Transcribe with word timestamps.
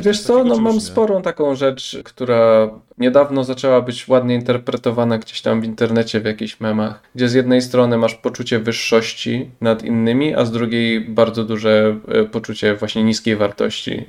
Wiesz 0.00 0.20
co, 0.20 0.44
no 0.44 0.58
mam 0.58 0.80
sporą 0.80 1.22
taką 1.22 1.54
rzecz, 1.54 1.98
która 2.04 2.70
niedawno 2.98 3.44
zaczęła 3.44 3.80
być 3.82 4.08
ładnie 4.08 4.34
interpretowana 4.34 5.18
gdzieś 5.18 5.42
tam 5.42 5.60
w 5.60 5.64
internecie, 5.64 6.20
w 6.20 6.24
jakichś 6.24 6.60
memach, 6.60 7.02
gdzie 7.14 7.28
z 7.28 7.34
jednej 7.34 7.62
strony 7.62 7.98
masz 7.98 8.14
poczucie 8.14 8.58
wyższości 8.58 9.50
nad 9.60 9.84
innymi, 9.84 10.34
a 10.34 10.44
z 10.44 10.52
drugiej 10.52 11.00
bardzo 11.00 11.44
duże 11.44 11.96
e, 12.08 12.24
poczucie 12.24 12.74
właśnie 12.74 13.04
niskiej 13.04 13.36
wartości. 13.36 14.04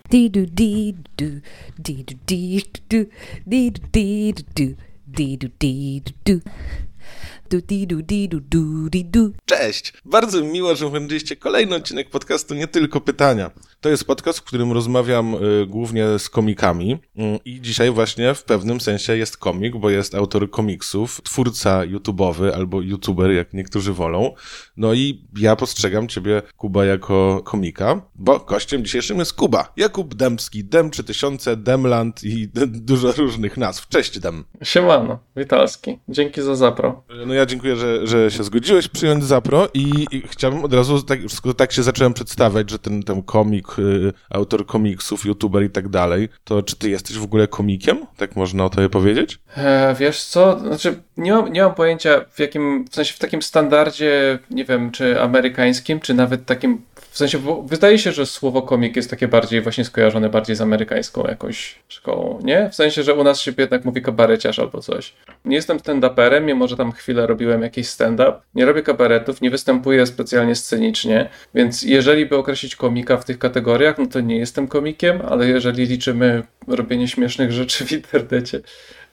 Cześć! 9.46 9.94
Bardzo 10.06 10.42
miło, 10.42 10.76
że 10.76 10.88
oglądaliście 10.88 11.36
kolejny 11.36 11.76
odcinek 11.76 12.10
podcastu 12.10 12.56
Nie 12.56 12.68
Tylko 12.68 13.02
Pytania. 13.02 13.52
To 13.82 13.90
jest 13.90 14.06
podcast, 14.06 14.40
w 14.40 14.44
którym 14.44 14.72
rozmawiam 14.72 15.36
y, 15.36 15.66
głównie 15.68 16.20
z 16.20 16.30
komikami 16.30 16.94
y, 16.94 17.22
i 17.46 17.62
dzisiaj 17.62 17.92
właśnie 17.92 18.34
w 18.34 18.44
pewnym 18.44 18.82
sensie 18.82 19.18
jest 19.18 19.38
komik, 19.38 19.78
bo 19.78 19.90
jest 19.90 20.16
autor 20.16 20.50
komiksów, 20.50 21.22
twórca 21.24 21.82
YouTube'owy 21.82 22.52
albo 22.52 22.82
YouTuber, 22.82 23.32
jak 23.32 23.54
niektórzy 23.54 23.94
wolą. 23.94 24.34
No 24.78 24.94
i 24.94 25.28
ja 25.38 25.56
postrzegam 25.56 26.08
ciebie, 26.08 26.42
Kuba, 26.58 26.86
jako 26.86 27.42
komika, 27.46 28.02
bo 28.16 28.40
gościem 28.40 28.86
dzisiejszym 28.86 29.20
jest 29.20 29.34
Kuba. 29.34 29.74
Jakub 29.78 30.16
Dębski, 30.16 30.64
Dem 30.64 30.92
3000, 30.92 31.58
Demland 31.58 32.24
i 32.24 32.48
dużo 32.90 33.12
różnych 33.12 33.58
nazw. 33.58 33.88
Cześć, 33.88 34.20
Dem. 34.20 34.44
Siemano, 34.64 35.20
Witalski. 35.36 36.00
Dzięki 36.10 36.42
za 36.42 36.56
zapro. 36.56 37.04
No 37.28 37.34
ja 37.34 37.39
dziękuję, 37.46 37.76
że, 37.76 38.08
że 38.08 38.32
się 38.32 38.44
zgodziłeś 38.44 38.88
przyjąć 38.88 39.24
zapro 39.24 39.68
i, 39.74 40.06
i 40.12 40.22
chciałbym 40.22 40.64
od 40.66 40.74
razu, 40.74 41.04
tak, 41.04 41.20
tak 41.58 41.72
się 41.72 41.84
zacząłem 41.84 42.14
przedstawiać, 42.14 42.70
że 42.70 42.80
ten, 42.80 43.04
ten 43.04 43.24
komik, 43.24 43.80
y, 43.80 44.14
autor 44.30 44.66
komiksów, 44.66 45.26
youtuber 45.26 45.64
i 45.64 45.70
tak 45.70 45.90
dalej, 45.90 46.30
to 46.44 46.64
czy 46.64 46.76
ty 46.76 46.90
jesteś 46.90 47.18
w 47.18 47.24
ogóle 47.24 47.48
komikiem? 47.48 48.06
Tak 48.18 48.36
można 48.36 48.66
o 48.66 48.70
tobie 48.70 48.90
powiedzieć? 48.90 49.40
E, 49.58 49.96
wiesz 50.00 50.24
co, 50.24 50.60
znaczy 50.60 51.02
nie 51.18 51.32
mam, 51.32 51.54
nie 51.54 51.62
mam 51.62 51.76
pojęcia 51.76 52.26
w 52.32 52.40
jakim, 52.40 52.86
w 52.92 52.96
sensie 52.96 53.14
w 53.14 53.20
takim 53.20 53.42
standardzie, 53.42 54.40
nie 54.52 54.66
wiem, 54.66 54.92
czy 54.92 55.22
amerykańskim, 55.22 56.00
czy 56.00 56.14
nawet 56.14 56.46
takim 56.46 56.82
w 57.12 57.18
sensie, 57.18 57.40
wydaje 57.66 58.00
się, 58.00 58.12
że 58.12 58.26
słowo 58.26 58.62
komik 58.62 58.96
jest 58.96 59.10
takie 59.10 59.28
bardziej 59.28 59.62
właśnie 59.62 59.86
skojarzone 59.86 60.30
bardziej 60.30 60.56
z 60.56 60.62
amerykańską 60.62 61.24
jakąś 61.28 61.80
szkołą, 61.88 62.40
nie? 62.44 62.70
W 62.70 62.76
sensie, 62.76 63.04
że 63.04 63.14
u 63.14 63.24
nas 63.24 63.40
się 63.40 63.52
jednak 63.58 63.86
mówi 63.86 64.02
kabareciarz 64.02 64.60
albo 64.60 64.82
coś. 64.82 65.14
Nie 65.46 65.56
jestem 65.56 65.78
stand-uperem, 65.78 66.42
mimo 66.42 66.68
że 66.68 66.78
tam 66.78 66.92
chwilę 66.92 67.28
robiłem 67.28 67.62
jakiś 67.62 67.88
stand-up. 67.88 68.34
Nie 68.56 68.66
robię 68.66 68.82
kabaretów, 68.82 69.42
nie 69.42 69.50
występuję 69.50 70.06
specjalnie 70.06 70.56
scenicznie, 70.56 71.30
więc 71.56 71.84
jeżeli 71.84 72.26
by 72.26 72.38
określić 72.38 72.76
komika 72.76 73.18
w 73.18 73.26
tych 73.26 73.40
kategoriach, 73.40 73.98
no 73.98 74.08
to 74.08 74.20
nie 74.20 74.38
jestem 74.38 74.68
komikiem, 74.68 75.22
ale 75.30 75.48
jeżeli 75.48 75.86
liczymy 75.86 76.44
robienie 76.68 77.08
śmiesznych 77.08 77.52
rzeczy 77.52 77.86
w 77.86 77.92
internecie, 77.92 78.62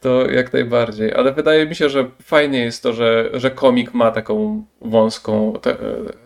to 0.06 0.30
jak 0.30 0.52
najbardziej. 0.52 1.14
Ale 1.14 1.32
wydaje 1.32 1.66
mi 1.66 1.74
się, 1.74 1.88
że 1.88 2.10
fajnie 2.22 2.58
jest 2.58 2.82
to, 2.82 2.92
że, 2.92 3.30
że 3.34 3.50
komik 3.50 3.94
ma 3.94 4.10
taką 4.10 4.64
wąską, 4.80 5.52
te, 5.62 5.76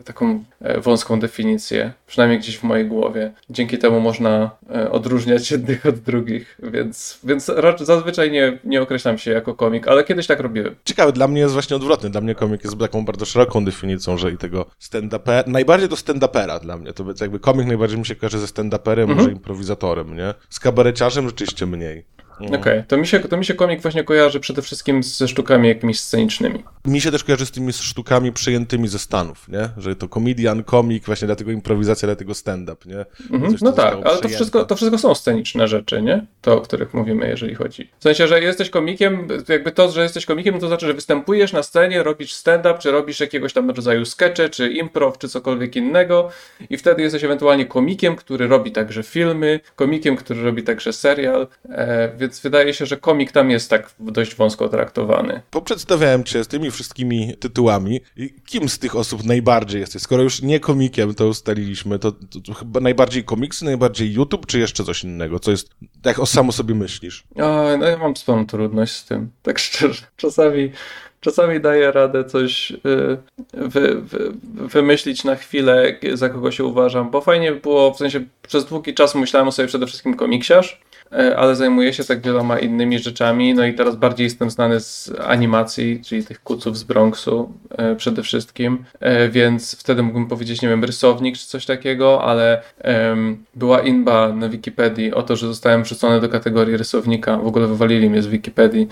taką 0.04 0.44
e, 0.60 0.80
wąską 0.80 1.20
definicję, 1.20 1.92
przynajmniej 2.06 2.38
gdzieś 2.38 2.58
w 2.58 2.62
mojej 2.62 2.86
głowie. 2.86 3.32
Dzięki 3.50 3.78
temu 3.78 4.00
można 4.00 4.50
e, 4.74 4.90
odróżniać 4.90 5.50
jednych 5.50 5.86
od 5.86 5.98
drugich, 5.98 6.58
więc, 6.62 7.20
więc 7.24 7.50
zazwyczaj 7.80 8.30
nie, 8.30 8.58
nie 8.64 8.82
określam 8.82 9.18
się 9.18 9.30
jako 9.30 9.54
komik, 9.54 9.88
ale 9.88 10.04
kiedyś 10.04 10.26
tak 10.26 10.40
robiłem. 10.40 10.74
Ciekawe, 10.84 11.12
dla 11.12 11.28
mnie 11.28 11.40
jest 11.40 11.54
właśnie 11.54 11.76
odwrotny. 11.76 12.10
Dla 12.10 12.20
mnie 12.20 12.34
komik 12.34 12.64
jest 12.64 12.78
taką 12.78 13.04
bardzo 13.04 13.24
szeroką 13.24 13.64
definicją, 13.64 14.18
że 14.18 14.32
i 14.32 14.36
tego 14.36 14.66
stand-upera, 14.80 15.46
najbardziej 15.46 15.88
do 15.88 15.96
stand-upera 15.96 16.60
dla 16.60 16.76
mnie. 16.76 16.92
To 16.92 17.04
jakby 17.20 17.38
komik 17.38 17.66
najbardziej 17.66 17.98
mi 17.98 18.06
się 18.06 18.16
kojarzy 18.16 18.38
ze 18.38 18.46
stand-uperem, 18.46 19.02
mhm. 19.02 19.18
może 19.18 19.30
improwizatorem, 19.30 20.16
nie? 20.16 20.34
Z 20.50 20.60
kabareciarzem 20.60 21.28
rzeczywiście 21.28 21.66
mniej. 21.66 22.04
Mhm. 22.40 22.60
Okej, 22.60 22.72
okay. 22.72 22.84
to, 22.88 22.96
mi 22.96 23.06
się, 23.06 23.20
to 23.20 23.36
mi 23.36 23.44
się 23.44 23.54
komik 23.54 23.82
właśnie 23.82 24.04
kojarzy 24.04 24.40
przede 24.40 24.62
wszystkim 24.62 25.02
ze 25.02 25.28
sztukami 25.28 25.68
jakimiś 25.68 26.00
scenicznymi. 26.00 26.64
Mi 26.84 27.00
się 27.00 27.10
też 27.10 27.24
kojarzy 27.24 27.46
z 27.46 27.50
tymi 27.50 27.72
sztukami 27.72 28.32
przyjętymi 28.32 28.88
ze 28.88 28.98
Stanów, 28.98 29.48
nie? 29.48 29.68
Że 29.76 29.96
to 29.96 30.08
komedian, 30.08 30.64
komik, 30.64 31.04
właśnie 31.04 31.26
dlatego 31.26 31.50
improwizacja, 31.50 32.06
dlatego 32.06 32.34
stand-up, 32.34 32.88
nie? 32.88 33.04
Mhm. 33.30 33.56
No 33.62 33.72
tak, 33.72 33.98
ale 34.04 34.18
to 34.18 34.28
wszystko, 34.28 34.64
to 34.64 34.76
wszystko 34.76 34.98
są 34.98 35.14
sceniczne 35.14 35.68
rzeczy, 35.68 36.02
nie? 36.02 36.26
To, 36.40 36.56
o 36.56 36.60
których 36.60 36.94
mówimy, 36.94 37.28
jeżeli 37.28 37.54
chodzi. 37.54 37.90
W 37.98 38.02
sensie, 38.02 38.28
że 38.28 38.40
jesteś 38.40 38.70
komikiem, 38.70 39.28
jakby 39.48 39.72
to, 39.72 39.90
że 39.90 40.02
jesteś 40.02 40.26
komikiem, 40.26 40.60
to 40.60 40.68
znaczy, 40.68 40.86
że 40.86 40.94
występujesz 40.94 41.52
na 41.52 41.62
scenie, 41.62 42.02
robisz 42.02 42.32
stand-up, 42.32 42.78
czy 42.78 42.90
robisz 42.90 43.20
jakiegoś 43.20 43.52
tam 43.52 43.70
rodzaju 43.70 44.04
skecze, 44.04 44.48
czy 44.50 44.72
improv, 44.72 45.18
czy 45.18 45.28
cokolwiek 45.28 45.76
innego 45.76 46.28
i 46.70 46.76
wtedy 46.76 47.02
jesteś 47.02 47.24
ewentualnie 47.24 47.66
komikiem, 47.66 48.16
który 48.16 48.48
robi 48.48 48.72
także 48.72 49.02
filmy, 49.02 49.60
komikiem, 49.76 50.16
który 50.16 50.42
robi 50.42 50.62
także 50.62 50.92
serial, 50.92 51.48
e, 51.68 52.08
więc 52.30 52.40
wydaje 52.40 52.74
się, 52.74 52.86
że 52.86 52.96
komik 52.96 53.32
tam 53.32 53.50
jest 53.50 53.70
tak 53.70 53.90
dość 53.98 54.34
wąsko 54.34 54.68
traktowany. 54.68 55.42
Poprzedstawiałem 55.50 56.24
cię 56.24 56.44
z 56.44 56.48
tymi 56.48 56.70
wszystkimi 56.70 57.36
tytułami. 57.40 58.00
Kim 58.46 58.68
z 58.68 58.78
tych 58.78 58.96
osób 58.96 59.24
najbardziej 59.24 59.80
jesteś? 59.80 60.02
Skoro 60.02 60.22
już 60.22 60.42
nie 60.42 60.60
komikiem 60.60 61.14
to 61.14 61.26
ustaliliśmy, 61.26 61.98
to, 61.98 62.12
to, 62.12 62.40
to 62.46 62.54
chyba 62.54 62.80
najbardziej 62.80 63.24
komiksy, 63.24 63.64
najbardziej 63.64 64.12
YouTube, 64.12 64.46
czy 64.46 64.58
jeszcze 64.58 64.84
coś 64.84 65.04
innego? 65.04 65.38
Co 65.38 65.50
jest, 65.50 65.70
jak 66.04 66.18
o 66.18 66.26
samo 66.26 66.52
sobie 66.52 66.74
myślisz? 66.74 67.24
O, 67.36 67.76
no 67.78 67.86
ja 67.86 67.98
mam 67.98 68.16
sporą 68.16 68.46
trudność 68.46 68.92
z 68.92 69.04
tym, 69.04 69.30
tak 69.42 69.58
szczerze. 69.68 70.02
Czasami 70.16 70.72
czasami 71.20 71.60
daję 71.60 71.92
radę 71.92 72.24
coś 72.24 72.70
y, 72.70 72.76
wy, 73.52 74.00
wy, 74.00 74.32
wymyślić 74.52 75.24
na 75.24 75.36
chwilę, 75.36 75.98
za 76.14 76.28
kogo 76.28 76.50
się 76.50 76.64
uważam, 76.64 77.10
bo 77.10 77.20
fajnie 77.20 77.52
było, 77.52 77.94
w 77.94 77.96
sensie 77.96 78.24
przez 78.42 78.64
długi 78.64 78.94
czas 78.94 79.14
myślałem 79.14 79.48
o 79.48 79.52
sobie 79.52 79.68
przede 79.68 79.86
wszystkim 79.86 80.14
komiksiarz, 80.14 80.80
ale 81.36 81.56
zajmuję 81.56 81.92
się 81.92 82.04
tak 82.04 82.20
wieloma 82.20 82.58
innymi 82.58 82.98
rzeczami. 82.98 83.54
No 83.54 83.66
i 83.66 83.74
teraz 83.74 83.96
bardziej 83.96 84.24
jestem 84.24 84.50
znany 84.50 84.80
z 84.80 85.12
animacji, 85.26 86.00
czyli 86.04 86.24
tych 86.24 86.42
kuców 86.42 86.78
z 86.78 86.84
Bronxu 86.84 87.52
e, 87.70 87.96
przede 87.96 88.22
wszystkim, 88.22 88.84
e, 89.00 89.28
więc 89.28 89.76
wtedy 89.76 90.02
mógłbym 90.02 90.26
powiedzieć, 90.26 90.62
nie 90.62 90.68
wiem, 90.68 90.84
rysownik 90.84 91.38
czy 91.38 91.46
coś 91.46 91.66
takiego, 91.66 92.24
ale 92.24 92.62
była 93.54 93.80
inba 93.80 94.32
na 94.32 94.48
Wikipedii 94.48 95.14
o 95.14 95.22
to, 95.22 95.36
że 95.36 95.46
zostałem 95.46 95.82
wrzucony 95.82 96.20
do 96.20 96.28
kategorii 96.28 96.76
rysownika. 96.76 97.36
W 97.36 97.46
ogóle 97.46 97.66
wywalili 97.66 98.10
mnie 98.10 98.22
z 98.22 98.26
Wikipedii, 98.26 98.88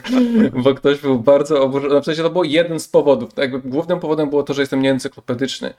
bo 0.64 0.74
ktoś 0.74 0.98
był 1.00 1.18
bardzo 1.18 1.62
oburzony. 1.62 1.94
No 1.94 2.00
w 2.00 2.04
sensie 2.04 2.22
to 2.22 2.30
był 2.30 2.44
jeden 2.44 2.80
z 2.80 2.88
powodów. 2.88 3.30
Głównym 3.64 4.00
powodem 4.00 4.30
było 4.30 4.42
to, 4.42 4.54
że 4.54 4.62
jestem 4.62 4.82
nieencyklopedyczny, 4.82 5.74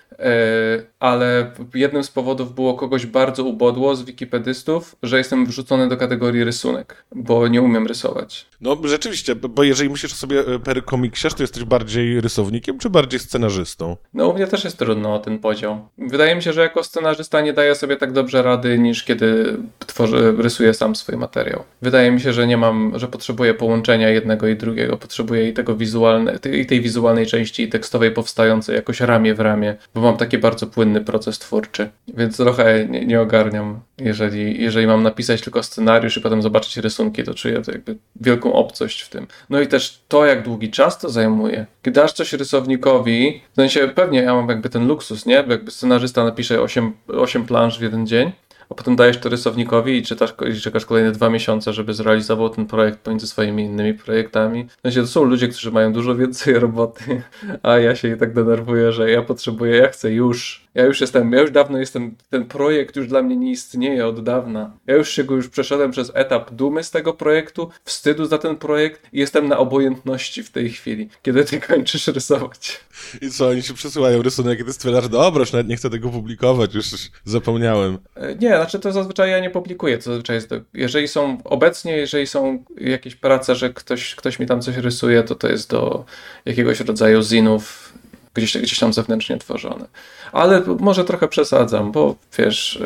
ale 0.99 1.51
jednym 1.75 2.03
z 2.03 2.11
powodów 2.11 2.55
było 2.55 2.73
kogoś 2.73 3.05
bardzo 3.05 3.43
ubodło 3.43 3.95
z 3.95 4.03
wikipedystów, 4.03 4.95
że 5.03 5.17
jestem 5.17 5.45
wrzucony 5.45 5.70
wrzucony 5.71 5.89
do 5.89 5.97
kategorii 5.97 6.43
rysunek, 6.43 7.03
bo 7.15 7.47
nie 7.47 7.61
umiem 7.61 7.87
rysować. 7.87 8.45
No 8.61 8.77
rzeczywiście, 8.83 9.35
bo 9.35 9.63
jeżeli 9.63 9.89
myślisz 9.89 10.13
sobie 10.13 10.39
e, 10.39 10.59
per 10.59 10.85
komiksiarz, 10.85 11.33
to 11.33 11.43
jesteś 11.43 11.63
bardziej 11.63 12.21
rysownikiem, 12.21 12.79
czy 12.79 12.89
bardziej 12.89 13.19
scenarzystą? 13.19 13.97
No 14.13 14.27
u 14.27 14.33
mnie 14.33 14.47
też 14.47 14.63
jest 14.63 14.77
trudno 14.77 15.15
o 15.15 15.19
ten 15.19 15.39
podział. 15.39 15.87
Wydaje 15.97 16.35
mi 16.35 16.43
się, 16.43 16.53
że 16.53 16.61
jako 16.61 16.83
scenarzysta 16.83 17.41
nie 17.41 17.53
daję 17.53 17.75
sobie 17.75 17.97
tak 17.97 18.11
dobrze 18.11 18.41
rady, 18.41 18.79
niż 18.79 19.03
kiedy 19.03 19.57
tworzę, 19.87 20.31
rysuję 20.31 20.73
sam 20.73 20.95
swój 20.95 21.17
materiał. 21.17 21.63
Wydaje 21.81 22.11
mi 22.11 22.21
się, 22.21 22.33
że 22.33 22.47
nie 22.47 22.57
mam, 22.57 22.91
że 22.95 23.07
potrzebuję 23.07 23.53
połączenia 23.53 24.09
jednego 24.09 24.47
i 24.47 24.55
drugiego. 24.55 24.97
Potrzebuję 24.97 25.49
i 25.49 25.53
tego 25.53 25.75
wizualne, 25.75 26.39
i 26.61 26.65
tej 26.65 26.81
wizualnej 26.81 27.25
części 27.25 27.63
i 27.63 27.69
tekstowej 27.69 28.11
powstającej 28.11 28.75
jakoś 28.75 28.99
ramię 28.99 29.35
w 29.35 29.39
ramię, 29.39 29.75
bo 29.93 30.01
mam 30.01 30.17
taki 30.17 30.37
bardzo 30.37 30.67
płynny 30.67 31.01
proces 31.01 31.39
twórczy, 31.39 31.89
więc 32.07 32.37
trochę 32.37 32.85
nie, 32.89 33.05
nie 33.05 33.21
ogarniam, 33.21 33.79
jeżeli, 34.03 34.63
jeżeli 34.63 34.87
mam 34.87 35.03
napisać 35.03 35.41
tylko 35.41 35.63
scenariusz 35.63 36.17
i 36.17 36.21
potem 36.21 36.41
zobaczyć 36.41 36.77
rysunki, 36.77 37.23
to 37.23 37.33
czuję 37.33 37.61
to 37.61 37.71
jakby 37.71 37.95
wielką 38.21 38.53
obcość 38.53 39.01
w 39.01 39.09
tym. 39.09 39.27
No 39.49 39.61
i 39.61 39.67
też 39.67 40.01
to, 40.07 40.25
jak 40.25 40.43
długi 40.43 40.71
czas 40.71 40.99
to 40.99 41.09
zajmuje. 41.09 41.65
Kiedy 41.81 42.01
dasz 42.01 42.13
coś 42.13 42.33
rysownikowi, 42.33 43.41
w 43.51 43.55
sensie 43.55 43.87
pewnie 43.87 44.21
ja 44.21 44.33
mam 44.33 44.49
jakby 44.49 44.69
ten 44.69 44.87
luksus, 44.87 45.25
nie? 45.25 45.35
Jakby 45.35 45.71
scenarzysta 45.71 46.23
napisze 46.23 46.61
8, 46.61 46.93
8 47.07 47.45
planż 47.45 47.79
w 47.79 47.81
jeden 47.81 48.07
dzień, 48.07 48.31
a 48.71 48.73
potem 48.73 48.95
dajesz 48.95 49.17
to 49.17 49.29
rysownikowi 49.29 49.97
i, 49.97 50.03
czytasz, 50.03 50.33
i 50.57 50.61
czekasz 50.61 50.85
kolejne 50.85 51.11
dwa 51.11 51.29
miesiące, 51.29 51.73
żeby 51.73 51.93
zrealizował 51.93 52.49
ten 52.49 52.65
projekt 52.65 52.99
pomiędzy 52.99 53.27
swoimi 53.27 53.63
innymi 53.63 53.93
projektami. 53.93 54.67
W 54.77 54.81
sensie 54.81 55.01
to 55.01 55.07
są 55.07 55.23
ludzie, 55.23 55.47
którzy 55.47 55.71
mają 55.71 55.93
dużo 55.93 56.15
więcej 56.15 56.59
roboty, 56.59 57.21
a 57.63 57.77
ja 57.77 57.95
się 57.95 58.15
i 58.15 58.17
tak 58.17 58.33
denerwuję, 58.33 58.91
że 58.91 59.11
ja 59.11 59.21
potrzebuję, 59.21 59.77
ja 59.77 59.87
chcę 59.87 60.11
już 60.11 60.60
ja 60.75 60.85
już 60.85 61.01
jestem, 61.01 61.31
ja 61.31 61.41
już 61.41 61.51
dawno 61.51 61.77
jestem, 61.77 62.15
ten 62.29 62.45
projekt 62.45 62.95
już 62.95 63.07
dla 63.07 63.21
mnie 63.21 63.35
nie 63.35 63.51
istnieje 63.51 64.07
od 64.07 64.23
dawna. 64.23 64.77
Ja 64.87 64.95
już 64.95 65.09
się 65.09 65.23
go 65.23 65.35
już 65.35 65.49
przeszedłem 65.49 65.91
przez 65.91 66.11
etap 66.13 66.51
dumy 66.51 66.83
z 66.83 66.91
tego 66.91 67.13
projektu, 67.13 67.69
wstydu 67.83 68.25
za 68.25 68.37
ten 68.37 68.55
projekt 68.55 69.01
i 69.13 69.19
jestem 69.19 69.47
na 69.47 69.57
obojętności 69.57 70.43
w 70.43 70.51
tej 70.51 70.69
chwili, 70.69 71.09
kiedy 71.21 71.45
ty 71.45 71.59
kończysz 71.59 72.07
rysować. 72.07 72.79
I 73.21 73.29
co, 73.29 73.47
oni 73.47 73.61
się 73.61 73.73
przesyłają 73.73 74.21
rysunek 74.21 74.59
i 74.59 74.65
ty 74.65 74.73
stwierdzasz, 74.73 75.09
dobra, 75.09 75.39
już 75.39 75.51
nawet 75.51 75.67
nie 75.67 75.75
chcę 75.75 75.89
tego 75.89 76.09
publikować, 76.09 76.75
już 76.75 76.85
zapomniałem. 77.25 77.97
E, 78.15 78.35
nie, 78.35 78.49
znaczy 78.49 78.79
to 78.79 78.91
zazwyczaj 78.91 79.29
ja 79.29 79.39
nie 79.39 79.49
publikuję, 79.49 79.97
to 79.97 80.03
zazwyczaj 80.03 80.35
jest, 80.35 80.49
do, 80.49 80.61
jeżeli 80.73 81.07
są 81.07 81.37
obecnie, 81.43 81.97
jeżeli 81.97 82.27
są 82.27 82.63
jakieś 82.77 83.15
prace, 83.15 83.55
że 83.55 83.73
ktoś, 83.73 84.15
ktoś 84.15 84.39
mi 84.39 84.45
tam 84.45 84.61
coś 84.61 84.77
rysuje, 84.77 85.23
to 85.23 85.35
to 85.35 85.47
jest 85.47 85.69
do 85.69 86.05
jakiegoś 86.45 86.79
rodzaju 86.79 87.21
zinów, 87.21 87.93
gdzieś, 88.33 88.57
gdzieś 88.57 88.79
tam 88.79 88.93
zewnętrznie 88.93 89.37
tworzone. 89.37 89.85
Ale 90.31 90.61
może 90.79 91.05
trochę 91.05 91.27
przesadzam, 91.27 91.91
bo 91.91 92.15
wiesz, 92.37 92.81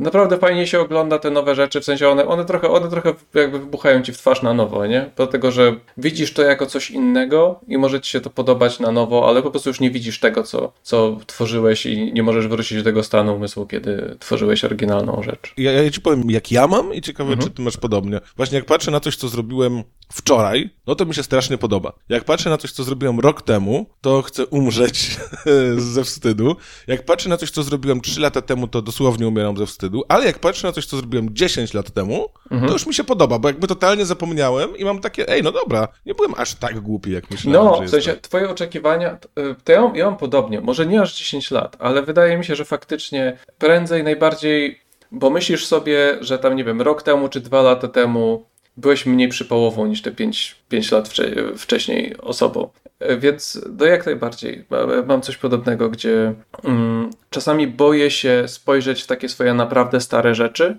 naprawdę 0.00 0.38
fajnie 0.38 0.66
się 0.66 0.80
ogląda 0.80 1.18
te 1.18 1.30
nowe 1.30 1.54
rzeczy, 1.54 1.80
w 1.80 1.84
sensie 1.84 2.08
one, 2.08 2.26
one, 2.26 2.44
trochę, 2.44 2.70
one 2.70 2.90
trochę 2.90 3.14
jakby 3.34 3.58
wybuchają 3.58 4.02
ci 4.02 4.12
w 4.12 4.18
twarz 4.18 4.42
na 4.42 4.54
nowo, 4.54 4.86
nie? 4.86 5.10
Dlatego, 5.16 5.50
że 5.50 5.76
widzisz 5.96 6.32
to 6.32 6.42
jako 6.42 6.66
coś 6.66 6.90
innego 6.90 7.60
i 7.68 7.78
może 7.78 8.00
ci 8.00 8.10
się 8.10 8.20
to 8.20 8.30
podobać 8.30 8.80
na 8.80 8.92
nowo, 8.92 9.28
ale 9.28 9.42
po 9.42 9.50
prostu 9.50 9.70
już 9.70 9.80
nie 9.80 9.90
widzisz 9.90 10.20
tego, 10.20 10.42
co, 10.42 10.72
co 10.82 11.16
tworzyłeś 11.26 11.86
i 11.86 12.12
nie 12.12 12.22
możesz 12.22 12.48
wrócić 12.48 12.78
do 12.78 12.84
tego 12.84 13.02
stanu 13.02 13.34
umysłu, 13.34 13.66
kiedy 13.66 14.16
tworzyłeś 14.18 14.64
oryginalną 14.64 15.22
rzecz. 15.22 15.54
Ja, 15.56 15.72
ja 15.72 15.90
ci 15.90 16.00
powiem, 16.00 16.30
jak 16.30 16.52
ja 16.52 16.66
mam 16.66 16.94
i 16.94 17.00
ciekawe, 17.00 17.32
mhm. 17.32 17.48
czy 17.48 17.54
ty 17.54 17.62
masz 17.62 17.76
podobnie. 17.76 18.20
Właśnie 18.36 18.56
jak 18.56 18.66
patrzę 18.66 18.90
na 18.90 19.00
coś, 19.00 19.16
co 19.16 19.28
zrobiłem 19.28 19.82
wczoraj, 20.12 20.70
no 20.86 20.94
to 20.94 21.04
mi 21.04 21.14
się 21.14 21.22
strasznie 21.22 21.58
podoba. 21.58 21.92
Jak 22.08 22.24
patrzę 22.24 22.50
na 22.50 22.56
coś, 22.56 22.72
co 22.72 22.84
zrobiłem 22.84 23.20
rok 23.20 23.42
temu, 23.42 23.86
to 24.00 24.22
chcę 24.22 24.46
umrzeć 24.46 25.16
ze 25.94 26.04
wstydu. 26.04 26.56
Jak 26.86 27.04
patrzę 27.04 27.28
na 27.28 27.36
coś, 27.36 27.50
co 27.50 27.62
zrobiłem 27.62 28.00
3 28.00 28.20
lata 28.20 28.42
temu, 28.42 28.68
to 28.68 28.82
dosłownie 28.82 29.28
umieram 29.28 29.56
ze 29.56 29.66
wstydu. 29.66 30.02
Ale 30.08 30.26
jak 30.26 30.38
patrzę 30.38 30.66
na 30.66 30.72
coś, 30.72 30.86
co 30.86 30.96
zrobiłem 30.96 31.34
10 31.34 31.74
lat 31.74 31.90
temu, 31.90 32.28
mhm. 32.50 32.68
to 32.68 32.72
już 32.72 32.86
mi 32.86 32.94
się 32.94 33.04
podoba, 33.04 33.38
bo 33.38 33.48
jakby 33.48 33.66
totalnie 33.66 34.06
zapomniałem 34.06 34.76
i 34.76 34.84
mam 34.84 35.00
takie, 35.00 35.28
ej, 35.28 35.42
no 35.42 35.52
dobra, 35.52 35.88
nie 36.06 36.14
byłem 36.14 36.34
aż 36.36 36.54
tak 36.54 36.80
głupi, 36.80 37.12
jak 37.12 37.30
myślałem, 37.30 37.64
No, 37.64 37.86
w 37.86 37.90
sensie, 37.90 38.16
twoje 38.16 38.50
oczekiwania, 38.50 39.18
y, 39.38 39.54
to 39.64 39.72
ja, 39.72 39.92
ja 39.94 40.04
mam 40.04 40.16
podobnie, 40.16 40.60
może 40.60 40.86
nie 40.86 41.00
aż 41.00 41.18
10 41.18 41.50
lat, 41.50 41.76
ale 41.78 42.02
wydaje 42.02 42.38
mi 42.38 42.44
się, 42.44 42.56
że 42.56 42.64
faktycznie 42.64 43.38
prędzej 43.58 44.04
najbardziej 44.04 44.80
bo 45.12 45.30
myślisz 45.30 45.66
sobie, 45.66 46.18
że 46.20 46.38
tam, 46.38 46.56
nie 46.56 46.64
wiem, 46.64 46.82
rok 46.82 47.02
temu 47.02 47.28
czy 47.28 47.40
dwa 47.40 47.62
lata 47.62 47.88
temu 47.88 48.44
byłeś 48.76 49.06
mniej 49.06 49.28
przypałową 49.28 49.86
niż 49.86 50.02
te 50.02 50.10
5, 50.10 50.56
5 50.68 50.90
lat 50.90 51.08
wcze 51.08 51.32
wcześniej 51.56 52.16
osobą. 52.16 52.68
E, 53.00 53.16
więc 53.16 53.60
no 53.78 53.86
jak 53.86 54.06
najbardziej. 54.06 54.64
Mam 55.06 55.22
coś 55.22 55.36
podobnego, 55.36 55.90
gdzie 55.90 56.34
mm, 56.64 57.10
czasami 57.30 57.66
boję 57.66 58.10
się 58.10 58.44
spojrzeć 58.46 59.02
w 59.02 59.06
takie 59.06 59.28
swoje 59.28 59.54
naprawdę 59.54 60.00
stare 60.00 60.34
rzeczy, 60.34 60.76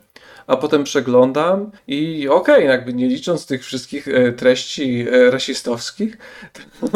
a 0.47 0.57
potem 0.57 0.83
przeglądam 0.83 1.71
i 1.87 2.27
okej, 2.29 2.55
okay, 2.55 2.63
jakby 2.63 2.93
nie 2.93 3.07
licząc 3.07 3.45
tych 3.45 3.65
wszystkich 3.65 4.07
e, 4.07 4.31
treści 4.31 5.05
e, 5.11 5.31
rasistowskich, 5.31 6.17
to, 6.79 6.87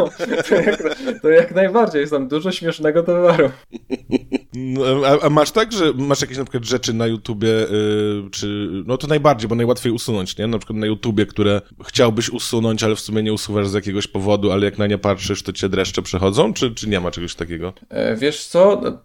to, 0.48 0.54
jak, 0.54 0.82
to 1.22 1.28
jak 1.28 1.54
najbardziej 1.54 2.00
jest 2.00 2.12
tam 2.12 2.28
dużo 2.28 2.52
śmiesznego 2.52 3.02
towaru. 3.02 3.50
No, 4.58 5.06
a, 5.06 5.26
a, 5.26 5.30
masz 5.30 5.50
tak, 5.50 5.72
że 5.72 5.92
masz 5.94 6.20
jakieś 6.20 6.38
na 6.38 6.44
przykład 6.44 6.64
rzeczy 6.64 6.94
na 6.94 7.06
YouTubie, 7.06 7.48
yy, 7.48 8.30
czy 8.30 8.68
no 8.86 8.96
to 8.96 9.06
najbardziej, 9.06 9.48
bo 9.48 9.54
najłatwiej 9.54 9.92
usunąć, 9.92 10.38
nie? 10.38 10.46
Na 10.46 10.58
przykład 10.58 10.78
na 10.78 10.86
YouTubie, 10.86 11.26
które 11.26 11.60
chciałbyś 11.86 12.30
usunąć, 12.30 12.82
ale 12.82 12.96
w 12.96 13.00
sumie 13.00 13.22
nie 13.22 13.32
usuwasz 13.32 13.68
z 13.68 13.74
jakiegoś 13.74 14.06
powodu, 14.06 14.52
ale 14.52 14.64
jak 14.64 14.78
na 14.78 14.86
nie 14.86 14.98
patrzysz, 14.98 15.42
to 15.42 15.52
cię 15.52 15.68
dreszcze 15.68 16.02
przechodzą, 16.02 16.52
czy, 16.52 16.74
czy 16.74 16.88
nie 16.88 17.00
ma 17.00 17.10
czegoś 17.10 17.34
takiego? 17.34 17.72
E, 17.88 18.16
wiesz 18.16 18.44
co, 18.44 18.80
no, 18.82 18.98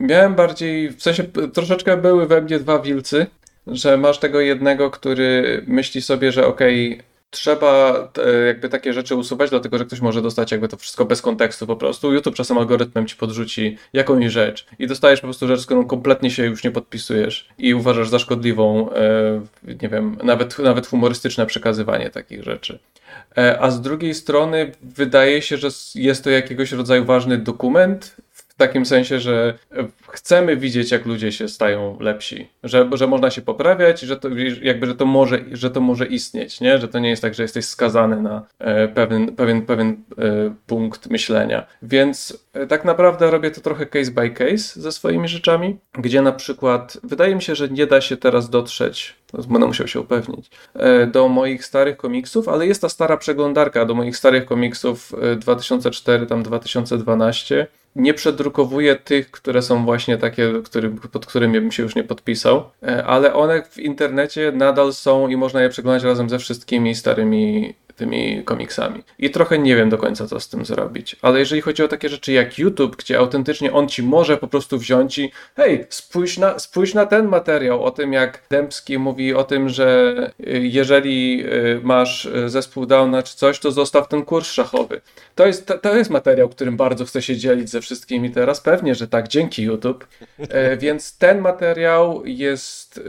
miałem 0.00 0.34
bardziej, 0.34 0.90
w 0.90 1.02
sensie 1.02 1.24
troszeczkę 1.52 1.96
były 1.96 2.26
we 2.26 2.42
mnie 2.42 2.58
dwa 2.58 2.78
wilcy, 2.78 3.26
że 3.66 3.96
masz 3.96 4.18
tego 4.18 4.40
jednego, 4.40 4.90
który 4.90 5.64
myśli 5.66 6.02
sobie, 6.02 6.32
że 6.32 6.46
okej, 6.46 6.92
okay, 6.94 7.07
trzeba 7.30 8.08
e, 8.24 8.46
jakby 8.46 8.68
takie 8.68 8.92
rzeczy 8.92 9.14
usuwać, 9.14 9.50
dlatego 9.50 9.78
że 9.78 9.84
ktoś 9.84 10.00
może 10.00 10.22
dostać 10.22 10.52
jakby 10.52 10.68
to 10.68 10.76
wszystko 10.76 11.04
bez 11.04 11.22
kontekstu 11.22 11.66
po 11.66 11.76
prostu. 11.76 12.12
YouTube 12.12 12.34
czasem 12.34 12.58
algorytmem 12.58 13.06
ci 13.06 13.16
podrzuci 13.16 13.76
jakąś 13.92 14.32
rzecz 14.32 14.66
i 14.78 14.86
dostajesz 14.86 15.20
po 15.20 15.26
prostu 15.26 15.46
rzecz, 15.46 15.60
z 15.60 15.66
którą 15.66 15.86
kompletnie 15.86 16.30
się 16.30 16.44
już 16.44 16.64
nie 16.64 16.70
podpisujesz 16.70 17.48
i 17.58 17.74
uważasz 17.74 18.08
za 18.08 18.18
szkodliwą, 18.18 18.92
e, 18.92 19.40
nie 19.82 19.88
wiem, 19.88 20.16
nawet, 20.22 20.58
nawet 20.58 20.86
humorystyczne 20.86 21.46
przekazywanie 21.46 22.10
takich 22.10 22.42
rzeczy. 22.42 22.78
E, 23.38 23.60
a 23.60 23.70
z 23.70 23.80
drugiej 23.80 24.14
strony 24.14 24.72
wydaje 24.82 25.42
się, 25.42 25.56
że 25.56 25.68
jest 25.94 26.24
to 26.24 26.30
jakiegoś 26.30 26.72
rodzaju 26.72 27.04
ważny 27.04 27.38
dokument, 27.38 28.16
takim 28.58 28.86
sensie, 28.86 29.20
że 29.20 29.58
chcemy 30.08 30.56
widzieć, 30.56 30.90
jak 30.90 31.06
ludzie 31.06 31.32
się 31.32 31.48
stają 31.48 31.96
lepsi, 32.00 32.48
że, 32.64 32.90
że 32.92 33.06
można 33.06 33.30
się 33.30 33.42
poprawiać, 33.42 34.00
że 34.00 34.16
to, 34.16 34.28
jakby, 34.62 34.86
że 34.86 34.94
to, 34.94 35.06
może, 35.06 35.38
że 35.52 35.70
to 35.70 35.80
może 35.80 36.06
istnieć, 36.06 36.60
nie? 36.60 36.78
że 36.78 36.88
to 36.88 36.98
nie 36.98 37.10
jest 37.10 37.22
tak, 37.22 37.34
że 37.34 37.42
jesteś 37.42 37.64
skazany 37.64 38.22
na 38.22 38.46
e, 38.58 38.88
pewien, 38.88 39.36
pewien, 39.36 39.62
pewien 39.62 39.88
e, 39.88 40.54
punkt 40.66 41.10
myślenia. 41.10 41.66
Więc 41.82 42.44
e, 42.52 42.66
tak 42.66 42.84
naprawdę 42.84 43.30
robię 43.30 43.50
to 43.50 43.60
trochę 43.60 43.86
case 43.86 44.10
by 44.10 44.30
case 44.30 44.80
ze 44.80 44.92
swoimi 44.92 45.28
rzeczami, 45.28 45.76
gdzie 45.92 46.22
na 46.22 46.32
przykład 46.32 46.98
wydaje 47.02 47.34
mi 47.34 47.42
się, 47.42 47.54
że 47.54 47.68
nie 47.68 47.86
da 47.86 48.00
się 48.00 48.16
teraz 48.16 48.50
dotrzeć 48.50 49.18
Będę 49.48 49.66
musiał 49.66 49.88
się 49.88 50.00
upewnić. 50.00 50.50
E, 50.74 51.06
do 51.06 51.28
moich 51.28 51.64
starych 51.64 51.96
komiksów, 51.96 52.48
ale 52.48 52.66
jest 52.66 52.82
ta 52.82 52.88
stara 52.88 53.16
przeglądarka 53.16 53.84
do 53.84 53.94
moich 53.94 54.16
starych 54.16 54.46
komiksów 54.46 55.12
2004, 55.38 56.22
e, 56.22 56.26
tam 56.26 56.42
2012. 56.42 57.66
Nie 57.98 58.14
przedrukowuję 58.14 58.96
tych, 58.96 59.30
które 59.30 59.62
są 59.62 59.84
właśnie 59.84 60.18
takie, 60.18 60.52
który, 60.64 60.90
pod 60.90 61.26
którymi 61.26 61.60
bym 61.60 61.72
się 61.72 61.82
już 61.82 61.94
nie 61.94 62.04
podpisał, 62.04 62.70
e, 62.82 63.04
ale 63.04 63.34
one 63.34 63.62
w 63.62 63.78
internecie 63.78 64.52
nadal 64.54 64.92
są 64.92 65.28
i 65.28 65.36
można 65.36 65.62
je 65.62 65.68
przeglądać 65.68 66.02
razem 66.02 66.30
ze 66.30 66.38
wszystkimi 66.38 66.94
starymi 66.94 67.74
tymi 67.98 68.42
komiksami. 68.44 69.02
I 69.18 69.30
trochę 69.30 69.58
nie 69.58 69.76
wiem 69.76 69.90
do 69.90 69.98
końca, 69.98 70.26
co 70.26 70.40
z 70.40 70.48
tym 70.48 70.64
zrobić. 70.64 71.16
Ale 71.22 71.38
jeżeli 71.38 71.60
chodzi 71.60 71.82
o 71.82 71.88
takie 71.88 72.08
rzeczy 72.08 72.32
jak 72.32 72.58
YouTube, 72.58 72.96
gdzie 72.96 73.18
autentycznie 73.18 73.72
on 73.72 73.88
ci 73.88 74.02
może 74.02 74.36
po 74.36 74.48
prostu 74.48 74.78
wziąć 74.78 75.18
i 75.18 75.32
hej, 75.56 75.86
spójrz 75.88 76.38
na, 76.38 76.58
spójrz 76.58 76.94
na 76.94 77.06
ten 77.06 77.26
materiał 77.26 77.84
o 77.84 77.90
tym, 77.90 78.12
jak 78.12 78.42
Dębski 78.50 78.98
mówi 78.98 79.34
o 79.34 79.44
tym, 79.44 79.68
że 79.68 80.14
y, 80.40 80.58
jeżeli 80.62 81.44
y, 81.46 81.80
masz 81.82 82.24
y, 82.24 82.48
zespół 82.48 82.86
Downa 82.86 83.22
czy 83.22 83.36
coś, 83.36 83.58
to 83.58 83.72
zostaw 83.72 84.08
ten 84.08 84.24
kurs 84.24 84.50
szachowy. 84.50 85.00
To 85.34 85.46
jest, 85.46 85.72
to, 85.82 85.96
jest 85.96 86.10
materiał, 86.10 86.48
którym 86.48 86.76
bardzo 86.76 87.04
chcę 87.04 87.22
się 87.22 87.36
dzielić 87.36 87.70
ze 87.70 87.80
wszystkimi 87.80 88.30
teraz. 88.30 88.60
Pewnie, 88.60 88.94
że 88.94 89.08
tak, 89.08 89.28
dzięki 89.28 89.62
YouTube. 89.62 90.06
E, 90.38 90.76
więc 90.84 91.18
ten 91.18 91.40
materiał 91.40 92.22
jest 92.26 93.00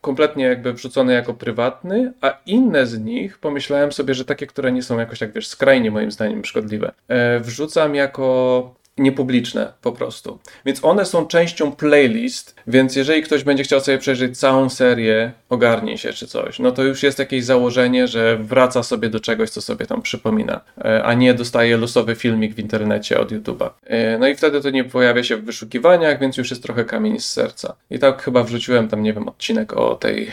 kompletnie 0.00 0.44
jakby 0.44 0.72
wrzucony 0.72 1.12
jako 1.12 1.34
prywatny, 1.34 2.12
a 2.20 2.38
inne 2.46 2.86
z 2.86 2.98
nich 2.98 3.38
pomyślałem 3.38 3.92
sobie, 3.94 4.14
że 4.14 4.24
takie, 4.24 4.46
które 4.46 4.72
nie 4.72 4.82
są 4.82 4.98
jakoś 4.98 5.18
tak, 5.18 5.32
wiesz, 5.32 5.46
skrajnie 5.46 5.90
moim 5.90 6.10
zdaniem 6.10 6.44
szkodliwe, 6.44 6.92
e, 7.08 7.40
wrzucam 7.40 7.94
jako 7.94 8.74
niepubliczne 8.98 9.72
po 9.82 9.92
prostu. 9.92 10.38
Więc 10.66 10.84
one 10.84 11.04
są 11.04 11.26
częścią 11.26 11.72
playlist, 11.72 12.54
więc 12.66 12.96
jeżeli 12.96 13.22
ktoś 13.22 13.44
będzie 13.44 13.64
chciał 13.64 13.80
sobie 13.80 13.98
przejrzeć 13.98 14.38
całą 14.38 14.70
serię, 14.70 15.32
ogarnie 15.48 15.98
się 15.98 16.12
czy 16.12 16.26
coś, 16.26 16.58
no 16.58 16.72
to 16.72 16.84
już 16.84 17.02
jest 17.02 17.18
jakieś 17.18 17.44
założenie, 17.44 18.08
że 18.08 18.36
wraca 18.36 18.82
sobie 18.82 19.08
do 19.08 19.20
czegoś, 19.20 19.50
co 19.50 19.60
sobie 19.60 19.86
tam 19.86 20.02
przypomina, 20.02 20.60
e, 20.84 21.04
a 21.04 21.14
nie 21.14 21.34
dostaje 21.34 21.76
losowy 21.76 22.14
filmik 22.14 22.54
w 22.54 22.58
internecie 22.58 23.20
od 23.20 23.32
YouTube'a. 23.32 23.70
E, 23.84 24.18
no 24.18 24.28
i 24.28 24.36
wtedy 24.36 24.60
to 24.60 24.70
nie 24.70 24.84
pojawia 24.84 25.22
się 25.22 25.36
w 25.36 25.44
wyszukiwaniach, 25.44 26.20
więc 26.20 26.36
już 26.36 26.50
jest 26.50 26.62
trochę 26.62 26.84
kamień 26.84 27.20
z 27.20 27.26
serca. 27.26 27.76
I 27.90 27.98
tak 27.98 28.22
chyba 28.22 28.42
wrzuciłem 28.42 28.88
tam, 28.88 29.02
nie 29.02 29.12
wiem, 29.12 29.28
odcinek 29.28 29.72
o 29.72 29.94
tej 29.94 30.30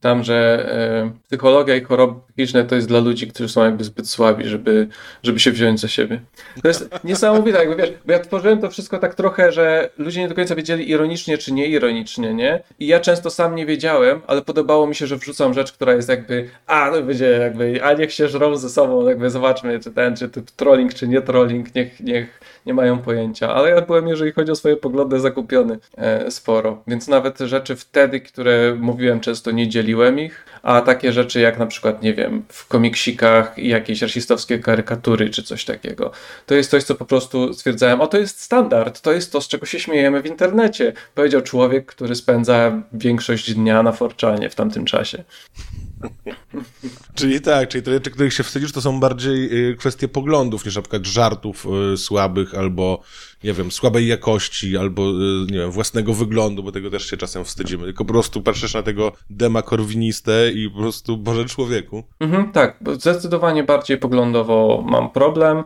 tam, 0.00 0.24
że 0.24 0.68
e, 0.72 1.10
psychologia 1.26 1.76
i 1.76 1.84
choroby 1.84 2.20
psychiczne 2.28 2.64
to 2.64 2.74
jest 2.74 2.88
dla 2.88 3.00
ludzi, 3.00 3.28
którzy 3.28 3.48
są 3.48 3.64
jakby 3.64 3.84
zbyt 3.84 4.08
słabi, 4.08 4.48
żeby, 4.48 4.88
żeby 5.22 5.40
się 5.40 5.50
wziąć 5.50 5.80
za 5.80 5.88
siebie. 5.88 6.20
To 6.62 6.68
jest 6.68 7.04
niesamowite, 7.04 7.58
jakby 7.58 7.76
wiesz, 7.76 7.92
bo 8.06 8.12
ja 8.12 8.18
tworzyłem 8.18 8.60
to 8.60 8.70
wszystko 8.70 8.98
tak 8.98 9.14
trochę, 9.14 9.52
że 9.52 9.90
ludzie 9.98 10.20
nie 10.20 10.28
do 10.28 10.34
końca 10.34 10.54
wiedzieli 10.54 10.90
ironicznie 10.90 11.38
czy 11.38 11.52
nieironicznie, 11.52 12.34
nie? 12.34 12.62
I 12.78 12.86
ja 12.86 13.00
często 13.00 13.30
sam 13.30 13.54
nie 13.54 13.66
wiedziałem, 13.66 14.20
ale 14.26 14.42
podobało 14.42 14.86
mi 14.86 14.94
się, 14.94 15.06
że 15.06 15.16
wrzucam 15.16 15.54
rzecz, 15.54 15.72
która 15.72 15.94
jest 15.94 16.08
jakby, 16.08 16.48
a 16.66 16.90
no 16.90 17.02
będzie 17.02 17.30
jakby, 17.30 17.84
a 17.84 17.92
niech 17.92 18.12
się 18.12 18.28
żrą 18.28 18.56
ze 18.56 18.70
sobą, 18.70 19.08
jakby 19.08 19.30
zobaczmy, 19.30 19.80
czy 19.80 19.90
ten, 19.90 20.16
czy 20.16 20.28
to 20.28 20.40
trolling, 20.56 20.94
czy 20.94 21.08
nie 21.08 21.22
trolling, 21.22 21.74
niech, 21.74 22.00
niech 22.00 22.40
nie 22.66 22.74
mają 22.74 22.98
pojęcia. 22.98 23.54
Ale 23.54 23.70
ja 23.70 23.80
byłem, 23.80 24.08
jeżeli 24.08 24.32
chodzi 24.32 24.52
o 24.52 24.56
swoje 24.56 24.76
poglądy, 24.76 25.20
zakupiony 25.20 25.78
e, 25.96 26.30
sporo. 26.30 26.82
Więc 26.86 27.08
nawet 27.08 27.38
rzeczy 27.38 27.76
wtedy, 27.76 28.20
które 28.20 28.74
mówiłem 28.74 29.20
często, 29.28 29.50
nie 29.50 29.68
dzieliłem 29.68 30.20
ich, 30.20 30.44
a 30.62 30.80
takie 30.80 31.12
rzeczy 31.12 31.40
jak 31.40 31.58
na 31.58 31.66
przykład, 31.66 32.02
nie 32.02 32.14
wiem, 32.14 32.44
w 32.48 32.68
komiksikach 32.68 33.58
jakieś 33.58 34.02
rasistowskie 34.02 34.58
karykatury 34.58 35.30
czy 35.30 35.42
coś 35.42 35.64
takiego, 35.64 36.10
to 36.46 36.54
jest 36.54 36.70
coś, 36.70 36.84
co 36.84 36.94
po 36.94 37.04
prostu 37.04 37.54
stwierdzałem, 37.54 38.00
o 38.00 38.06
to 38.06 38.18
jest 38.18 38.40
standard, 38.40 39.00
to 39.00 39.12
jest 39.12 39.32
to, 39.32 39.40
z 39.40 39.48
czego 39.48 39.66
się 39.66 39.80
śmiejemy 39.80 40.22
w 40.22 40.26
internecie, 40.26 40.92
powiedział 41.14 41.42
człowiek, 41.42 41.86
który 41.86 42.14
spędza 42.14 42.82
większość 42.92 43.54
dnia 43.54 43.82
na 43.82 43.92
forczanie 43.92 44.50
w 44.50 44.54
tamtym 44.54 44.84
czasie. 44.84 45.24
czyli 47.14 47.40
tak, 47.40 47.68
czyli 47.68 47.84
te 47.84 47.90
rzeczy, 47.90 48.10
których 48.10 48.34
się 48.34 48.42
wstydzisz, 48.42 48.72
to 48.72 48.80
są 48.80 49.00
bardziej 49.00 49.70
y, 49.70 49.76
kwestie 49.76 50.08
poglądów 50.08 50.64
niż 50.64 50.76
na 50.76 50.82
przykład 50.82 51.06
żartów 51.06 51.66
y, 51.92 51.96
słabych 51.96 52.54
albo, 52.54 53.02
nie 53.44 53.52
wiem, 53.52 53.72
słabej 53.72 54.06
jakości 54.06 54.76
albo, 54.76 55.02
y, 55.02 55.46
nie 55.50 55.58
wiem, 55.58 55.70
własnego 55.70 56.14
wyglądu, 56.14 56.62
bo 56.62 56.72
tego 56.72 56.90
też 56.90 57.10
się 57.10 57.16
czasem 57.16 57.44
wstydzimy. 57.44 57.84
Tylko 57.84 58.04
po 58.04 58.12
prostu 58.12 58.42
patrzysz 58.42 58.74
na 58.74 58.82
tego 58.82 59.12
dema 59.30 59.62
korwinistę 59.62 60.52
i 60.52 60.70
po 60.70 60.78
prostu, 60.78 61.16
Boże 61.16 61.44
człowieku. 61.44 62.04
Mhm, 62.20 62.52
tak, 62.52 62.76
zdecydowanie 62.98 63.64
bardziej 63.64 63.98
poglądowo 63.98 64.84
mam 64.86 65.10
problem. 65.10 65.64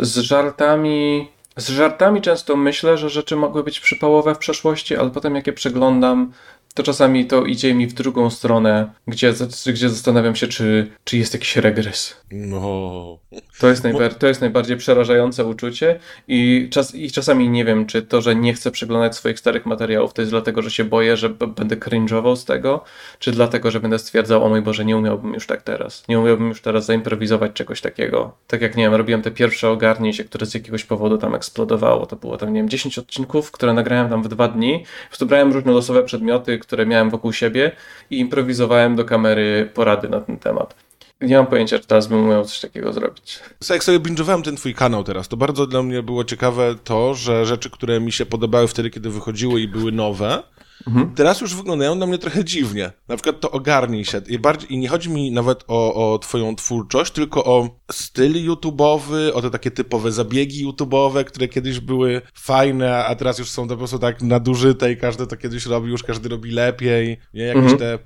Z 0.00 0.18
żartami 0.18 1.28
z 1.56 1.68
żartami 1.68 2.22
często 2.22 2.56
myślę, 2.56 2.98
że 2.98 3.10
rzeczy 3.10 3.36
mogły 3.36 3.64
być 3.64 3.80
przypałowe 3.80 4.34
w 4.34 4.38
przeszłości, 4.38 4.96
ale 4.96 5.10
potem 5.10 5.34
jak 5.34 5.46
je 5.46 5.52
przeglądam, 5.52 6.32
to 6.76 6.82
czasami 6.82 7.26
to 7.26 7.44
idzie 7.44 7.74
mi 7.74 7.86
w 7.86 7.92
drugą 7.92 8.30
stronę, 8.30 8.90
gdzie, 9.08 9.32
gdzie 9.66 9.88
zastanawiam 9.88 10.36
się, 10.36 10.46
czy, 10.48 10.86
czy 11.04 11.18
jest 11.18 11.34
jakiś 11.34 11.56
regres. 11.56 12.16
No. 12.30 13.18
To 13.60 13.68
jest, 13.68 13.84
najbar- 13.84 14.14
to 14.14 14.26
jest 14.26 14.40
najbardziej 14.40 14.76
przerażające 14.76 15.44
uczucie 15.44 15.98
i, 16.28 16.68
czas, 16.70 16.94
i 16.94 17.10
czasami 17.10 17.48
nie 17.50 17.64
wiem, 17.64 17.86
czy 17.86 18.02
to, 18.02 18.20
że 18.22 18.34
nie 18.36 18.54
chcę 18.54 18.70
przeglądać 18.70 19.16
swoich 19.16 19.38
starych 19.38 19.66
materiałów, 19.66 20.12
to 20.14 20.22
jest 20.22 20.32
dlatego, 20.32 20.62
że 20.62 20.70
się 20.70 20.84
boję, 20.84 21.16
że 21.16 21.28
b- 21.28 21.46
będę 21.46 21.76
cringe'ował 21.76 22.36
z 22.36 22.44
tego, 22.44 22.84
czy 23.18 23.32
dlatego, 23.32 23.70
że 23.70 23.80
będę 23.80 23.98
stwierdzał, 23.98 24.44
o 24.44 24.48
mój 24.48 24.62
Boże, 24.62 24.84
nie 24.84 24.96
umiałbym 24.96 25.34
już 25.34 25.46
tak 25.46 25.62
teraz. 25.62 26.04
Nie 26.08 26.18
umiałbym 26.20 26.48
już 26.48 26.60
teraz 26.60 26.86
zaimprowizować 26.86 27.52
czegoś 27.52 27.80
takiego. 27.80 28.32
Tak 28.46 28.60
jak, 28.62 28.76
nie 28.76 28.84
wiem, 28.84 28.94
robiłem 28.94 29.22
te 29.22 29.30
pierwsze 29.30 29.70
ogarnięcie, 29.70 30.24
które 30.24 30.46
z 30.46 30.54
jakiegoś 30.54 30.84
powodu 30.84 31.18
tam 31.18 31.34
eksplodowało. 31.34 32.06
To 32.06 32.16
było 32.16 32.36
tam, 32.36 32.52
nie 32.52 32.60
wiem, 32.60 32.68
10 32.68 32.98
odcinków, 32.98 33.50
które 33.50 33.72
nagrałem 33.72 34.08
tam 34.08 34.22
w 34.22 34.28
dwa 34.28 34.48
dni. 34.48 34.78
Po 35.02 35.08
prostu 35.08 35.26
brałem 35.26 35.52
różne 35.52 35.72
losowe 35.72 36.02
przedmioty, 36.02 36.58
które 36.66 36.86
miałem 36.86 37.10
wokół 37.10 37.32
siebie 37.32 37.72
i 38.10 38.18
improwizowałem 38.18 38.96
do 38.96 39.04
kamery 39.04 39.70
porady 39.74 40.08
na 40.08 40.20
ten 40.20 40.38
temat. 40.38 40.74
Nie 41.20 41.36
mam 41.36 41.46
pojęcia, 41.46 41.78
czy 41.78 41.86
teraz 41.86 42.06
bym 42.06 42.24
umiał 42.24 42.44
coś 42.44 42.60
takiego 42.60 42.92
zrobić. 42.92 43.38
Jak 43.70 43.84
sobie 43.84 44.00
binge'owałem 44.00 44.42
ten 44.42 44.56
twój 44.56 44.74
kanał 44.74 45.04
teraz, 45.04 45.28
to 45.28 45.36
bardzo 45.36 45.66
dla 45.66 45.82
mnie 45.82 46.02
było 46.02 46.24
ciekawe 46.24 46.74
to, 46.84 47.14
że 47.14 47.46
rzeczy, 47.46 47.70
które 47.70 48.00
mi 48.00 48.12
się 48.12 48.26
podobały 48.26 48.68
wtedy, 48.68 48.90
kiedy 48.90 49.10
wychodziły 49.10 49.60
i 49.60 49.68
były 49.68 49.92
nowe, 49.92 50.42
Mhm. 50.86 51.14
Teraz 51.14 51.40
już 51.40 51.54
wyglądają 51.54 51.94
na 51.94 52.06
mnie 52.06 52.18
trochę 52.18 52.44
dziwnie. 52.44 52.92
Na 53.08 53.16
przykład 53.16 53.40
to 53.40 53.50
ogarnij 53.50 54.04
się. 54.04 54.20
I, 54.28 54.38
bardziej, 54.38 54.72
i 54.72 54.78
nie 54.78 54.88
chodzi 54.88 55.10
mi 55.10 55.30
nawet 55.32 55.64
o, 55.68 56.12
o 56.12 56.18
twoją 56.18 56.56
twórczość, 56.56 57.12
tylko 57.12 57.44
o 57.44 57.68
styl 57.92 58.32
YouTube'owy, 58.32 59.30
o 59.34 59.42
te 59.42 59.50
takie 59.50 59.70
typowe 59.70 60.12
zabiegi 60.12 60.66
YouTube'owe, 60.66 61.24
które 61.24 61.48
kiedyś 61.48 61.80
były 61.80 62.22
fajne, 62.34 63.04
a 63.04 63.14
teraz 63.14 63.38
już 63.38 63.50
są 63.50 63.68
po 63.68 63.76
prostu 63.76 63.98
tak 63.98 64.22
nadużyte 64.22 64.92
i 64.92 64.96
każdy 64.96 65.26
to 65.26 65.36
kiedyś 65.36 65.66
robi, 65.66 65.90
już 65.90 66.02
każdy 66.02 66.28
robi 66.28 66.50
lepiej. 66.50 67.18
Nie? 67.34 67.44
Jakieś 67.44 67.72
mhm. 67.72 67.78
te 67.78 67.98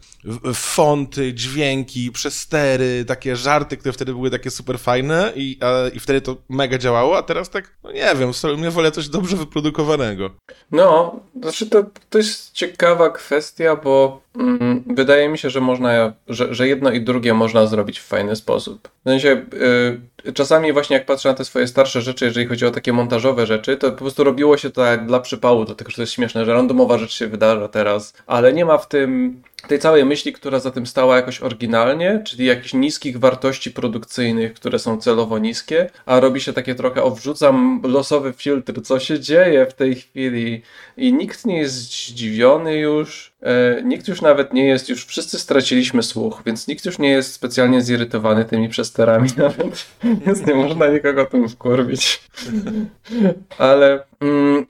fonty, 0.55 1.35
dźwięki, 1.35 2.13
przestery, 2.13 3.05
takie 3.05 3.37
żarty, 3.37 3.77
które 3.77 3.93
wtedy 3.93 4.13
były 4.13 4.31
takie 4.31 4.51
super 4.51 4.79
fajne 4.79 5.33
i, 5.37 5.59
a, 5.61 5.89
i 5.89 6.01
wtedy 6.01 6.21
to 6.21 6.37
mega 6.49 6.79
działało, 6.79 7.19
a 7.19 7.23
teraz 7.23 7.51
tak, 7.51 7.77
no 7.85 7.93
nie 7.93 8.15
wiem, 8.19 8.31
mnie 8.59 8.71
wolę 8.71 8.91
coś 8.93 9.09
dobrze 9.09 9.37
wyprodukowanego. 9.37 10.31
No, 10.71 11.21
znaczy 11.43 11.67
to, 11.67 11.85
to 12.11 12.19
jest 12.19 12.53
ciekawa 12.61 13.11
kwestia, 13.11 13.77
bo 13.77 14.21
mm, 14.37 14.85
wydaje 14.87 15.29
mi 15.29 15.39
się, 15.39 15.51
że 15.51 15.61
można, 15.61 16.13
że, 16.29 16.55
że 16.55 16.69
jedno 16.69 16.91
i 16.91 17.01
drugie 17.01 17.35
można 17.35 17.67
zrobić 17.67 18.01
w 18.01 18.07
fajny 18.07 18.37
sposób. 18.37 18.89
W 18.89 19.09
sensie, 19.09 19.47
yy, 20.25 20.33
czasami 20.33 20.73
właśnie 20.73 20.97
jak 20.97 21.07
patrzę 21.07 21.29
na 21.29 21.35
te 21.35 21.45
swoje 21.45 21.67
starsze 21.67 22.03
rzeczy, 22.03 22.25
jeżeli 22.25 22.47
chodzi 22.47 22.67
o 22.67 22.71
takie 22.71 22.93
montażowe 22.93 23.47
rzeczy, 23.47 23.77
to 23.77 23.91
po 23.91 23.99
prostu 23.99 24.25
robiło 24.25 24.57
się 24.57 24.71
to 24.71 24.85
tak 24.85 25.07
dla 25.07 25.21
przypału, 25.21 25.65
dlatego 25.65 25.91
że 25.91 25.97
to 25.97 26.03
jest 26.03 26.13
śmieszne, 26.13 26.45
że 26.45 26.55
randomowa 26.55 26.99
rzecz 26.99 27.13
się 27.13 27.27
wydarza 27.27 27.69
teraz, 27.69 28.15
ale 28.27 28.53
nie 28.53 28.65
ma 28.65 28.79
w 28.79 28.89
tym 28.89 29.43
tej 29.69 29.79
całej 29.79 30.05
myśli, 30.05 30.33
która 30.33 30.59
za 30.59 30.71
tym 30.71 30.87
stała 30.87 31.17
jakoś 31.17 31.43
oryginalnie, 31.43 32.23
czyli 32.27 32.45
jakichś 32.45 32.75
niskich 32.75 33.19
wartości 33.19 33.71
produkcyjnych, 33.71 34.55
które 34.55 34.79
są 34.79 35.01
celowo 35.01 35.39
niskie, 35.39 35.91
a 36.07 36.21
robi 36.21 36.41
się 36.41 36.53
takie 36.53 36.75
trochę, 36.75 37.03
o 37.03 37.17
losowy 37.83 38.33
filtr, 38.33 38.83
co 38.83 39.01
się 39.01 39.21
dzieje 39.21 39.67
w 39.67 39.75
tej 39.75 39.95
chwili 39.95 40.63
i 40.97 41.13
nikt 41.13 41.47
nie 41.47 41.59
jest 41.59 41.75
zdziwiony 41.75 42.79
już, 42.79 43.30
nikt 43.85 44.09
już 44.09 44.23
nawet 44.23 44.53
nie 44.53 44.67
jest, 44.67 44.89
już 44.89 45.07
wszyscy 45.07 45.39
straciliśmy 45.39 46.03
słuch, 46.03 46.43
więc 46.47 46.69
nikt 46.69 46.87
już 46.87 46.99
nie 46.99 47.11
jest 47.11 47.33
specjalnie 47.33 47.83
zirytowany 47.83 48.45
tymi 48.45 48.69
przesterami 48.69 49.29
nawet, 49.37 49.87
więc 50.27 50.47
nie 50.47 50.55
można 50.55 50.87
nikogo 50.87 51.27
tym 51.27 51.49
wkurwić. 51.49 52.23
Ale 53.59 54.05
mm, 54.21 54.67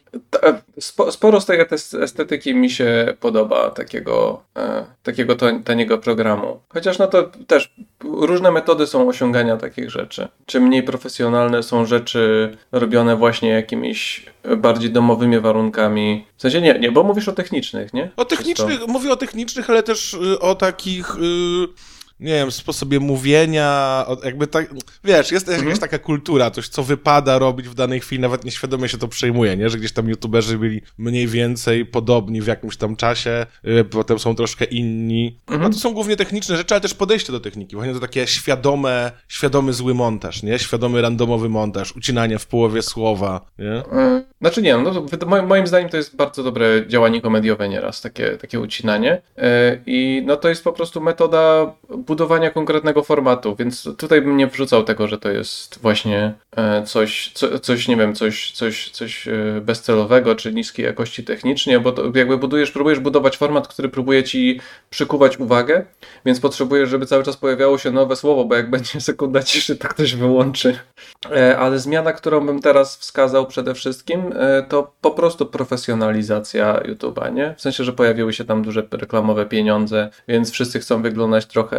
sporo 1.11 1.41
z 1.41 1.47
tej 1.47 1.59
estetyki 2.03 2.55
mi 2.55 2.71
się 2.71 3.15
podoba, 3.21 3.71
takiego, 3.71 4.43
e, 4.57 4.85
takiego 5.03 5.37
taniego 5.65 5.99
programu. 5.99 6.61
Chociaż 6.69 6.99
no 6.99 7.07
to 7.07 7.31
też 7.47 7.75
różne 8.05 8.51
metody 8.51 8.87
są 8.87 9.09
osiągania 9.09 9.57
takich 9.57 9.91
rzeczy. 9.91 10.29
Czy 10.47 10.61
mniej 10.61 10.83
profesjonalne 10.83 11.63
są 11.63 11.87
rzeczy 11.87 12.57
robione 12.73 13.17
właśnie 13.17 13.49
jakimiś 13.49 14.27
bardziej 14.57 14.91
domowymi 14.91 15.41
warunkami. 15.41 16.27
W 16.37 16.43
sensie 16.43 16.61
nie, 16.61 16.79
nie, 16.79 16.93
bo 16.93 17.03
mówisz 17.03 17.29
o 17.29 17.33
technicznych, 17.33 17.95
nie? 17.95 18.11
O 18.17 18.25
technicznych, 18.25 18.60
mówię 18.89 19.13
o 19.13 19.17
technicznych, 19.17 19.71
ale 19.71 19.83
też 19.83 20.15
y, 20.15 20.41
o 20.41 20.55
takich... 20.55 21.17
Yy 21.21 21.69
nie 22.21 22.33
wiem, 22.33 22.51
sposobie 22.51 23.01
mówienia, 23.01 24.07
jakby 24.25 24.47
tak, 24.47 24.75
wiesz, 25.05 25.33
jest 25.33 25.49
mhm. 25.49 25.67
jakaś 25.67 25.81
taka 25.81 25.99
kultura, 25.99 26.51
coś, 26.51 26.69
co 26.69 26.83
wypada 26.83 27.39
robić 27.39 27.69
w 27.69 27.75
danej 27.75 28.01
chwili, 28.01 28.23
nawet 28.23 28.45
nieświadomie 28.45 28.89
się 28.89 28.99
to 28.99 29.09
przejmuje, 29.09 29.57
nie, 29.57 29.71
że 29.71 29.79
gdzieś 29.79 29.93
tam 29.93 30.09
youtuberzy 30.09 30.59
byli 30.59 30.81
mniej 30.99 31.27
więcej 31.27 31.87
podobni 31.87 32.41
w 32.41 32.47
jakimś 32.47 32.77
tam 32.77 32.97
czasie, 32.97 33.47
yy, 33.65 33.85
potem 33.85 34.19
są 34.19 34.35
troszkę 34.35 34.65
inni, 34.65 35.39
mhm. 35.47 35.71
a 35.71 35.75
to 35.75 35.79
są 35.79 35.95
głównie 35.95 36.17
techniczne 36.17 36.57
rzeczy, 36.57 36.75
ale 36.75 36.81
też 36.81 36.95
podejście 36.95 37.33
do 37.33 37.41
techniki, 37.41 37.77
właśnie 37.77 37.95
to 37.95 38.01
takie 38.01 38.27
świadome, 38.27 39.13
świadomy 39.29 39.73
zły 39.73 39.95
montaż, 39.95 40.43
nie, 40.43 40.59
świadomy 40.59 41.03
randomowy 41.03 41.49
montaż, 41.49 41.97
ucinanie 41.97 42.39
w 42.39 42.47
połowie 42.47 42.83
słowa, 42.83 43.47
nie? 43.59 43.73
E, 43.73 44.30
znaczy 44.41 44.63
nie, 44.63 44.77
no 44.77 45.07
moim 45.47 45.67
zdaniem 45.67 45.89
to 45.89 45.97
jest 45.97 46.17
bardzo 46.17 46.43
dobre 46.43 46.87
działanie 46.87 47.21
komediowe 47.21 47.69
nieraz, 47.69 48.01
takie, 48.01 48.37
takie 48.37 48.61
ucinanie 48.61 49.23
yy, 49.37 49.45
i 49.87 50.23
no 50.27 50.37
to 50.37 50.49
jest 50.49 50.65
po 50.65 50.73
prostu 50.73 51.01
metoda 51.01 51.73
budowania 51.89 52.51
konkretnego 52.51 53.03
formatu, 53.03 53.57
więc 53.57 53.89
tutaj 53.99 54.23
bym 54.23 54.37
nie 54.37 54.47
wrzucał 54.47 54.85
tego, 54.85 55.09
że 55.09 55.19
to 55.19 55.31
jest 55.31 55.79
właśnie 55.83 56.33
e, 56.57 56.83
coś, 56.83 57.33
co, 57.35 57.59
coś 57.59 57.89
nie 57.89 57.97
wiem, 57.97 58.15
coś, 58.15 58.51
coś, 58.53 58.91
coś 58.91 59.29
e, 59.29 59.33
bezcelowego, 59.61 60.35
czy 60.35 60.53
niskiej 60.53 60.85
jakości 60.85 61.25
technicznie, 61.25 61.81
bo 61.81 61.93
to 61.93 62.03
jakby 62.15 62.39
budujesz, 62.39 62.71
próbujesz 62.71 63.01
budować 63.01 63.37
format, 63.37 63.69
który 63.69 63.89
próbuje 63.89 64.25
ci 64.25 64.61
przykuwać 64.91 65.39
uwagę, 65.39 65.85
więc 66.25 66.41
potrzebujesz, 66.41 66.89
żeby 66.89 67.07
cały 67.07 67.25
czas 67.25 67.37
pojawiało 67.37 67.79
się 67.79 67.91
nowe 67.91 68.17
słowo, 68.17 68.45
bo 68.45 68.55
jak 68.55 68.71
będzie 68.81 69.01
sekunda 69.01 69.43
ciszy, 69.43 69.77
to 69.77 69.89
ktoś 69.89 70.15
wyłączy. 70.15 70.79
E, 71.31 71.59
ale 71.59 71.79
zmiana, 71.79 72.13
którą 72.13 72.47
bym 72.47 72.61
teraz 72.61 72.97
wskazał 72.97 73.47
przede 73.47 73.75
wszystkim, 73.75 74.30
to 74.69 74.93
po 75.01 75.11
prostu 75.11 75.47
profesjonalizacja 75.47 76.75
YouTube'a, 76.75 77.35
nie? 77.35 77.55
W 77.57 77.61
sensie, 77.61 77.85
że 77.85 77.93
pojawiły 77.93 78.33
się 78.33 78.45
tam 78.45 78.63
duże 78.63 78.83
reklamowe 78.93 79.47
pieniądze, 79.47 80.11
więc 80.29 80.51
wszyscy 80.51 80.81
chcą 80.81 81.03
wyglądać 81.03 81.47
trochę 81.47 81.79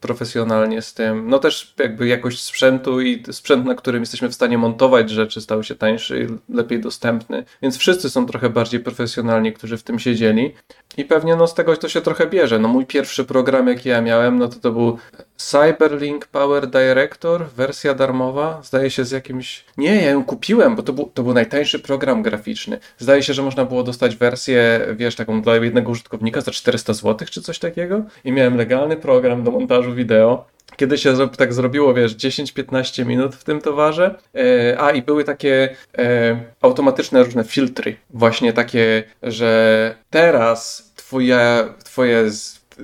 profesjonalnie 0.00 0.82
z 0.82 0.94
tym. 0.94 1.28
No 1.28 1.38
też 1.38 1.74
jakby 1.78 2.06
jakość 2.06 2.42
sprzętu 2.42 3.00
i 3.00 3.22
sprzęt, 3.30 3.66
na 3.66 3.74
którym 3.74 4.02
jesteśmy 4.02 4.28
w 4.28 4.34
stanie 4.34 4.58
montować 4.58 5.10
rzeczy 5.10 5.40
stał 5.40 5.62
się 5.62 5.74
tańszy 5.74 6.22
i 6.22 6.54
lepiej 6.54 6.80
dostępny. 6.80 7.44
Więc 7.62 7.78
wszyscy 7.78 8.10
są 8.10 8.26
trochę 8.26 8.50
bardziej 8.50 8.80
profesjonalni, 8.80 9.52
którzy 9.52 9.76
w 9.76 9.82
tym 9.82 9.98
siedzieli. 9.98 10.54
I 10.96 11.04
pewnie 11.04 11.36
no 11.36 11.46
z 11.46 11.54
tego 11.54 11.76
to 11.76 11.88
się 11.88 12.00
trochę 12.00 12.26
bierze. 12.26 12.58
No 12.58 12.68
mój 12.68 12.86
pierwszy 12.86 13.24
program 13.24 13.68
jaki 13.68 13.88
ja 13.88 14.00
miałem, 14.00 14.38
no 14.38 14.48
to 14.48 14.56
to 14.60 14.72
był 14.72 14.98
Cyberlink 15.36 16.26
Power 16.26 16.66
Director, 16.66 17.46
wersja 17.56 17.94
darmowa, 17.94 18.60
zdaje 18.62 18.90
się 18.90 19.04
z 19.04 19.10
jakimś... 19.10 19.64
Nie, 19.76 19.94
ja 20.02 20.10
ją 20.10 20.24
kupiłem, 20.24 20.76
bo 20.76 20.82
to 20.82 20.92
był, 20.92 21.10
to 21.14 21.22
był 21.22 21.34
najtańszy 21.34 21.78
program 21.78 22.22
graficzny. 22.22 22.78
Zdaje 22.98 23.22
się, 23.22 23.34
że 23.34 23.42
można 23.42 23.64
było 23.64 23.82
dostać 23.82 24.16
wersję, 24.16 24.86
wiesz, 24.96 25.14
taką 25.14 25.42
dla 25.42 25.56
jednego 25.56 25.90
użytkownika 25.90 26.40
za 26.40 26.50
400 26.50 26.92
zł 26.92 27.28
czy 27.30 27.42
coś 27.42 27.58
takiego. 27.58 28.02
I 28.24 28.32
miałem 28.32 28.56
legalny 28.56 28.96
program 28.96 29.44
do 29.44 29.50
montażu 29.50 29.94
wideo. 29.94 30.44
Kiedy 30.76 30.98
się 30.98 31.28
tak 31.28 31.52
zrobiło, 31.52 31.94
wiesz, 31.94 32.16
10-15 32.16 33.06
minut 33.06 33.34
w 33.34 33.44
tym 33.44 33.60
towarze. 33.60 34.14
E, 34.34 34.80
a 34.80 34.90
i 34.90 35.02
były 35.02 35.24
takie 35.24 35.76
e, 35.98 36.40
automatyczne 36.60 37.24
różne 37.24 37.44
filtry, 37.44 37.96
właśnie 38.10 38.52
takie, 38.52 39.02
że 39.22 39.94
teraz 40.10 40.85
twoje, 41.06 41.64
twoje, 41.84 42.30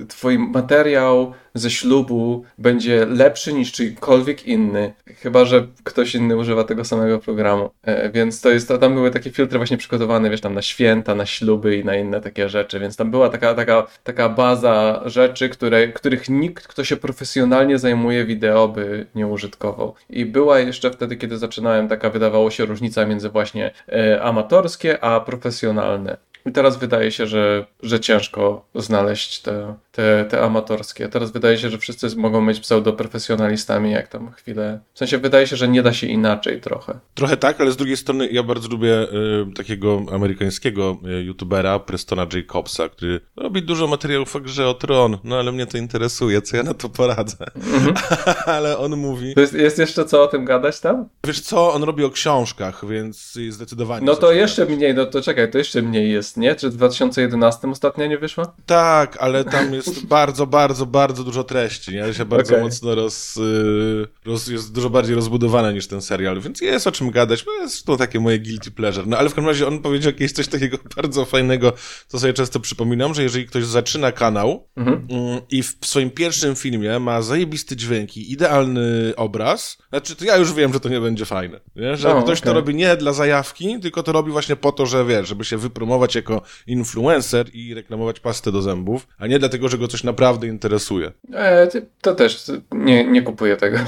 twój 0.07 0.39
materiał 0.39 1.33
ze 1.53 1.71
ślubu 1.71 2.43
będzie 2.57 3.05
lepszy 3.05 3.53
niż 3.53 3.71
czyjkolwiek 3.71 4.47
inny, 4.47 4.93
chyba 5.05 5.45
że 5.45 5.67
ktoś 5.83 6.15
inny 6.15 6.37
używa 6.37 6.63
tego 6.63 6.85
samego 6.85 7.19
programu. 7.19 7.69
E, 7.83 8.09
więc 8.09 8.41
to 8.41 8.49
jest, 8.49 8.73
tam 8.79 8.93
były 8.93 9.11
takie 9.11 9.31
filtry 9.31 9.59
właśnie 9.59 9.77
przygotowane, 9.77 10.29
wiesz, 10.29 10.41
tam 10.41 10.53
na 10.53 10.61
święta, 10.61 11.15
na 11.15 11.25
śluby 11.25 11.77
i 11.77 11.85
na 11.85 11.95
inne 11.95 12.21
takie 12.21 12.49
rzeczy, 12.49 12.79
więc 12.79 12.95
tam 12.95 13.11
była 13.11 13.29
taka, 13.29 13.53
taka, 13.53 13.87
taka 14.03 14.29
baza 14.29 15.01
rzeczy, 15.05 15.49
które, 15.49 15.87
których 15.87 16.29
nikt, 16.29 16.67
kto 16.67 16.83
się 16.83 16.97
profesjonalnie 16.97 17.79
zajmuje 17.79 18.25
wideo, 18.25 18.67
by 18.67 19.05
nie 19.15 19.27
użytkował. 19.27 19.95
I 20.09 20.25
była 20.25 20.59
jeszcze 20.59 20.91
wtedy, 20.91 21.15
kiedy 21.15 21.37
zaczynałem, 21.37 21.87
taka 21.87 22.09
wydawało 22.09 22.51
się 22.51 22.65
różnica 22.65 23.05
między 23.05 23.29
właśnie 23.29 23.71
e, 23.89 24.21
amatorskie 24.21 25.03
a 25.03 25.19
profesjonalne. 25.19 26.17
I 26.45 26.51
teraz 26.51 26.77
wydaje 26.77 27.11
się, 27.11 27.27
że, 27.27 27.65
że 27.83 27.99
ciężko 27.99 28.65
znaleźć 28.75 29.41
te, 29.41 29.75
te, 29.93 30.25
te 30.25 30.41
amatorskie. 30.41 31.09
Teraz 31.09 31.31
wydaje 31.31 31.57
się, 31.57 31.69
że 31.69 31.77
wszyscy 31.77 32.15
mogą 32.15 32.45
być 32.45 32.59
pseudoprofesjonalistami, 32.59 33.91
jak 33.91 34.07
tam 34.07 34.31
chwilę. 34.31 34.79
W 34.93 34.99
sensie 34.99 35.17
wydaje 35.17 35.47
się, 35.47 35.55
że 35.55 35.67
nie 35.67 35.83
da 35.83 35.93
się 35.93 36.07
inaczej 36.07 36.61
trochę. 36.61 36.99
Trochę 37.13 37.37
tak, 37.37 37.61
ale 37.61 37.71
z 37.71 37.77
drugiej 37.77 37.97
strony 37.97 38.27
ja 38.27 38.43
bardzo 38.43 38.69
lubię 38.69 39.01
y, 39.01 39.07
takiego 39.55 40.01
amerykańskiego 40.11 40.97
y, 41.19 41.23
youtubera, 41.23 41.79
Prestona 41.79 42.27
Jacobsa, 42.33 42.89
który 42.89 43.19
robi 43.35 43.61
dużo 43.61 43.87
materiałów 43.87 44.35
o 44.35 44.39
grze 44.39 44.67
o 44.67 44.73
tron, 44.73 45.17
no 45.23 45.39
ale 45.39 45.51
mnie 45.51 45.65
to 45.65 45.77
interesuje, 45.77 46.41
co 46.41 46.57
ja 46.57 46.63
na 46.63 46.73
to 46.73 46.89
poradzę. 46.89 47.45
Mhm. 47.55 47.95
ale 48.55 48.77
on 48.77 48.97
mówi... 48.97 49.33
Jest, 49.37 49.53
jest, 49.53 49.79
jeszcze 49.79 50.05
co 50.05 50.23
o 50.23 50.27
tym 50.27 50.45
gadać 50.45 50.79
tam? 50.79 51.09
Wiesz 51.25 51.39
co, 51.41 51.73
on 51.73 51.83
robi 51.83 52.03
o 52.03 52.09
książkach, 52.09 52.87
więc 52.87 53.39
zdecydowanie... 53.49 54.05
No 54.05 54.15
to 54.15 54.31
jeszcze 54.31 54.61
gadać. 54.61 54.77
mniej, 54.77 54.93
no 54.93 55.05
to 55.05 55.21
czekaj, 55.21 55.51
to 55.51 55.57
jeszcze 55.57 55.81
mniej 55.81 56.11
jest 56.11 56.23
jest, 56.23 56.37
nie? 56.37 56.55
Czy 56.55 56.69
w 56.69 56.73
2011 56.73 57.67
ostatnia 57.67 58.07
nie 58.07 58.17
wyszła? 58.17 58.53
Tak, 58.65 59.17
ale 59.19 59.43
tam 59.43 59.73
jest 59.73 59.82
bardzo, 59.89 60.47
bardzo, 60.47 60.85
bardzo 60.85 61.23
dużo 61.23 61.43
treści, 61.43 61.91
nie? 61.91 62.13
Się 62.13 62.25
bardzo 62.25 62.53
okay. 62.53 62.63
mocno 62.63 62.95
roz, 62.95 63.37
y, 63.37 64.07
roz, 64.25 64.47
jest 64.47 64.73
dużo 64.73 64.89
bardziej 64.89 65.15
rozbudowane 65.15 65.73
niż 65.73 65.87
ten 65.87 66.01
serial, 66.01 66.41
więc 66.41 66.61
jest 66.61 66.87
o 66.87 66.91
czym 66.91 67.11
gadać, 67.11 67.45
jest 67.61 67.85
to 67.85 67.97
takie 67.97 68.19
moje 68.19 68.39
guilty 68.39 68.71
pleasure. 68.71 69.07
No 69.07 69.17
ale 69.17 69.29
w 69.29 69.33
każdym 69.33 69.47
razie 69.47 69.67
on 69.67 69.79
powiedział 69.79 70.11
jakieś 70.11 70.31
coś 70.31 70.47
takiego 70.47 70.77
bardzo 70.95 71.25
fajnego, 71.25 71.73
co 72.07 72.19
sobie 72.19 72.33
często 72.33 72.59
przypominam, 72.59 73.13
że 73.13 73.23
jeżeli 73.23 73.47
ktoś 73.47 73.65
zaczyna 73.65 74.11
kanał 74.11 74.67
mhm. 74.75 75.07
Mm, 75.09 75.41
i 75.49 75.63
w 75.63 75.77
swoim 75.81 76.11
pierwszym 76.11 76.55
filmie 76.55 76.99
ma 76.99 77.21
zajebisty 77.21 77.75
dźwięki, 77.75 78.31
idealny 78.31 79.13
obraz, 79.15 79.77
znaczy 79.89 80.15
to 80.15 80.25
ja 80.25 80.37
już 80.37 80.53
wiem, 80.53 80.73
że 80.73 80.79
to 80.79 80.89
nie 80.89 81.01
będzie 81.01 81.25
fajne, 81.25 81.59
nie? 81.75 81.97
Że 81.97 82.09
ktoś 82.09 82.39
okay. 82.39 82.53
to 82.53 82.53
robi 82.53 82.75
nie 82.75 82.95
dla 82.95 83.13
zajawki, 83.13 83.79
tylko 83.79 84.03
to 84.03 84.11
robi 84.11 84.31
właśnie 84.31 84.55
po 84.55 84.71
to, 84.71 84.85
że 84.85 85.05
wiesz, 85.05 85.27
żeby 85.27 85.45
się 85.45 85.57
wypromować 85.57 86.15
jako 86.15 86.41
influencer 86.67 87.49
i 87.53 87.73
reklamować 87.73 88.19
pastę 88.19 88.51
do 88.51 88.61
zębów, 88.61 89.07
a 89.17 89.27
nie 89.27 89.39
dlatego, 89.39 89.69
że 89.69 89.72
go 89.77 89.87
coś 89.87 90.03
naprawdę 90.03 90.47
interesuje. 90.47 91.11
E, 91.33 91.67
to 92.01 92.15
też 92.15 92.51
nie, 92.71 93.05
nie 93.05 93.21
kupuję 93.21 93.57
tego. 93.57 93.77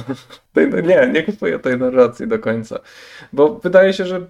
Nie, 0.84 1.10
nie 1.14 1.24
kupuję 1.24 1.60
tej 1.60 1.78
narracji 1.78 2.28
do 2.28 2.40
końca. 2.40 2.80
Bo 3.34 3.60
wydaje 3.64 3.94
się, 3.94 4.06
że 4.06 4.18
y, 4.18 4.22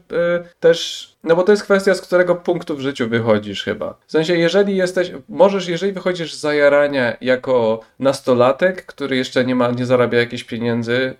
też. 0.59 1.09
No 1.23 1.35
bo 1.35 1.43
to 1.43 1.51
jest 1.51 1.63
kwestia, 1.63 1.95
z 1.95 2.01
którego 2.01 2.35
punktu 2.35 2.75
w 2.75 2.79
życiu 2.79 3.09
wychodzisz 3.09 3.63
chyba. 3.63 3.97
W 4.07 4.11
sensie, 4.11 4.35
jeżeli 4.35 4.75
jesteś. 4.75 5.11
Możesz, 5.29 5.67
jeżeli 5.67 5.91
wychodzisz 5.91 6.33
z 6.33 6.39
zajarania 6.39 7.17
jako 7.21 7.79
nastolatek, 7.99 8.85
który 8.85 9.17
jeszcze 9.17 9.45
nie 9.45 9.55
ma, 9.55 9.71
nie 9.71 9.85
zarabia 9.85 10.19
jakichś 10.19 10.43
pieniędzy 10.43 11.13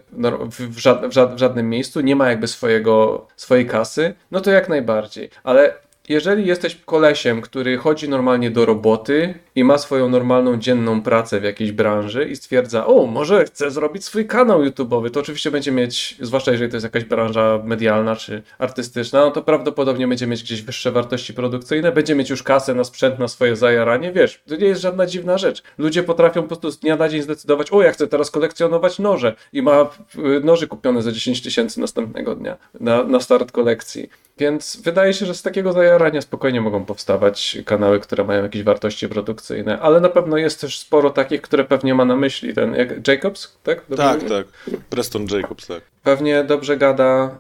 w, 0.50 0.75
w, 0.75 0.77
żad, 0.77 1.08
w, 1.08 1.12
żad, 1.12 1.36
w 1.36 1.38
żadnym 1.38 1.70
miejscu, 1.70 2.01
nie 2.01 2.15
ma 2.15 2.30
jakby 2.30 2.48
swojego, 2.48 3.27
swojej 3.36 3.65
kasy, 3.65 4.13
no 4.32 4.42
to 4.42 4.51
jak 4.51 4.70
najbardziej. 4.70 5.30
Ale 5.44 5.74
jeżeli 6.10 6.46
jesteś 6.46 6.78
kolesiem, 6.86 7.42
który 7.42 7.78
chodzi 7.78 8.10
normalnie 8.10 8.52
do 8.52 8.66
roboty 8.66 9.34
i 9.56 9.64
ma 9.64 9.78
swoją 9.78 10.10
normalną 10.10 10.58
dzienną 10.58 11.02
pracę 11.02 11.40
w 11.40 11.44
jakiejś 11.44 11.72
branży 11.72 12.30
i 12.30 12.36
stwierdza, 12.36 12.86
o, 12.86 13.06
może 13.06 13.46
chcę 13.46 13.72
zrobić 13.72 14.06
swój 14.06 14.28
kanał 14.28 14.64
YouTube'owy, 14.64 15.12
to 15.12 15.20
oczywiście 15.20 15.52
będzie 15.52 15.72
mieć, 15.72 16.18
zwłaszcza 16.22 16.52
jeżeli 16.52 16.72
to 16.72 16.76
jest 16.76 16.84
jakaś 16.84 17.04
branża 17.04 17.60
medialna 17.64 18.16
czy 18.16 18.42
artystyczna, 18.60 19.20
no 19.20 19.32
to 19.32 19.42
prawdopodobnie 19.42 20.08
będzie 20.08 20.28
mieć 20.28 20.44
gdzieś 20.44 20.62
wyższe 20.62 20.92
wartości 20.92 21.34
produkcyjne, 21.34 21.92
będzie 21.92 22.16
mieć 22.16 22.30
już 22.30 22.44
kasę 22.44 22.76
na 22.76 22.84
sprzęt, 22.84 23.20
na 23.20 23.28
swoje 23.28 23.56
zajaranie, 23.56 24.12
wiesz, 24.12 24.44
to 24.48 24.56
nie 24.56 24.68
jest 24.68 24.82
żadna 24.82 25.06
dziwna 25.06 25.38
rzecz. 25.38 25.64
Ludzie 25.78 26.04
potrafią 26.04 26.42
po 26.42 26.48
prostu 26.48 26.72
z 26.72 26.80
dnia 26.80 26.96
na 26.96 27.10
dzień 27.10 27.22
zdecydować, 27.22 27.72
o, 27.72 27.82
ja 27.82 27.92
chcę 27.92 28.08
teraz 28.08 28.32
kolekcjonować 28.32 29.00
noże 29.00 29.36
i 29.54 29.62
ma 29.62 29.90
y, 30.16 30.42
noży 30.44 30.68
kupione 30.68 31.02
za 31.02 31.12
10 31.12 31.42
tysięcy 31.42 31.80
następnego 31.80 32.36
dnia 32.36 32.58
na, 32.80 33.04
na 33.04 33.20
start 33.20 33.52
kolekcji. 33.52 34.10
Więc 34.38 34.82
wydaje 34.82 35.13
się, 35.13 35.25
że 35.25 35.36
z 35.36 35.42
takiego 35.42 35.74
zajarania 35.74 36.22
spokojnie 36.22 36.62
mogą 36.62 36.86
powstawać 36.86 37.58
kanały, 37.65 38.00
które 38.00 38.24
mają 38.24 38.44
jakieś 38.44 38.63
wartości 38.63 39.10
produkcyjne, 39.10 39.80
ale 39.80 40.00
na 40.00 40.10
pewno 40.10 40.38
jest 40.38 40.62
też 40.62 40.80
sporo 40.80 41.10
takich, 41.10 41.42
które 41.42 41.63
pewnie 41.63 41.96
ma 41.96 42.06
na 42.06 42.15
myśli 42.15 42.54
ten 42.54 42.75
jak 42.75 43.08
Jacobs, 43.08 43.58
tak? 43.63 43.82
Dobrze 43.89 44.04
tak, 44.04 44.22
mówię? 44.22 44.30
tak. 44.36 44.48
Preston 44.89 45.27
Jacobs, 45.32 45.68
tak 45.68 45.95
pewnie 46.06 46.44
dobrze 46.44 46.78
gada 46.78 47.40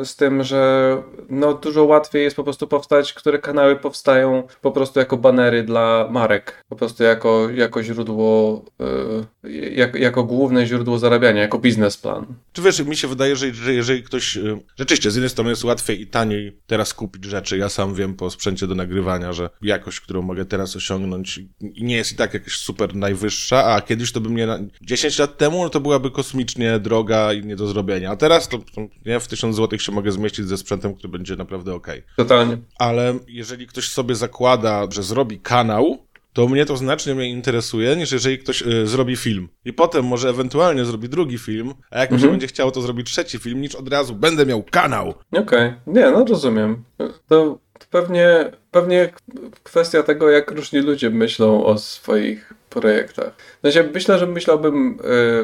y, 0.00 0.04
z 0.04 0.16
tym, 0.16 0.42
że 0.42 1.02
no, 1.28 1.54
dużo 1.54 1.84
łatwiej 1.84 2.22
jest 2.22 2.36
po 2.36 2.44
prostu 2.44 2.66
powstać, 2.66 3.12
które 3.12 3.38
kanały 3.38 3.76
powstają 3.76 4.42
po 4.60 4.72
prostu 4.72 4.98
jako 4.98 5.16
banery 5.16 5.62
dla 5.62 6.08
marek, 6.10 6.64
po 6.68 6.76
prostu 6.76 7.02
jako, 7.02 7.50
jako 7.50 7.82
źródło, 7.82 8.64
y, 9.44 9.98
jako, 9.98 10.24
główne 10.24 10.66
źródło 10.66 10.98
zarabiania, 10.98 11.42
jako 11.42 11.58
biznesplan. 11.58 12.26
Czy 12.52 12.62
wiesz, 12.62 12.80
mi 12.80 12.96
się 12.96 13.08
wydaje, 13.08 13.36
że, 13.36 13.54
że 13.54 13.74
jeżeli 13.74 14.02
ktoś, 14.02 14.36
y, 14.36 14.60
rzeczywiście 14.76 15.10
z 15.10 15.14
jednej 15.14 15.30
strony 15.30 15.50
jest 15.50 15.64
łatwiej 15.64 16.00
i 16.00 16.06
taniej 16.06 16.58
teraz 16.66 16.94
kupić 16.94 17.24
rzeczy, 17.24 17.58
ja 17.58 17.68
sam 17.68 17.94
wiem 17.94 18.14
po 18.14 18.30
sprzęcie 18.30 18.66
do 18.66 18.74
nagrywania, 18.74 19.32
że 19.32 19.50
jakość, 19.62 20.00
którą 20.00 20.22
mogę 20.22 20.44
teraz 20.44 20.76
osiągnąć 20.76 21.40
nie 21.60 21.96
jest 21.96 22.12
i 22.12 22.16
tak 22.16 22.34
jakaś 22.34 22.52
super 22.52 22.94
najwyższa, 22.94 23.64
a 23.64 23.80
kiedyś 23.80 24.12
to 24.12 24.20
by 24.20 24.28
mnie, 24.28 24.46
na... 24.46 24.58
10 24.82 25.18
lat 25.18 25.38
temu, 25.38 25.62
no 25.62 25.70
to 25.70 25.80
byłaby 25.80 26.10
kosmicznie 26.10 26.78
droga 26.78 27.32
i 27.32 27.46
nie 27.46 27.56
do 27.56 27.66
zrobienia 27.66 27.95
a 28.04 28.16
teraz 28.16 28.48
to, 28.48 28.58
to 28.58 28.80
nie, 29.06 29.20
w 29.20 29.28
1000 29.28 29.56
zł 29.56 29.78
się 29.78 29.92
mogę 29.92 30.12
zmieścić 30.12 30.48
ze 30.48 30.56
sprzętem, 30.56 30.94
który 30.94 31.08
będzie 31.08 31.36
naprawdę 31.36 31.74
ok. 31.74 31.86
Totalnie. 32.16 32.58
Ale 32.78 33.18
jeżeli 33.28 33.66
ktoś 33.66 33.88
sobie 33.88 34.14
zakłada, 34.14 34.86
że 34.90 35.02
zrobi 35.02 35.40
kanał, 35.40 36.06
to 36.36 36.48
mnie 36.48 36.66
to 36.66 36.76
znacznie 36.76 37.14
mnie 37.14 37.30
interesuje, 37.30 37.96
niż 37.96 38.12
jeżeli 38.12 38.38
ktoś 38.38 38.62
y, 38.62 38.86
zrobi 38.86 39.16
film. 39.16 39.48
I 39.64 39.72
potem 39.72 40.04
może 40.04 40.28
ewentualnie 40.28 40.84
zrobi 40.84 41.08
drugi 41.08 41.38
film, 41.38 41.74
a 41.90 41.98
jak 41.98 42.10
mi 42.10 42.18
się 42.18 42.24
mhm. 42.24 42.32
będzie 42.32 42.46
chciało, 42.46 42.70
to 42.70 42.80
zrobi 42.80 43.04
trzeci 43.04 43.38
film, 43.38 43.60
niż 43.60 43.74
od 43.74 43.88
razu 43.88 44.14
będę 44.14 44.46
miał 44.46 44.62
kanał. 44.62 45.14
Okej, 45.32 45.42
okay. 45.42 45.74
nie, 45.86 46.10
no 46.10 46.24
rozumiem. 46.24 46.84
To, 47.28 47.58
to 47.78 47.86
pewnie, 47.90 48.50
pewnie 48.70 49.12
kwestia 49.62 50.02
tego, 50.02 50.30
jak 50.30 50.50
różni 50.50 50.80
ludzie 50.80 51.10
myślą 51.10 51.64
o 51.64 51.78
swoich 51.78 52.52
projektach. 52.70 53.32
W 53.58 53.60
sensie 53.62 53.90
myślę, 53.94 54.18
że 54.18 54.26
myślałbym 54.26 54.90
y, 54.90 54.96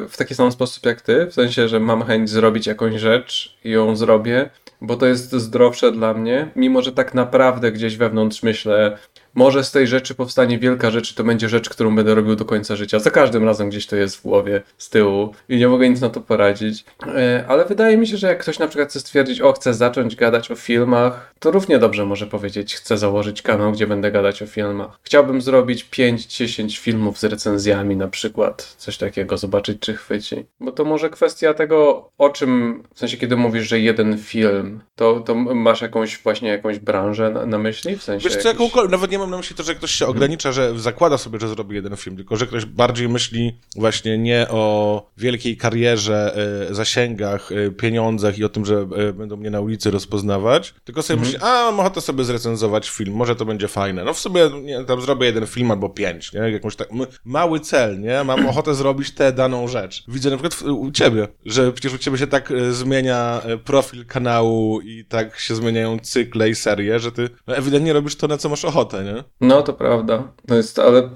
w 0.09 0.13
taki 0.17 0.35
sam 0.35 0.51
sposób 0.51 0.85
jak 0.85 1.01
ty, 1.01 1.25
w 1.25 1.33
sensie, 1.33 1.67
że 1.67 1.79
mam 1.79 2.03
chęć 2.03 2.29
zrobić 2.29 2.67
jakąś 2.67 3.01
rzecz 3.01 3.57
i 3.63 3.69
ją 3.69 3.95
zrobię, 3.95 4.49
bo 4.81 4.95
to 4.95 5.05
jest 5.05 5.31
zdrowsze 5.31 5.91
dla 5.91 6.13
mnie, 6.13 6.51
mimo 6.55 6.81
że 6.81 6.91
tak 6.91 7.13
naprawdę 7.13 7.71
gdzieś 7.71 7.97
wewnątrz 7.97 8.43
myślę, 8.43 8.97
może 9.35 9.63
z 9.63 9.71
tej 9.71 9.87
rzeczy 9.87 10.15
powstanie 10.15 10.59
wielka 10.59 10.91
rzecz, 10.91 11.13
to 11.13 11.23
będzie 11.23 11.49
rzecz, 11.49 11.69
którą 11.69 11.95
będę 11.95 12.15
robił 12.15 12.35
do 12.35 12.45
końca 12.45 12.75
życia. 12.75 12.99
Za 12.99 13.11
każdym 13.11 13.45
razem 13.45 13.69
gdzieś 13.69 13.87
to 13.87 13.95
jest 13.95 14.17
w 14.17 14.21
głowie, 14.21 14.61
z 14.77 14.89
tyłu 14.89 15.33
i 15.49 15.57
nie 15.57 15.67
mogę 15.67 15.89
nic 15.89 16.01
na 16.01 16.09
to 16.09 16.21
poradzić. 16.21 16.85
E, 17.07 17.45
ale 17.47 17.65
wydaje 17.65 17.97
mi 17.97 18.07
się, 18.07 18.17
że 18.17 18.27
jak 18.27 18.41
ktoś 18.41 18.59
na 18.59 18.67
przykład 18.67 18.89
chce 18.89 18.99
stwierdzić, 18.99 19.41
o, 19.41 19.53
chcę 19.53 19.73
zacząć 19.73 20.15
gadać 20.15 20.51
o 20.51 20.55
filmach, 20.55 21.33
to 21.39 21.51
równie 21.51 21.79
dobrze 21.79 22.05
może 22.05 22.27
powiedzieć, 22.27 22.75
chcę 22.75 22.97
założyć 22.97 23.41
kanał, 23.41 23.71
gdzie 23.71 23.87
będę 23.87 24.11
gadać 24.11 24.41
o 24.41 24.45
filmach. 24.45 24.99
Chciałbym 25.03 25.41
zrobić 25.41 25.85
5-10 25.91 26.77
filmów 26.77 27.19
z 27.19 27.23
recenzjami 27.23 27.95
na 27.97 28.07
przykład, 28.07 28.75
coś 28.77 28.97
takiego, 28.97 29.37
zobaczyć 29.37 29.79
czy 29.79 29.93
chwyci. 29.93 30.45
Bo 30.59 30.71
to 30.71 30.85
może 30.85 31.09
kwestia 31.09 31.53
tego, 31.53 32.09
o 32.17 32.29
czym, 32.29 32.83
w 32.93 32.99
sensie 32.99 33.17
kiedy 33.17 33.37
mówisz, 33.37 33.67
że 33.67 33.79
jeden 33.79 34.17
film, 34.17 34.81
to, 34.95 35.19
to 35.19 35.35
masz 35.35 35.81
jakąś 35.81 36.23
właśnie 36.23 36.49
jakąś 36.49 36.79
branżę 36.79 37.31
na, 37.31 37.45
na 37.45 37.57
myśli? 37.57 37.95
W 37.95 38.03
sensie 38.03 38.29
Wiesz 38.29 38.37
co, 38.37 38.47
jakąkolwiek, 38.47 38.91
nawet 38.91 39.11
nie 39.11 39.19
mam 39.23 39.31
na 39.31 39.37
myśli 39.37 39.55
to, 39.55 39.63
że 39.63 39.75
ktoś 39.75 39.91
się 39.91 40.07
ogranicza, 40.07 40.51
że 40.51 40.79
zakłada 40.79 41.17
sobie, 41.17 41.39
że 41.39 41.47
zrobi 41.47 41.75
jeden 41.75 41.95
film, 41.95 42.15
tylko 42.15 42.35
że 42.35 42.47
ktoś 42.47 42.65
bardziej 42.65 43.09
myśli 43.09 43.59
właśnie 43.75 44.17
nie 44.17 44.47
o 44.49 45.05
wielkiej 45.17 45.57
karierze, 45.57 46.37
y, 46.71 46.75
zasięgach, 46.75 47.51
y, 47.51 47.71
pieniądzach 47.71 48.37
i 48.37 48.43
o 48.43 48.49
tym, 48.49 48.65
że 48.65 48.87
y, 49.09 49.13
będą 49.13 49.37
mnie 49.37 49.49
na 49.49 49.61
ulicy 49.61 49.91
rozpoznawać, 49.91 50.73
tylko 50.83 51.01
sobie 51.01 51.17
mhm. 51.17 51.33
myśli, 51.33 51.47
a 51.47 51.71
mam 51.71 51.79
ochotę 51.79 52.01
sobie 52.01 52.23
zrecenzować 52.23 52.89
film, 52.89 53.13
może 53.13 53.35
to 53.35 53.45
będzie 53.45 53.67
fajne. 53.67 54.03
No 54.03 54.13
w 54.13 54.19
sobie 54.19 54.49
nie, 54.63 54.83
tam 54.83 55.01
zrobię 55.01 55.25
jeden 55.25 55.47
film 55.47 55.71
albo 55.71 55.89
pięć, 55.89 56.33
nie? 56.33 56.39
Jakąś 56.39 56.75
tak, 56.75 56.89
mały 57.25 57.59
cel, 57.59 57.99
nie? 57.99 58.23
Mam 58.23 58.47
ochotę 58.49 58.75
zrobić 58.75 59.11
tę 59.11 59.31
daną 59.31 59.67
rzecz. 59.67 60.03
Widzę 60.07 60.29
na 60.29 60.37
przykład 60.37 60.61
u 60.61 60.91
ciebie, 60.91 61.27
że 61.45 61.71
przecież 61.71 61.93
u 61.93 61.97
ciebie 61.97 62.17
się 62.17 62.27
tak 62.27 62.53
zmienia 62.71 63.41
profil 63.65 64.05
kanału 64.05 64.81
i 64.81 65.05
tak 65.05 65.39
się 65.39 65.55
zmieniają 65.55 65.99
cykle 65.99 66.49
i 66.49 66.55
serie, 66.55 66.99
że 66.99 67.11
ty 67.11 67.29
no, 67.47 67.55
ewidentnie 67.55 67.93
robisz 67.93 68.15
to, 68.15 68.27
na 68.27 68.37
co 68.37 68.49
masz 68.49 68.65
ochotę, 68.65 69.03
nie? 69.03 69.12
Nie? 69.13 69.23
No 69.41 69.61
to 69.61 69.73
prawda. 69.73 70.23
To 70.47 70.55
jest, 70.55 70.79
ale 70.79 71.09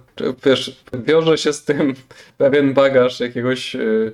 wiesz, 0.46 0.84
wiąże 0.94 1.38
się 1.38 1.54
z 1.54 1.64
tym 1.64 1.94
pewien 2.38 2.74
bagaż 2.74 3.20
jakiegoś, 3.20 3.76
y, 3.76 4.14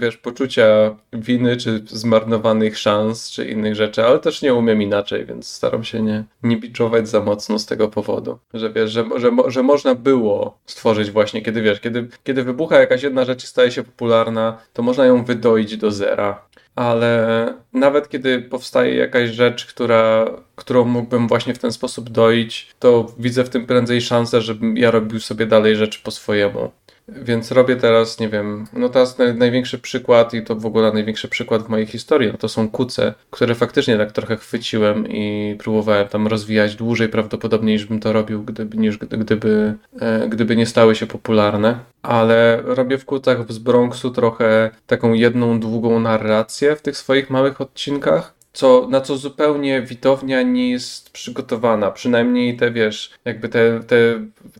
wiesz, 0.00 0.16
poczucia 0.16 0.96
winy, 1.12 1.56
czy 1.56 1.82
zmarnowanych 1.86 2.78
szans, 2.78 3.30
czy 3.30 3.48
innych 3.48 3.74
rzeczy, 3.74 4.04
ale 4.04 4.18
też 4.18 4.42
nie 4.42 4.54
umiem 4.54 4.82
inaczej, 4.82 5.26
więc 5.26 5.48
staram 5.48 5.84
się 5.84 6.02
nie, 6.02 6.24
nie 6.42 6.56
biczować 6.56 7.08
za 7.08 7.20
mocno 7.20 7.58
z 7.58 7.66
tego 7.66 7.88
powodu. 7.88 8.38
Że 8.54 8.72
wiesz, 8.72 8.90
że, 8.90 9.04
że, 9.16 9.30
że 9.46 9.62
można 9.62 9.94
było 9.94 10.58
stworzyć 10.66 11.10
właśnie, 11.10 11.42
kiedy 11.42 11.62
wiesz, 11.62 11.80
kiedy, 11.80 12.08
kiedy 12.24 12.44
wybucha 12.44 12.78
jakaś 12.78 13.02
jedna 13.02 13.24
rzecz 13.24 13.44
i 13.44 13.46
staje 13.46 13.70
się 13.70 13.82
popularna, 13.82 14.58
to 14.72 14.82
można 14.82 15.06
ją 15.06 15.24
wydoić 15.24 15.76
do 15.76 15.90
zera 15.90 16.51
ale 16.74 17.54
nawet 17.72 18.08
kiedy 18.08 18.42
powstaje 18.42 18.94
jakaś 18.94 19.30
rzecz, 19.30 19.66
która, 19.66 20.26
którą 20.56 20.84
mógłbym 20.84 21.28
właśnie 21.28 21.54
w 21.54 21.58
ten 21.58 21.72
sposób 21.72 22.10
doić, 22.10 22.74
to 22.78 23.06
widzę 23.18 23.44
w 23.44 23.50
tym 23.50 23.66
prędzej 23.66 24.00
szansę, 24.00 24.40
żebym 24.40 24.76
ja 24.76 24.90
robił 24.90 25.20
sobie 25.20 25.46
dalej 25.46 25.76
rzeczy 25.76 26.00
po 26.02 26.10
swojemu. 26.10 26.70
Więc 27.08 27.52
robię 27.52 27.76
teraz, 27.76 28.20
nie 28.20 28.28
wiem, 28.28 28.66
no 28.72 28.88
teraz 28.88 29.18
największy 29.34 29.78
przykład 29.78 30.34
i 30.34 30.42
to 30.42 30.56
w 30.56 30.66
ogóle 30.66 30.92
największy 30.92 31.28
przykład 31.28 31.62
w 31.62 31.68
mojej 31.68 31.86
historii, 31.86 32.32
no 32.32 32.38
to 32.38 32.48
są 32.48 32.68
kuce, 32.68 33.14
które 33.30 33.54
faktycznie 33.54 33.96
tak 33.96 34.12
trochę 34.12 34.36
chwyciłem 34.36 35.08
i 35.08 35.56
próbowałem 35.58 36.08
tam 36.08 36.26
rozwijać 36.26 36.76
dłużej 36.76 37.08
prawdopodobnie 37.08 37.72
niż 37.72 37.86
bym 37.86 38.00
to 38.00 38.12
robił, 38.12 38.42
gdyby, 38.42 38.76
niż 38.76 38.98
gdyby, 38.98 39.74
e, 40.00 40.28
gdyby 40.28 40.56
nie 40.56 40.66
stały 40.66 40.94
się 40.94 41.06
popularne. 41.06 41.78
Ale 42.02 42.62
robię 42.64 42.98
w 42.98 43.04
kucach 43.04 43.52
z 43.52 43.58
Bronxu 43.58 44.10
trochę 44.10 44.70
taką 44.86 45.12
jedną 45.12 45.60
długą 45.60 46.00
narrację 46.00 46.76
w 46.76 46.82
tych 46.82 46.96
swoich 46.96 47.30
małych 47.30 47.60
odcinkach 47.60 48.41
co, 48.52 48.86
na 48.90 49.00
co 49.00 49.16
zupełnie 49.16 49.82
widownia 49.82 50.42
nie 50.42 50.70
jest 50.70 51.10
przygotowana. 51.10 51.90
Przynajmniej 51.90 52.56
te, 52.56 52.70
wiesz, 52.70 53.10
jakby 53.24 53.48
te, 53.48 53.80
te, 53.86 53.96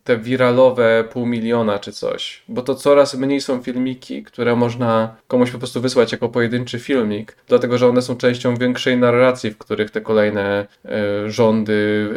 te 0.04 0.16
wiralowe 0.16 1.04
pół 1.12 1.26
miliona 1.26 1.78
czy 1.78 1.92
coś. 1.92 2.42
Bo 2.48 2.62
to 2.62 2.74
coraz 2.74 3.14
mniej 3.14 3.40
są 3.40 3.62
filmiki, 3.62 4.22
które 4.22 4.56
można 4.56 5.16
komuś 5.28 5.50
po 5.50 5.58
prostu 5.58 5.80
wysłać 5.80 6.12
jako 6.12 6.28
pojedynczy 6.28 6.78
filmik, 6.78 7.36
dlatego 7.48 7.78
że 7.78 7.88
one 7.88 8.02
są 8.02 8.16
częścią 8.16 8.56
większej 8.56 8.96
narracji, 8.96 9.50
w 9.50 9.58
których 9.58 9.90
te 9.90 10.00
kolejne 10.00 10.66
e, 10.84 11.30
rządy 11.30 12.08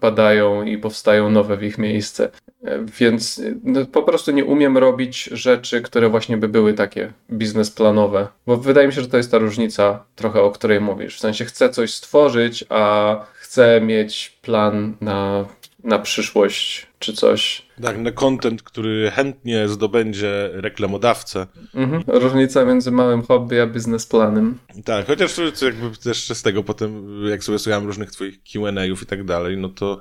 padają 0.00 0.62
i 0.62 0.78
powstają 0.78 1.30
nowe 1.30 1.56
w 1.56 1.62
ich 1.62 1.78
miejsce. 1.78 2.30
E, 2.64 2.84
więc 2.98 3.42
no, 3.64 3.86
po 3.86 4.02
prostu 4.02 4.30
nie 4.30 4.44
umiem 4.44 4.78
robić 4.78 5.24
rzeczy, 5.24 5.82
które 5.82 6.08
właśnie 6.08 6.36
by 6.36 6.48
były 6.48 6.74
takie 6.74 7.12
biznesplanowe. 7.32 8.28
Bo 8.46 8.56
wydaje 8.56 8.86
mi 8.86 8.92
się, 8.92 9.00
że 9.00 9.08
to 9.08 9.16
jest 9.16 9.30
ta 9.30 9.38
różnica 9.38 10.04
trochę, 10.16 10.42
o 10.42 10.50
której 10.50 10.80
mówisz. 10.80 11.15
W 11.16 11.18
sensie 11.18 11.44
chcę 11.44 11.70
coś 11.70 11.94
stworzyć, 11.94 12.64
a 12.68 13.16
chcę 13.34 13.80
mieć 13.80 14.38
plan 14.42 14.96
na, 15.00 15.44
na 15.84 15.98
przyszłość 15.98 16.86
czy 16.98 17.12
coś. 17.12 17.66
Tak, 17.82 17.98
na 17.98 18.12
content, 18.12 18.62
który 18.62 19.10
chętnie 19.10 19.68
zdobędzie 19.68 20.50
reklamodawcę. 20.52 21.46
Mhm. 21.74 22.02
Różnica 22.06 22.64
między 22.64 22.90
małym 22.90 23.22
hobby 23.22 23.60
a 23.60 23.66
biznesplanem. 23.66 24.58
Tak, 24.84 25.06
chociaż 25.06 25.38
jakby 25.62 25.96
też 25.96 26.28
z 26.28 26.42
tego 26.42 26.62
potem, 26.62 27.20
jak 27.30 27.44
sobie 27.44 27.58
słuchałem 27.58 27.86
różnych 27.86 28.10
twoich 28.10 28.38
Q&A'ów 28.42 29.02
i 29.02 29.06
tak 29.06 29.24
dalej, 29.24 29.56
no 29.56 29.68
to 29.68 30.00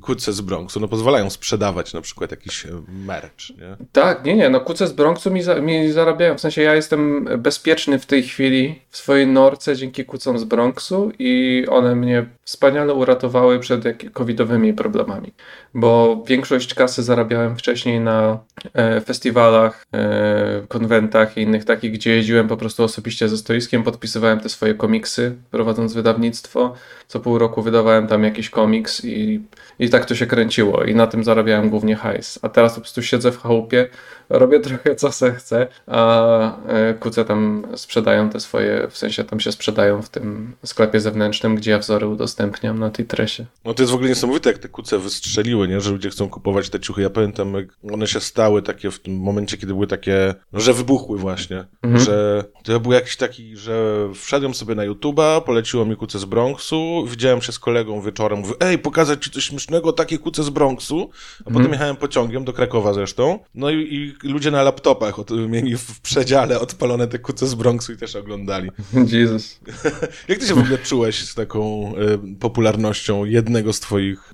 kuce 0.00 0.32
z 0.32 0.40
Bronxu, 0.40 0.80
no 0.80 0.88
pozwalają 0.88 1.30
sprzedawać 1.30 1.92
na 1.92 2.00
przykład 2.00 2.30
jakiś 2.30 2.66
merch, 2.88 3.50
nie? 3.50 3.86
Tak, 3.92 4.24
nie, 4.24 4.36
nie, 4.36 4.50
no 4.50 4.60
kuce 4.60 4.86
z 4.86 4.92
Bronxu 4.92 5.30
mi, 5.30 5.42
za, 5.42 5.54
mi 5.54 5.92
zarabiają, 5.92 6.36
w 6.36 6.40
sensie 6.40 6.62
ja 6.62 6.74
jestem 6.74 7.28
bezpieczny 7.38 7.98
w 7.98 8.06
tej 8.06 8.22
chwili 8.22 8.80
w 8.88 8.96
swojej 8.96 9.26
norce 9.26 9.76
dzięki 9.76 10.04
kucom 10.04 10.38
z 10.38 10.44
Bronxu 10.44 11.12
i 11.18 11.64
one 11.68 11.94
mnie 11.94 12.26
wspaniale 12.42 12.94
uratowały 12.94 13.58
przed 13.58 13.84
covidowymi 14.12 14.74
problemami, 14.74 15.32
bo 15.74 16.09
większość 16.16 16.74
kasy 16.74 17.02
zarabiałem 17.02 17.56
wcześniej 17.56 18.00
na 18.00 18.38
e, 18.74 19.00
festiwalach, 19.00 19.84
e, 19.94 20.66
konwentach 20.68 21.36
i 21.36 21.40
innych 21.40 21.64
takich, 21.64 21.92
gdzie 21.92 22.16
jeździłem 22.16 22.48
po 22.48 22.56
prostu 22.56 22.84
osobiście 22.84 23.28
ze 23.28 23.36
stoiskiem, 23.36 23.82
podpisywałem 23.82 24.40
te 24.40 24.48
swoje 24.48 24.74
komiksy, 24.74 25.36
prowadząc 25.50 25.94
wydawnictwo. 25.94 26.74
Co 27.08 27.20
pół 27.20 27.38
roku 27.38 27.62
wydawałem 27.62 28.06
tam 28.06 28.24
jakiś 28.24 28.50
komiks 28.50 29.04
i, 29.04 29.40
i 29.78 29.90
tak 29.90 30.04
to 30.04 30.14
się 30.14 30.26
kręciło 30.26 30.84
i 30.84 30.94
na 30.94 31.06
tym 31.06 31.24
zarabiałem 31.24 31.70
głównie 31.70 31.96
hajs. 31.96 32.38
A 32.42 32.48
teraz 32.48 32.74
po 32.74 32.80
prostu 32.80 33.02
siedzę 33.02 33.32
w 33.32 33.38
chałupie, 33.38 33.88
robię 34.30 34.60
trochę 34.60 34.94
co 34.94 35.12
se 35.12 35.32
chcę, 35.32 35.66
a 35.86 36.66
e, 36.66 36.94
kuce 36.94 37.24
tam 37.24 37.66
sprzedają 37.74 38.30
te 38.30 38.40
swoje, 38.40 38.88
w 38.90 38.98
sensie 38.98 39.24
tam 39.24 39.40
się 39.40 39.52
sprzedają 39.52 40.02
w 40.02 40.08
tym 40.08 40.52
sklepie 40.64 41.00
zewnętrznym, 41.00 41.54
gdzie 41.54 41.70
ja 41.70 41.78
wzory 41.78 42.06
udostępniam 42.06 42.78
na 42.78 42.90
tej 42.90 43.06
tresie. 43.06 43.46
No 43.64 43.74
to 43.74 43.82
jest 43.82 43.92
w 43.92 43.94
ogóle 43.94 44.08
niesamowite, 44.08 44.50
jak 44.50 44.58
te 44.58 44.68
kuce 44.68 44.98
wystrzeliły, 44.98 45.68
nie? 45.68 45.80
że 45.80 45.90
ludzie 45.90 46.10
chcą 46.10 46.28
kupować 46.28 46.70
te 46.70 46.80
ciuchy. 46.80 47.02
Ja 47.02 47.10
pamiętam, 47.10 47.54
jak 47.54 47.66
one 47.92 48.06
się 48.06 48.20
stały 48.20 48.62
takie 48.62 48.90
w 48.90 49.00
tym 49.00 49.16
momencie, 49.16 49.56
kiedy 49.56 49.74
były 49.74 49.86
takie, 49.86 50.34
no, 50.52 50.60
że 50.60 50.72
wybuchły 50.72 51.18
właśnie, 51.18 51.64
mhm. 51.82 52.04
że 52.04 52.44
to 52.62 52.80
był 52.80 52.92
jakiś 52.92 53.16
taki, 53.16 53.56
że 53.56 54.08
wszedłem 54.14 54.54
sobie 54.54 54.74
na 54.74 54.86
YouTube'a, 54.86 55.40
poleciło 55.40 55.84
mi 55.84 55.96
kuce 55.96 56.18
z 56.18 56.24
Bronxu, 56.24 57.06
widziałem 57.06 57.42
się 57.42 57.52
z 57.52 57.58
kolegą 57.58 58.00
wieczorem, 58.00 58.38
mówię, 58.38 58.54
ej, 58.60 58.78
pokazać 58.78 59.24
ci 59.24 59.30
coś 59.30 59.44
śmiesznego, 59.44 59.92
takie 59.92 60.18
kuce 60.18 60.42
z 60.42 60.50
Bronxu, 60.50 61.10
a 61.38 61.48
mhm. 61.48 61.56
potem 61.56 61.72
jechałem 61.72 61.96
pociągiem 61.96 62.44
do 62.44 62.52
Krakowa 62.52 62.92
zresztą, 62.92 63.38
no 63.54 63.70
i, 63.70 63.94
i 63.94 64.19
ludzie 64.22 64.50
na 64.50 64.62
laptopach 64.62 65.18
od, 65.18 65.30
mieli 65.30 65.76
w 65.76 66.00
przedziale 66.00 66.60
odpalone 66.60 67.06
te 67.06 67.18
kuce 67.18 67.46
z 67.46 67.54
Bronxu 67.54 67.92
i 67.92 67.96
też 67.96 68.16
oglądali. 68.16 68.70
Jezus. 69.12 69.60
Jak 70.28 70.38
ty 70.38 70.46
się 70.46 70.54
w 70.54 70.58
ogóle 70.58 70.78
czułeś 70.78 71.28
z 71.28 71.34
taką 71.34 71.92
y, 71.96 72.36
popularnością 72.36 73.24
jednego 73.24 73.72
z 73.72 73.80
twoich, 73.80 74.32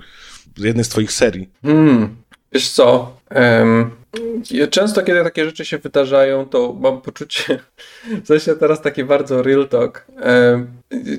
jednej 0.59 0.85
z 0.85 0.88
twoich 0.88 1.12
serii? 1.12 1.49
Hmm, 1.62 2.16
wiesz 2.53 2.68
co, 2.68 3.16
um, 3.35 3.90
często 4.70 5.02
kiedy 5.02 5.22
takie 5.22 5.44
rzeczy 5.44 5.64
się 5.64 5.79
wydarzają, 5.79 6.46
to 6.46 6.76
mam 6.81 7.00
poczucie, 7.00 7.59
w 8.24 8.26
sensie 8.26 8.55
teraz 8.55 8.83
taki 8.83 9.05
bardzo 9.05 9.42
real 9.42 9.68
talk, 9.68 10.07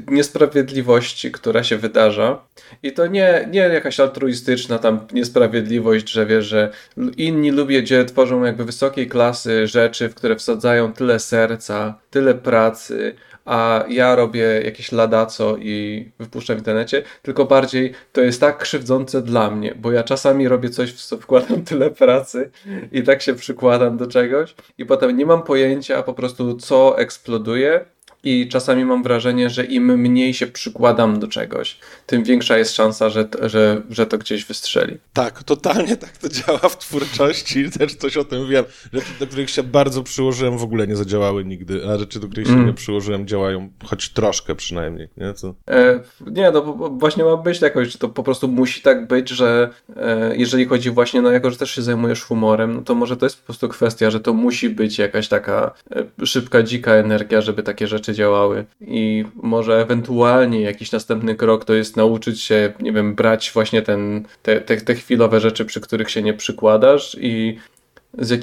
niesprawiedliwości, 0.08 1.32
która 1.32 1.64
się 1.64 1.78
wydarza. 1.78 2.42
I 2.84 2.92
to 2.92 3.08
nie, 3.08 3.48
nie 3.52 3.60
jakaś 3.60 4.00
altruistyczna 4.00 4.80
tam 4.80 5.08
niesprawiedliwość, 5.14 6.10
że 6.10 6.26
wiesz, 6.26 6.46
że 6.46 6.72
inni 7.18 7.52
ludzie 7.52 8.06
tworzą 8.06 8.44
jakby 8.44 8.66
wysokiej 8.66 9.08
klasy 9.08 9.68
rzeczy, 9.68 10.10
w 10.10 10.16
które 10.16 10.36
wsadzają 10.36 10.94
tyle 10.94 11.20
serca, 11.20 12.00
tyle 12.10 12.36
pracy, 12.36 13.16
a 13.48 13.84
ja 13.90 14.16
robię 14.16 14.62
jakieś 14.66 14.92
ladaco 14.92 15.58
i 15.58 16.10
wypuszczam 16.20 16.56
w 16.56 16.60
internecie, 16.60 17.04
tylko 17.22 17.46
bardziej 17.46 17.94
to 18.12 18.22
jest 18.22 18.42
tak 18.42 18.58
krzywdzące 18.58 19.22
dla 19.22 19.52
mnie, 19.52 19.76
bo 19.76 19.92
ja 19.92 20.04
czasami 20.04 20.48
robię 20.48 20.70
coś, 20.70 20.94
w 20.94 21.06
co 21.06 21.18
wkładam 21.18 21.64
tyle 21.64 21.92
pracy 21.92 22.52
i 22.92 23.04
tak 23.04 23.22
się 23.22 23.34
przykładam 23.34 23.98
do 23.98 24.08
czegoś 24.08 24.56
i 24.78 24.86
potem 24.86 25.18
nie 25.18 25.26
mam 25.26 25.44
pojęcia 25.44 26.04
po 26.04 26.14
prostu 26.14 26.56
co 26.56 26.98
eksploduje 26.98 27.86
i 28.24 28.48
czasami 28.50 28.86
mam 28.86 29.04
wrażenie, 29.04 29.50
że 29.50 29.66
im 29.66 30.00
mniej 30.00 30.34
się 30.34 30.48
przykładam 30.48 31.20
do 31.20 31.28
czegoś, 31.28 31.78
tym 32.06 32.24
większa 32.24 32.58
jest 32.58 32.76
szansa, 32.76 33.10
że, 33.10 33.28
że, 33.42 33.82
że 33.90 34.06
to 34.06 34.18
gdzieś 34.18 34.46
wystrzeli. 34.46 34.98
Tak, 35.14 35.44
totalnie 35.44 35.98
tak 35.98 36.18
to 36.18 36.30
działa 36.30 36.70
w 36.70 36.78
twórczości, 36.78 37.70
też 37.80 37.96
coś 37.96 38.18
o 38.18 38.24
tym 38.24 38.50
wiem. 38.50 38.66
Rzeczy, 38.94 39.08
do 39.20 39.28
których 39.28 39.50
się 39.50 39.64
bardzo 39.64 40.04
przyłożyłem, 40.04 40.58
w 40.58 40.64
ogóle 40.64 40.88
nie 40.88 40.96
zadziałały 40.96 41.46
nigdy, 41.46 41.82
a 41.90 41.98
rzeczy, 41.98 42.20
do 42.20 42.28
których 42.28 42.48
się 42.48 42.54
mm. 42.54 42.66
nie 42.66 42.74
przyłożyłem, 42.74 43.28
działają 43.28 43.70
choć 43.86 44.10
troszkę 44.10 44.56
przynajmniej. 44.56 45.10
Nie, 45.18 45.34
Co? 45.34 45.56
E, 45.70 46.00
nie 46.28 46.52
no 46.52 46.62
właśnie 46.92 47.24
ma 47.24 47.38
być 47.38 47.62
jakoś, 47.62 47.92
że 47.92 47.98
to 47.98 48.10
po 48.10 48.24
prostu 48.24 48.48
musi 48.48 48.82
tak 48.82 49.08
być, 49.08 49.30
że 49.30 49.70
e, 49.96 50.38
jeżeli 50.38 50.66
chodzi 50.66 50.92
właśnie, 50.92 51.22
no 51.22 51.32
jako, 51.32 51.52
że 51.52 51.58
też 51.58 51.72
się 51.72 51.82
zajmujesz 51.82 52.24
humorem, 52.24 52.74
no 52.74 52.82
to 52.82 52.96
może 52.96 53.18
to 53.18 53.26
jest 53.26 53.40
po 53.40 53.46
prostu 53.46 53.70
kwestia, 53.70 54.12
że 54.12 54.20
to 54.20 54.34
musi 54.34 54.70
być 54.70 55.00
jakaś 55.00 55.28
taka 55.28 55.74
e, 56.22 56.26
szybka, 56.26 56.64
dzika 56.64 56.92
energia, 56.92 57.42
żeby 57.42 57.64
takie 57.64 57.88
rzeczy 57.88 58.14
działały. 58.18 58.66
I 58.82 59.26
może 59.36 59.82
ewentualnie 59.82 60.62
jakiś 60.62 60.92
następny 60.92 61.36
krok 61.36 61.66
to 61.66 61.74
jest 61.74 61.98
nauczyć 61.98 62.42
się, 62.42 62.74
nie 62.80 62.94
wiem, 62.94 63.16
brać 63.16 63.52
właśnie 63.54 63.82
ten, 63.82 64.26
te, 64.44 64.62
te, 64.62 64.78
te 64.78 64.96
chwilowe 64.96 65.40
rzeczy, 65.40 65.66
przy 65.66 65.82
których 65.82 66.10
się 66.10 66.22
nie 66.22 66.34
przykładasz 66.34 67.18
i 67.22 67.58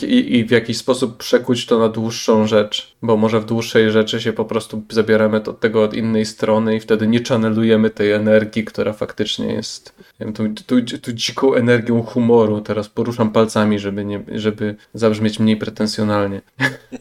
i, 0.02 0.36
i, 0.36 0.44
w 0.44 0.50
jakiś 0.50 0.76
sposób 0.76 1.16
przekuć 1.16 1.66
to 1.66 1.78
na 1.78 1.88
dłuższą 1.88 2.46
rzecz, 2.46 2.96
bo 3.02 3.16
może 3.16 3.40
w 3.40 3.44
dłuższej 3.44 3.90
rzeczy 3.90 4.20
się 4.20 4.32
po 4.32 4.44
prostu 4.44 4.82
zabieramy 4.90 5.36
od 5.36 5.60
tego 5.60 5.82
od 5.82 5.94
innej 5.94 6.26
strony 6.26 6.76
i 6.76 6.80
wtedy 6.80 7.06
nie 7.06 7.24
channelujemy 7.24 7.90
tej 7.90 8.12
energii, 8.12 8.64
która 8.64 8.92
faktycznie 8.92 9.46
jest 9.46 9.94
wiem, 10.24 10.32
tą, 10.32 10.54
tą, 10.54 10.98
tą 11.02 11.12
dziką 11.12 11.54
energią 11.54 12.02
humoru. 12.02 12.60
Teraz 12.60 12.88
poruszam 12.88 13.30
palcami, 13.30 13.78
żeby, 13.78 14.04
nie, 14.04 14.24
żeby 14.34 14.76
zabrzmieć 14.94 15.38
mniej 15.38 15.56
pretensjonalnie. 15.56 16.42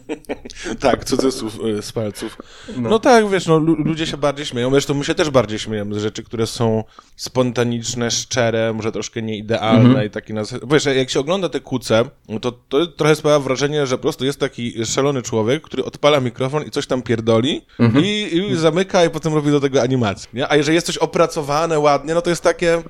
tak, 0.80 1.04
cudzysłów 1.04 1.58
y, 1.78 1.82
z 1.82 1.92
palców. 1.92 2.38
No. 2.76 2.88
no. 2.88 2.98
tak, 2.98 3.28
wiesz, 3.28 3.46
no, 3.46 3.58
ludzie 3.58 4.06
się 4.06 4.16
bardziej 4.16 4.46
śmieją. 4.46 4.70
Wiesz, 4.70 4.86
to 4.86 4.94
my 4.94 5.04
się 5.04 5.14
też 5.14 5.30
bardziej 5.30 5.58
śmiejemy 5.58 5.94
z 5.94 5.98
rzeczy, 5.98 6.22
które 6.22 6.46
są 6.46 6.84
spontaniczne, 7.16 8.10
szczere, 8.10 8.72
może 8.72 8.92
troszkę 8.92 9.22
nieidealne 9.22 9.88
mhm. 9.88 10.06
i 10.06 10.10
taki 10.10 10.34
nas... 10.34 10.54
Wiesz, 10.70 10.84
jak 10.84 11.10
się 11.10 11.20
ogląda 11.20 11.48
te 11.48 11.60
kuce, 11.60 12.04
to, 12.40 12.52
to 12.52 12.86
trochę 12.86 13.14
sprawia 13.14 13.38
wrażenie, 13.38 13.86
że 13.86 13.96
po 13.96 14.02
prostu 14.02 14.24
jest 14.24 14.40
taki 14.40 14.86
szalony 14.86 15.22
człowiek, 15.22 15.62
który 15.62 15.84
odpala 15.84 16.20
mikrofon 16.20 16.64
i 16.64 16.70
coś 16.70 16.86
tam 16.86 17.02
pierdoli 17.02 17.62
mhm. 17.80 18.04
i, 18.04 18.08
i 18.52 18.56
zamyka 18.56 19.04
i 19.04 19.10
potem 19.10 19.34
robi 19.34 19.50
do 19.50 19.60
tego 19.60 19.82
animację, 19.82 20.28
nie? 20.34 20.48
A 20.48 20.56
jeżeli 20.56 20.74
jest 20.74 20.86
coś 20.86 20.98
opracowane 20.98 21.78
ładnie, 21.78 22.14
no 22.14 22.22
to 22.22 22.30
jest 22.30 22.42
takie 22.42 22.82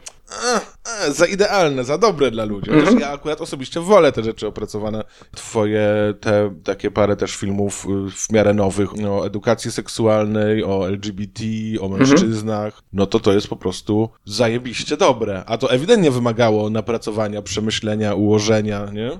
za 1.10 1.26
idealne, 1.26 1.84
za 1.84 1.98
dobre 1.98 2.30
dla 2.30 2.44
ludzi. 2.44 2.70
Chociaż 2.70 2.94
-hmm. 2.94 3.00
ja 3.00 3.10
akurat 3.10 3.40
osobiście 3.40 3.80
wolę 3.80 4.12
te 4.12 4.22
rzeczy 4.22 4.46
opracowane. 4.46 5.04
Twoje 5.36 6.14
te 6.20 6.54
takie 6.64 6.90
parę 6.90 7.16
też 7.16 7.36
filmów 7.36 7.86
y, 7.86 8.10
w 8.10 8.32
miarę 8.32 8.54
nowych 8.54 8.90
o 9.08 9.26
edukacji 9.26 9.72
seksualnej, 9.72 10.64
o 10.64 10.88
LGBT, 10.88 11.42
o 11.80 11.86
mhm. 11.86 12.00
mężczyznach, 12.00 12.74
-hmm. 12.74 12.82
no 12.92 13.06
to 13.06 13.20
to 13.20 13.32
jest 13.32 13.48
po 13.48 13.56
prostu 13.56 14.08
zajebiście 14.24 14.96
dobre. 14.96 15.42
A 15.46 15.58
to 15.58 15.70
ewidentnie 15.70 16.10
wymagało 16.10 16.70
napracowania, 16.70 17.42
przemyślenia, 17.42 18.14
ułożenia, 18.14 18.86
nie? 18.92 19.10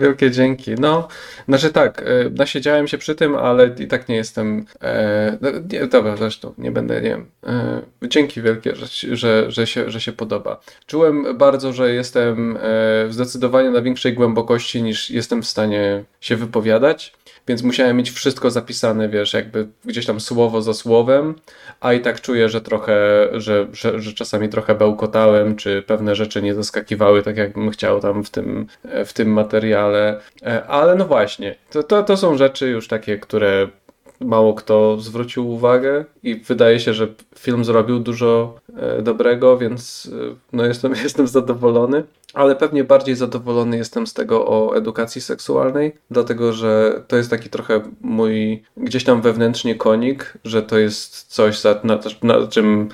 Wielkie 0.00 0.30
dzięki. 0.30 0.74
No, 0.74 1.08
znaczy 1.48 1.72
tak, 1.72 2.02
e, 2.02 2.30
nasiedziałem 2.30 2.88
się 2.88 2.98
przy 2.98 3.14
tym, 3.14 3.34
ale 3.34 3.74
i 3.78 3.86
tak 3.86 4.08
nie 4.08 4.16
jestem. 4.16 4.66
E, 4.82 5.38
no, 5.40 5.50
nie, 5.72 5.86
dobra, 5.86 6.16
zresztą 6.16 6.54
nie 6.58 6.70
będę, 6.70 7.00
nie. 7.00 7.14
E, 7.46 7.82
dzięki 8.02 8.42
wielkie, 8.42 8.76
że, 8.76 9.16
że, 9.16 9.50
że, 9.50 9.66
się, 9.66 9.90
że 9.90 10.00
się 10.00 10.12
podoba. 10.12 10.60
Czułem 10.86 11.38
bardzo, 11.38 11.72
że 11.72 11.94
jestem 11.94 12.58
e, 12.62 13.12
zdecydowanie 13.12 13.70
na 13.70 13.82
większej 13.82 14.14
głębokości 14.14 14.82
niż 14.82 15.10
jestem 15.10 15.42
w 15.42 15.46
stanie 15.46 16.04
się 16.20 16.36
wypowiadać 16.36 17.14
więc 17.48 17.62
musiałem 17.62 17.96
mieć 17.96 18.10
wszystko 18.10 18.50
zapisane, 18.50 19.08
wiesz, 19.08 19.32
jakby 19.32 19.68
gdzieś 19.84 20.06
tam 20.06 20.20
słowo 20.20 20.62
za 20.62 20.74
słowem, 20.74 21.34
a 21.80 21.92
i 21.92 22.00
tak 22.00 22.20
czuję, 22.20 22.48
że 22.48 22.60
trochę, 22.60 23.28
że, 23.32 23.66
że, 23.72 24.00
że 24.00 24.12
czasami 24.12 24.48
trochę 24.48 24.74
bełkotałem, 24.74 25.56
czy 25.56 25.82
pewne 25.86 26.14
rzeczy 26.14 26.42
nie 26.42 26.54
zaskakiwały 26.54 27.22
tak, 27.22 27.36
jakbym 27.36 27.70
chciał 27.70 28.00
tam 28.00 28.24
w 28.24 28.30
tym, 28.30 28.66
w 29.04 29.12
tym 29.12 29.32
materiale, 29.32 30.20
e, 30.42 30.66
ale 30.66 30.94
no 30.94 31.04
właśnie, 31.04 31.54
to, 31.70 31.82
to, 31.82 32.02
to 32.02 32.16
są 32.16 32.36
rzeczy 32.36 32.68
już 32.68 32.88
takie, 32.88 33.18
które 33.18 33.68
mało 34.24 34.54
kto 34.54 35.00
zwrócił 35.00 35.50
uwagę 35.50 36.04
i 36.22 36.34
wydaje 36.34 36.80
się, 36.80 36.94
że 36.94 37.08
film 37.38 37.64
zrobił 37.64 38.00
dużo 38.00 38.54
e, 38.76 39.02
dobrego, 39.02 39.58
więc 39.58 40.10
e, 40.12 40.36
no 40.52 40.66
jestem, 40.66 40.92
jestem 41.02 41.28
zadowolony. 41.28 42.04
Ale 42.34 42.56
pewnie 42.56 42.84
bardziej 42.84 43.14
zadowolony 43.14 43.76
jestem 43.76 44.06
z 44.06 44.14
tego 44.14 44.46
o 44.46 44.76
edukacji 44.76 45.20
seksualnej, 45.20 45.92
dlatego 46.10 46.52
że 46.52 47.02
to 47.08 47.16
jest 47.16 47.30
taki 47.30 47.50
trochę 47.50 47.80
mój 48.00 48.62
gdzieś 48.76 49.04
tam 49.04 49.22
wewnętrznie 49.22 49.74
konik, 49.74 50.38
że 50.44 50.62
to 50.62 50.78
jest 50.78 51.22
coś, 51.22 51.64
na, 51.64 51.98
na 52.22 52.46
czym 52.46 52.88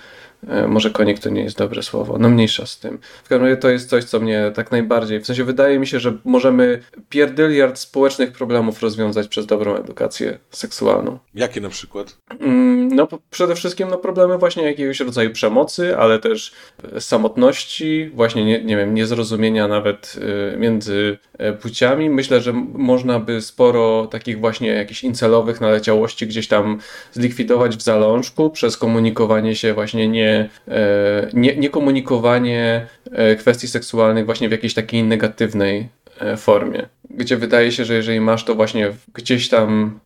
może 0.69 0.91
konik 0.91 1.19
to 1.19 1.31
nie 1.31 1.43
jest 1.43 1.59
dobre 1.59 1.83
słowo, 1.83 2.17
no 2.19 2.29
mniejsza 2.29 2.67
z 2.67 2.79
tym. 2.79 2.99
W 3.25 3.29
każdym 3.29 3.45
razie 3.49 3.57
to 3.57 3.71
jest 3.71 3.91
coś, 3.91 4.05
co 4.05 4.21
mnie 4.21 4.53
tak 4.55 4.71
najbardziej, 4.71 5.21
w 5.21 5.27
sensie 5.27 5.45
wydaje 5.45 5.79
mi 5.79 5.87
się, 5.87 6.01
że 6.01 6.17
możemy 6.25 6.83
pierdyliard 7.09 7.79
społecznych 7.79 8.33
problemów 8.33 8.83
rozwiązać 8.83 9.29
przez 9.29 9.47
dobrą 9.47 9.77
edukację 9.77 10.39
seksualną. 10.51 11.19
Jakie 11.35 11.61
na 11.61 11.69
przykład? 11.69 12.19
Mm, 12.41 12.89
no 12.89 13.09
przede 13.31 13.55
wszystkim 13.55 13.89
no, 13.89 13.99
problemy 13.99 14.39
właśnie 14.39 14.63
jakiegoś 14.63 15.01
rodzaju 15.01 15.31
przemocy, 15.31 15.97
ale 15.97 16.19
też 16.19 16.53
e, 16.93 17.01
samotności, 17.01 18.11
właśnie 18.15 18.45
nie, 18.45 18.65
nie 18.65 18.77
wiem, 18.77 18.95
niezrozumienia 18.95 19.69
nawet 19.69 20.17
e, 20.55 20.57
między 20.57 21.19
płciami. 21.63 22.11
Myślę, 22.11 22.41
że 22.41 22.53
można 22.73 23.21
by 23.21 23.41
sporo 23.41 24.07
takich 24.07 24.41
właśnie 24.41 24.69
jakichś 24.69 25.05
incelowych 25.05 25.61
naleciałości 25.61 26.27
gdzieś 26.27 26.49
tam 26.49 26.79
zlikwidować 27.13 27.77
w 27.77 27.83
zalążku 27.83 28.51
przez 28.51 28.77
komunikowanie 28.77 29.57
się 29.57 29.75
właśnie 29.75 30.09
nie 30.09 30.30
E, 30.69 31.29
nie, 31.33 31.57
nie, 31.57 31.71
komunikowanie 31.71 32.87
e, 33.13 33.37
kwestii 33.37 33.69
seksualnych 33.69 34.27
właśnie 34.27 34.49
w 34.49 34.53
jakiejś 34.53 34.75
takiej 34.75 35.05
negatywnej 35.05 35.89
e, 36.21 36.37
formie. 36.37 36.89
Gdzie 37.11 37.37
wydaje 37.37 37.73
się, 37.73 37.85
że 37.85 37.95
jeżeli 37.95 38.21
masz 38.21 38.45
to 38.45 38.55
właśnie 38.55 38.93
gdzieś 39.15 39.49
tam, 39.49 40.01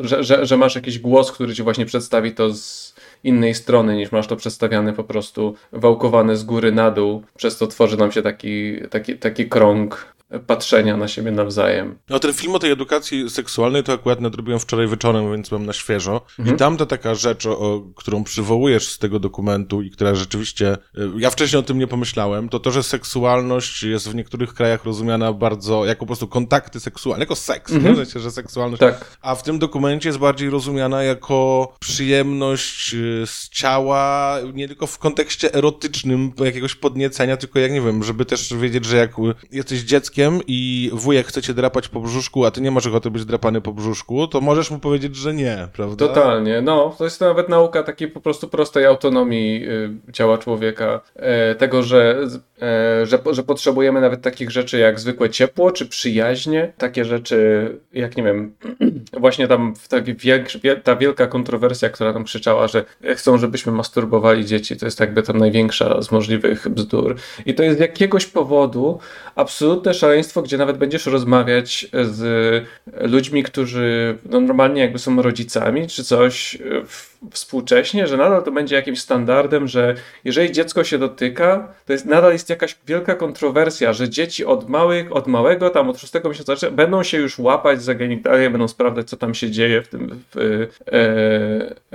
że, 0.00 0.24
że, 0.24 0.46
że 0.46 0.56
masz 0.56 0.74
jakiś 0.74 0.98
głos, 0.98 1.32
który 1.32 1.54
ci 1.54 1.62
właśnie 1.62 1.86
przedstawi 1.86 2.32
to 2.32 2.54
z 2.54 2.94
innej 3.24 3.54
strony 3.54 3.96
niż 3.96 4.12
masz 4.12 4.26
to 4.26 4.36
przedstawiane 4.36 4.92
po 4.92 5.04
prostu 5.04 5.54
wałkowane 5.72 6.36
z 6.36 6.44
góry 6.44 6.72
na 6.72 6.90
dół, 6.90 7.22
przez 7.36 7.58
to 7.58 7.66
tworzy 7.66 7.96
nam 7.96 8.12
się 8.12 8.22
taki, 8.22 8.76
taki, 8.90 9.16
taki 9.16 9.48
krąg 9.48 10.13
patrzenia 10.46 10.96
na 10.96 11.08
siebie 11.08 11.30
nawzajem. 11.30 11.98
No 12.08 12.18
ten 12.18 12.32
film 12.32 12.54
o 12.54 12.58
tej 12.58 12.70
edukacji 12.70 13.30
seksualnej 13.30 13.82
to 13.82 13.92
akurat 13.92 14.20
nadrobiłem 14.20 14.60
wczoraj 14.60 14.88
wieczorem, 14.88 15.32
więc 15.32 15.52
mam 15.52 15.66
na 15.66 15.72
świeżo. 15.72 16.20
Mhm. 16.38 16.56
I 16.56 16.58
tam 16.58 16.76
ta 16.76 16.86
taka 16.86 17.14
rzecz, 17.14 17.46
o, 17.46 17.82
którą 17.96 18.24
przywołujesz 18.24 18.88
z 18.88 18.98
tego 18.98 19.18
dokumentu 19.18 19.82
i 19.82 19.90
która 19.90 20.14
rzeczywiście, 20.14 20.76
y, 20.98 21.10
ja 21.18 21.30
wcześniej 21.30 21.60
o 21.60 21.62
tym 21.62 21.78
nie 21.78 21.86
pomyślałem, 21.86 22.48
to 22.48 22.60
to, 22.60 22.70
że 22.70 22.82
seksualność 22.82 23.82
jest 23.82 24.08
w 24.08 24.14
niektórych 24.14 24.54
krajach 24.54 24.84
rozumiana 24.84 25.32
bardzo 25.32 25.84
jako 25.84 26.00
po 26.00 26.06
prostu 26.06 26.28
kontakty 26.28 26.80
seksualne, 26.80 27.22
jako 27.22 27.36
seks, 27.36 27.72
mhm. 27.72 27.98
nie? 27.98 28.20
że 28.20 28.30
seksualność. 28.30 28.80
Tak. 28.80 29.18
A 29.20 29.34
w 29.34 29.42
tym 29.42 29.58
dokumencie 29.58 30.08
jest 30.08 30.18
bardziej 30.18 30.50
rozumiana 30.50 31.02
jako 31.02 31.72
przyjemność 31.80 32.94
y, 32.94 33.22
z 33.26 33.48
ciała, 33.48 34.36
nie 34.54 34.68
tylko 34.68 34.86
w 34.86 34.98
kontekście 34.98 35.54
erotycznym 35.54 36.32
jakiegoś 36.44 36.74
podniecenia, 36.74 37.36
tylko 37.36 37.58
jak 37.58 37.72
nie 37.72 37.80
wiem, 37.80 38.04
żeby 38.04 38.24
też 38.24 38.54
wiedzieć, 38.54 38.84
że 38.84 38.96
jak 38.96 39.12
jesteś 39.50 39.80
dzieckiem, 39.80 40.13
dzieckiem 40.14 40.40
i 40.46 40.90
wujek 40.92 41.26
chce 41.26 41.42
cię 41.42 41.54
drapać 41.54 41.88
po 41.88 42.00
brzuszku, 42.00 42.44
a 42.44 42.50
ty 42.50 42.60
nie 42.60 42.70
masz 42.70 42.86
ochoty 42.86 43.10
być 43.10 43.24
drapany 43.24 43.60
po 43.60 43.72
brzuszku, 43.72 44.26
to 44.26 44.40
możesz 44.40 44.70
mu 44.70 44.78
powiedzieć, 44.78 45.16
że 45.16 45.34
nie, 45.34 45.68
prawda? 45.72 46.08
Totalnie. 46.08 46.62
No, 46.62 46.94
to 46.98 47.04
jest 47.04 47.20
nawet 47.20 47.48
nauka 47.48 47.82
takiej 47.82 48.08
po 48.08 48.20
prostu 48.20 48.48
prostej 48.48 48.86
autonomii 48.86 49.68
y, 50.08 50.12
ciała 50.12 50.38
człowieka. 50.38 51.00
E, 51.16 51.54
tego, 51.54 51.82
że, 51.82 52.16
że, 53.04 53.18
że 53.30 53.42
potrzebujemy 53.42 54.00
nawet 54.00 54.22
takich 54.22 54.50
rzeczy 54.50 54.78
jak 54.78 55.00
zwykłe 55.00 55.30
ciepło 55.30 55.70
czy 55.72 55.86
przyjaźnie. 55.86 56.72
Takie 56.78 57.04
rzeczy, 57.04 57.70
jak 57.92 58.16
nie 58.16 58.22
wiem, 58.22 58.54
właśnie 59.24 59.48
tam 59.48 59.74
ta 60.84 60.96
wielka 60.96 61.26
kontrowersja, 61.26 61.88
która 61.88 62.12
tam 62.12 62.24
krzyczała, 62.24 62.68
że 62.68 62.84
chcą, 63.14 63.38
żebyśmy 63.38 63.72
masturbowali 63.72 64.44
dzieci, 64.44 64.76
to 64.76 64.86
jest 64.86 65.00
jakby 65.00 65.22
tam 65.22 65.38
największa 65.38 66.02
z 66.02 66.10
możliwych 66.10 66.68
bzdur. 66.68 67.16
I 67.46 67.54
to 67.54 67.62
jest 67.62 67.78
z 67.78 67.80
jakiegoś 67.80 68.26
powodu 68.26 68.98
absolutne 69.34 69.94
szaleństwo, 69.94 70.42
gdzie 70.42 70.58
nawet 70.58 70.78
będziesz 70.78 71.06
rozmawiać 71.06 71.86
z 72.04 72.64
ludźmi, 72.86 73.42
którzy 73.42 74.18
no, 74.30 74.40
normalnie 74.40 74.82
jakby 74.82 74.98
są 74.98 75.22
rodzicami, 75.22 75.88
czy 75.88 76.04
coś 76.04 76.58
współcześnie, 77.30 78.06
że 78.06 78.16
nadal 78.16 78.42
to 78.42 78.52
będzie 78.52 78.76
jakimś 78.76 79.00
standardem, 79.00 79.68
że 79.68 79.94
jeżeli 80.24 80.52
dziecko 80.52 80.84
się 80.84 80.98
dotyka, 80.98 81.74
to 81.86 81.92
jest 81.92 82.06
nadal 82.06 82.32
jakaś 82.50 82.76
wielka 82.86 83.14
kontrowersja, 83.14 83.92
że 83.92 84.08
dzieci 84.08 84.44
od 84.44 84.68
małych, 84.68 85.12
od 85.12 85.26
małego, 85.26 85.70
tam 85.70 85.88
od 85.88 86.00
szóstego 86.00 86.28
miesiąca 86.28 86.70
będą 86.70 87.02
się 87.02 87.18
już 87.18 87.38
łapać 87.38 87.82
za 87.82 87.94
genitalia, 87.94 88.50
będą 88.50 88.68
sprawdzać, 88.68 89.08
co 89.08 89.16
tam 89.16 89.34
się 89.34 89.50
dzieje 89.50 89.82
w, 89.82 89.88
tym, 89.88 90.22
w, 90.34 90.38
e, 90.38 90.96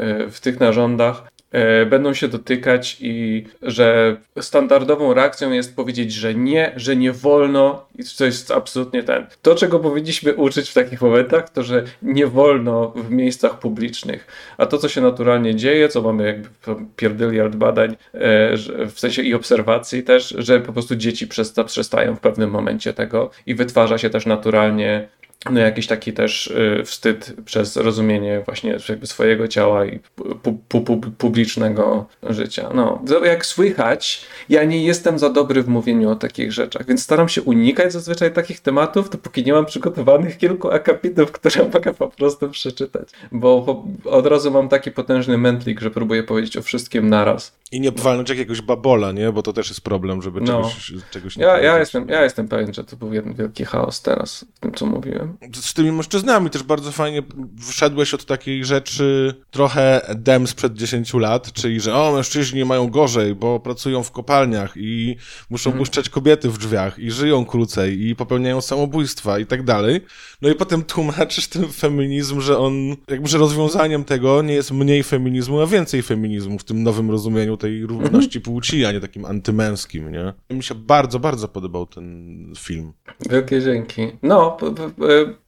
e, 0.04 0.30
w 0.30 0.40
tych 0.40 0.60
narządach. 0.60 1.24
E, 1.52 1.86
będą 1.86 2.14
się 2.14 2.28
dotykać 2.28 2.98
i 3.00 3.46
że 3.62 4.18
standardową 4.40 5.14
reakcją 5.14 5.52
jest 5.52 5.76
powiedzieć, 5.76 6.14
że 6.14 6.36
nie, 6.36 6.74
że 6.76 6.96
nie 6.96 7.12
wolno 7.12 7.86
i 7.96 8.04
to 8.18 8.26
jest 8.26 8.52
absolutnie 8.52 9.04
ten. 9.04 9.26
To, 9.42 9.56
czego 9.56 9.80
powinniśmy 9.80 10.34
uczyć 10.36 10.70
w 10.70 10.74
takich 10.74 11.02
momentach, 11.02 11.50
to, 11.50 11.64
że 11.64 11.84
nie 12.02 12.28
wolno 12.28 12.94
w 12.96 13.12
miejscach 13.12 13.60
publicznych. 13.60 14.28
A 14.58 14.66
to, 14.66 14.78
co 14.78 14.90
się 14.90 15.02
naturalnie 15.02 15.56
dzieje, 15.56 15.90
co 15.90 16.02
mamy 16.02 16.26
jakby 16.26 16.50
pierdyliard 16.96 17.56
badań, 17.56 17.92
e, 18.14 18.58
w 18.88 19.00
sensie 19.00 19.22
i 19.22 19.34
obserwacji 19.34 20.04
też, 20.04 20.36
że 20.38 20.60
po 20.60 20.74
prostu 20.74 20.96
dzieci 20.96 21.28
przestają 21.66 22.16
w 22.16 22.20
pewnym 22.20 22.50
momencie 22.50 22.94
tego 22.94 23.32
i 23.46 23.56
wytwarza 23.56 23.98
się 23.98 24.10
też 24.10 24.26
naturalnie 24.26 25.08
no 25.46 25.60
jakiś 25.60 25.88
taki 25.88 26.14
też 26.14 26.48
y, 26.48 26.84
wstyd 26.86 27.34
przez 27.46 27.78
rozumienie 27.78 28.42
właśnie 28.46 28.78
jakby 28.90 29.08
swojego 29.08 29.48
ciała 29.48 29.86
i 29.86 30.00
pu, 30.44 30.54
pu, 30.54 30.82
pu, 30.82 30.98
publicznego 30.98 32.06
życia. 32.24 32.70
No, 32.74 33.02
jak 33.24 33.46
słychać, 33.46 34.26
ja 34.50 34.64
nie 34.64 34.84
jestem 34.84 35.20
za 35.20 35.30
dobry 35.30 35.64
w 35.64 35.68
mówieniu 35.68 36.10
o 36.10 36.16
takich 36.16 36.52
rzeczach, 36.52 36.86
więc 36.86 37.04
staram 37.04 37.30
się 37.30 37.42
unikać 37.42 37.94
zazwyczaj 37.94 38.34
takich 38.34 38.60
tematów, 38.60 39.10
dopóki 39.10 39.44
nie 39.44 39.54
mam 39.54 39.66
przygotowanych 39.66 40.38
kilku 40.38 40.72
akapitów, 40.72 41.32
które 41.32 41.64
mogę 41.74 41.94
po 41.94 42.08
prostu 42.08 42.50
przeczytać, 42.50 43.10
bo 43.32 43.84
od 44.06 44.26
razu 44.26 44.52
mam 44.52 44.70
taki 44.70 44.92
potężny 44.92 45.38
mętlik, 45.38 45.80
że 45.80 45.92
próbuję 45.92 46.24
powiedzieć 46.24 46.58
o 46.58 46.62
wszystkim 46.62 47.10
naraz. 47.10 47.60
I 47.72 47.82
nie 47.82 47.92
walnąć 47.92 48.30
jakiegoś 48.30 48.62
babola, 48.62 49.12
nie? 49.12 49.32
Bo 49.32 49.42
to 49.42 49.54
też 49.54 49.70
jest 49.70 49.82
problem, 49.82 50.22
żeby 50.22 50.42
no. 50.42 50.46
czegoś, 50.46 50.92
czegoś 51.12 51.38
nie 51.38 51.44
ja, 51.44 51.60
ja 51.60 51.80
jestem, 51.80 52.10
ja 52.10 52.24
jestem 52.24 52.48
pewien, 52.48 52.74
że 52.74 52.84
to 52.84 52.96
był 52.96 53.14
jeden 53.14 53.34
wielki 53.34 53.66
chaos 53.66 54.02
teraz 54.02 54.46
w 54.56 54.60
tym, 54.60 54.72
co 54.72 54.86
mówiłem. 54.86 55.29
Z 55.54 55.74
tymi 55.74 55.92
mężczyznami 55.92 56.50
też 56.50 56.64
bardzo 56.64 56.92
fajnie 56.92 57.24
wszedłeś 57.70 58.14
od 58.14 58.26
takiej 58.26 58.66
rzeczy 58.66 59.34
trochę 59.52 60.02
dem 60.16 60.48
sprzed 60.48 60.74
10 60.74 61.14
lat, 61.14 61.54
czyli 61.54 61.80
że 61.80 61.96
o, 61.96 62.12
mężczyźni 62.16 62.66
mają 62.66 62.90
gorzej, 62.90 63.36
bo 63.36 63.60
pracują 63.60 64.04
w 64.04 64.12
kopalniach 64.12 64.74
i 64.76 65.16
muszą 65.50 65.70
hmm. 65.70 65.80
puszczać 65.80 66.10
kobiety 66.10 66.50
w 66.50 66.58
drzwiach 66.58 67.00
i 67.00 67.12
żyją 67.12 67.46
krócej 67.46 68.08
i 68.08 68.16
popełniają 68.16 68.62
samobójstwa 68.62 69.40
i 69.40 69.46
tak 69.46 69.64
dalej. 69.64 70.02
No 70.42 70.50
i 70.50 70.56
potem 70.56 70.84
tłumaczysz 70.84 71.48
ten 71.48 71.68
feminizm, 71.68 72.42
że 72.42 72.58
on, 72.58 72.74
jakby, 73.10 73.28
że 73.28 73.38
rozwiązaniem 73.38 74.04
tego 74.04 74.42
nie 74.42 74.54
jest 74.54 74.72
mniej 74.72 75.04
feminizmu, 75.04 75.62
a 75.62 75.68
więcej 75.68 76.02
feminizmu 76.02 76.60
w 76.60 76.64
tym 76.64 76.84
nowym 76.84 77.12
rozumieniu 77.12 77.58
tej 77.58 77.86
równości 77.86 78.42
płci, 78.42 78.86
a 78.86 78.92
nie 78.92 79.00
takim 79.00 79.26
antymęskim, 79.26 80.12
nie? 80.12 80.34
Mi 80.50 80.64
się 80.64 80.76
bardzo, 80.76 81.20
bardzo 81.20 81.48
podobał 81.48 81.86
ten 81.86 82.54
film. 82.58 82.94
Wielkie 83.30 83.62
dzięki. 83.62 84.08
No, 84.24 84.58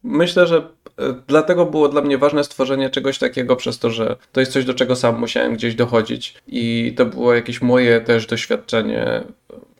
myślę, 0.03 0.47
że 0.47 0.57
e, 0.57 0.61
dlatego 1.27 1.65
było 1.65 1.89
dla 1.89 2.01
mnie 2.01 2.17
ważne 2.17 2.43
stworzenie 2.43 2.89
czegoś 2.89 3.17
takiego 3.17 3.55
przez 3.55 3.79
to, 3.79 3.89
że 3.89 4.15
to 4.31 4.39
jest 4.39 4.51
coś, 4.51 4.65
do 4.65 4.73
czego 4.73 4.95
sam 4.95 5.19
musiałem 5.19 5.53
gdzieś 5.53 5.75
dochodzić 5.75 6.35
i 6.47 6.93
to 6.97 7.05
było 7.05 7.33
jakieś 7.33 7.61
moje 7.61 8.01
też 8.01 8.25
doświadczenie 8.27 9.23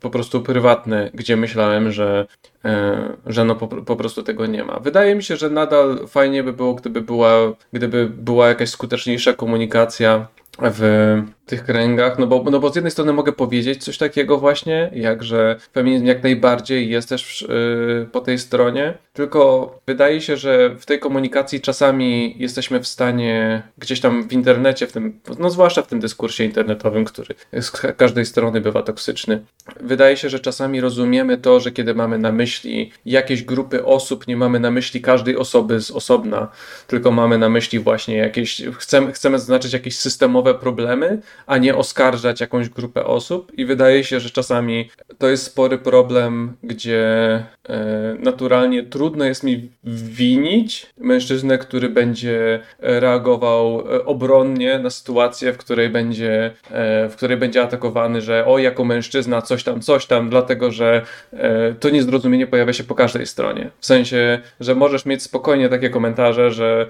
po 0.02 0.10
prostu 0.10 0.42
prywatne, 0.42 1.10
gdzie 1.14 1.38
myślałem, 1.38 1.92
że, 1.92 2.26
e, 2.66 3.14
że 3.26 3.46
no 3.46 3.56
po, 3.56 3.68
po, 3.68 3.96
prostu 3.96 4.24
tego 4.24 4.46
nie 4.46 4.64
ma. 4.64 4.80
Wydaje 4.80 5.16
mi 5.16 5.24
się, 5.24 5.38
że 5.38 5.50
nadal 5.50 6.08
fajnie 6.08 6.44
by 6.44 6.54
było, 6.54 6.74
gdyby 6.74 7.02
była, 7.02 7.32
gdyby 7.74 8.10
była 8.10 8.48
jakaś 8.48 8.70
skuteczniejsza 8.70 9.34
komunikacja 9.34 10.28
w 10.60 11.22
tych 11.52 11.64
kręgach, 11.64 12.20
no 12.20 12.28
bo, 12.28 12.44
no 12.52 12.60
bo 12.60 12.70
z 12.70 12.76
jednej 12.76 12.92
strony 12.92 13.14
mogę 13.14 13.32
powiedzieć 13.32 13.84
coś 13.84 13.98
takiego 13.98 14.38
właśnie, 14.38 14.92
jak 14.94 15.24
że 15.24 15.56
feminizm 15.74 16.06
jak 16.06 16.24
najbardziej 16.24 16.90
jest 16.90 17.10
też 17.10 17.46
yy, 17.50 18.08
po 18.12 18.22
tej 18.22 18.40
stronie, 18.40 18.94
tylko 19.14 19.80
wydaje 19.88 20.22
się, 20.22 20.38
że 20.38 20.76
w 20.80 20.86
tej 20.86 21.00
komunikacji 21.00 21.62
czasami 21.62 22.36
jesteśmy 22.38 22.80
w 22.80 22.88
stanie 22.88 23.62
gdzieś 23.78 24.00
tam 24.00 24.28
w 24.30 24.34
internecie, 24.34 24.88
w 24.88 24.92
tym, 24.92 25.20
no 25.40 25.50
zwłaszcza 25.50 25.82
w 25.82 25.88
tym 25.88 26.00
dyskursie 26.00 26.44
internetowym, 26.44 27.06
który 27.06 27.36
z 27.62 27.72
każdej 27.72 28.26
strony 28.26 28.62
bywa 28.62 28.82
toksyczny, 28.82 29.44
wydaje 29.80 30.18
się, 30.18 30.30
że 30.30 30.40
czasami 30.40 30.82
rozumiemy 30.82 31.38
to, 31.38 31.60
że 31.60 31.72
kiedy 31.72 31.94
mamy 31.94 32.18
na 32.18 32.32
myśli 32.32 32.92
jakieś 33.06 33.44
grupy 33.44 33.86
osób, 33.86 34.28
nie 34.28 34.38
mamy 34.38 34.60
na 34.60 34.72
myśli 34.72 35.02
każdej 35.02 35.38
osoby 35.38 35.82
z 35.82 35.92
osobna, 35.92 36.48
tylko 36.88 37.12
mamy 37.12 37.38
na 37.38 37.50
myśli 37.50 37.80
właśnie 37.80 38.18
jakieś, 38.18 38.62
chcemy, 38.78 39.12
chcemy 39.12 39.40
zaznaczyć 39.40 39.74
jakieś 39.74 39.98
systemowe 39.98 40.54
problemy, 40.54 41.22
a 41.48 41.58
nie 41.58 41.76
oskarżać 41.76 42.42
jakąś 42.42 42.70
grupę 42.70 43.06
osób. 43.06 43.52
I 43.58 43.66
wydaje 43.66 44.04
się, 44.04 44.20
że 44.20 44.30
czasami 44.30 44.90
to 45.18 45.30
jest 45.30 45.44
spory 45.44 45.78
problem, 45.78 46.54
gdzie 46.64 47.00
e, 47.70 48.16
naturalnie 48.20 48.84
trudno 48.84 49.26
jest 49.26 49.44
mi 49.44 49.70
winić 49.84 50.88
mężczyznę, 50.98 51.58
który 51.58 51.90
będzie 51.90 52.60
reagował 52.80 53.80
e, 53.80 54.06
obronnie 54.06 54.80
na 54.80 54.90
sytuację, 54.90 55.54
w 55.54 55.58
której 55.58 55.90
będzie, 55.90 56.52
e, 56.72 57.10
w 57.10 57.16
której 57.16 57.38
będzie 57.38 57.62
atakowany, 57.62 58.22
że 58.22 58.46
o, 58.46 58.60
jako 58.60 58.86
mężczyzna 58.86 59.42
coś 59.42 59.64
tam, 59.64 59.82
coś 59.82 60.06
tam, 60.06 60.30
dlatego 60.30 60.72
że 60.72 61.02
to 61.80 61.90
niezrozumienie 61.90 62.48
pojawia 62.48 62.74
się 62.74 62.84
po 62.84 62.96
każdej 62.96 63.26
stronie. 63.26 63.70
W 63.80 63.86
sensie, 63.86 64.40
że 64.60 64.76
możesz 64.76 65.06
mieć 65.06 65.24
spokojnie 65.24 65.70
takie 65.70 65.90
komentarze, 65.90 66.52
że 66.52 66.88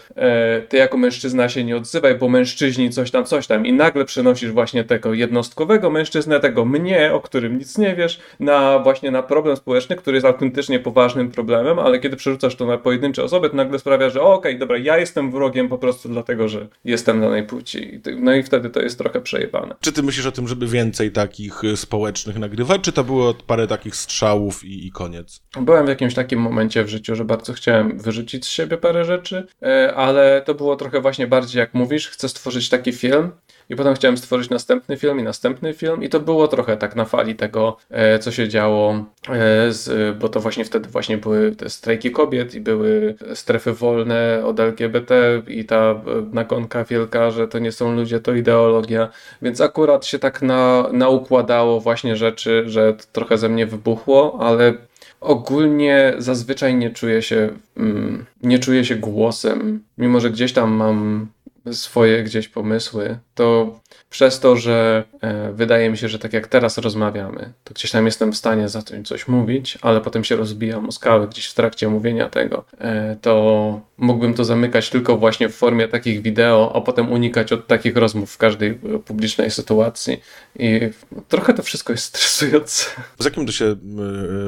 ty 0.69 0.77
jako 0.77 0.97
mężczyzna 0.97 1.49
się 1.49 1.63
nie 1.63 1.77
odzywaj, 1.77 2.15
bo 2.15 2.29
mężczyźni 2.29 2.89
coś 2.89 3.11
tam, 3.11 3.25
coś 3.25 3.47
tam 3.47 3.65
i 3.65 3.73
nagle 3.73 4.05
przenosisz 4.31 4.51
właśnie 4.51 4.83
tego 4.83 5.13
jednostkowego 5.13 5.89
mężczyznę, 5.89 6.39
tego 6.39 6.65
mnie, 6.65 7.13
o 7.13 7.19
którym 7.19 7.57
nic 7.57 7.77
nie 7.77 7.95
wiesz, 7.95 8.19
na 8.39 8.79
właśnie 8.79 9.11
na 9.11 9.23
problem 9.23 9.55
społeczny, 9.55 9.95
który 9.95 10.17
jest 10.17 10.25
autentycznie 10.25 10.79
poważnym 10.79 11.31
problemem, 11.31 11.79
ale 11.79 11.99
kiedy 11.99 12.15
przerzucasz 12.15 12.55
to 12.55 12.65
na 12.65 12.77
pojedyncze 12.77 13.23
osoby, 13.23 13.49
to 13.49 13.55
nagle 13.55 13.79
sprawia, 13.79 14.09
że 14.09 14.21
okej, 14.21 14.51
okay, 14.51 14.59
dobra, 14.59 14.77
ja 14.77 14.97
jestem 14.97 15.31
wrogiem 15.31 15.69
po 15.69 15.77
prostu 15.77 16.09
dlatego, 16.09 16.47
że 16.47 16.67
jestem 16.85 17.21
danej 17.21 17.43
płci. 17.43 18.01
No 18.17 18.33
i 18.33 18.43
wtedy 18.43 18.69
to 18.69 18.81
jest 18.81 18.97
trochę 18.97 19.21
przejebane. 19.21 19.75
Czy 19.81 19.91
ty 19.91 20.03
myślisz 20.03 20.25
o 20.25 20.31
tym, 20.31 20.47
żeby 20.47 20.67
więcej 20.67 21.11
takich 21.11 21.63
y, 21.63 21.77
społecznych 21.77 22.39
nagrywać, 22.39 22.81
czy 22.81 22.91
to 22.91 23.03
było 23.03 23.33
parę 23.47 23.67
takich 23.67 23.95
strzałów 23.95 24.63
i, 24.63 24.87
i 24.87 24.91
koniec? 24.91 25.41
Byłem 25.61 25.85
w 25.85 25.89
jakimś 25.89 26.13
takim 26.13 26.39
momencie 26.39 26.83
w 26.83 26.89
życiu, 26.89 27.15
że 27.15 27.25
bardzo 27.25 27.53
chciałem 27.53 27.97
wyrzucić 27.97 28.45
z 28.45 28.49
siebie 28.49 28.77
parę 28.77 29.05
rzeczy, 29.05 29.47
e, 29.61 29.93
ale 29.95 30.41
to 30.45 30.53
było 30.53 30.75
trochę 30.75 31.01
właśnie 31.01 31.27
bardziej 31.27 31.59
jak 31.59 31.73
mówisz, 31.73 32.09
chcę 32.09 32.29
stworzyć 32.29 32.69
taki 32.69 32.91
film, 32.91 33.31
i 33.69 33.75
potem 33.75 33.93
chciałem 33.93 34.17
stworzyć 34.17 34.49
następny 34.49 34.97
film 34.97 35.19
i 35.19 35.23
następny 35.23 35.73
film. 35.73 36.03
I 36.03 36.09
to 36.09 36.19
było 36.19 36.47
trochę 36.47 36.77
tak 36.77 36.95
na 36.95 37.05
fali 37.05 37.35
tego, 37.35 37.77
e, 37.89 38.19
co 38.19 38.31
się 38.31 38.49
działo, 38.49 39.05
e, 39.29 39.71
z, 39.71 40.17
bo 40.17 40.29
to 40.29 40.39
właśnie 40.39 40.65
wtedy 40.65 40.89
właśnie 40.89 41.17
były 41.17 41.55
te 41.55 41.69
strajki 41.69 42.11
kobiet 42.11 42.55
i 42.55 42.61
były 42.61 43.15
strefy 43.33 43.73
wolne 43.73 44.41
od 44.45 44.59
LGBT 44.59 45.41
i 45.47 45.65
ta 45.65 46.01
nagonka 46.33 46.83
wielka, 46.83 47.31
że 47.31 47.47
to 47.47 47.59
nie 47.59 47.71
są 47.71 47.95
ludzie, 47.95 48.19
to 48.19 48.33
ideologia, 48.33 49.09
więc 49.41 49.61
akurat 49.61 50.05
się 50.05 50.19
tak 50.19 50.41
na, 50.41 50.89
naukładało 50.91 51.79
właśnie 51.79 52.15
rzeczy, 52.15 52.63
że 52.65 52.95
trochę 53.11 53.37
ze 53.37 53.49
mnie 53.49 53.65
wybuchło, 53.65 54.37
ale 54.39 54.73
ogólnie 55.21 56.13
zazwyczaj 56.17 56.75
nie 56.75 56.89
czuję 56.89 57.21
się, 57.21 57.49
mm, 57.77 58.25
nie 58.43 58.59
czuję 58.59 58.85
się 58.85 58.95
głosem, 58.95 59.83
mimo 59.97 60.19
że 60.19 60.29
gdzieś 60.29 60.53
tam 60.53 60.71
mam 60.71 61.27
swoje 61.71 62.23
gdzieś 62.23 62.47
pomysły, 62.47 63.17
to 63.35 63.79
przez 64.09 64.39
to, 64.39 64.55
że 64.55 65.03
e, 65.21 65.51
wydaje 65.53 65.89
mi 65.89 65.97
się, 65.97 66.09
że 66.09 66.19
tak 66.19 66.33
jak 66.33 66.47
teraz 66.47 66.77
rozmawiamy, 66.77 67.53
to 67.63 67.73
gdzieś 67.73 67.91
tam 67.91 68.05
jestem 68.05 68.31
w 68.31 68.37
stanie 68.37 68.69
zacząć 68.69 69.07
coś 69.07 69.27
mówić, 69.27 69.77
ale 69.81 70.01
potem 70.01 70.23
się 70.23 70.35
rozbijam 70.35 70.89
o 70.89 70.91
skałę 70.91 71.27
gdzieś 71.27 71.47
w 71.47 71.53
trakcie 71.53 71.89
mówienia 71.89 72.29
tego, 72.29 72.65
e, 72.77 73.15
to 73.21 73.81
mógłbym 73.97 74.33
to 74.33 74.45
zamykać 74.45 74.89
tylko 74.89 75.17
właśnie 75.17 75.49
w 75.49 75.55
formie 75.55 75.87
takich 75.87 76.21
wideo, 76.21 76.71
a 76.75 76.81
potem 76.81 77.11
unikać 77.11 77.53
od 77.53 77.67
takich 77.67 77.97
rozmów 77.97 78.31
w 78.31 78.37
każdej 78.37 78.79
publicznej 79.05 79.51
sytuacji. 79.51 80.21
I 80.59 80.79
trochę 81.27 81.53
to 81.53 81.63
wszystko 81.63 81.93
jest 81.93 82.05
stresujące. 82.05 82.85
Z 83.19 83.25
jakim 83.25 83.45
to 83.45 83.51
się 83.51 83.75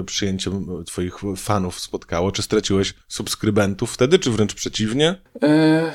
przyjęciem 0.06 0.84
twoich 0.86 1.14
fanów 1.38 1.80
spotkało? 1.80 2.32
Czy 2.32 2.42
straciłeś 2.42 2.94
subskrybentów 3.08 3.94
wtedy, 3.94 4.20
czy 4.20 4.32
wręcz 4.32 4.54
przeciwnie? 4.54 5.16
E, 5.44 5.92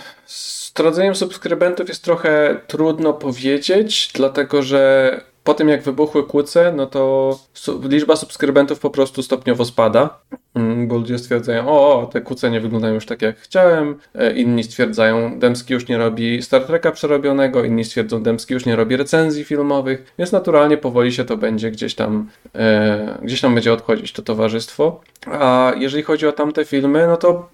z 0.68 1.18
subskrybentów 1.18 1.88
jest 1.88 2.04
trochę 2.04 2.60
trudno 2.66 3.12
powiedzieć, 3.12 4.10
dlatego 4.14 4.62
że 4.62 5.20
po 5.44 5.54
tym 5.54 5.68
jak 5.68 5.82
wybuchły 5.82 6.26
kłóce, 6.26 6.72
no 6.76 6.86
to 6.86 7.38
liczba 7.82 8.16
subskrybentów 8.16 8.78
po 8.78 8.90
prostu 8.90 9.22
stopniowo 9.22 9.64
spada. 9.64 10.20
Mm, 10.58 10.88
bo 10.88 10.96
ludzie 10.96 11.18
stwierdzają, 11.18 11.68
o, 11.68 12.06
te 12.12 12.20
kuce 12.20 12.50
nie 12.50 12.60
wyglądają 12.60 12.94
już 12.94 13.06
tak 13.06 13.22
jak 13.22 13.38
chciałem, 13.38 13.98
e, 14.14 14.32
inni 14.32 14.64
stwierdzają, 14.64 15.38
Dębski 15.38 15.74
już 15.74 15.88
nie 15.88 15.98
robi 15.98 16.42
Star 16.42 16.64
Treka 16.64 16.92
przerobionego, 16.92 17.64
inni 17.64 17.84
stwierdzą, 17.84 18.22
Dębski 18.22 18.54
już 18.54 18.66
nie 18.66 18.76
robi 18.76 18.96
recenzji 18.96 19.44
filmowych, 19.44 20.14
więc 20.18 20.32
naturalnie 20.32 20.76
powoli 20.76 21.12
się 21.12 21.24
to 21.24 21.36
będzie 21.36 21.70
gdzieś 21.70 21.94
tam, 21.94 22.28
e, 22.54 23.18
gdzieś 23.22 23.40
tam 23.40 23.54
będzie 23.54 23.72
odchodzić 23.72 24.12
to 24.12 24.22
towarzystwo. 24.22 25.00
A 25.26 25.72
jeżeli 25.76 26.02
chodzi 26.02 26.26
o 26.26 26.32
tamte 26.32 26.64
filmy, 26.64 27.06
no 27.06 27.16
to 27.16 27.48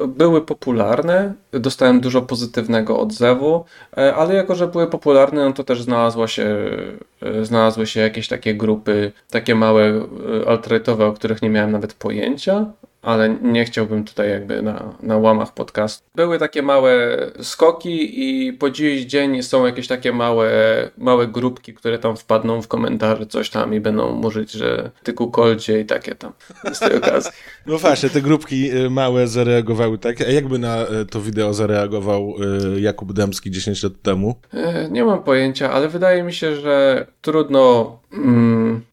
e, 0.00 0.06
były 0.06 0.40
popularne, 0.40 1.34
dostałem 1.52 2.00
dużo 2.00 2.22
pozytywnego 2.22 3.00
odzewu, 3.00 3.64
e, 3.96 4.14
ale 4.14 4.34
jako, 4.34 4.54
że 4.54 4.68
były 4.68 4.86
popularne, 4.86 5.44
no 5.44 5.52
to 5.52 5.64
też 5.64 5.82
znalazła 5.82 6.28
się, 6.28 6.56
znalazły 7.42 7.86
się 7.86 8.00
jakieś 8.00 8.28
takie 8.28 8.54
grupy, 8.54 9.12
takie 9.30 9.54
małe 9.54 10.06
alternatowe, 10.46 11.06
o 11.06 11.12
których 11.12 11.42
nie 11.42 11.50
miałem 11.50 11.72
nawet 11.72 11.94
pojęcia, 11.94 12.39
ale 13.02 13.36
nie 13.42 13.64
chciałbym 13.64 14.04
tutaj 14.04 14.30
jakby 14.30 14.62
na, 14.62 14.94
na 15.02 15.16
łamach 15.16 15.54
podcastu. 15.54 16.08
Były 16.14 16.38
takie 16.38 16.62
małe 16.62 17.16
skoki 17.42 18.20
i 18.28 18.52
po 18.52 18.70
dziś 18.70 19.04
dzień 19.04 19.42
są 19.42 19.66
jakieś 19.66 19.88
takie 19.88 20.12
małe, 20.12 20.50
małe 20.98 21.28
grupki, 21.28 21.74
które 21.74 21.98
tam 21.98 22.16
wpadną 22.16 22.62
w 22.62 22.68
komentarze 22.68 23.26
coś 23.26 23.50
tam 23.50 23.74
i 23.74 23.80
będą 23.80 24.12
mówić, 24.12 24.52
że 24.52 24.90
ty 25.02 25.12
kukoldzie 25.12 25.80
i 25.80 25.84
takie 25.84 26.14
tam 26.14 26.32
z 26.72 26.78
tej 26.78 26.96
okazji. 26.96 27.30
No 27.66 27.78
właśnie, 27.78 28.10
te 28.10 28.20
grupki 28.20 28.72
y, 28.76 28.90
małe 28.90 29.28
zareagowały 29.28 29.98
tak. 29.98 30.20
A 30.20 30.24
jakby 30.24 30.58
na 30.58 30.82
y, 30.82 31.06
to 31.06 31.20
wideo 31.20 31.54
zareagował 31.54 32.34
y, 32.76 32.80
Jakub 32.80 33.12
Dębski 33.12 33.50
10 33.50 33.82
lat 33.82 33.92
temu? 34.02 34.34
E, 34.54 34.88
nie 34.90 35.04
mam 35.04 35.22
pojęcia, 35.22 35.70
ale 35.70 35.88
wydaje 35.88 36.22
mi 36.22 36.32
się, 36.32 36.56
że 36.56 37.06
trudno... 37.20 37.98
Mm, 38.12 38.89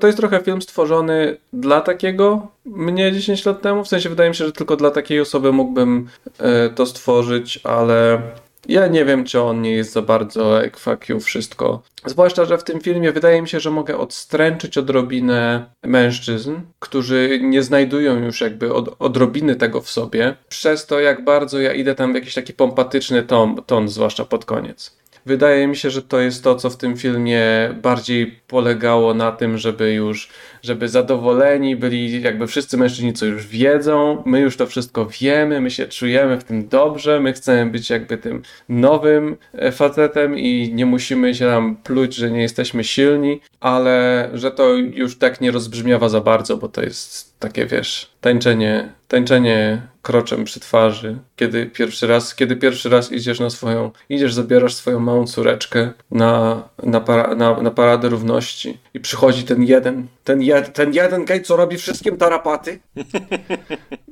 to 0.00 0.06
jest 0.06 0.18
trochę 0.18 0.40
film 0.40 0.62
stworzony 0.62 1.36
dla 1.52 1.80
takiego 1.80 2.48
mnie 2.64 3.12
10 3.12 3.44
lat 3.44 3.62
temu. 3.62 3.84
W 3.84 3.88
sensie 3.88 4.08
wydaje 4.08 4.30
mi 4.30 4.36
się, 4.36 4.46
że 4.46 4.52
tylko 4.52 4.76
dla 4.76 4.90
takiej 4.90 5.20
osoby 5.20 5.52
mógłbym 5.52 6.08
e, 6.38 6.70
to 6.70 6.86
stworzyć, 6.86 7.60
ale 7.64 8.22
ja 8.68 8.86
nie 8.86 9.04
wiem, 9.04 9.24
czy 9.24 9.40
on 9.40 9.62
nie 9.62 9.72
jest 9.72 9.92
za 9.92 10.02
bardzo 10.02 10.62
jak 10.62 10.76
fuck 10.76 11.08
you 11.08 11.20
wszystko. 11.20 11.82
Zwłaszcza, 12.04 12.44
że 12.44 12.58
w 12.58 12.64
tym 12.64 12.80
filmie 12.80 13.12
wydaje 13.12 13.42
mi 13.42 13.48
się, 13.48 13.60
że 13.60 13.70
mogę 13.70 13.98
odstręczyć 13.98 14.78
odrobinę 14.78 15.66
mężczyzn, 15.82 16.54
którzy 16.78 17.40
nie 17.42 17.62
znajdują 17.62 18.24
już 18.24 18.40
jakby 18.40 18.74
od, 18.74 18.96
odrobiny 18.98 19.56
tego 19.56 19.80
w 19.80 19.90
sobie, 19.90 20.36
przez 20.48 20.86
to 20.86 21.00
jak 21.00 21.24
bardzo 21.24 21.60
ja 21.60 21.72
idę 21.72 21.94
tam 21.94 22.12
w 22.12 22.14
jakiś 22.14 22.34
taki 22.34 22.52
pompatyczny 22.52 23.22
ton, 23.22 23.62
ton 23.66 23.88
zwłaszcza 23.88 24.24
pod 24.24 24.44
koniec. 24.44 24.95
Wydaje 25.26 25.66
mi 25.66 25.76
się, 25.76 25.90
że 25.90 26.02
to 26.02 26.20
jest 26.20 26.44
to, 26.44 26.54
co 26.54 26.70
w 26.70 26.76
tym 26.76 26.96
filmie 26.96 27.42
bardziej 27.82 28.40
polegało 28.46 29.14
na 29.14 29.32
tym, 29.32 29.58
żeby 29.58 29.92
już, 29.92 30.28
żeby 30.62 30.88
zadowoleni 30.88 31.76
byli 31.76 32.22
jakby 32.22 32.46
wszyscy 32.46 32.76
mężczyźni, 32.76 33.12
co 33.12 33.26
już 33.26 33.46
wiedzą, 33.46 34.22
my 34.26 34.40
już 34.40 34.56
to 34.56 34.66
wszystko 34.66 35.06
wiemy, 35.20 35.60
my 35.60 35.70
się 35.70 35.86
czujemy 35.86 36.40
w 36.40 36.44
tym 36.44 36.68
dobrze, 36.68 37.20
my 37.20 37.32
chcemy 37.32 37.70
być 37.70 37.90
jakby 37.90 38.18
tym 38.18 38.42
nowym 38.68 39.36
e, 39.52 39.72
facetem 39.72 40.38
i 40.38 40.70
nie 40.74 40.86
musimy 40.86 41.34
się 41.34 41.46
tam 41.46 41.76
pluć, 41.76 42.14
że 42.14 42.30
nie 42.30 42.42
jesteśmy 42.42 42.84
silni, 42.84 43.40
ale 43.60 44.30
że 44.34 44.50
to 44.50 44.74
już 44.74 45.18
tak 45.18 45.40
nie 45.40 45.50
rozbrzmiewa 45.50 46.08
za 46.08 46.20
bardzo, 46.20 46.56
bo 46.56 46.68
to 46.68 46.82
jest 46.82 47.25
takie, 47.46 47.66
wiesz, 47.66 48.10
tańczenie, 48.20 48.92
tańczenie 49.08 49.82
kroczem 50.02 50.44
przy 50.44 50.60
twarzy, 50.60 51.18
kiedy 51.36 51.66
pierwszy 51.66 52.06
raz, 52.06 52.34
kiedy 52.34 52.56
pierwszy 52.56 52.88
raz 52.88 53.12
idziesz 53.12 53.40
na 53.40 53.50
swoją, 53.50 53.90
idziesz, 54.08 54.34
zabierasz 54.34 54.74
swoją 54.74 55.00
małą 55.00 55.26
córeczkę 55.26 55.90
na, 56.10 56.62
na, 56.82 57.00
para, 57.00 57.34
na, 57.34 57.62
na 57.62 57.70
paradę 57.70 58.08
równości 58.08 58.78
i 58.94 59.00
przychodzi 59.00 59.44
ten 59.44 59.62
jeden, 59.62 60.06
ten, 60.24 60.42
jed, 60.42 60.72
ten 60.72 60.94
jeden 60.94 61.24
gej, 61.24 61.42
co 61.42 61.56
robi 61.56 61.76
wszystkim 61.76 62.16
tarapaty 62.16 62.78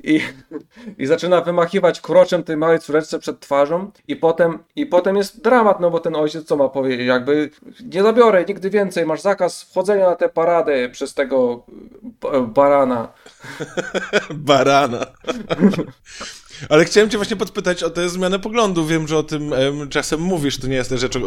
i, 0.03 0.21
i 0.97 1.05
zaczyna 1.05 1.41
wymachiwać 1.41 2.01
kroczem 2.01 2.43
tej 2.43 2.57
małej 2.57 2.79
córeczce 2.79 3.19
przed 3.19 3.39
twarzą 3.39 3.91
i 4.07 4.15
potem, 4.15 4.59
i 4.75 4.85
potem 4.85 5.15
jest 5.15 5.43
dramat, 5.43 5.79
no 5.79 5.91
bo 5.91 5.99
ten 5.99 6.15
ojciec 6.15 6.45
co 6.45 6.55
ma 6.57 6.69
powiedzieć, 6.69 7.07
jakby 7.07 7.49
nie 7.93 8.03
zabiorę 8.03 8.45
nigdy 8.47 8.69
więcej, 8.69 9.05
masz 9.05 9.21
zakaz 9.21 9.63
wchodzenia 9.63 10.09
na 10.09 10.15
tę 10.15 10.29
paradę 10.29 10.89
przez 10.89 11.13
tego 11.13 11.65
barana. 12.47 13.07
Barana. 14.31 15.07
Ale 16.69 16.85
chciałem 16.85 17.09
cię 17.09 17.17
właśnie 17.17 17.35
podpytać 17.35 17.83
o 17.83 17.89
tę 17.89 18.09
zmianę 18.09 18.39
poglądu. 18.39 18.85
Wiem, 18.85 19.07
że 19.07 19.17
o 19.17 19.23
tym 19.23 19.53
em, 19.53 19.89
czasem 19.89 20.21
mówisz, 20.21 20.57
to 20.57 20.67
nie 20.67 20.75
jest 20.75 20.91
rzecz, 20.91 21.15
o, 21.15 21.19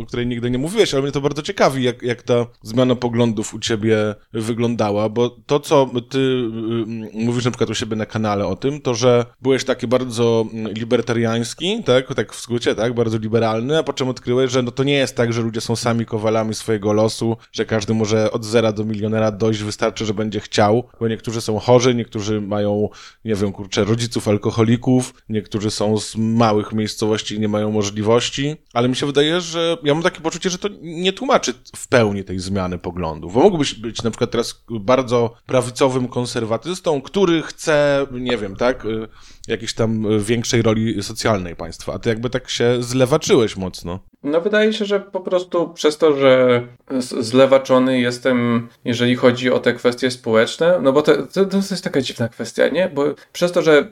o, 0.00 0.06
której 0.06 0.26
nigdy 0.26 0.50
nie 0.50 0.58
mówiłeś, 0.58 0.94
ale 0.94 1.02
mnie 1.02 1.12
to 1.12 1.20
bardzo 1.20 1.42
ciekawi, 1.42 1.82
jak, 1.82 2.02
jak 2.02 2.22
ta 2.22 2.46
zmiana 2.62 2.94
poglądów 2.94 3.54
u 3.54 3.58
ciebie 3.58 4.14
wyglądała, 4.32 5.08
bo 5.08 5.30
to, 5.46 5.60
co 5.60 5.90
ty 6.10 6.18
y, 6.18 7.24
mówisz 7.24 7.44
na 7.44 7.50
przykład 7.50 7.70
u 7.70 7.74
siebie 7.74 7.96
na 7.96 8.06
kanale 8.06 8.46
o 8.46 8.56
tym, 8.56 8.80
to, 8.80 8.94
że 8.94 9.26
byłeś 9.42 9.64
taki 9.64 9.86
bardzo 9.86 10.46
libertariański, 10.52 11.82
tak, 11.84 12.14
tak 12.14 12.32
w 12.32 12.40
skrócie, 12.40 12.74
tak, 12.74 12.94
bardzo 12.94 13.18
liberalny, 13.18 13.78
a 13.78 13.82
po 13.82 13.92
czym 13.92 14.08
odkryłeś, 14.08 14.50
że 14.50 14.62
no 14.62 14.70
to 14.70 14.84
nie 14.84 14.94
jest 14.94 15.16
tak, 15.16 15.32
że 15.32 15.42
ludzie 15.42 15.60
są 15.60 15.76
sami 15.76 16.06
kowalami 16.06 16.54
swojego 16.54 16.92
losu, 16.92 17.36
że 17.52 17.64
każdy 17.64 17.94
może 17.94 18.30
od 18.30 18.44
zera 18.44 18.72
do 18.72 18.84
milionera 18.84 19.30
dojść, 19.30 19.62
wystarczy, 19.62 20.06
że 20.06 20.14
będzie 20.14 20.40
chciał, 20.40 20.84
bo 21.00 21.08
niektórzy 21.08 21.40
są 21.40 21.58
chorzy, 21.58 21.94
niektórzy 21.94 22.40
mają, 22.40 22.88
nie 23.24 23.34
wiem, 23.34 23.52
kurczę, 23.52 23.84
rodziców 23.84 24.28
alkoholików, 24.34 25.14
niektórzy 25.28 25.70
są 25.70 25.98
z 25.98 26.16
małych 26.16 26.72
miejscowości 26.72 27.34
i 27.34 27.40
nie 27.40 27.48
mają 27.48 27.70
możliwości, 27.70 28.56
ale 28.72 28.88
mi 28.88 28.96
się 28.96 29.06
wydaje, 29.06 29.40
że 29.40 29.76
ja 29.84 29.94
mam 29.94 30.02
takie 30.02 30.20
poczucie, 30.20 30.50
że 30.50 30.58
to 30.58 30.68
nie 30.82 31.12
tłumaczy 31.12 31.54
w 31.76 31.88
pełni 31.88 32.24
tej 32.24 32.38
zmiany 32.38 32.78
poglądów, 32.78 33.34
bo 33.34 33.40
mógłbyś 33.40 33.74
być 33.74 34.02
na 34.02 34.10
przykład 34.10 34.30
teraz 34.30 34.64
bardzo 34.70 35.34
prawicowym 35.46 36.08
konserwatystą, 36.08 37.02
który 37.02 37.42
chce, 37.42 38.06
nie 38.12 38.36
wiem, 38.36 38.56
tak, 38.56 38.84
y, 38.84 39.08
jakiejś 39.48 39.74
tam 39.74 40.06
większej 40.20 40.62
roli 40.62 41.02
socjalnej 41.02 41.56
państwa, 41.56 41.94
a 41.94 41.98
ty 41.98 42.08
jakby 42.08 42.30
tak 42.30 42.50
się 42.50 42.82
zlewaczyłeś 42.82 43.56
mocno. 43.56 44.00
No 44.24 44.40
wydaje 44.40 44.72
się, 44.72 44.84
że 44.84 45.00
po 45.00 45.20
prostu 45.20 45.68
przez 45.68 45.98
to, 45.98 46.16
że 46.16 46.62
zlewaczony 47.00 48.00
jestem, 48.00 48.68
jeżeli 48.84 49.16
chodzi 49.16 49.50
o 49.50 49.58
te 49.58 49.72
kwestie 49.72 50.10
społeczne, 50.10 50.78
no 50.82 50.92
bo 50.92 51.02
to, 51.02 51.26
to, 51.26 51.44
to 51.44 51.56
jest 51.56 51.84
taka 51.84 52.00
dziwna 52.00 52.28
kwestia, 52.28 52.68
nie? 52.68 52.88
Bo 52.88 53.04
przez 53.32 53.52
to, 53.52 53.62
że 53.62 53.88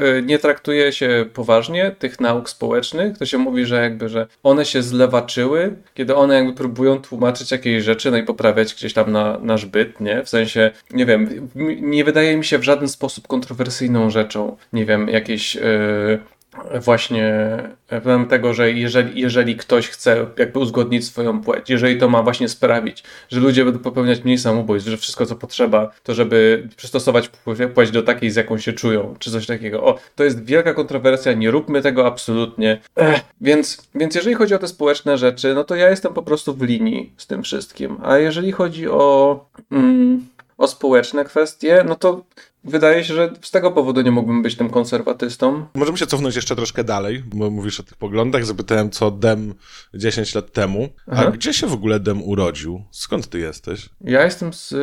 e, 0.00 0.22
nie 0.22 0.38
traktuje 0.38 0.92
się 0.92 1.24
poważnie 1.34 1.96
tych 1.98 2.20
nauk 2.20 2.50
społecznych, 2.50 3.18
to 3.18 3.26
się 3.26 3.38
mówi, 3.38 3.66
że 3.66 3.82
jakby, 3.82 4.08
że 4.08 4.26
one 4.42 4.64
się 4.64 4.82
zlewaczyły, 4.82 5.76
kiedy 5.94 6.14
one 6.14 6.34
jakby 6.34 6.52
próbują 6.52 7.00
tłumaczyć 7.00 7.50
jakieś 7.50 7.84
rzeczy, 7.84 8.10
no 8.10 8.16
i 8.16 8.22
poprawiać 8.22 8.74
gdzieś 8.74 8.92
tam 8.92 9.12
na 9.12 9.38
nasz 9.38 9.66
byt, 9.66 10.00
nie? 10.00 10.22
W 10.24 10.28
sensie, 10.28 10.70
nie 10.90 11.06
wiem, 11.06 11.50
nie 11.80 12.04
wydaje 12.04 12.36
mi 12.36 12.44
się 12.44 12.58
w 12.58 12.64
żaden 12.64 12.88
sposób 12.88 13.26
kontrowersyjną 13.26 14.10
rzeczą, 14.10 14.56
nie 14.72 14.84
wiem, 14.84 15.08
jakieś... 15.08 15.54
Yy, 15.54 16.33
właśnie 16.80 17.58
problem 17.86 18.26
tego, 18.26 18.54
że 18.54 18.72
jeżeli, 18.72 19.20
jeżeli 19.20 19.56
ktoś 19.56 19.88
chce 19.88 20.26
jakby 20.38 20.58
uzgodnić 20.58 21.04
swoją 21.06 21.40
płeć, 21.40 21.70
jeżeli 21.70 21.98
to 21.98 22.08
ma 22.08 22.22
właśnie 22.22 22.48
sprawić, 22.48 23.02
że 23.28 23.40
ludzie 23.40 23.64
będą 23.64 23.80
popełniać 23.80 24.24
mniej 24.24 24.38
samobójstw, 24.38 24.90
że 24.90 24.96
wszystko 24.96 25.26
co 25.26 25.36
potrzeba, 25.36 25.90
to 26.02 26.14
żeby 26.14 26.68
przystosować 26.76 27.30
płeć 27.74 27.90
do 27.90 28.02
takiej, 28.02 28.30
z 28.30 28.36
jaką 28.36 28.58
się 28.58 28.72
czują, 28.72 29.14
czy 29.18 29.30
coś 29.30 29.46
takiego. 29.46 29.84
O, 29.84 29.98
to 30.14 30.24
jest 30.24 30.44
wielka 30.44 30.74
kontrowersja, 30.74 31.32
nie 31.32 31.50
róbmy 31.50 31.82
tego 31.82 32.06
absolutnie. 32.06 32.80
Ech, 32.96 33.20
więc, 33.40 33.88
więc 33.94 34.14
jeżeli 34.14 34.34
chodzi 34.34 34.54
o 34.54 34.58
te 34.58 34.68
społeczne 34.68 35.18
rzeczy, 35.18 35.54
no 35.54 35.64
to 35.64 35.74
ja 35.74 35.90
jestem 35.90 36.14
po 36.14 36.22
prostu 36.22 36.54
w 36.54 36.62
linii 36.62 37.12
z 37.16 37.26
tym 37.26 37.42
wszystkim. 37.42 37.96
A 38.02 38.18
jeżeli 38.18 38.52
chodzi 38.52 38.88
o... 38.88 39.44
Mm, 39.72 40.26
o 40.58 40.68
społeczne 40.68 41.24
kwestie, 41.24 41.84
no 41.88 41.94
to 41.94 42.24
wydaje 42.64 43.04
się, 43.04 43.14
że 43.14 43.32
z 43.42 43.50
tego 43.50 43.72
powodu 43.72 44.00
nie 44.00 44.10
mógłbym 44.10 44.42
być 44.42 44.56
tym 44.56 44.70
konserwatystą. 44.70 45.66
Możemy 45.74 45.98
się 45.98 46.06
cofnąć 46.06 46.36
jeszcze 46.36 46.56
troszkę 46.56 46.84
dalej, 46.84 47.22
bo 47.26 47.50
mówisz 47.50 47.80
o 47.80 47.82
tych 47.82 47.96
poglądach. 47.96 48.46
Zapytałem, 48.46 48.90
co 48.90 49.10
Dem 49.10 49.54
10 49.94 50.34
lat 50.34 50.52
temu. 50.52 50.88
Aha. 51.10 51.24
A 51.26 51.30
gdzie 51.30 51.52
się 51.52 51.66
w 51.66 51.72
ogóle 51.72 52.00
Dem 52.00 52.22
urodził? 52.22 52.82
Skąd 52.90 53.28
ty 53.28 53.38
jesteś? 53.38 53.88
Ja 54.00 54.24
jestem 54.24 54.52
z... 54.52 54.74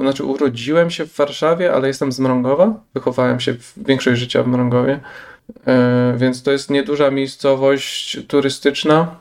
Znaczy 0.00 0.24
urodziłem 0.24 0.90
się 0.90 1.06
w 1.06 1.16
Warszawie, 1.16 1.72
ale 1.72 1.88
jestem 1.88 2.12
z 2.12 2.20
Mrągowa. 2.20 2.80
Wychowałem 2.94 3.40
się 3.40 3.54
w 3.54 3.74
większość 3.76 4.20
życia 4.20 4.42
w 4.42 4.46
Mrągowie. 4.48 5.00
E, 5.66 6.14
więc 6.16 6.42
to 6.42 6.50
jest 6.50 6.70
nieduża 6.70 7.10
miejscowość 7.10 8.18
turystyczna, 8.28 9.16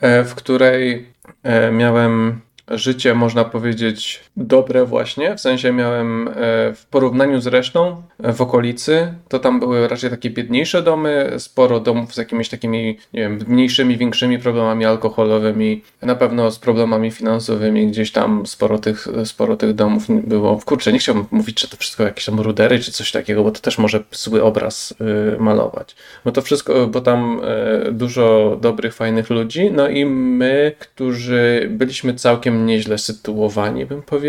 e, 0.00 0.24
w 0.24 0.34
której 0.34 1.12
e, 1.42 1.72
miałem 1.72 2.40
życie, 2.70 3.14
można 3.14 3.44
powiedzieć, 3.44 4.25
dobre 4.36 4.84
właśnie. 4.84 5.36
W 5.36 5.40
sensie 5.40 5.72
miałem 5.72 6.28
e, 6.28 6.32
w 6.74 6.86
porównaniu 6.90 7.40
z 7.40 7.46
resztą 7.46 8.02
e, 8.22 8.32
w 8.32 8.40
okolicy, 8.40 9.14
to 9.28 9.38
tam 9.38 9.60
były 9.60 9.88
raczej 9.88 10.10
takie 10.10 10.30
biedniejsze 10.30 10.82
domy, 10.82 11.34
sporo 11.38 11.80
domów 11.80 12.14
z 12.14 12.16
jakimiś 12.16 12.48
takimi, 12.48 12.98
nie 13.12 13.20
wiem, 13.20 13.38
mniejszymi, 13.48 13.96
większymi 13.96 14.38
problemami 14.38 14.84
alkoholowymi, 14.84 15.82
na 16.02 16.14
pewno 16.14 16.50
z 16.50 16.58
problemami 16.58 17.10
finansowymi, 17.10 17.86
gdzieś 17.86 18.12
tam 18.12 18.46
sporo 18.46 18.78
tych, 18.78 19.08
sporo 19.24 19.56
tych 19.56 19.74
domów 19.74 20.04
było. 20.08 20.60
Kurczę, 20.64 20.92
nie 20.92 20.98
chciałbym 20.98 21.26
mówić, 21.30 21.60
że 21.60 21.68
to 21.68 21.76
wszystko 21.76 22.02
jakieś 22.02 22.24
tam 22.24 22.40
rudery 22.40 22.78
czy 22.78 22.92
coś 22.92 23.12
takiego, 23.12 23.44
bo 23.44 23.50
to 23.50 23.60
też 23.60 23.78
może 23.78 24.04
zły 24.12 24.42
obraz 24.42 24.94
y, 25.36 25.40
malować. 25.40 25.96
Bo 26.24 26.32
to 26.32 26.42
wszystko, 26.42 26.86
bo 26.86 27.00
tam 27.00 27.40
y, 27.88 27.92
dużo 27.92 28.56
dobrych, 28.60 28.94
fajnych 28.94 29.30
ludzi, 29.30 29.70
no 29.70 29.88
i 29.88 30.04
my, 30.04 30.72
którzy 30.78 31.68
byliśmy 31.70 32.14
całkiem 32.14 32.66
nieźle 32.66 32.98
sytuowani, 32.98 33.86
bym 33.86 34.02
powiedział, 34.02 34.25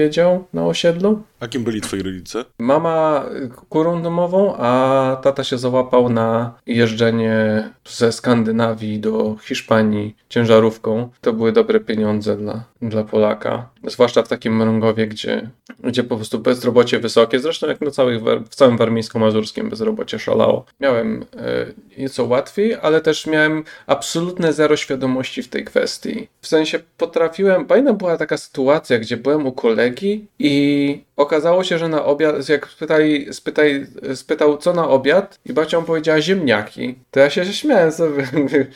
na 0.54 0.66
osiedlu. 0.66 1.22
A 1.39 1.48
kim 1.48 1.64
byli 1.64 1.82
twoi 1.82 2.04
rodzice? 2.04 2.45
Mama 2.60 3.26
kurą 3.70 4.02
domową, 4.02 4.56
a 4.58 5.18
tata 5.24 5.43
się 5.43 5.58
załapał 5.58 6.10
na 6.10 6.54
jeżdżenie 6.66 7.70
ze 7.90 8.12
Skandynawii 8.12 9.00
do 9.00 9.36
Hiszpanii 9.42 10.16
ciężarówką. 10.30 11.10
To 11.22 11.34
były 11.34 11.52
dobre 11.52 11.80
pieniądze 11.80 12.38
dla, 12.38 12.64
dla 12.82 13.04
Polaka. 13.04 13.70
Zwłaszcza 13.84 14.24
w 14.24 14.28
takim 14.28 14.56
Mrągowie, 14.56 15.08
gdzie, 15.08 15.50
gdzie 15.84 16.04
po 16.04 16.16
prostu 16.16 16.40
bezrobocie 16.40 17.00
wysokie. 17.00 17.40
Zresztą 17.40 17.68
jak 17.68 17.82
na 17.82 17.92
całych, 17.92 18.24
w 18.50 18.56
całym 18.56 18.78
warmińsko-mazurskim 18.78 19.70
bezrobocie 19.70 20.20
szalało. 20.20 20.66
Miałem 20.80 21.26
e, 21.38 22.02
nieco 22.02 22.26
łatwiej, 22.26 22.76
ale 22.82 23.02
też 23.02 23.28
miałem 23.28 23.64
absolutne 23.88 24.54
zero 24.54 24.78
świadomości 24.78 25.44
w 25.44 25.48
tej 25.48 25.66
kwestii. 25.66 26.28
W 26.42 26.48
sensie 26.48 26.80
potrafiłem, 26.98 27.66
pamiętam 27.66 27.98
była 27.98 28.18
taka 28.18 28.38
sytuacja, 28.38 29.00
gdzie 29.00 29.18
byłem 29.18 29.46
u 29.46 29.52
kolegi 29.52 30.28
i 30.40 31.02
okazało 31.18 31.64
się, 31.64 31.78
że 31.78 31.90
na 31.90 32.06
obiad, 32.06 32.50
jak 32.50 32.68
spytali, 32.68 33.34
spytaj, 33.34 33.88
spytał 34.16 34.58
co 34.58 34.74
na 34.74 34.90
obiad 34.90 35.40
i 35.46 35.54
babcia 35.54 35.82
powiedziała 35.82 36.22
ziemniaki, 36.22 36.96
to 37.12 37.20
ja 37.20 37.30
się 37.30 37.46
śmiałem 37.46 37.76
sobie, 37.91 38.28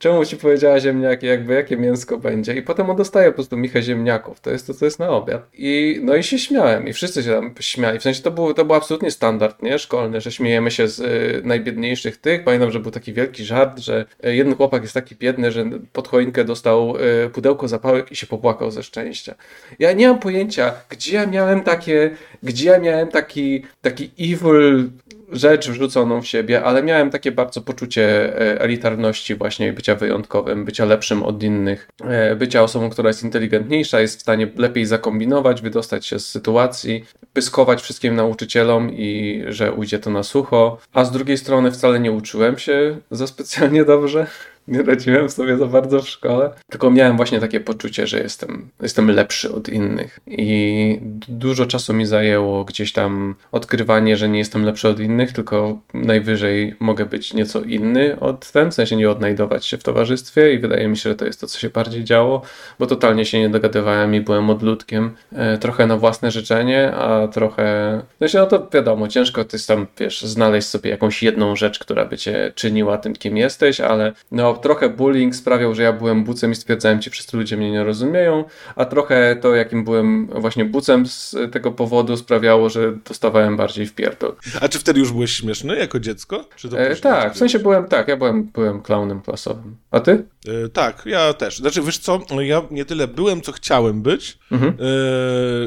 czemu 0.00 0.24
ci 0.24 0.36
powiedziała 0.36 0.80
ziemniaki, 0.80 1.26
jakby 1.26 1.54
jakie 1.54 1.76
mięsko 1.76 2.18
będzie. 2.18 2.54
I 2.54 2.62
potem 2.62 2.90
on 2.90 2.96
dostaje 2.96 3.28
po 3.28 3.34
prostu 3.34 3.56
michę 3.56 3.82
ziemniaków. 3.82 4.40
To 4.40 4.50
jest 4.50 4.66
to, 4.66 4.74
co 4.74 4.84
jest 4.84 4.98
na 4.98 5.08
obiad. 5.08 5.48
I 5.54 6.00
no 6.02 6.16
i 6.16 6.22
się 6.22 6.38
śmiałem. 6.38 6.88
I 6.88 6.92
wszyscy 6.92 7.22
się 7.22 7.30
tam 7.30 7.54
śmiali. 7.60 7.98
W 7.98 8.02
sensie 8.02 8.22
to 8.22 8.30
był, 8.30 8.54
to 8.54 8.64
był 8.64 8.74
absolutnie 8.74 9.10
standard, 9.10 9.62
nie? 9.62 9.78
Szkolny, 9.78 10.20
że 10.20 10.32
śmiejemy 10.32 10.70
się 10.70 10.88
z 10.88 11.00
y, 11.00 11.42
najbiedniejszych 11.44 12.16
tych. 12.16 12.44
Pamiętam, 12.44 12.70
że 12.70 12.80
był 12.80 12.90
taki 12.90 13.12
wielki 13.12 13.44
żart, 13.44 13.78
że 13.78 14.04
y, 14.24 14.34
jeden 14.34 14.54
chłopak 14.54 14.82
jest 14.82 14.94
taki 14.94 15.16
biedny, 15.16 15.52
że 15.52 15.64
pod 15.92 16.08
choinkę 16.08 16.44
dostał 16.44 16.96
y, 17.26 17.30
pudełko 17.30 17.68
zapałek 17.68 18.12
i 18.12 18.16
się 18.16 18.26
popłakał 18.26 18.70
ze 18.70 18.82
szczęścia. 18.82 19.34
Ja 19.78 19.92
nie 19.92 20.08
mam 20.08 20.18
pojęcia, 20.18 20.72
gdzie 20.88 21.14
ja 21.14 21.26
miałem 21.26 21.62
takie, 21.62 22.10
gdzie 22.42 22.70
ja 22.70 22.78
miałem 22.78 23.08
taki, 23.08 23.62
taki 23.82 24.10
evil 24.18 24.90
rzecz 25.32 25.70
wrzuconą 25.70 26.22
w 26.22 26.26
siebie, 26.26 26.64
ale 26.64 26.82
miałem 26.82 27.10
takie 27.10 27.32
bardzo 27.32 27.60
poczucie 27.60 28.36
e, 28.40 28.60
elitarności 28.60 29.34
właśnie 29.34 29.72
bycia 29.72 29.94
wyjątkowym, 29.94 30.64
bycia 30.64 30.84
lepszym 30.84 31.22
od 31.22 31.42
innych, 31.42 31.88
e, 32.04 32.36
bycia 32.36 32.62
osobą, 32.62 32.90
która 32.90 33.08
jest 33.08 33.22
inteligentniejsza, 33.22 34.00
jest 34.00 34.18
w 34.18 34.20
stanie 34.20 34.48
lepiej 34.56 34.86
zakombinować, 34.86 35.62
wydostać 35.62 36.06
się 36.06 36.18
z 36.18 36.26
sytuacji, 36.26 37.04
pyskować 37.32 37.82
wszystkim 37.82 38.16
nauczycielom 38.16 38.90
i 38.92 39.42
że 39.48 39.72
ujdzie 39.72 39.98
to 39.98 40.10
na 40.10 40.22
sucho, 40.22 40.78
a 40.92 41.04
z 41.04 41.10
drugiej 41.10 41.38
strony 41.38 41.72
wcale 41.72 42.00
nie 42.00 42.12
uczyłem 42.12 42.58
się 42.58 42.98
za 43.10 43.26
specjalnie 43.26 43.84
dobrze 43.84 44.26
nie 44.70 44.82
radziłem 44.82 45.30
sobie 45.30 45.56
za 45.56 45.66
bardzo 45.66 46.02
w 46.02 46.08
szkole, 46.08 46.50
tylko 46.70 46.90
miałem 46.90 47.16
właśnie 47.16 47.40
takie 47.40 47.60
poczucie, 47.60 48.06
że 48.06 48.18
jestem, 48.18 48.68
jestem 48.82 49.10
lepszy 49.10 49.54
od 49.54 49.68
innych. 49.68 50.20
I 50.26 50.98
dużo 51.28 51.66
czasu 51.66 51.94
mi 51.94 52.06
zajęło 52.06 52.64
gdzieś 52.64 52.92
tam 52.92 53.34
odkrywanie, 53.52 54.16
że 54.16 54.28
nie 54.28 54.38
jestem 54.38 54.64
lepszy 54.64 54.88
od 54.88 55.00
innych, 55.00 55.32
tylko 55.32 55.78
najwyżej 55.94 56.76
mogę 56.80 57.06
być 57.06 57.34
nieco 57.34 57.60
inny 57.62 58.20
od 58.20 58.52
ten, 58.52 58.70
w 58.70 58.74
sensie 58.74 58.96
nie 58.96 59.10
odnajdować 59.10 59.66
się 59.66 59.78
w 59.78 59.82
towarzystwie 59.82 60.54
i 60.54 60.58
wydaje 60.58 60.88
mi 60.88 60.96
się, 60.96 61.10
że 61.10 61.16
to 61.16 61.24
jest 61.24 61.40
to, 61.40 61.46
co 61.46 61.58
się 61.58 61.70
bardziej 61.70 62.04
działo, 62.04 62.42
bo 62.78 62.86
totalnie 62.86 63.24
się 63.24 63.38
nie 63.40 63.48
dogadywałem 63.48 64.14
i 64.14 64.20
byłem 64.20 64.50
odludkiem, 64.50 65.10
e, 65.32 65.58
trochę 65.58 65.86
na 65.86 65.96
własne 65.96 66.30
życzenie, 66.30 66.92
a 66.92 67.28
trochę, 67.28 68.00
no 68.20 68.28
się, 68.28 68.38
no 68.38 68.46
to 68.46 68.68
wiadomo, 68.72 69.08
ciężko 69.08 69.44
ty 69.44 69.66
tam, 69.66 69.86
wiesz, 69.98 70.22
znaleźć 70.22 70.68
sobie 70.68 70.90
jakąś 70.90 71.22
jedną 71.22 71.56
rzecz, 71.56 71.78
która 71.78 72.04
by 72.04 72.18
cię 72.18 72.52
czyniła 72.54 72.98
tym, 72.98 73.12
kim 73.16 73.36
jesteś, 73.36 73.80
ale 73.80 74.12
no 74.32 74.59
trochę 74.62 74.88
bullying 74.88 75.36
sprawiał, 75.36 75.74
że 75.74 75.82
ja 75.82 75.92
byłem 75.92 76.24
bucem 76.24 76.52
i 76.52 76.54
stwierdzałem 76.54 77.00
ci, 77.00 77.10
wszyscy 77.10 77.36
ludzie 77.36 77.56
mnie 77.56 77.70
nie 77.70 77.84
rozumieją, 77.84 78.44
a 78.76 78.84
trochę 78.84 79.36
to, 79.36 79.54
jakim 79.54 79.84
byłem 79.84 80.26
właśnie 80.26 80.64
bucem 80.64 81.06
z 81.06 81.36
tego 81.52 81.72
powodu 81.72 82.16
sprawiało, 82.16 82.68
że 82.68 82.92
dostawałem 83.08 83.56
bardziej 83.56 83.86
w 83.86 83.94
pierdol. 83.94 84.36
A 84.60 84.68
czy 84.68 84.78
wtedy 84.78 85.00
już 85.00 85.12
byłeś 85.12 85.32
śmieszny 85.32 85.76
jako 85.76 86.00
dziecko? 86.00 86.44
E, 86.72 86.96
tak, 86.96 87.34
w 87.34 87.38
sensie 87.38 87.58
byłem, 87.58 87.84
tak, 87.84 88.08
ja 88.08 88.16
byłem, 88.16 88.44
byłem 88.44 88.82
klaunem 88.82 89.20
klasowym. 89.20 89.76
A 89.90 90.00
ty? 90.00 90.24
E, 90.48 90.68
tak, 90.68 91.02
ja 91.06 91.32
też. 91.32 91.58
Znaczy, 91.58 91.82
wiesz 91.82 91.98
co, 91.98 92.20
ja 92.40 92.62
nie 92.70 92.84
tyle 92.84 93.08
byłem, 93.08 93.40
co 93.40 93.52
chciałem 93.52 94.02
być. 94.02 94.38
Mhm. 94.52 94.76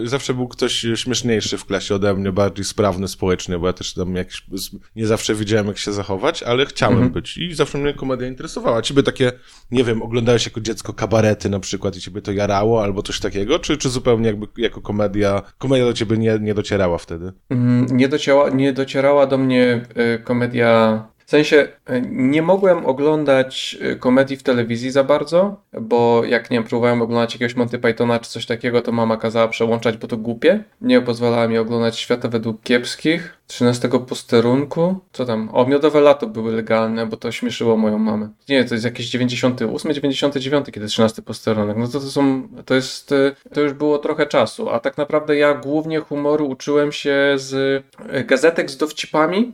E, 0.04 0.08
zawsze 0.08 0.34
był 0.34 0.48
ktoś 0.48 0.86
śmieszniejszy 0.96 1.58
w 1.58 1.66
klasie 1.66 1.96
ode 1.96 2.14
mnie, 2.14 2.32
bardziej 2.32 2.66
sprawny 2.66 3.08
społecznie, 3.08 3.60
bo 3.60 3.68
ja 3.68 3.74
też 3.74 3.94
tam 3.94 4.16
jakiś, 4.16 4.46
nie 4.96 5.08
zawsze 5.08 5.36
wiedziałem, 5.36 5.68
jak 5.68 5.78
się 5.78 5.94
zachować, 5.94 6.44
ale 6.44 6.66
chciałem 6.66 6.96
mhm. 6.96 7.14
być 7.14 7.38
i 7.38 7.54
zawsze 7.54 7.78
mnie 7.78 7.94
komedia 7.94 8.28
interesowała 8.28 8.73
ciebie 8.82 9.04
takie, 9.04 9.32
nie 9.72 9.84
wiem, 9.84 10.02
oglądałeś 10.02 10.46
jako 10.46 10.62
dziecko 10.62 10.94
kabarety 10.94 11.50
na 11.50 11.60
przykład 11.60 11.96
i 11.96 12.00
ciebie 12.00 12.22
to 12.22 12.32
jarało 12.32 12.84
albo 12.84 13.04
coś 13.04 13.20
takiego, 13.20 13.60
czy, 13.60 13.78
czy 13.78 13.90
zupełnie 13.90 14.28
jakby 14.28 14.48
jako 14.58 14.82
komedia, 14.82 15.42
komedia 15.58 15.86
do 15.86 15.94
ciebie 15.94 16.18
nie, 16.18 16.40
nie 16.40 16.54
docierała 16.54 16.98
wtedy? 16.98 17.34
Mm, 17.50 17.88
nie, 17.92 18.08
docierała, 18.08 18.50
nie 18.50 18.74
docierała 18.74 19.28
do 19.28 19.38
mnie 19.38 19.86
y, 20.16 20.24
komedia 20.24 21.04
w 21.26 21.30
sensie 21.30 21.68
y, 21.90 22.02
nie 22.12 22.42
mogłem 22.42 22.86
oglądać 22.86 23.78
y, 23.94 23.96
komedii 23.96 24.38
w 24.38 24.44
telewizji 24.44 24.92
za 24.92 25.04
bardzo, 25.04 25.62
bo 25.82 26.26
jak 26.26 26.52
nie 26.52 26.58
wiem, 26.58 26.64
próbowałem 26.64 27.02
oglądać 27.02 27.34
jakiegoś 27.34 27.56
Monty 27.56 27.80
Pythona 27.80 28.20
czy 28.20 28.30
coś 28.30 28.46
takiego, 28.46 28.82
to 28.82 28.92
mama 28.92 29.18
kazała 29.18 29.48
przełączać, 29.48 29.98
bo 29.98 30.08
to 30.08 30.18
głupie. 30.18 30.64
Nie 30.82 31.02
pozwalała 31.02 31.48
mi 31.48 31.58
oglądać 31.58 31.98
świata 32.00 32.30
według 32.30 32.64
kiepskich. 32.64 33.38
13 33.48 33.90
posterunku. 34.08 35.00
Co 35.14 35.26
tam? 35.26 35.50
O, 35.54 35.66
miodowe 35.66 36.02
lato 36.02 36.28
były 36.28 36.52
legalne, 36.52 37.06
bo 37.06 37.18
to 37.18 37.32
śmieszyło 37.32 37.78
moją 37.78 38.00
mamę. 38.00 38.30
Nie, 38.50 38.66
to 38.66 38.76
jest 38.76 38.86
jakieś 38.86 39.10
98, 39.10 39.94
99, 39.94 40.66
kiedy 40.72 40.88
13 40.88 41.22
posterunek. 41.22 41.78
No 41.78 41.88
to, 41.88 42.00
to 42.00 42.06
są, 42.06 42.48
to 42.66 42.76
jest, 42.76 43.14
to 43.54 43.62
już 43.62 43.74
było 43.74 43.98
trochę 43.98 44.26
czasu. 44.26 44.70
A 44.70 44.80
tak 44.80 44.98
naprawdę 44.98 45.36
ja 45.36 45.54
głównie 45.54 46.00
humoru 46.00 46.50
uczyłem 46.50 46.92
się 46.92 47.16
z 47.36 47.84
gazetek 48.26 48.72
z 48.72 48.78
dowcipami 48.78 49.54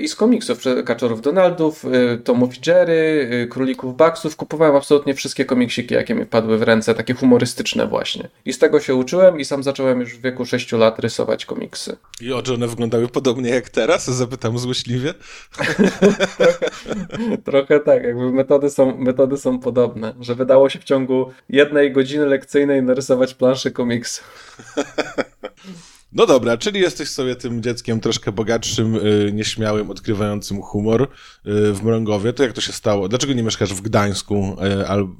i 0.00 0.08
z 0.08 0.16
komiksów, 0.16 0.58
Kaczorów 0.84 1.20
Donaldów, 1.20 1.84
y, 1.84 2.18
Tomów 2.24 2.66
Jerry, 2.66 3.28
y, 3.42 3.46
Królików 3.46 3.96
Bugsów. 3.96 4.36
Kupowałem 4.36 4.76
absolutnie 4.76 5.14
wszystkie 5.14 5.44
komiksiki, 5.44 5.94
jakie 5.94 6.14
mi 6.14 6.26
padły 6.26 6.58
w 6.58 6.62
ręce, 6.62 6.94
takie 6.94 7.14
humorystyczne 7.14 7.86
właśnie. 7.86 8.28
I 8.44 8.52
z 8.52 8.58
tego 8.58 8.80
się 8.80 8.94
uczyłem 8.94 9.40
i 9.40 9.44
sam 9.44 9.62
zacząłem 9.62 10.00
już 10.00 10.14
w 10.14 10.20
wieku 10.20 10.46
6 10.46 10.72
lat 10.72 10.98
rysować 10.98 11.46
komiksy. 11.46 11.96
I 12.20 12.32
oczy 12.32 12.54
one 12.54 12.68
wyglądały 12.68 13.08
podobnie 13.08 13.50
jak 13.50 13.68
teraz? 13.68 14.06
Zapytam 14.06 14.58
złośliwie. 14.58 15.14
trochę, 15.56 17.38
trochę 17.44 17.80
tak, 17.80 18.02
jakby 18.02 18.32
metody 18.32 18.70
są, 18.70 18.96
metody 18.96 19.36
są 19.36 19.58
podobne, 19.58 20.14
że 20.20 20.34
wydało 20.34 20.68
się 20.68 20.78
w 20.78 20.84
ciągu 20.84 21.30
jednej 21.48 21.92
godziny 21.92 22.26
lekcyjnej 22.26 22.82
narysować 22.82 23.34
planszę 23.34 23.70
komiksu. 23.70 24.22
No 26.12 26.26
dobra, 26.26 26.56
czyli 26.56 26.80
jesteś 26.80 27.08
sobie 27.08 27.36
tym 27.36 27.62
dzieckiem 27.62 28.00
troszkę 28.00 28.32
bogatszym, 28.32 28.94
yy, 28.94 29.32
nieśmiałym, 29.32 29.90
odkrywającym 29.90 30.62
humor 30.62 31.08
yy, 31.44 31.72
w 31.72 31.82
Mrągowie. 31.82 32.32
To 32.32 32.42
jak 32.42 32.52
to 32.52 32.60
się 32.60 32.72
stało? 32.72 33.08
Dlaczego 33.08 33.32
nie 33.32 33.42
mieszkasz 33.42 33.74
w 33.74 33.80
Gdańsku, 33.80 34.56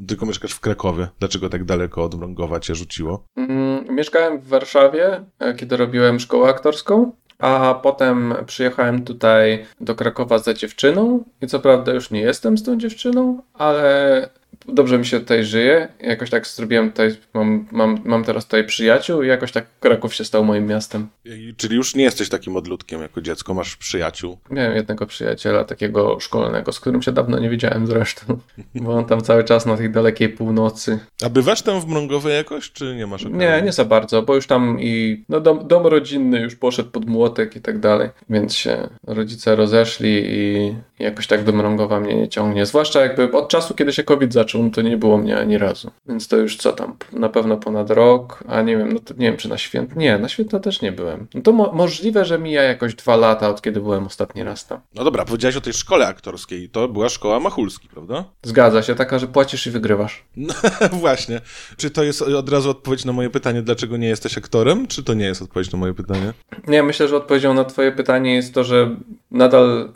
yy, 0.01 0.07
tylko 0.07 0.26
mieszkasz 0.26 0.53
w 0.53 0.61
Krakowie? 0.61 1.09
Dlaczego 1.18 1.49
tak 1.49 1.64
daleko 1.64 2.05
od 2.05 2.14
Mrągowa 2.14 2.61
cię 2.61 2.74
rzuciło? 2.74 3.24
Mm, 3.36 3.97
mieszkałem 3.97 4.41
w 4.41 4.49
Warszawie, 4.49 5.24
kiedy 5.57 5.76
robiłem 5.76 6.20
szkołę 6.20 6.49
aktorską. 6.51 7.12
A 7.39 7.80
potem 7.82 8.34
przyjechałem 8.47 9.05
tutaj 9.05 9.66
do 9.80 9.95
Krakowa 9.95 10.39
za 10.39 10.55
dziewczyną 10.55 11.24
i 11.43 11.47
co 11.47 11.61
prawda 11.61 11.93
już 11.93 12.11
nie 12.11 12.20
jestem 12.20 12.59
z 12.59 12.62
tą 12.62 12.78
dziewczyną, 12.78 13.43
ale 13.55 14.30
dobrze 14.67 14.99
mi 14.99 15.07
się 15.07 15.21
tutaj 15.21 15.45
żyje. 15.45 15.89
Jakoś 16.01 16.31
tak 16.31 16.47
zrobiłem 16.47 16.91
tutaj, 16.91 17.17
mam, 17.35 17.67
mam, 17.73 17.99
mam 18.05 18.25
teraz 18.25 18.45
tutaj 18.45 18.67
przyjaciół 18.67 19.23
i 19.23 19.29
jakoś 19.29 19.53
tak 19.53 19.67
Kraków 19.81 20.15
się 20.15 20.25
stał 20.25 20.45
moim 20.45 20.67
miastem. 20.67 21.09
Czyli 21.57 21.77
już 21.77 21.95
nie 21.95 22.05
jesteś 22.05 22.29
takim 22.29 22.57
odludkiem 22.57 23.03
jako 23.03 23.21
dziecko, 23.21 23.55
masz 23.55 23.77
przyjaciół? 23.77 24.39
Miałem 24.51 24.75
jednego 24.75 25.07
przyjaciela, 25.07 25.65
takiego 25.65 26.21
szkolnego, 26.21 26.73
z 26.73 26.81
którym 26.81 27.03
się 27.03 27.13
dawno 27.13 27.39
nie 27.39 27.51
widziałem 27.51 27.87
zresztą, 27.87 28.39
bo 28.75 28.93
on 28.93 29.05
tam 29.05 29.21
cały 29.21 29.45
czas 29.45 29.67
na 29.67 29.77
tej 29.77 29.91
dalekiej 29.91 30.29
północy. 30.29 30.99
A 31.25 31.29
bywasz 31.29 31.63
tam 31.63 31.81
w 31.81 31.87
Mrągowej 31.87 32.35
jakoś, 32.35 32.73
czy 32.73 32.97
nie 32.97 33.07
masz 33.07 33.23
okazji? 33.23 33.39
Nie, 33.39 33.63
nie 33.63 33.73
za 33.73 33.85
bardzo, 33.85 34.23
bo 34.23 34.35
już 34.35 34.47
tam 34.47 34.81
i 34.81 35.25
no, 35.29 35.41
dom, 35.41 35.69
dom 35.69 35.87
rodzinny 35.87 36.41
już 36.41 36.57
poszedł 36.57 36.91
pod 36.91 37.07
młotek 37.07 37.57
i 37.57 37.61
tak 37.61 37.79
dalej, 37.79 38.09
więc 38.31 38.55
się 38.55 38.89
rodzice 39.07 39.57
rozeszli 39.57 40.23
i 40.27 40.75
jakoś 40.99 41.27
tak 41.27 41.45
do 41.45 41.53
Mrągowa 41.53 42.01
mnie 42.01 42.15
nie 42.15 42.29
ciągnie. 42.29 42.67
Zwłaszcza 42.67 43.01
jakby 43.01 43.33
od 43.33 43.49
czasu, 43.49 43.75
kiedy 43.75 43.93
się 43.93 44.05
COVID 44.05 44.33
zaczął, 44.33 44.47
no 44.55 44.70
to 44.70 44.82
nie 44.82 44.96
było 44.96 45.18
mnie 45.18 45.38
ani 45.38 45.59
razu. 45.59 45.90
Więc 46.07 46.28
to 46.28 46.36
już 46.36 46.57
co 46.57 46.72
tam, 46.72 46.96
na 47.12 47.28
pewno 47.28 47.57
ponad 47.57 47.90
rok, 47.90 48.44
a 48.49 48.62
nie 48.62 48.76
wiem, 48.76 48.92
no 48.92 49.01
to 49.01 49.14
nie 49.14 49.26
wiem 49.26 49.36
czy 49.36 49.49
na 49.49 49.59
święta. 49.59 49.94
Nie, 49.96 50.18
na 50.18 50.28
święta 50.28 50.61
też 50.61 50.82
nie 50.82 50.92
byłem. 50.92 51.26
No 51.34 51.42
to 51.42 51.53
mo 51.53 51.72
możliwe, 51.72 52.24
że 52.24 52.38
mija 52.38 52.62
jakoś 52.62 52.94
dwa 52.94 53.16
lata 53.16 53.49
od 53.49 53.62
kiedy 53.62 53.80
byłem 53.80 54.07
ostatni 54.07 54.42
raz 54.42 54.66
tam. 54.66 54.80
No 54.94 55.05
dobra, 55.05 55.24
powiedziałeś 55.24 55.57
o 55.57 55.61
tej 55.61 55.72
szkole 55.72 56.07
aktorskiej. 56.07 56.68
To 56.68 56.88
była 56.88 57.09
szkoła 57.09 57.40
Machulski, 57.40 57.88
prawda? 57.88 58.24
Zgadza 58.42 58.82
się, 58.82 58.94
taka, 58.94 59.18
że 59.18 59.26
płacisz 59.26 59.66
i 59.66 59.70
wygrywasz. 59.70 60.24
No 60.36 60.55
właśnie. 61.01 61.40
Czy 61.76 61.90
to 61.90 62.03
jest 62.03 62.22
od 62.22 62.49
razu 62.49 62.70
odpowiedź 62.70 63.05
na 63.05 63.12
moje 63.12 63.30
pytanie, 63.30 63.62
dlaczego 63.62 63.96
nie 63.96 64.09
jesteś 64.09 64.38
aktorem, 64.38 64.86
czy 64.86 65.03
to 65.03 65.14
nie 65.14 65.24
jest 65.24 65.42
odpowiedź 65.42 65.72
na 65.72 65.78
moje 65.78 65.94
pytanie? 65.94 66.32
Nie, 66.68 66.82
myślę, 66.82 67.09
że 67.09 67.16
odpowiedzią 67.16 67.55
na 67.55 67.64
twoje 67.64 67.92
pytanie 67.92 68.34
jest 68.34 68.55
to, 68.55 68.64
że 68.64 68.96
nadal 69.30 69.92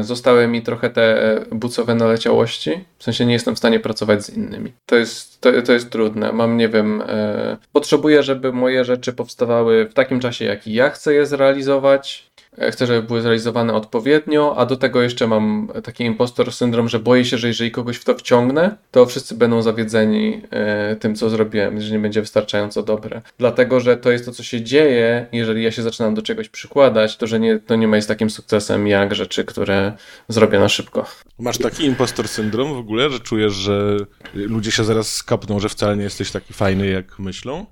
zostały 0.00 0.48
mi 0.48 0.62
trochę 0.62 0.90
te 0.90 1.36
bucowe 1.52 1.94
naleciałości. 1.94 2.70
W 2.98 3.04
sensie 3.04 3.26
nie 3.26 3.32
jestem 3.32 3.54
w 3.54 3.58
stanie 3.58 3.80
pracować 3.80 4.24
z 4.24 4.36
innymi. 4.36 4.72
To 4.86 4.96
jest, 4.96 5.40
to, 5.40 5.62
to 5.62 5.72
jest 5.72 5.90
trudne. 5.90 6.32
Mam, 6.32 6.56
nie 6.56 6.68
wiem, 6.68 7.02
e, 7.08 7.56
potrzebuję, 7.72 8.22
żeby 8.22 8.52
moje 8.52 8.84
rzeczy 8.84 9.12
powstawały 9.12 9.88
w 9.88 9.94
takim 9.94 10.20
czasie, 10.20 10.44
jaki 10.44 10.72
ja 10.72 10.90
chcę 10.90 11.14
je 11.14 11.26
zrealizować. 11.26 12.29
E, 12.58 12.70
chcę, 12.70 12.86
żeby 12.86 13.02
były 13.02 13.22
zrealizowane 13.22 13.74
odpowiednio, 13.74 14.54
a 14.56 14.66
do 14.66 14.76
tego 14.76 15.02
jeszcze 15.02 15.26
mam 15.26 15.68
taki 15.84 16.04
impostor 16.04 16.52
syndrom, 16.52 16.88
że 16.88 16.98
boję 16.98 17.24
się, 17.24 17.38
że 17.38 17.48
jeżeli 17.48 17.70
kogoś 17.70 17.96
w 17.96 18.04
to 18.04 18.14
wciągnę, 18.14 18.76
to 18.90 19.06
wszyscy 19.06 19.34
będą 19.34 19.62
zawiedzeni 19.62 20.42
e, 20.50 20.96
tym, 20.96 21.14
co 21.14 21.30
zrobiłem, 21.30 21.80
że 21.80 21.92
nie 21.92 21.98
będzie 21.98 22.20
wystarczająco 22.20 22.82
dobre. 22.82 23.22
Dlatego, 23.38 23.80
że 23.80 23.96
to 23.96 24.10
jest 24.10 24.24
to, 24.24 24.32
co 24.32 24.42
się 24.42 24.62
dzieje, 24.62 25.26
jeżeli 25.32 25.62
ja 25.62 25.70
się 25.70 25.82
zaczynam 25.82 26.14
do 26.14 26.22
czegoś 26.22 26.48
przykładać, 26.48 27.16
to 27.16 27.26
że 27.26 27.40
nie, 27.40 27.58
to 27.58 27.76
nie 27.76 27.88
ma 27.88 27.96
jest 27.96 28.08
takim 28.08 28.30
sukcesem 28.30 28.86
jak 28.86 29.14
rzeczy, 29.14 29.44
które 29.44 29.92
zrobię 30.28 30.58
na 30.58 30.68
szybko. 30.68 31.06
Masz 31.38 31.58
taki 31.58 31.84
impostor 31.84 32.28
syndrom 32.28 32.74
w 32.74 32.78
ogóle, 32.78 33.10
że 33.10 33.20
czujesz, 33.20 33.52
że 33.52 33.96
ludzie 34.34 34.70
się 34.70 34.84
zaraz 34.84 35.12
skapną, 35.12 35.60
że 35.60 35.68
wcale 35.68 35.96
nie 35.96 36.02
jesteś 36.02 36.30
taki 36.30 36.52
fajny, 36.52 36.86
jak 36.86 37.18
myślą? 37.18 37.66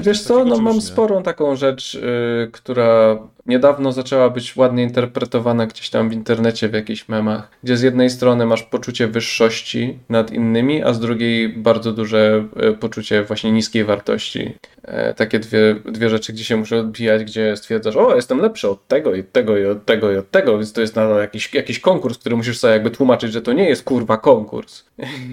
Wiesz 0.00 0.22
co, 0.22 0.44
no 0.44 0.58
mam 0.58 0.80
sporą 0.80 1.22
taką 1.22 1.56
rzecz, 1.56 1.94
yy, 1.94 2.50
która 2.52 3.18
niedawno 3.46 3.92
zaczęła 3.92 4.30
być 4.30 4.56
ładnie 4.56 4.82
interpretowana 4.82 5.66
gdzieś 5.66 5.90
tam 5.90 6.08
w 6.08 6.12
internecie, 6.12 6.68
w 6.68 6.74
jakichś 6.74 7.08
memach, 7.08 7.50
gdzie 7.62 7.76
z 7.76 7.82
jednej 7.82 8.10
strony 8.10 8.46
masz 8.46 8.62
poczucie 8.62 9.06
wyższości 9.06 9.98
nad 10.08 10.32
innymi, 10.32 10.82
a 10.82 10.92
z 10.92 11.00
drugiej 11.00 11.48
bardzo 11.48 11.92
duże 11.92 12.44
e, 12.56 12.72
poczucie 12.72 13.22
właśnie 13.24 13.52
niskiej 13.52 13.84
wartości. 13.84 14.54
E, 14.82 15.14
takie 15.14 15.38
dwie, 15.38 15.76
dwie 15.84 16.10
rzeczy, 16.10 16.32
gdzie 16.32 16.44
się 16.44 16.56
muszę 16.56 16.78
odbijać, 16.78 17.24
gdzie 17.24 17.56
stwierdzasz, 17.56 17.96
o, 17.96 18.16
jestem 18.16 18.40
lepszy 18.40 18.68
od 18.68 18.88
tego 18.88 19.14
i 19.14 19.24
tego 19.24 19.58
i 19.58 19.66
od 19.66 19.84
tego 19.84 20.12
i 20.12 20.16
od 20.16 20.30
tego, 20.30 20.58
więc 20.58 20.72
to 20.72 20.80
jest 20.80 20.96
nadal 20.96 21.20
jakiś, 21.20 21.54
jakiś 21.54 21.80
konkurs, 21.80 22.18
który 22.18 22.36
musisz 22.36 22.58
sobie 22.58 22.72
jakby 22.72 22.90
tłumaczyć, 22.90 23.32
że 23.32 23.42
to 23.42 23.52
nie 23.52 23.68
jest 23.68 23.84
kurwa 23.84 24.16
konkurs. 24.16 24.84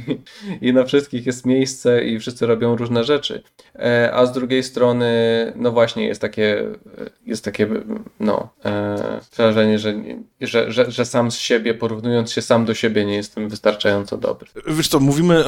I 0.61 0.73
na 0.73 0.83
wszystkich 0.83 1.25
jest 1.25 1.45
miejsce 1.45 2.03
i 2.03 2.19
wszyscy 2.19 2.45
robią 2.45 2.75
różne 2.75 3.03
rzeczy. 3.03 3.43
E, 3.75 4.11
a 4.13 4.25
z 4.25 4.31
drugiej 4.31 4.63
strony, 4.63 5.07
no 5.55 5.71
właśnie, 5.71 6.07
jest 6.07 6.21
takie, 6.21 6.65
jest 7.25 7.45
takie 7.45 7.67
no, 8.19 8.49
e, 8.65 9.19
wrażenie, 9.37 9.79
że, 9.79 9.93
że, 10.41 10.71
że, 10.71 10.91
że 10.91 11.05
sam 11.05 11.31
z 11.31 11.37
siebie, 11.37 11.73
porównując 11.73 12.31
się 12.31 12.41
sam 12.41 12.65
do 12.65 12.73
siebie, 12.73 13.05
nie 13.05 13.15
jestem 13.15 13.49
wystarczająco 13.49 14.17
dobry. 14.17 14.47
Wiesz 14.67 14.87
co, 14.87 14.99
mówimy 14.99 15.43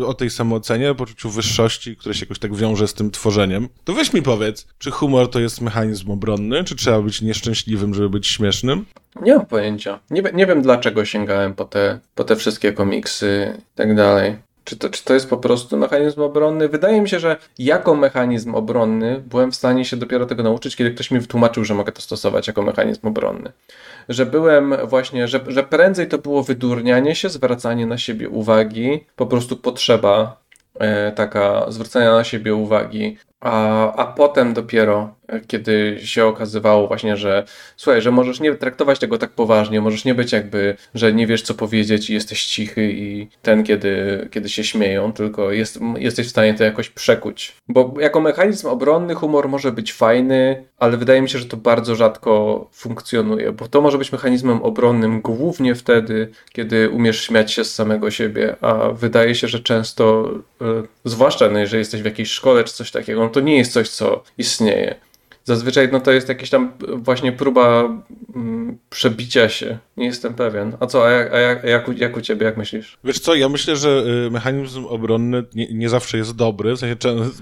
e, 0.00 0.06
o 0.06 0.14
tej 0.14 0.30
samoocenie, 0.30 0.94
poczuciu 0.94 1.30
wyższości, 1.30 1.96
które 1.96 2.14
się 2.14 2.24
jakoś 2.24 2.38
tak 2.38 2.54
wiąże 2.54 2.88
z 2.88 2.94
tym 2.94 3.10
tworzeniem. 3.10 3.68
To 3.84 3.92
weź 3.92 4.12
mi 4.12 4.22
powiedz, 4.22 4.66
czy 4.78 4.90
humor 4.90 5.30
to 5.30 5.40
jest 5.40 5.60
mechanizm 5.60 6.10
obronny, 6.10 6.64
czy 6.64 6.76
trzeba 6.76 7.02
być 7.02 7.22
nieszczęśliwym, 7.22 7.94
żeby 7.94 8.10
być 8.10 8.26
śmiesznym? 8.26 8.84
Nie 9.22 9.36
mam 9.36 9.46
pojęcia. 9.46 10.00
Nie, 10.10 10.22
nie 10.34 10.46
wiem, 10.46 10.62
dlaczego 10.62 11.04
sięgałem 11.04 11.54
po 11.54 11.64
te, 11.64 12.00
po 12.14 12.24
te 12.24 12.36
wszystkie 12.36 12.72
komiksy 12.72 13.54
i 13.58 13.76
tak 13.76 13.96
dalej. 13.96 14.36
Czy 14.66 14.76
to, 14.76 14.90
czy 14.90 15.04
to 15.04 15.14
jest 15.14 15.30
po 15.30 15.36
prostu 15.36 15.76
mechanizm 15.76 16.22
obronny? 16.22 16.68
Wydaje 16.68 17.00
mi 17.00 17.08
się, 17.08 17.20
że 17.20 17.36
jako 17.58 17.94
mechanizm 17.94 18.54
obronny 18.54 19.22
byłem 19.26 19.52
w 19.52 19.56
stanie 19.56 19.84
się 19.84 19.96
dopiero 19.96 20.26
tego 20.26 20.42
nauczyć, 20.42 20.76
kiedy 20.76 20.90
ktoś 20.90 21.10
mi 21.10 21.20
wytłumaczył, 21.20 21.64
że 21.64 21.74
mogę 21.74 21.92
to 21.92 22.00
stosować 22.02 22.46
jako 22.46 22.62
mechanizm 22.62 23.06
obronny. 23.06 23.52
Że 24.08 24.26
byłem 24.26 24.74
właśnie, 24.84 25.28
że, 25.28 25.40
że 25.48 25.62
prędzej 25.62 26.08
to 26.08 26.18
było 26.18 26.42
wydurnianie 26.42 27.14
się, 27.14 27.28
zwracanie 27.28 27.86
na 27.86 27.98
siebie 27.98 28.28
uwagi, 28.28 29.04
po 29.16 29.26
prostu 29.26 29.56
potrzeba 29.56 30.40
e, 30.78 31.12
taka 31.12 31.70
zwracania 31.70 32.12
na 32.12 32.24
siebie 32.24 32.54
uwagi, 32.54 33.18
a, 33.46 33.92
a 33.92 34.06
potem 34.06 34.54
dopiero 34.54 35.16
kiedy 35.46 35.98
się 36.04 36.26
okazywało 36.26 36.88
właśnie, 36.88 37.16
że 37.16 37.44
słuchaj, 37.76 38.02
że 38.02 38.10
możesz 38.10 38.40
nie 38.40 38.54
traktować 38.54 38.98
tego 38.98 39.18
tak 39.18 39.30
poważnie, 39.30 39.80
możesz 39.80 40.04
nie 40.04 40.14
być 40.14 40.32
jakby, 40.32 40.76
że 40.94 41.12
nie 41.12 41.26
wiesz 41.26 41.42
co 41.42 41.54
powiedzieć 41.54 42.10
i 42.10 42.14
jesteś 42.14 42.46
cichy 42.46 42.92
i 42.92 43.28
ten, 43.42 43.64
kiedy, 43.64 44.28
kiedy 44.30 44.48
się 44.48 44.64
śmieją, 44.64 45.12
tylko 45.12 45.52
jest, 45.52 45.78
jesteś 45.96 46.26
w 46.26 46.30
stanie 46.30 46.54
to 46.54 46.64
jakoś 46.64 46.90
przekuć. 46.90 47.56
Bo 47.68 47.94
jako 48.00 48.20
mechanizm 48.20 48.68
obronny 48.68 49.14
humor 49.14 49.48
może 49.48 49.72
być 49.72 49.92
fajny, 49.92 50.64
ale 50.78 50.96
wydaje 50.96 51.22
mi 51.22 51.28
się, 51.28 51.38
że 51.38 51.44
to 51.44 51.56
bardzo 51.56 51.94
rzadko 51.94 52.66
funkcjonuje, 52.72 53.52
bo 53.52 53.68
to 53.68 53.80
może 53.80 53.98
być 53.98 54.12
mechanizmem 54.12 54.62
obronnym 54.62 55.20
głównie 55.20 55.74
wtedy, 55.74 56.28
kiedy 56.52 56.90
umiesz 56.90 57.20
śmiać 57.20 57.52
się 57.52 57.64
z 57.64 57.74
samego 57.74 58.10
siebie, 58.10 58.56
a 58.60 58.88
wydaje 58.88 59.34
się, 59.34 59.48
że 59.48 59.60
często, 59.60 60.30
yy, 60.60 60.82
zwłaszcza 61.04 61.48
no, 61.48 61.58
jeżeli 61.58 61.78
jesteś 61.78 62.02
w 62.02 62.04
jakiejś 62.04 62.30
szkole 62.30 62.64
czy 62.64 62.74
coś 62.74 62.90
takiego, 62.90 63.20
no 63.20 63.28
to 63.36 63.40
nie 63.40 63.56
jest 63.56 63.72
coś, 63.72 63.88
co 63.88 64.22
istnieje. 64.38 64.94
Zazwyczaj 65.46 65.88
no 65.92 66.00
to 66.00 66.12
jest 66.12 66.28
jakaś 66.28 66.50
tam 66.50 66.72
właśnie 66.96 67.32
próba 67.32 67.88
mm, 68.34 68.78
przebicia 68.90 69.48
się 69.48 69.78
Nie 69.96 70.06
jestem 70.06 70.34
pewien. 70.34 70.76
A 70.80 70.86
co, 70.86 71.06
a 71.06 71.10
jak, 71.10 71.32
a 71.32 71.38
jak, 71.38 71.64
jak, 71.64 71.88
u, 71.88 71.92
jak 71.92 72.16
u 72.16 72.20
ciebie, 72.20 72.46
jak 72.46 72.56
myślisz? 72.56 72.98
Wiesz 73.04 73.18
co, 73.18 73.34
ja 73.34 73.48
myślę, 73.48 73.76
że 73.76 74.04
y, 74.26 74.30
mechanizm 74.30 74.84
obronny 74.84 75.44
nie, 75.54 75.74
nie 75.74 75.88
zawsze 75.88 76.18
jest 76.18 76.36
dobry, 76.36 76.76
w 76.76 76.78
sensie 76.78 76.96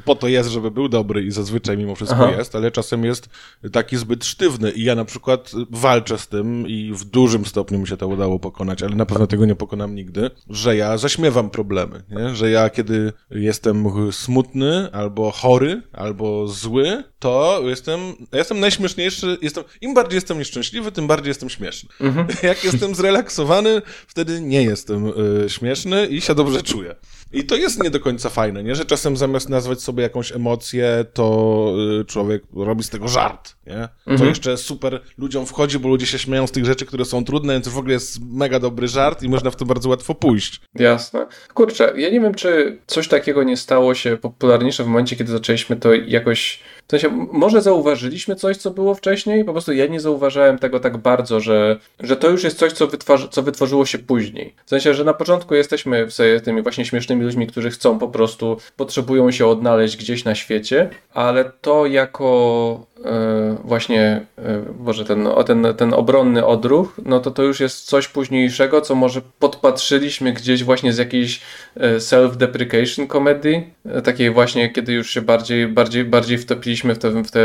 po 0.05 0.15
to 0.15 0.29
jest, 0.29 0.51
żeby 0.51 0.71
był 0.71 0.89
dobry 0.89 1.25
i 1.25 1.31
zazwyczaj 1.31 1.79
mimo 1.79 1.95
wszystko 1.95 2.29
Aha. 2.29 2.39
jest, 2.39 2.55
ale 2.55 2.71
czasem 2.71 3.05
jest 3.05 3.29
taki 3.73 3.97
zbyt 3.97 4.25
sztywny 4.25 4.71
i 4.71 4.85
ja 4.85 4.95
na 4.95 5.05
przykład 5.05 5.53
walczę 5.71 6.19
z 6.19 6.29
tym 6.29 6.69
i 6.69 6.93
w 6.93 7.05
dużym 7.05 7.47
stopniu 7.47 7.79
mi 7.79 7.89
się 7.89 7.97
to 7.97 8.09
udało 8.09 8.39
pokonać, 8.39 8.83
ale 8.83 8.97
na 8.97 9.07
pewno 9.07 9.27
tego 9.27 9.47
nie 9.47 9.55
pokonam 9.55 9.95
nigdy, 9.95 10.31
że 10.51 10.77
ja 10.77 10.99
zaśmiewam 10.99 11.51
problemy, 11.51 12.03
nie? 12.11 12.35
że 12.35 12.51
ja 12.51 12.71
kiedy 12.71 13.13
jestem 13.31 13.85
smutny 14.13 14.89
albo 14.93 15.31
chory, 15.31 15.83
albo 15.93 16.49
zły, 16.49 17.05
to 17.25 17.62
jestem, 17.64 18.01
jestem 18.33 18.61
najśmieszniejszy, 18.61 19.39
jestem, 19.43 19.64
im 19.81 19.95
bardziej 19.95 20.16
jestem 20.16 20.39
nieszczęśliwy, 20.39 20.93
tym 20.93 21.07
bardziej 21.07 21.29
jestem 21.29 21.51
śmieszny. 21.51 21.89
Mhm. 22.01 22.27
Jak 22.43 22.64
jestem 22.64 22.95
zrelaksowany, 22.95 23.83
wtedy 24.07 24.41
nie 24.41 24.62
jestem 24.62 25.07
y, 25.07 25.51
śmieszny 25.51 26.07
i 26.07 26.20
się 26.20 26.35
dobrze 26.35 26.62
czuję. 26.62 26.95
I 27.35 27.45
to 27.45 27.57
jest 27.57 27.82
nie 27.82 27.91
do 27.91 28.01
końca 28.01 28.28
fajne, 28.28 28.62
nie? 28.62 28.74
Że 28.74 28.85
czasem 28.85 29.16
zamiast 29.16 29.49
nazwać 29.49 29.82
sobie 29.82 30.03
jakąś 30.03 30.32
emocję, 30.32 31.05
to 31.12 31.74
y, 32.01 32.05
człowiek 32.05 32.43
robi 32.57 32.82
z 32.82 32.91
tego 32.91 33.09
żart, 33.09 33.57
nie? 33.66 33.89
To 34.05 34.11
mhm. 34.11 34.28
jeszcze 34.28 34.57
super 34.57 35.01
ludziom 35.18 35.47
wchodzi, 35.47 35.78
bo 35.78 35.89
ludzie 35.89 36.07
się 36.07 36.18
śmieją 36.18 36.47
z 36.47 36.53
tych 36.53 36.64
rzeczy, 36.64 36.87
które 36.87 37.05
są 37.05 37.24
trudne, 37.24 37.53
więc 37.53 37.68
w 37.68 37.78
ogóle 37.78 37.93
jest 37.93 38.18
mega 38.32 38.61
dobry 38.61 38.89
żart 38.89 39.22
i 39.22 39.28
można 39.28 39.51
w 39.51 39.57
to 39.57 39.64
bardzo 39.64 39.89
łatwo 39.89 40.14
pójść. 40.14 40.61
Jasne. 40.74 41.26
Kurczę, 41.55 41.93
ja 41.97 42.11
nie 42.11 42.20
wiem, 42.20 42.35
czy 42.35 42.78
coś 42.87 43.09
takiego 43.09 43.43
nie 43.43 43.57
stało 43.57 43.95
się 43.95 44.16
popularniejsze 44.16 44.85
w 44.85 44.87
momencie, 44.87 45.16
kiedy 45.16 45.32
zaczęliśmy 45.32 45.76
to 45.76 45.95
jakoś 45.95 46.61
w 46.87 46.91
sensie, 46.91 47.09
może 47.32 47.62
zauważyliśmy 47.62 48.37
coś, 48.37 48.57
co 48.57 48.70
było 48.70 48.95
wcześniej, 48.95 49.45
po 49.45 49.53
prostu 49.53 49.72
ja 49.72 49.87
nie 49.87 50.01
zauważałem 50.01 50.59
tego 50.59 50.80
tak 50.80 50.97
bardzo, 50.97 51.41
że, 51.41 51.78
że 52.01 52.16
to 52.16 52.30
już 52.30 52.45
jest 52.45 52.59
coś, 52.59 52.72
co, 52.72 52.87
wytwarzy, 52.87 53.28
co 53.28 53.43
wytworzyło 53.43 53.87
się 53.87 53.99
później. 53.99 54.55
W 54.66 54.70
sensie, 54.70 54.95
że 54.95 55.05
na 55.05 55.14
początku 55.14 55.55
jesteśmy 55.55 56.07
w 56.07 56.41
tymi 56.45 56.62
właśnie 56.62 56.85
śmiesznymi 56.85 57.24
ludźmi, 57.25 57.47
którzy 57.47 57.70
chcą 57.70 57.99
po 57.99 58.09
prostu, 58.09 58.57
potrzebują 58.77 59.31
się 59.31 59.47
odnaleźć 59.47 59.97
gdzieś 59.97 60.25
na 60.25 60.35
świecie, 60.35 60.91
ale 61.14 61.45
to 61.61 61.87
jako 61.87 62.87
e, 63.05 63.57
właśnie, 63.64 64.27
e, 64.39 64.62
Boże, 64.79 65.05
ten, 65.05 65.29
ten, 65.47 65.66
ten 65.77 65.95
obronny 65.95 66.47
odruch, 66.47 66.97
no 67.05 67.20
to 67.20 67.31
to 67.31 67.43
już 67.43 67.61
jest 67.61 67.85
coś 67.85 68.09
późniejszego, 68.09 68.81
co 68.81 68.95
może 68.95 69.20
podpatrzyliśmy 69.39 70.33
gdzieś 70.33 70.64
właśnie 70.64 70.93
z 70.93 70.99
jakiejś 70.99 71.41
e, 71.77 71.97
self-deprecation 71.97 73.07
komedii, 73.07 73.64
takiej 74.05 74.31
właśnie, 74.31 74.70
kiedy 74.70 74.93
już 74.93 75.11
się 75.11 75.22
bardziej, 75.22 75.68
bardziej, 75.68 76.05
bardziej 76.05 76.39
wtopiliśmy 76.39 76.95
w 76.95 76.99
te, 76.99 77.11
w 77.11 77.31
te 77.31 77.41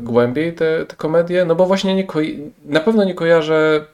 głębiej, 0.00 0.52
te, 0.52 0.86
te 0.86 0.96
komedie, 0.96 1.44
no 1.44 1.54
bo 1.54 1.66
właśnie 1.66 1.94
nie 1.94 2.06
na 2.64 2.80
pewno 2.80 3.04
nie 3.04 3.14
kojarzę 3.14 3.62
E, 3.62 3.84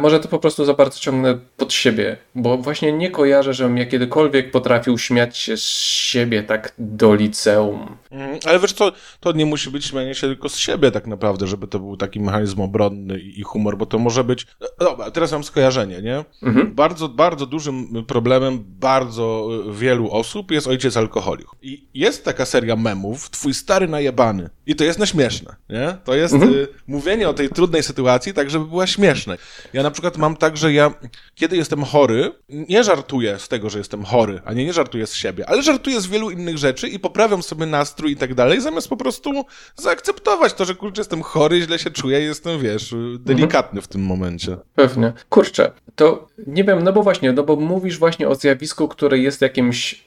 może 0.00 0.20
to 0.20 0.28
po 0.28 0.38
prostu 0.38 0.64
za 0.64 0.74
bardzo 0.74 0.98
ciągnę 0.98 1.38
pod 1.56 1.72
siebie, 1.72 2.16
bo 2.34 2.58
właśnie 2.58 2.92
nie 2.92 3.10
kojarzę, 3.10 3.54
żebym 3.54 3.76
ja 3.76 3.86
kiedykolwiek 3.86 4.50
potrafił 4.50 4.98
śmiać 4.98 5.38
się 5.38 5.56
z 5.56 5.66
siebie 5.86 6.42
tak 6.42 6.74
do 6.78 7.14
liceum. 7.14 7.96
Mm, 8.10 8.38
ale 8.46 8.58
wiesz 8.58 8.72
co, 8.72 8.92
to 9.20 9.32
nie 9.32 9.46
musi 9.46 9.70
być 9.70 9.84
śmianie 9.84 10.14
się 10.14 10.26
tylko 10.26 10.48
z 10.48 10.56
siebie 10.56 10.90
tak 10.90 11.06
naprawdę, 11.06 11.46
żeby 11.46 11.68
to 11.68 11.78
był 11.78 11.96
taki 11.96 12.20
mechanizm 12.20 12.60
obronny 12.60 13.18
i 13.18 13.42
humor, 13.42 13.76
bo 13.76 13.86
to 13.86 13.98
może 13.98 14.24
być... 14.24 14.46
E, 14.62 14.84
dobra, 14.84 15.10
teraz 15.10 15.32
mam 15.32 15.44
skojarzenie, 15.44 16.02
nie? 16.02 16.24
Mhm. 16.42 16.74
Bardzo, 16.74 17.08
bardzo 17.08 17.46
dużym 17.46 18.04
problemem 18.04 18.64
bardzo 18.66 19.48
wielu 19.72 20.10
osób 20.10 20.50
jest 20.50 20.66
ojciec 20.66 20.96
alkoholik. 20.96 21.46
I 21.62 21.88
jest 21.94 22.24
taka 22.24 22.46
seria 22.46 22.76
memów, 22.76 23.30
twój 23.30 23.54
stary 23.54 23.88
najebany. 23.88 24.50
I 24.66 24.76
to 24.76 24.84
jest 24.84 24.98
naśmieszne, 24.98 25.56
nie? 25.68 25.96
To 26.04 26.14
jest 26.14 26.34
mhm. 26.34 26.54
y, 26.54 26.68
mówienie 26.86 27.28
o 27.28 27.34
tej 27.34 27.48
trudnej 27.48 27.82
sytuacji 27.82 28.34
tak, 28.34 28.50
żeby 28.50 28.64
była 28.64 28.86
śmieszna. 28.86 29.36
Ja 29.72 29.82
na 29.82 29.90
przykład 29.90 30.16
mam 30.16 30.36
tak, 30.36 30.56
że 30.56 30.72
ja, 30.72 30.94
kiedy 31.34 31.56
jestem 31.56 31.84
chory, 31.84 32.32
nie 32.48 32.84
żartuję 32.84 33.38
z 33.38 33.48
tego, 33.48 33.70
że 33.70 33.78
jestem 33.78 34.04
chory, 34.04 34.40
a 34.44 34.52
nie, 34.52 34.64
nie 34.64 34.72
żartuję 34.72 35.06
z 35.06 35.14
siebie, 35.14 35.48
ale 35.48 35.62
żartuję 35.62 36.00
z 36.00 36.06
wielu 36.06 36.30
innych 36.30 36.58
rzeczy 36.58 36.88
i 36.88 36.98
poprawiam 36.98 37.42
sobie 37.42 37.66
nastrój 37.66 38.12
i 38.12 38.16
tak 38.16 38.34
dalej, 38.34 38.60
zamiast 38.60 38.88
po 38.88 38.96
prostu 38.96 39.44
zaakceptować 39.76 40.54
to, 40.54 40.64
że 40.64 40.74
kurczę, 40.74 41.00
jestem 41.00 41.22
chory, 41.22 41.60
źle 41.60 41.78
się 41.78 41.90
czuję 41.90 42.20
i 42.20 42.24
jestem, 42.24 42.60
wiesz, 42.60 42.94
delikatny 43.18 43.82
w 43.82 43.88
tym 43.88 44.02
momencie. 44.02 44.56
Pewnie. 44.74 45.12
Kurczę, 45.28 45.72
to 45.94 46.28
nie 46.46 46.64
wiem, 46.64 46.82
no 46.82 46.92
bo 46.92 47.02
właśnie, 47.02 47.32
no 47.32 47.42
bo 47.42 47.56
mówisz 47.56 47.98
właśnie 47.98 48.28
o 48.28 48.34
zjawisku, 48.34 48.88
które 48.88 49.18
jest 49.18 49.40
jakimś 49.40 50.04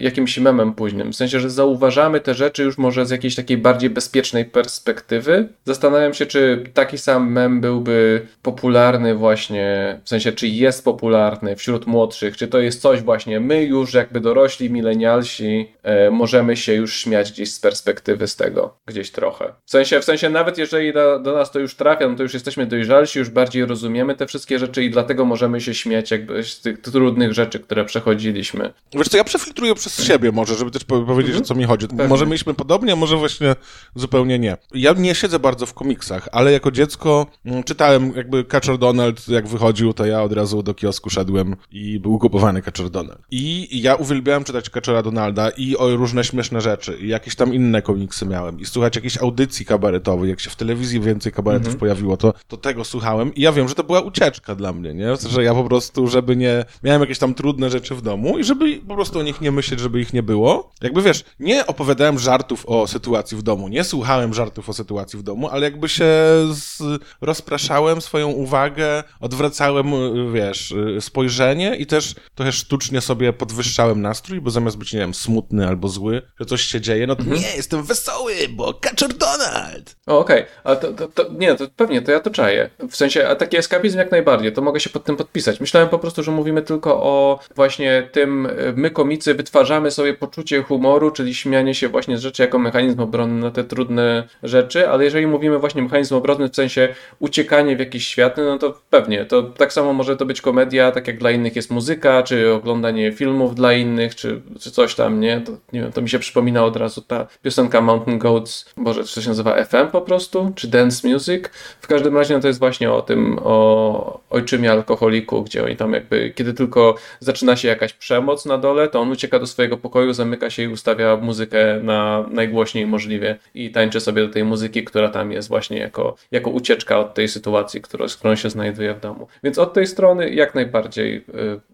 jakimś 0.00 0.38
memem 0.38 0.74
późnym. 0.74 1.12
W 1.12 1.16
sensie, 1.16 1.40
że 1.40 1.50
zauważamy 1.50 2.20
te 2.20 2.34
rzeczy 2.34 2.62
już 2.62 2.78
może 2.78 3.06
z 3.06 3.10
jakiejś 3.10 3.34
takiej 3.34 3.58
bardziej 3.58 3.90
bezpiecznej 3.90 4.44
perspektywy. 4.44 5.48
Zastanawiam 5.64 6.14
się, 6.14 6.26
czy 6.26 6.64
taki 6.74 6.98
sam 6.98 7.32
mem 7.32 7.60
byłby 7.60 8.26
popularny 8.42 9.14
właśnie, 9.14 10.00
w 10.04 10.08
sensie, 10.08 10.32
czy 10.32 10.48
jest 10.48 10.84
popularny 10.84 11.56
wśród 11.56 11.86
młodszych, 11.86 12.36
czy 12.36 12.48
to 12.48 12.58
jest 12.58 12.80
coś 12.80 13.02
właśnie, 13.02 13.40
my 13.40 13.64
już 13.64 13.94
jakby 13.94 14.20
dorośli, 14.20 14.70
milenialsi, 14.70 15.72
e, 15.82 16.10
możemy 16.10 16.56
się 16.56 16.74
już 16.74 16.96
śmiać 16.96 17.32
gdzieś 17.32 17.52
z 17.52 17.60
perspektywy 17.60 18.28
z 18.28 18.36
tego, 18.36 18.74
gdzieś 18.86 19.10
trochę. 19.10 19.52
W 19.64 19.70
sensie, 19.70 20.00
w 20.00 20.04
sensie 20.04 20.30
nawet 20.30 20.58
jeżeli 20.58 20.92
do, 20.92 21.18
do 21.18 21.34
nas 21.34 21.50
to 21.50 21.58
już 21.58 21.74
trafia, 21.74 22.08
no 22.08 22.16
to 22.16 22.22
już 22.22 22.34
jesteśmy 22.34 22.66
dojrzalsi, 22.66 23.18
już 23.18 23.30
bardziej 23.30 23.66
rozumiemy 23.66 24.14
te 24.14 24.26
wszystkie 24.26 24.58
rzeczy 24.58 24.84
i 24.84 24.90
dlatego 24.90 25.24
możemy 25.24 25.60
się 25.60 25.74
śmiać 25.74 26.10
jakby 26.10 26.44
z 26.44 26.60
tych 26.60 26.80
trudnych 26.80 27.32
rzeczy, 27.32 27.60
które 27.60 27.84
przechodziliśmy. 27.84 28.72
Wiesz 28.94 29.08
co, 29.08 29.16
ja 29.16 29.24
przefiltruję 29.40 29.74
przez 29.74 30.04
siebie 30.04 30.32
może, 30.32 30.54
żeby 30.54 30.70
też 30.70 30.84
powiedzieć, 30.84 31.26
mhm. 31.26 31.42
o 31.42 31.44
co 31.44 31.54
mi 31.54 31.64
chodzi. 31.64 31.88
Pewnie. 31.88 32.08
Może 32.08 32.26
mieliśmy 32.26 32.54
podobnie, 32.54 32.92
a 32.92 32.96
może 32.96 33.16
właśnie 33.16 33.56
zupełnie 33.94 34.38
nie. 34.38 34.56
Ja 34.74 34.92
nie 34.92 35.14
siedzę 35.14 35.38
bardzo 35.38 35.66
w 35.66 35.74
komiksach, 35.74 36.28
ale 36.32 36.52
jako 36.52 36.70
dziecko 36.70 37.26
mm, 37.44 37.62
czytałem 37.62 38.12
jakby 38.16 38.44
Catcher 38.44 38.78
Donald, 38.78 39.28
jak 39.28 39.48
wychodził, 39.48 39.92
to 39.92 40.06
ja 40.06 40.22
od 40.22 40.32
razu 40.32 40.62
do 40.62 40.74
kiosku 40.74 41.10
szedłem 41.10 41.56
i 41.70 42.00
był 42.00 42.18
kupowany 42.18 42.62
Catcher 42.62 42.90
Donald. 42.90 43.20
I 43.30 43.68
ja 43.82 43.94
uwielbiałem 43.94 44.44
czytać 44.44 44.70
Catchera 44.70 45.02
Donalda 45.02 45.50
i 45.50 45.76
o 45.76 45.96
różne 45.96 46.24
śmieszne 46.24 46.60
rzeczy 46.60 46.98
i 47.00 47.08
jakieś 47.08 47.36
tam 47.36 47.54
inne 47.54 47.82
komiksy 47.82 48.26
miałem 48.26 48.60
i 48.60 48.66
słuchać 48.66 48.96
jakiejś 48.96 49.18
audycji 49.18 49.66
kabaretowej, 49.66 50.30
jak 50.30 50.40
się 50.40 50.50
w 50.50 50.56
telewizji 50.56 51.00
więcej 51.00 51.32
kabaretów 51.32 51.66
mhm. 51.66 51.80
pojawiło, 51.80 52.16
to, 52.16 52.34
to 52.48 52.56
tego 52.56 52.84
słuchałem 52.84 53.34
i 53.34 53.40
ja 53.40 53.52
wiem, 53.52 53.68
że 53.68 53.74
to 53.74 53.84
była 53.84 54.00
ucieczka 54.00 54.54
dla 54.54 54.72
mnie, 54.72 54.94
nie? 54.94 55.16
Że 55.28 55.44
ja 55.44 55.54
po 55.54 55.64
prostu, 55.64 56.08
żeby 56.08 56.36
nie... 56.36 56.64
Miałem 56.82 57.00
jakieś 57.00 57.18
tam 57.18 57.34
trudne 57.34 57.70
rzeczy 57.70 57.94
w 57.94 58.02
domu 58.02 58.38
i 58.38 58.44
żeby 58.44 58.80
po 58.88 58.94
prostu 58.94 59.18
o 59.18 59.22
nich 59.30 59.40
nie 59.40 59.52
myśleć 59.52 59.80
żeby 59.80 60.00
ich 60.00 60.12
nie 60.12 60.22
było. 60.22 60.72
Jakby 60.82 61.02
wiesz, 61.02 61.24
nie 61.40 61.66
opowiadałem 61.66 62.18
żartów 62.18 62.66
o 62.66 62.86
sytuacji 62.86 63.36
w 63.36 63.42
domu, 63.42 63.68
nie 63.68 63.84
słuchałem 63.84 64.34
żartów 64.34 64.68
o 64.68 64.72
sytuacji 64.72 65.18
w 65.18 65.22
domu, 65.22 65.48
ale 65.48 65.64
jakby 65.64 65.88
się 65.88 66.04
z... 66.52 66.82
rozpraszałem 67.20 68.00
swoją 68.00 68.28
uwagę, 68.28 69.04
odwracałem, 69.20 69.92
wiesz, 70.32 70.74
spojrzenie 71.00 71.76
i 71.76 71.86
też 71.86 72.14
trochę 72.34 72.52
sztucznie 72.52 73.00
sobie 73.00 73.32
podwyższałem 73.32 74.02
nastrój, 74.02 74.40
bo 74.40 74.50
zamiast 74.50 74.76
być, 74.76 74.92
nie 74.92 75.00
wiem, 75.00 75.14
smutny 75.14 75.68
albo 75.68 75.88
zły, 75.88 76.22
że 76.40 76.46
coś 76.46 76.62
się 76.62 76.80
dzieje, 76.80 77.06
no 77.06 77.16
to 77.16 77.22
mhm. 77.22 77.40
nie, 77.40 77.56
jestem 77.56 77.82
wesoły, 77.82 78.32
bo 78.50 78.74
Catcher 78.74 79.14
Donald! 79.14 79.96
Okej, 80.06 80.42
okay. 80.42 80.46
a 80.64 80.76
to, 80.76 80.92
to, 80.92 81.08
to, 81.08 81.32
nie, 81.32 81.54
to 81.54 81.68
pewnie, 81.76 82.02
to 82.02 82.12
ja 82.12 82.20
to 82.20 82.30
czaję. 82.30 82.70
W 82.90 82.96
sensie, 82.96 83.28
a 83.28 83.36
taki 83.36 83.56
eskapizm 83.56 83.98
jak 83.98 84.10
najbardziej, 84.10 84.52
to 84.52 84.62
mogę 84.62 84.80
się 84.80 84.90
pod 84.90 85.04
tym 85.04 85.16
podpisać. 85.16 85.60
Myślałem 85.60 85.88
po 85.88 85.98
prostu, 85.98 86.22
że 86.22 86.30
mówimy 86.30 86.62
tylko 86.62 87.02
o 87.02 87.38
właśnie 87.56 88.08
tym, 88.12 88.48
my 88.76 88.90
komicy 88.90 89.19
wytwarzamy 89.24 89.90
sobie 89.90 90.14
poczucie 90.14 90.62
humoru, 90.62 91.10
czyli 91.10 91.34
śmianie 91.34 91.74
się 91.74 91.88
właśnie 91.88 92.18
z 92.18 92.20
rzeczy 92.20 92.42
jako 92.42 92.58
mechanizm 92.58 93.00
obronny 93.00 93.40
na 93.40 93.50
te 93.50 93.64
trudne 93.64 94.28
rzeczy, 94.42 94.88
ale 94.88 95.04
jeżeli 95.04 95.26
mówimy 95.26 95.58
właśnie 95.58 95.82
mechanizm 95.82 96.14
obronny 96.14 96.48
w 96.48 96.56
sensie 96.56 96.88
uciekanie 97.18 97.76
w 97.76 97.80
jakiś 97.80 98.06
świat, 98.06 98.36
no 98.36 98.58
to 98.58 98.80
pewnie, 98.90 99.24
to 99.24 99.42
tak 99.42 99.72
samo 99.72 99.92
może 99.92 100.16
to 100.16 100.26
być 100.26 100.40
komedia, 100.40 100.92
tak 100.92 101.06
jak 101.06 101.18
dla 101.18 101.30
innych 101.30 101.56
jest 101.56 101.70
muzyka, 101.70 102.22
czy 102.22 102.52
oglądanie 102.52 103.12
filmów 103.12 103.54
dla 103.54 103.72
innych, 103.72 104.14
czy, 104.14 104.42
czy 104.60 104.70
coś 104.70 104.94
tam, 104.94 105.20
nie? 105.20 105.40
To, 105.40 105.52
nie 105.72 105.80
wiem, 105.80 105.92
to 105.92 106.02
mi 106.02 106.08
się 106.08 106.18
przypomina 106.18 106.64
od 106.64 106.76
razu 106.76 107.00
ta 107.00 107.26
piosenka 107.42 107.80
Mountain 107.80 108.18
Goats, 108.18 108.72
Boże, 108.76 109.04
czy 109.04 109.14
to 109.14 109.20
się 109.20 109.28
nazywa 109.28 109.64
FM 109.64 109.86
po 109.92 110.00
prostu, 110.00 110.52
czy 110.54 110.68
Dance 110.68 111.08
Music. 111.08 111.44
W 111.80 111.86
każdym 111.86 112.16
razie 112.16 112.34
no 112.34 112.40
to 112.40 112.46
jest 112.46 112.58
właśnie 112.60 112.92
o 112.92 113.02
tym, 113.02 113.38
o 113.42 114.20
ojczymie 114.30 114.72
alkoholiku, 114.72 115.42
gdzie 115.42 115.64
oni 115.64 115.76
tam 115.76 115.92
jakby, 115.92 116.32
kiedy 116.36 116.54
tylko 116.54 116.94
zaczyna 117.20 117.56
się 117.56 117.68
jakaś 117.68 117.92
przemoc 117.92 118.46
na 118.46 118.58
dole, 118.58 118.88
to 118.88 119.00
on 119.00 119.09
ucieka 119.10 119.38
do 119.38 119.46
swojego 119.46 119.76
pokoju, 119.76 120.12
zamyka 120.12 120.50
się 120.50 120.62
i 120.62 120.68
ustawia 120.68 121.16
muzykę 121.16 121.80
na 121.82 122.24
najgłośniej 122.30 122.86
możliwie 122.86 123.38
i 123.54 123.70
tańczy 123.70 124.00
sobie 124.00 124.26
do 124.26 124.32
tej 124.32 124.44
muzyki, 124.44 124.84
która 124.84 125.08
tam 125.08 125.32
jest 125.32 125.48
właśnie 125.48 125.78
jako, 125.78 126.16
jako 126.30 126.50
ucieczka 126.50 126.98
od 126.98 127.14
tej 127.14 127.28
sytuacji, 127.28 127.80
którą, 127.80 128.08
z 128.08 128.16
którą 128.16 128.36
się 128.36 128.50
znajduje 128.50 128.94
w 128.94 129.00
domu. 129.00 129.26
Więc 129.44 129.58
od 129.58 129.72
tej 129.72 129.86
strony 129.86 130.30
jak 130.30 130.54
najbardziej 130.54 131.16
y, 131.16 131.22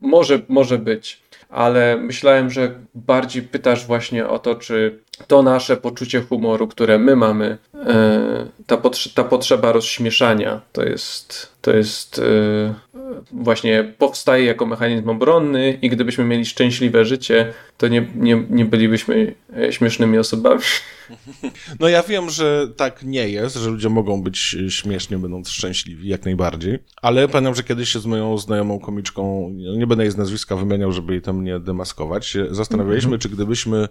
może, 0.00 0.40
może 0.48 0.78
być 0.78 1.26
ale 1.48 1.96
myślałem, 1.96 2.50
że 2.50 2.74
bardziej 2.94 3.42
pytasz 3.42 3.86
właśnie 3.86 4.28
o 4.28 4.38
to, 4.38 4.54
czy 4.54 4.98
to 5.26 5.42
nasze 5.42 5.76
poczucie 5.76 6.20
humoru, 6.20 6.68
które 6.68 6.98
my 6.98 7.16
mamy, 7.16 7.58
e, 7.86 8.46
ta, 8.66 8.76
potrze 8.76 9.10
ta 9.10 9.24
potrzeba 9.24 9.72
rozśmieszania, 9.72 10.60
to 10.72 10.84
jest, 10.84 11.52
to 11.62 11.76
jest 11.76 12.18
e, 12.18 12.74
właśnie 13.32 13.94
powstaje 13.98 14.44
jako 14.44 14.66
mechanizm 14.66 15.08
obronny 15.08 15.78
i 15.82 15.90
gdybyśmy 15.90 16.24
mieli 16.24 16.46
szczęśliwe 16.46 17.04
życie, 17.04 17.52
to 17.76 17.88
nie, 17.88 18.06
nie, 18.14 18.44
nie 18.50 18.64
bylibyśmy 18.64 19.34
śmiesznymi 19.70 20.18
osobami. 20.18 20.60
No 21.80 21.88
ja 21.88 22.02
wiem, 22.02 22.30
że 22.30 22.68
tak 22.76 23.02
nie 23.02 23.28
jest, 23.28 23.56
że 23.56 23.70
ludzie 23.70 23.88
mogą 23.88 24.22
być 24.22 24.56
śmiesznie, 24.68 25.18
będąc 25.18 25.48
szczęśliwi, 25.50 26.08
jak 26.08 26.24
najbardziej, 26.24 26.78
ale 27.02 27.28
pamiętam, 27.28 27.54
że 27.54 27.62
kiedyś 27.62 27.88
się 27.88 28.00
z 28.00 28.06
moją 28.06 28.38
znajomą 28.38 28.80
komiczką, 28.80 29.50
nie 29.76 29.86
będę 29.86 30.04
jej 30.04 30.12
z 30.12 30.16
nazwiska 30.16 30.56
wymieniał, 30.56 30.92
żeby 30.92 31.12
jej 31.12 31.22
tam 31.22 31.44
nie 31.44 31.60
demaskować, 31.60 32.36
zastanawialiśmy, 32.50 33.08
mm 33.08 33.18
-hmm. 33.18 33.22
czy 33.22 33.28
gdybyśmy 33.28 33.76
e, 33.78 33.88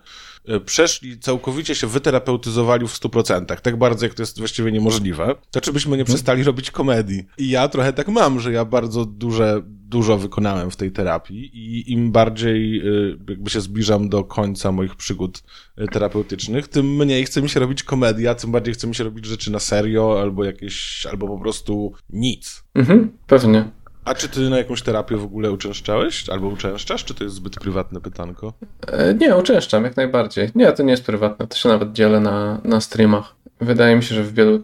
przeszli, 0.66 1.20
całkowicie 1.20 1.76
się 1.76 1.88
wyterapeutyzowali 1.88 2.88
w 2.88 2.92
100%, 2.92 3.62
tak 3.62 3.78
bardzo 3.78 4.06
jak 4.06 4.16
to 4.16 4.22
jest 4.22 4.40
właściwie 4.40 4.72
niemożliwe, 4.72 5.36
to 5.52 5.62
czy 5.62 5.74
byśmy 5.74 5.90
nie 5.90 6.02
mhm. 6.02 6.16
przestali 6.16 6.44
robić 6.44 6.72
komedii. 6.72 7.26
I 7.38 7.50
ja 7.50 7.68
trochę 7.68 7.94
tak 7.94 8.08
mam, 8.08 8.40
że 8.40 8.52
ja 8.52 8.66
bardzo 8.66 9.06
duże, 9.06 9.62
dużo 9.66 10.18
wykonałem 10.18 10.72
w 10.72 10.76
tej 10.76 10.92
terapii 10.92 11.52
i 11.54 11.92
im 11.92 12.12
bardziej 12.12 12.88
y, 12.88 13.18
jakby 13.30 13.50
się 13.50 13.62
zbliżam 13.62 14.10
do 14.10 14.24
końca 14.24 14.72
moich 14.72 14.96
przygód 14.96 15.44
y, 15.82 15.88
terapeutycznych, 15.88 16.68
tym 16.68 16.96
mniej 16.96 17.26
chce 17.26 17.42
mi 17.42 17.50
się 17.50 17.60
robić 17.60 17.84
komedia, 17.84 18.36
tym 18.36 18.52
bardziej 18.52 18.74
chce 18.74 18.88
mi 18.88 18.96
się 18.96 19.04
robić 19.04 19.26
rzeczy 19.26 19.52
na 19.52 19.60
serio 19.60 20.22
albo 20.22 20.44
jakieś, 20.44 21.06
albo 21.12 21.28
po 21.28 21.40
prostu 21.40 21.94
nic. 22.10 22.64
Mhm, 22.76 23.12
pewnie. 23.28 23.72
A 24.06 24.16
czy 24.16 24.30
ty 24.30 24.50
na 24.50 24.58
jakąś 24.58 24.82
terapię 24.82 25.18
w 25.18 25.24
ogóle 25.24 25.52
uczęszczałeś? 25.52 26.30
Albo 26.30 26.48
uczęszczasz? 26.48 27.06
Czy 27.06 27.14
to 27.14 27.24
jest 27.24 27.36
zbyt 27.36 27.60
prywatne 27.60 28.02
pytanko? 28.02 28.54
E, 28.88 29.14
nie, 29.14 29.36
uczęszczam 29.36 29.84
jak 29.84 29.98
najbardziej. 29.98 30.50
Nie, 30.56 30.72
to 30.72 30.84
nie 30.84 30.92
jest 30.92 31.06
prywatne. 31.06 31.48
To 31.48 31.58
się 31.58 31.70
nawet 31.70 31.94
dzielę 31.94 32.20
na, 32.20 32.62
na 32.64 32.82
streamach. 32.82 33.35
Wydaje 33.62 33.96
mi 33.96 34.04
się, 34.04 34.16
że 34.16 34.24
w 34.24 34.34
wielu 34.34 34.64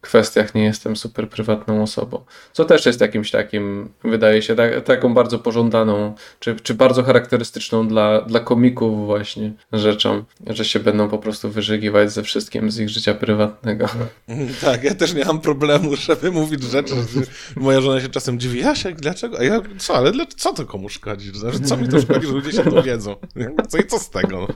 kwestiach 0.00 0.54
nie 0.54 0.64
jestem 0.64 0.96
super 0.96 1.28
prywatną 1.28 1.82
osobą. 1.82 2.24
Co 2.52 2.64
też 2.64 2.86
jest 2.86 3.00
jakimś 3.00 3.30
takim, 3.30 3.88
wydaje 4.04 4.42
się, 4.42 4.54
tak, 4.54 4.84
taką 4.84 5.14
bardzo 5.14 5.38
pożądaną, 5.38 6.14
czy, 6.40 6.56
czy 6.56 6.74
bardzo 6.74 7.02
charakterystyczną 7.02 7.88
dla, 7.88 8.20
dla 8.20 8.40
komików 8.40 9.06
właśnie 9.06 9.52
rzeczą, 9.72 10.24
że 10.46 10.64
się 10.64 10.80
będą 10.80 11.08
po 11.08 11.18
prostu 11.18 11.50
wyżygiwać 11.50 12.12
ze 12.12 12.22
wszystkim 12.22 12.70
z 12.70 12.78
ich 12.78 12.88
życia 12.88 13.14
prywatnego. 13.14 13.86
Tak, 14.60 14.84
ja 14.84 14.94
też 14.94 15.14
nie 15.14 15.24
mam 15.24 15.40
problemu, 15.40 15.96
żeby 15.96 16.30
mówić 16.30 16.62
rzeczy. 16.62 16.94
Moja 17.56 17.80
żona 17.80 18.00
się 18.00 18.08
czasem 18.08 18.40
dziwi, 18.40 18.60
Jasiek, 18.60 18.96
dlaczego? 18.96 19.38
A 19.38 19.42
ja, 19.42 19.60
co, 19.78 19.94
ale 19.94 20.12
dla, 20.12 20.26
co 20.36 20.52
to 20.52 20.66
komu 20.66 20.88
szkodzi? 20.88 21.32
Co 21.64 21.76
mi 21.76 21.88
to 21.88 22.00
szkodzi, 22.00 22.26
że 22.26 22.32
ludzie 22.32 22.52
się 22.52 22.64
dowiedzą? 22.64 23.16
Co 23.68 23.78
i 23.78 23.86
co 23.86 23.98
z 23.98 24.10
tego? 24.10 24.48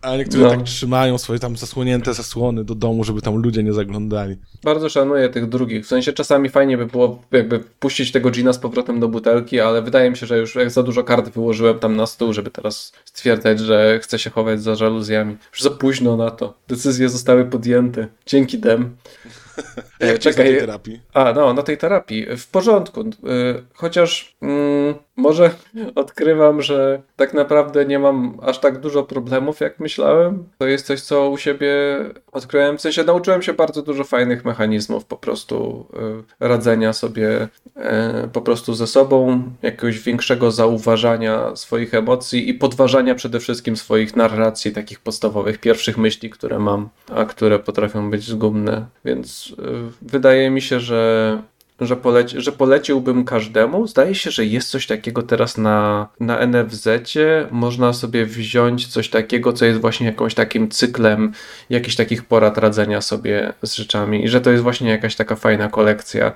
A 0.00 0.16
niektórzy 0.16 0.42
no. 0.42 0.50
tak 0.50 0.62
trzymają 0.62 1.18
swoje 1.18 1.38
tam 1.38 1.56
zasłonięte 1.56 1.99
zasłony 2.04 2.64
do 2.64 2.74
domu, 2.74 3.04
żeby 3.04 3.22
tam 3.22 3.36
ludzie 3.36 3.62
nie 3.62 3.72
zaglądali. 3.72 4.36
Bardzo 4.64 4.88
szanuję 4.88 5.28
tych 5.28 5.48
drugich. 5.48 5.84
W 5.84 5.88
sensie 5.88 6.12
czasami 6.12 6.48
fajnie 6.48 6.78
by 6.78 6.86
było 6.86 7.22
jakby 7.32 7.60
puścić 7.60 8.12
tego 8.12 8.30
gina 8.30 8.52
z 8.52 8.58
powrotem 8.58 9.00
do 9.00 9.08
butelki, 9.08 9.60
ale 9.60 9.82
wydaje 9.82 10.10
mi 10.10 10.16
się, 10.16 10.26
że 10.26 10.38
już 10.38 10.54
jak 10.54 10.70
za 10.70 10.82
dużo 10.82 11.04
kart 11.04 11.28
wyłożyłem 11.30 11.78
tam 11.78 11.96
na 11.96 12.06
stół, 12.06 12.32
żeby 12.32 12.50
teraz 12.50 12.92
stwierdzać, 13.04 13.60
że 13.60 14.00
chcę 14.02 14.18
się 14.18 14.30
chować 14.30 14.62
za 14.62 14.74
żaluzjami. 14.74 15.36
Już 15.52 15.62
za 15.62 15.70
późno 15.70 16.16
na 16.16 16.30
to. 16.30 16.54
Decyzje 16.68 17.08
zostały 17.08 17.44
podjęte. 17.44 18.06
Dzięki 18.26 18.58
dem. 18.58 18.96
Jak 20.00 20.18
Czekaj. 20.18 20.54
na 20.54 20.60
terapii? 20.60 21.00
A, 21.14 21.32
no, 21.32 21.54
na 21.54 21.62
tej 21.62 21.78
terapii. 21.78 22.26
W 22.36 22.46
porządku. 22.46 23.00
Y, 23.00 23.06
chociaż 23.74 24.36
mm, 24.42 24.94
może 25.20 25.50
odkrywam, 25.94 26.62
że 26.62 27.02
tak 27.16 27.34
naprawdę 27.34 27.86
nie 27.86 27.98
mam 27.98 28.38
aż 28.42 28.58
tak 28.58 28.80
dużo 28.80 29.02
problemów, 29.02 29.60
jak 29.60 29.80
myślałem. 29.80 30.44
To 30.58 30.66
jest 30.66 30.86
coś, 30.86 31.00
co 31.00 31.30
u 31.30 31.38
siebie 31.38 31.74
odkryłem. 32.32 32.78
W 32.78 32.80
sensie 32.80 33.04
nauczyłem 33.04 33.42
się 33.42 33.52
bardzo 33.52 33.82
dużo 33.82 34.04
fajnych 34.04 34.44
mechanizmów 34.44 35.04
po 35.04 35.16
prostu 35.16 35.86
y, 36.40 36.48
radzenia 36.48 36.92
sobie 36.92 37.48
y, 37.76 38.28
po 38.32 38.40
prostu 38.42 38.74
ze 38.74 38.86
sobą, 38.86 39.42
jakiegoś 39.62 39.98
większego 39.98 40.50
zauważania 40.50 41.56
swoich 41.56 41.94
emocji 41.94 42.48
i 42.48 42.54
podważania 42.54 43.14
przede 43.14 43.40
wszystkim 43.40 43.76
swoich 43.76 44.16
narracji, 44.16 44.72
takich 44.72 45.00
podstawowych, 45.00 45.58
pierwszych 45.58 45.98
myśli, 45.98 46.30
które 46.30 46.58
mam, 46.58 46.88
a 47.14 47.24
które 47.24 47.58
potrafią 47.58 48.10
być 48.10 48.24
zgubne. 48.24 48.86
Więc 49.04 49.54
wydaje 50.02 50.50
mi 50.50 50.62
się, 50.62 50.80
że 50.80 51.42
że, 51.80 51.96
poleci, 51.96 52.40
że 52.40 52.52
poleciłbym 52.52 53.24
każdemu. 53.24 53.86
Zdaje 53.86 54.14
się, 54.14 54.30
że 54.30 54.44
jest 54.44 54.68
coś 54.68 54.86
takiego 54.86 55.22
teraz 55.22 55.58
na, 55.58 56.08
na 56.20 56.46
NFZ-cie. 56.46 57.46
Można 57.50 57.92
sobie 57.92 58.26
wziąć 58.26 58.86
coś 58.86 59.10
takiego, 59.10 59.52
co 59.52 59.64
jest 59.64 59.80
właśnie 59.80 60.06
jakimś 60.06 60.34
takim 60.34 60.68
cyklem 60.68 61.32
jakichś 61.70 61.96
takich 61.96 62.24
porad 62.24 62.58
radzenia 62.58 63.00
sobie 63.00 63.52
z 63.62 63.74
rzeczami 63.74 64.24
i 64.24 64.28
że 64.28 64.40
to 64.40 64.50
jest 64.50 64.62
właśnie 64.62 64.90
jakaś 64.90 65.16
taka 65.16 65.36
fajna 65.36 65.68
kolekcja. 65.68 66.32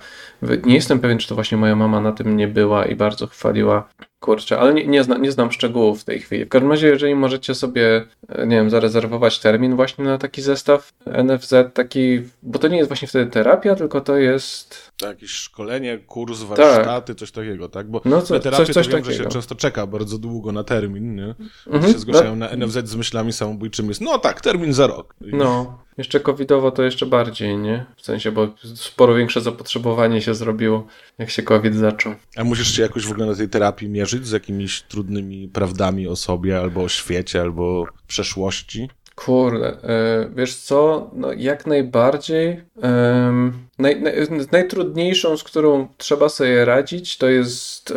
Nie 0.65 0.75
jestem 0.75 0.99
pewien, 1.01 1.19
czy 1.19 1.29
to 1.29 1.35
właśnie 1.35 1.59
moja 1.59 1.77
mama 1.77 2.01
na 2.01 2.13
tym 2.13 2.37
nie 2.37 2.49
była 2.49 2.87
i 2.87 2.95
bardzo 2.95 3.27
chwaliła 3.27 3.89
Kurczę, 4.25 4.59
ale 4.59 4.75
nie, 4.75 4.87
nie, 4.87 5.05
zna, 5.05 5.19
nie 5.19 5.33
znam 5.33 5.53
szczegółów 5.53 6.01
w 6.01 6.05
tej 6.05 6.21
chwili. 6.21 6.45
W 6.45 6.49
każdym 6.49 6.71
razie, 6.71 6.89
jeżeli 6.89 7.15
możecie 7.15 7.55
sobie, 7.55 8.05
e, 8.29 8.47
nie 8.47 8.57
wiem, 8.57 8.71
zarezerwować 8.71 9.39
termin 9.39 9.77
właśnie 9.77 10.05
na 10.05 10.19
taki 10.19 10.43
zestaw 10.43 10.93
NFZ, 11.25 11.55
taki, 11.75 12.23
bo 12.43 12.59
to 12.59 12.69
nie 12.69 12.77
jest 12.77 12.89
właśnie 12.89 13.09
wtedy 13.09 13.31
terapia, 13.31 13.75
tylko 13.75 14.01
to 14.01 14.17
jest... 14.17 14.94
Jakieś 15.03 15.31
szkolenie, 15.31 15.99
kurs, 15.99 16.41
tak. 16.41 16.49
warsztaty, 16.49 17.15
tak. 17.15 17.19
coś 17.19 17.31
takiego, 17.31 17.69
tak? 17.69 17.91
Bo 17.91 18.01
no 18.05 18.23
co, 18.23 18.41
terapię 18.41 18.67
coś, 18.67 18.75
coś 18.75 18.87
to 18.87 18.93
wiem, 18.93 19.03
takiego. 19.03 19.19
że 19.19 19.25
się 19.25 19.31
często 19.31 19.55
czeka 19.55 19.87
bardzo 19.87 20.19
długo 20.19 20.53
na 20.53 20.65
termin, 20.65 21.15
nie? 21.15 21.35
Mhm. 21.67 21.93
się 21.93 21.99
zgłaszają 21.99 22.37
no. 22.37 22.47
na 22.47 22.67
NFZ 22.67 22.89
z 22.89 22.97
myślami 22.97 23.33
samobójczymi. 23.33 23.89
Jest, 23.89 24.01
no 24.01 24.19
tak, 24.19 24.41
termin 24.41 24.73
za 24.73 24.87
rok. 24.87 25.15
I... 25.21 25.35
No, 25.35 25.79
jeszcze 25.99 26.21
covidowo 26.21 26.71
to 26.71 26.83
jeszcze 26.83 27.07
bardziej, 27.07 27.57
nie? 27.57 27.87
W 27.97 28.03
sensie, 28.05 28.33
bo 28.33 28.49
sporo 28.75 29.15
większe 29.15 29.41
zapotrzebowanie 29.41 30.23
się 30.23 30.35
zrobiło, 30.35 30.87
jak 31.19 31.31
się 31.31 31.43
covid 31.43 31.75
zaczął. 31.75 32.15
A 32.37 32.45
musisz 32.45 32.77
się 32.77 32.83
jakoś 32.83 33.07
w 33.07 33.11
ogóle 33.11 33.27
na 33.27 33.35
tej 33.35 33.49
terapii 33.49 33.89
mierzyć 33.89 34.27
z 34.27 34.31
jakimiś 34.31 34.83
trudnymi 34.83 35.49
prawdami 35.49 36.09
o 36.09 36.17
sobie, 36.17 36.59
albo 36.59 36.83
o 36.83 36.89
świecie, 36.89 37.41
albo 37.41 37.87
przeszłości? 38.07 38.89
Kurde, 39.15 39.69
e, 39.69 39.77
wiesz 40.37 40.57
co, 40.57 41.11
no 41.13 41.33
jak 41.33 41.67
najbardziej. 41.67 42.61
naj, 43.79 44.03
naj, 44.03 44.15
najtrudniejszą, 44.53 45.37
z 45.37 45.45
którą 45.45 45.89
trzeba 45.97 46.29
sobie 46.29 46.65
radzić, 46.65 47.19
to 47.19 47.29
jest, 47.29 47.91
e, 47.91 47.95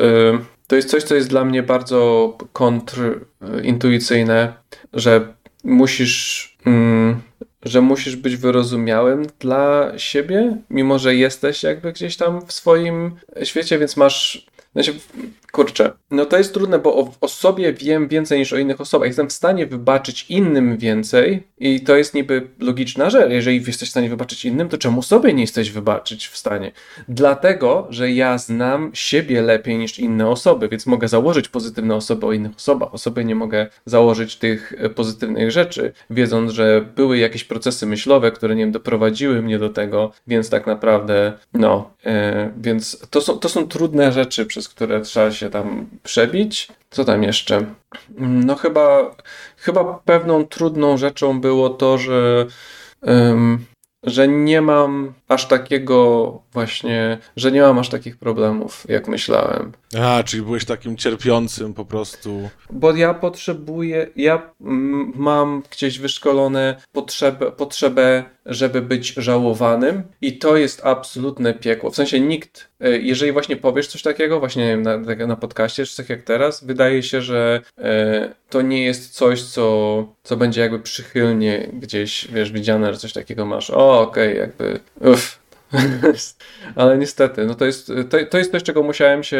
to 0.67 0.75
jest 0.75 0.89
coś, 0.89 1.03
co 1.03 1.15
jest 1.15 1.29
dla 1.29 1.45
mnie 1.45 1.63
bardzo 1.63 2.37
kontrintuicyjne, 2.53 4.53
że 4.93 5.33
musisz 5.63 6.57
mm, 6.65 7.21
że 7.65 7.81
musisz 7.81 8.15
być 8.15 8.35
wyrozumiałym 8.35 9.25
dla 9.39 9.91
siebie, 9.97 10.57
mimo 10.69 10.99
że 10.99 11.15
jesteś 11.15 11.63
jakby 11.63 11.93
gdzieś 11.93 12.17
tam 12.17 12.45
w 12.45 12.53
swoim 12.53 13.15
świecie, 13.43 13.79
więc 13.79 13.97
masz. 13.97 14.47
Znaczy, 14.77 14.93
kurczę, 15.51 15.91
no 16.11 16.25
to 16.25 16.37
jest 16.37 16.53
trudne, 16.53 16.79
bo 16.79 16.95
o, 16.95 17.11
o, 17.21 17.27
sobie 17.27 17.73
wiem 17.73 18.07
więcej 18.07 18.39
niż 18.39 18.53
o 18.53 18.57
innych 18.57 18.81
osobach. 18.81 19.07
Jestem 19.07 19.29
w 19.29 19.33
stanie 19.33 19.65
wybaczyć 19.65 20.25
innym 20.29 20.77
więcej 20.77 21.43
i 21.57 21.81
to 21.81 21.95
jest 21.95 22.13
niby 22.13 22.47
logiczna 22.59 23.09
rzecz. 23.09 23.31
Jeżeli 23.31 23.63
jesteś 23.67 23.87
w 23.87 23.91
stanie 23.91 24.09
wybaczyć 24.09 24.45
innym, 24.45 24.69
to 24.69 24.77
czemu 24.77 25.01
sobie 25.01 25.33
nie 25.33 25.41
jesteś 25.41 25.71
wybaczyć 25.71 26.27
w 26.27 26.37
stanie? 26.37 26.71
Dlatego, 27.09 27.87
że 27.89 28.11
ja 28.11 28.37
znam 28.37 28.91
siebie 28.93 29.41
lepiej 29.41 29.77
niż 29.77 29.99
inne 29.99 30.29
osoby, 30.29 30.69
więc 30.69 30.85
mogę 30.85 31.07
założyć 31.07 31.49
pozytywne 31.49 31.95
osoby 31.95 32.25
o 32.25 32.33
innych 32.33 32.55
osobach. 32.55 32.93
O 32.93 32.97
sobie 32.97 33.25
nie 33.25 33.35
mogę 33.35 33.67
założyć 33.85 34.35
tych 34.35 34.73
e, 34.77 34.89
pozytywnych 34.89 35.51
rzeczy, 35.51 35.93
wiedząc, 36.09 36.51
że 36.51 36.85
były 36.95 37.17
jakieś 37.17 37.43
procesy 37.43 37.85
myślowe, 37.85 38.31
które 38.31 38.55
nie 38.55 38.63
wiem, 38.63 38.71
doprowadziły 38.71 39.41
mnie 39.41 39.59
do 39.59 39.69
tego, 39.69 40.11
więc 40.27 40.49
tak 40.49 40.67
naprawdę, 40.67 41.33
no, 41.53 41.91
więc 42.57 43.07
to 43.09 43.21
są, 43.21 43.39
to 43.39 43.49
są 43.49 43.67
trudne 43.67 44.11
rzeczy, 44.11 44.45
przez 44.45 44.69
które 44.69 45.01
trzeba 45.01 45.31
się 45.31 45.49
tam 45.49 45.87
przebić. 46.03 46.67
Co 46.89 47.05
tam 47.05 47.23
jeszcze? 47.23 47.65
No 48.17 48.55
chyba, 48.55 49.15
chyba 49.57 49.99
pewną 50.05 50.45
trudną 50.45 50.97
rzeczą 50.97 51.41
było 51.41 51.69
to, 51.69 51.97
że 51.97 52.45
um, 53.01 53.65
że 54.03 54.27
nie 54.27 54.61
mam 54.61 55.13
aż 55.27 55.47
takiego 55.47 56.41
właśnie, 56.53 57.17
że 57.35 57.51
nie 57.51 57.61
mam 57.61 57.79
aż 57.79 57.89
takich 57.89 58.17
problemów, 58.17 58.85
jak 58.89 59.07
myślałem. 59.07 59.71
A, 60.01 60.23
czyli 60.23 60.43
byłeś 60.43 60.65
takim 60.65 60.97
cierpiącym 60.97 61.73
po 61.73 61.85
prostu. 61.85 62.49
Bo 62.69 62.95
ja 62.95 63.13
potrzebuję, 63.13 64.07
ja 64.15 64.51
mam 65.15 65.63
gdzieś 65.71 65.99
wyszkolone 65.99 66.75
potrzebę, 66.91 67.51
potrzebę, 67.51 68.23
żeby 68.45 68.81
być 68.81 69.13
żałowanym 69.17 70.03
i 70.21 70.37
to 70.37 70.57
jest 70.57 70.85
absolutne 70.85 71.53
piekło. 71.53 71.91
W 71.91 71.95
sensie 71.95 72.19
nikt, 72.19 72.69
e, 72.79 72.97
jeżeli 72.97 73.31
właśnie 73.31 73.55
powiesz 73.55 73.87
coś 73.87 74.01
takiego, 74.01 74.39
właśnie 74.39 74.77
na, 74.77 74.97
na 75.27 75.35
podcaście, 75.35 75.85
czy 75.85 75.97
tak 75.97 76.09
jak 76.09 76.23
teraz, 76.23 76.63
wydaje 76.63 77.03
się, 77.03 77.21
że 77.21 77.61
e, 77.77 78.33
to 78.49 78.61
nie 78.61 78.83
jest 78.83 79.13
coś, 79.13 79.43
co, 79.43 80.05
co 80.23 80.37
będzie 80.37 80.61
jakby 80.61 80.79
przychylnie 80.79 81.69
gdzieś, 81.73 82.27
wiesz, 82.27 82.51
widziane, 82.51 82.93
że 82.93 82.99
coś 82.99 83.13
takiego 83.13 83.45
masz. 83.45 83.69
O, 83.69 84.01
okej, 84.01 84.31
okay, 84.31 84.41
jakby, 84.41 84.79
uff, 84.99 85.16
Ale 86.75 86.97
niestety, 86.97 87.45
no 87.45 87.55
to 87.55 87.65
jest, 87.65 87.91
to, 88.09 88.17
to 88.29 88.37
jest 88.37 88.51
coś, 88.51 88.63
czego 88.63 88.83
musiałem 88.83 89.23
się 89.23 89.37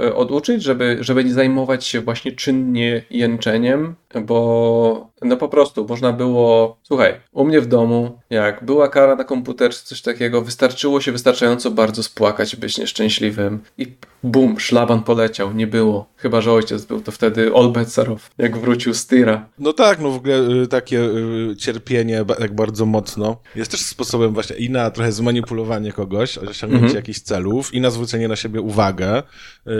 e, 0.00 0.14
oduczyć, 0.14 0.62
żeby, 0.62 0.96
żeby 1.00 1.24
nie 1.24 1.32
zajmować 1.32 1.84
się 1.84 2.00
właśnie 2.00 2.32
czynnie 2.32 3.02
jęczeniem, 3.10 3.94
bo 4.22 5.11
no 5.24 5.36
po 5.36 5.48
prostu 5.48 5.86
można 5.88 6.12
było, 6.12 6.76
słuchaj, 6.82 7.20
u 7.32 7.44
mnie 7.44 7.60
w 7.60 7.66
domu, 7.66 8.18
jak 8.30 8.64
była 8.64 8.88
kara 8.88 9.16
na 9.16 9.24
komputer 9.24 9.70
czy 9.70 9.84
coś 9.84 10.02
takiego, 10.02 10.42
wystarczyło 10.42 11.00
się 11.00 11.12
wystarczająco 11.12 11.70
bardzo 11.70 12.02
spłakać, 12.02 12.56
być 12.56 12.78
nieszczęśliwym 12.78 13.60
i 13.78 13.86
bum, 14.22 14.60
szlaban 14.60 15.02
poleciał, 15.02 15.52
nie 15.52 15.66
było. 15.66 16.06
Chyba, 16.16 16.40
że 16.40 16.52
ojciec 16.52 16.84
był 16.84 17.00
to 17.00 17.12
wtedy 17.12 17.54
Olbecarow, 17.54 18.30
jak 18.38 18.58
wrócił 18.58 18.94
z 18.94 19.06
Tyra. 19.06 19.48
No 19.58 19.72
tak, 19.72 20.00
no 20.00 20.10
w 20.10 20.16
ogóle 20.16 20.62
y, 20.62 20.66
takie 20.66 21.00
y, 21.00 21.56
cierpienie 21.58 22.24
tak 22.38 22.54
bardzo 22.54 22.86
mocno 22.86 23.36
jest 23.54 23.70
też 23.70 23.80
sposobem 23.80 24.34
właśnie 24.34 24.56
i 24.56 24.70
na 24.70 24.90
trochę 24.90 25.12
zmanipulowanie 25.12 25.92
kogoś, 25.92 26.38
osiągnięcie 26.38 26.84
mhm. 26.84 26.96
jakichś 26.96 27.20
celów 27.20 27.74
i 27.74 27.80
na 27.80 27.90
zwrócenie 27.90 28.28
na 28.28 28.36
siebie 28.36 28.60
uwagę, 28.60 29.22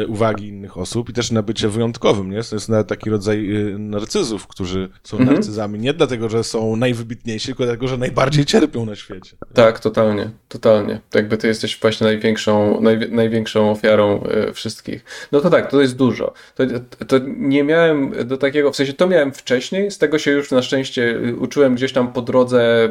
uwagi 0.08 0.48
innych 0.48 0.78
osób 0.78 1.10
i 1.10 1.12
też 1.12 1.30
na 1.30 1.42
bycie 1.42 1.68
wyjątkowym, 1.68 2.30
nie? 2.30 2.42
To 2.42 2.56
jest 2.56 2.68
nawet 2.68 2.86
taki 2.86 3.10
rodzaj 3.10 3.48
narcyzów, 3.78 4.46
którzy 4.46 4.88
są 5.02 5.18
mhm. 5.18 5.34
narcyzami 5.34 5.78
nie 5.78 5.94
dlatego, 5.94 6.28
że 6.28 6.44
są 6.44 6.76
najwybitniejsi, 6.76 7.46
tylko 7.46 7.64
dlatego, 7.64 7.88
że 7.88 7.96
najbardziej 7.96 8.44
cierpią 8.44 8.86
na 8.86 8.96
świecie. 8.96 9.36
Tak, 9.54 9.80
totalnie, 9.80 10.30
totalnie. 10.48 11.00
Jakby 11.14 11.36
ty 11.36 11.48
jesteś 11.48 11.80
właśnie 11.80 12.06
największą, 12.06 12.80
największą 13.10 13.70
ofiarą 13.70 14.24
wszystkich. 14.54 15.04
No 15.32 15.40
to 15.40 15.50
tak, 15.50 15.70
to 15.70 15.80
jest 15.80 15.96
dużo. 15.96 16.32
To, 16.54 16.64
to 17.06 17.18
nie 17.36 17.64
miałem 17.64 18.12
do 18.26 18.36
takiego, 18.36 18.72
w 18.72 18.76
sensie 18.76 18.92
to 18.92 19.06
miałem 19.06 19.32
wcześniej, 19.32 19.90
z 19.90 19.98
tego 19.98 20.18
się 20.18 20.30
już 20.30 20.50
na 20.50 20.62
szczęście 20.62 21.20
uczyłem 21.38 21.74
gdzieś 21.74 21.92
tam 21.92 22.12
po 22.12 22.22
drodze, 22.22 22.90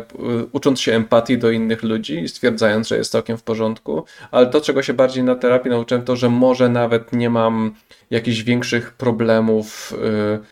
ucząc 0.51 0.79
się 0.79 0.93
empatii 0.93 1.37
do 1.37 1.51
innych 1.51 1.83
ludzi 1.83 2.19
i 2.19 2.27
stwierdzając, 2.27 2.87
że 2.87 2.97
jest 2.97 3.11
całkiem 3.11 3.37
w 3.37 3.43
porządku, 3.43 4.03
ale 4.31 4.47
to, 4.47 4.61
czego 4.61 4.83
się 4.83 4.93
bardziej 4.93 5.23
na 5.23 5.35
terapii 5.35 5.71
nauczyłem, 5.71 6.03
to, 6.03 6.15
że 6.15 6.29
może 6.29 6.69
nawet 6.81 7.13
nie 7.13 7.29
mam 7.29 7.75
jakichś 8.11 8.41
większych 8.41 8.93
problemów 8.93 9.93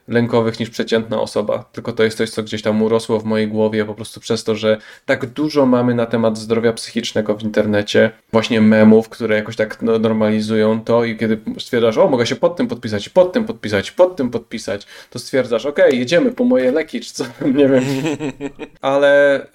y, 0.07 0.11
lękowych 0.13 0.59
niż 0.59 0.69
przeciętna 0.69 1.21
osoba, 1.21 1.65
tylko 1.71 1.93
to 1.93 2.03
jest 2.03 2.17
coś, 2.17 2.29
co 2.29 2.43
gdzieś 2.43 2.61
tam 2.61 2.81
urosło 2.81 3.19
w 3.19 3.25
mojej 3.25 3.47
głowie 3.47 3.85
po 3.85 3.93
prostu 3.93 4.19
przez 4.19 4.43
to, 4.43 4.55
że 4.55 4.77
tak 5.05 5.25
dużo 5.25 5.65
mamy 5.65 5.95
na 5.95 6.05
temat 6.05 6.37
zdrowia 6.37 6.73
psychicznego 6.73 7.35
w 7.35 7.43
internecie, 7.43 8.11
właśnie 8.31 8.61
memów, 8.61 9.09
które 9.09 9.35
jakoś 9.35 9.55
tak 9.55 9.81
no, 9.81 9.99
normalizują 9.99 10.81
to 10.83 11.03
i 11.05 11.17
kiedy 11.17 11.39
stwierdzasz, 11.59 11.97
o 11.97 12.07
mogę 12.07 12.25
się 12.25 12.35
pod 12.35 12.55
tym 12.55 12.67
podpisać, 12.67 13.09
pod 13.09 13.33
tym 13.33 13.45
podpisać, 13.45 13.91
pod 13.91 14.15
tym 14.15 14.29
podpisać, 14.29 14.87
to 15.09 15.19
stwierdzasz, 15.19 15.65
okej, 15.65 15.85
okay, 15.85 15.99
jedziemy 15.99 16.31
po 16.31 16.43
moje 16.43 16.71
leki, 16.71 16.99
czy 16.99 17.13
co, 17.13 17.25
nie 17.55 17.69
wiem. 17.69 17.83
Ale 18.81 19.41
y, 19.41 19.47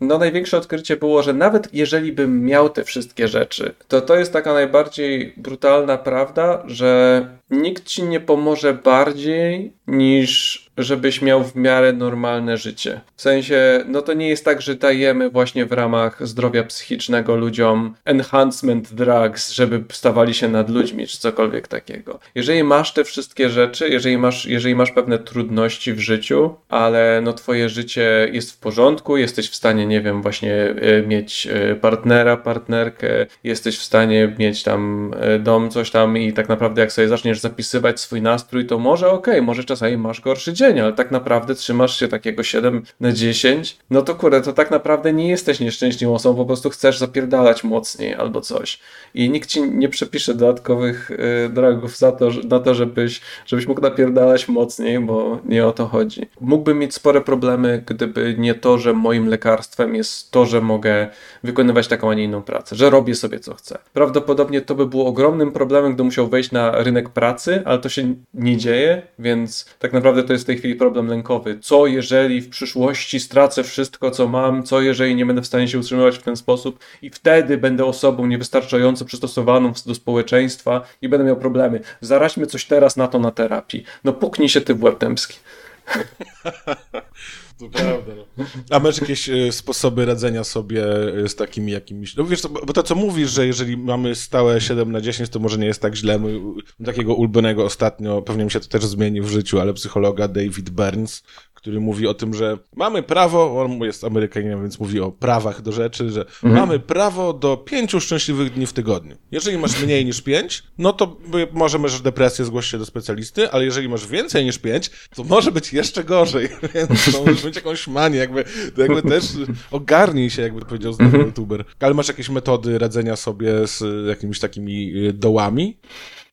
no 0.00 0.18
największe 0.18 0.58
odkrycie 0.58 0.96
było, 0.96 1.22
że 1.22 1.32
nawet 1.32 1.74
jeżeli 1.74 2.12
bym 2.12 2.44
miał 2.44 2.70
te 2.70 2.84
wszystkie 2.84 3.28
rzeczy, 3.28 3.74
to 3.88 4.00
to 4.00 4.16
jest 4.16 4.32
taka 4.32 4.52
najbardziej 4.52 5.34
brutalna 5.36 5.98
prawda, 5.98 6.62
że 6.66 7.23
nikt 7.50 7.84
ci 7.84 8.02
nie 8.02 8.20
pomoże 8.20 8.74
bardziej 8.74 9.72
niż 9.86 10.63
żebyś 10.78 11.22
miał 11.22 11.44
w 11.44 11.56
miarę 11.56 11.92
normalne 11.92 12.56
życie. 12.56 13.00
W 13.16 13.22
sensie, 13.22 13.84
no 13.88 14.02
to 14.02 14.12
nie 14.12 14.28
jest 14.28 14.44
tak, 14.44 14.62
że 14.62 14.74
dajemy 14.74 15.30
właśnie 15.30 15.66
w 15.66 15.72
ramach 15.72 16.26
zdrowia 16.26 16.64
psychicznego 16.64 17.36
ludziom 17.36 17.94
enhancement 18.04 18.94
drugs, 18.94 19.52
żeby 19.52 19.84
stawali 19.92 20.34
się 20.34 20.48
nad 20.48 20.70
ludźmi, 20.70 21.06
czy 21.06 21.18
cokolwiek 21.18 21.68
takiego. 21.68 22.18
Jeżeli 22.34 22.64
masz 22.64 22.92
te 22.92 23.04
wszystkie 23.04 23.50
rzeczy, 23.50 23.88
jeżeli 23.88 24.18
masz, 24.18 24.46
jeżeli 24.46 24.74
masz 24.74 24.90
pewne 24.90 25.18
trudności 25.18 25.92
w 25.92 26.00
życiu, 26.00 26.54
ale 26.68 27.20
no 27.22 27.32
twoje 27.32 27.68
życie 27.68 28.28
jest 28.32 28.52
w 28.52 28.58
porządku, 28.58 29.16
jesteś 29.16 29.50
w 29.50 29.54
stanie, 29.54 29.86
nie 29.86 30.00
wiem, 30.00 30.22
właśnie 30.22 30.54
e, 30.54 31.02
mieć 31.02 31.46
e, 31.46 31.74
partnera, 31.74 32.36
partnerkę, 32.36 33.26
jesteś 33.44 33.78
w 33.78 33.82
stanie 33.82 34.34
mieć 34.38 34.62
tam 34.62 35.10
e, 35.20 35.38
dom, 35.38 35.70
coś 35.70 35.90
tam 35.90 36.18
i 36.18 36.32
tak 36.32 36.48
naprawdę 36.48 36.80
jak 36.80 36.92
sobie 36.92 37.08
zaczniesz 37.08 37.40
zapisywać 37.40 38.00
swój 38.00 38.22
nastrój, 38.22 38.66
to 38.66 38.78
może 38.78 39.06
okej, 39.06 39.34
okay, 39.34 39.42
może 39.42 39.64
czasami 39.64 39.96
masz 39.96 40.20
gorszy 40.20 40.52
dzień, 40.52 40.63
dzień, 40.64 40.80
ale 40.80 40.92
tak 40.92 41.10
naprawdę 41.10 41.54
trzymasz 41.54 41.98
się 42.00 42.08
takiego 42.08 42.42
7 42.42 42.82
na 43.00 43.12
10, 43.12 43.78
no 43.90 44.02
to 44.02 44.14
kurde, 44.14 44.40
to 44.40 44.52
tak 44.52 44.70
naprawdę 44.70 45.12
nie 45.12 45.28
jesteś 45.28 45.60
nieszczęśliwą 45.60 46.14
osobą, 46.14 46.36
po 46.36 46.46
prostu 46.46 46.70
chcesz 46.70 46.98
zapierdalać 46.98 47.64
mocniej 47.64 48.14
albo 48.14 48.40
coś. 48.40 48.80
I 49.14 49.30
nikt 49.30 49.48
ci 49.48 49.62
nie 49.62 49.88
przepisze 49.88 50.34
dodatkowych 50.34 51.10
y, 51.10 51.48
dragów 51.48 51.96
za 51.96 52.12
to, 52.12 52.30
na 52.48 52.60
to, 52.60 52.74
żebyś, 52.74 53.20
żebyś 53.46 53.66
mógł 53.66 53.80
napierdalać 53.80 54.48
mocniej, 54.48 55.00
bo 55.00 55.38
nie 55.44 55.66
o 55.66 55.72
to 55.72 55.86
chodzi. 55.86 56.26
Mógłbym 56.40 56.78
mieć 56.78 56.94
spore 56.94 57.20
problemy, 57.20 57.82
gdyby 57.86 58.34
nie 58.38 58.54
to, 58.54 58.78
że 58.78 58.92
moim 58.92 59.28
lekarstwem 59.28 59.94
jest 59.94 60.30
to, 60.30 60.46
że 60.46 60.60
mogę 60.60 61.08
wykonywać 61.42 61.88
taką, 61.88 62.10
a 62.10 62.14
nie 62.14 62.24
inną 62.24 62.42
pracę, 62.42 62.76
że 62.76 62.90
robię 62.90 63.14
sobie 63.14 63.40
co 63.40 63.54
chcę. 63.54 63.78
Prawdopodobnie 63.92 64.60
to 64.60 64.74
by 64.74 64.86
było 64.86 65.06
ogromnym 65.06 65.52
problemem, 65.52 65.94
gdy 65.94 66.04
musiał 66.04 66.28
wejść 66.28 66.52
na 66.52 66.82
rynek 66.82 67.08
pracy, 67.08 67.62
ale 67.64 67.78
to 67.78 67.88
się 67.88 68.14
nie 68.34 68.56
dzieje, 68.56 69.02
więc 69.18 69.66
tak 69.78 69.92
naprawdę 69.92 70.22
to 70.22 70.32
jest 70.32 70.46
tej 70.46 70.53
chwili 70.56 70.74
problem 70.74 71.06
lękowy. 71.06 71.58
Co 71.60 71.86
jeżeli 71.86 72.40
w 72.40 72.48
przyszłości 72.48 73.20
stracę 73.20 73.64
wszystko, 73.64 74.10
co 74.10 74.28
mam? 74.28 74.62
Co 74.62 74.80
jeżeli 74.80 75.14
nie 75.14 75.26
będę 75.26 75.42
w 75.42 75.46
stanie 75.46 75.68
się 75.68 75.78
utrzymywać 75.78 76.18
w 76.18 76.22
ten 76.22 76.36
sposób 76.36 76.78
i 77.02 77.10
wtedy 77.10 77.58
będę 77.58 77.84
osobą 77.84 78.26
niewystarczająco 78.26 79.04
przystosowaną 79.04 79.72
do 79.86 79.94
społeczeństwa 79.94 80.82
i 81.02 81.08
będę 81.08 81.26
miał 81.26 81.36
problemy. 81.36 81.80
Zaraźmy 82.00 82.46
coś 82.46 82.64
teraz 82.64 82.96
na 82.96 83.08
to 83.08 83.18
na 83.18 83.30
terapii. 83.30 83.84
No 84.04 84.12
puknij 84.12 84.48
się 84.48 84.60
ty 84.60 84.74
w 84.74 84.82
łeb 84.82 84.98
tępski. 84.98 85.38
To 87.58 87.68
prawda. 87.68 88.12
No. 88.36 88.44
A 88.70 88.78
masz 88.78 89.00
jakieś 89.00 89.28
e, 89.28 89.52
sposoby 89.52 90.04
radzenia 90.04 90.44
sobie 90.44 90.84
e, 91.24 91.28
z 91.28 91.36
takimi 91.36 91.72
jakimiś... 91.72 92.16
No 92.16 92.24
wiesz, 92.24 92.42
bo 92.66 92.72
to 92.72 92.82
co 92.82 92.94
mówisz, 92.94 93.30
że 93.30 93.46
jeżeli 93.46 93.76
mamy 93.76 94.14
stałe 94.14 94.60
7 94.60 94.92
na 94.92 95.00
10, 95.00 95.30
to 95.30 95.38
może 95.38 95.58
nie 95.58 95.66
jest 95.66 95.82
tak 95.82 95.94
źle. 95.94 96.18
Mój, 96.18 96.42
takiego 96.84 97.14
ulubionego 97.14 97.64
ostatnio, 97.64 98.22
pewnie 98.22 98.44
mi 98.44 98.50
się 98.50 98.60
to 98.60 98.68
też 98.68 98.84
zmieni 98.84 99.20
w 99.20 99.28
życiu, 99.28 99.60
ale 99.60 99.74
psychologa 99.74 100.28
David 100.28 100.70
Burns, 100.70 101.22
który 101.64 101.80
mówi 101.80 102.06
o 102.06 102.14
tym, 102.14 102.34
że 102.34 102.58
mamy 102.76 103.02
prawo, 103.02 103.62
on 103.62 103.78
jest 103.78 104.04
Amerykaninem, 104.04 104.62
więc 104.62 104.78
mówi 104.78 105.00
o 105.00 105.12
prawach 105.12 105.62
do 105.62 105.72
rzeczy, 105.72 106.10
że 106.10 106.20
mhm. 106.20 106.54
mamy 106.54 106.78
prawo 106.78 107.32
do 107.32 107.56
pięciu 107.56 108.00
szczęśliwych 108.00 108.52
dni 108.52 108.66
w 108.66 108.72
tygodniu. 108.72 109.16
Jeżeli 109.30 109.58
masz 109.58 109.82
mniej 109.82 110.04
niż 110.04 110.22
pięć, 110.22 110.62
no 110.78 110.92
to 110.92 111.16
może 111.52 111.78
masz 111.78 112.00
depresję, 112.00 112.44
zgłoś 112.44 112.66
się 112.66 112.78
do 112.78 112.86
specjalisty, 112.86 113.50
ale 113.50 113.64
jeżeli 113.64 113.88
masz 113.88 114.06
więcej 114.06 114.44
niż 114.44 114.58
pięć, 114.58 114.90
to 115.14 115.24
może 115.24 115.52
być 115.52 115.72
jeszcze 115.72 116.04
gorzej, 116.04 116.48
więc 116.74 117.12
to 117.12 117.24
możesz 117.24 117.44
mieć 117.44 117.56
jakąś 117.56 117.88
manię, 117.88 118.18
jakby, 118.18 118.44
jakby 118.76 119.02
też 119.02 119.24
ogarnij 119.70 120.30
się, 120.30 120.42
jakby 120.42 120.60
powiedział 120.60 120.92
znowu 120.92 121.10
mhm. 121.10 121.26
youtuber. 121.26 121.64
Ale 121.80 121.94
masz 121.94 122.08
jakieś 122.08 122.28
metody 122.28 122.78
radzenia 122.78 123.16
sobie 123.16 123.66
z 123.66 124.08
jakimiś 124.08 124.40
takimi 124.40 124.92
y, 124.96 125.12
dołami? 125.12 125.76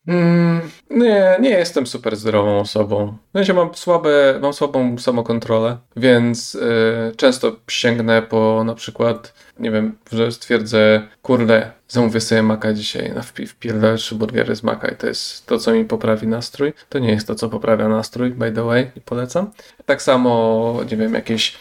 Mm, 0.07 0.61
nie, 0.89 1.37
nie 1.41 1.49
jestem 1.49 1.87
super 1.87 2.15
zdrową 2.15 2.59
osobą. 2.59 3.17
W 3.33 3.53
mam, 3.53 3.75
słabe, 3.75 4.39
mam 4.41 4.53
słabą 4.53 4.97
samokontrolę, 4.97 5.77
więc 5.95 6.55
y, 6.55 7.15
często 7.17 7.55
sięgnę 7.67 8.21
po 8.21 8.63
na 8.63 8.75
przykład, 8.75 9.33
nie 9.59 9.71
wiem, 9.71 9.97
że 10.11 10.31
stwierdzę, 10.31 11.07
kurde, 11.21 11.71
zamówię 11.87 12.21
sobie 12.21 12.43
maka 12.43 12.73
dzisiaj, 12.73 13.13
na 13.13 13.21
wpierdolę 13.21 13.97
trzy 13.97 14.15
burgery 14.15 14.55
z 14.55 14.63
maka 14.63 14.87
i 14.87 14.95
to 14.95 15.07
jest 15.07 15.45
to, 15.45 15.57
co 15.57 15.73
mi 15.73 15.85
poprawi 15.85 16.27
nastrój. 16.27 16.73
To 16.89 16.99
nie 16.99 17.11
jest 17.11 17.27
to, 17.27 17.35
co 17.35 17.49
poprawia 17.49 17.89
nastrój, 17.89 18.31
by 18.31 18.51
the 18.51 18.63
way, 18.63 18.91
i 18.95 19.01
polecam. 19.01 19.51
Tak 19.85 20.01
samo, 20.01 20.79
nie 20.91 20.97
wiem, 20.97 21.13
jakieś 21.13 21.57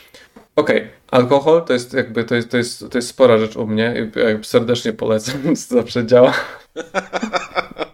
Okej, 0.57 0.77
okay. 0.77 0.91
alkohol 1.11 1.65
to 1.65 1.73
jest 1.73 1.95
jakby, 1.95 2.25
to 2.25 2.35
jest, 2.35 2.51
to, 2.51 2.57
jest, 2.57 2.91
to 2.91 2.99
jest 2.99 3.09
spora 3.09 3.39
rzecz 3.39 3.57
u 3.57 3.67
mnie. 3.67 4.11
serdecznie 4.43 4.93
polecam, 4.93 5.57
zawsze 5.57 6.07
działa. 6.07 6.33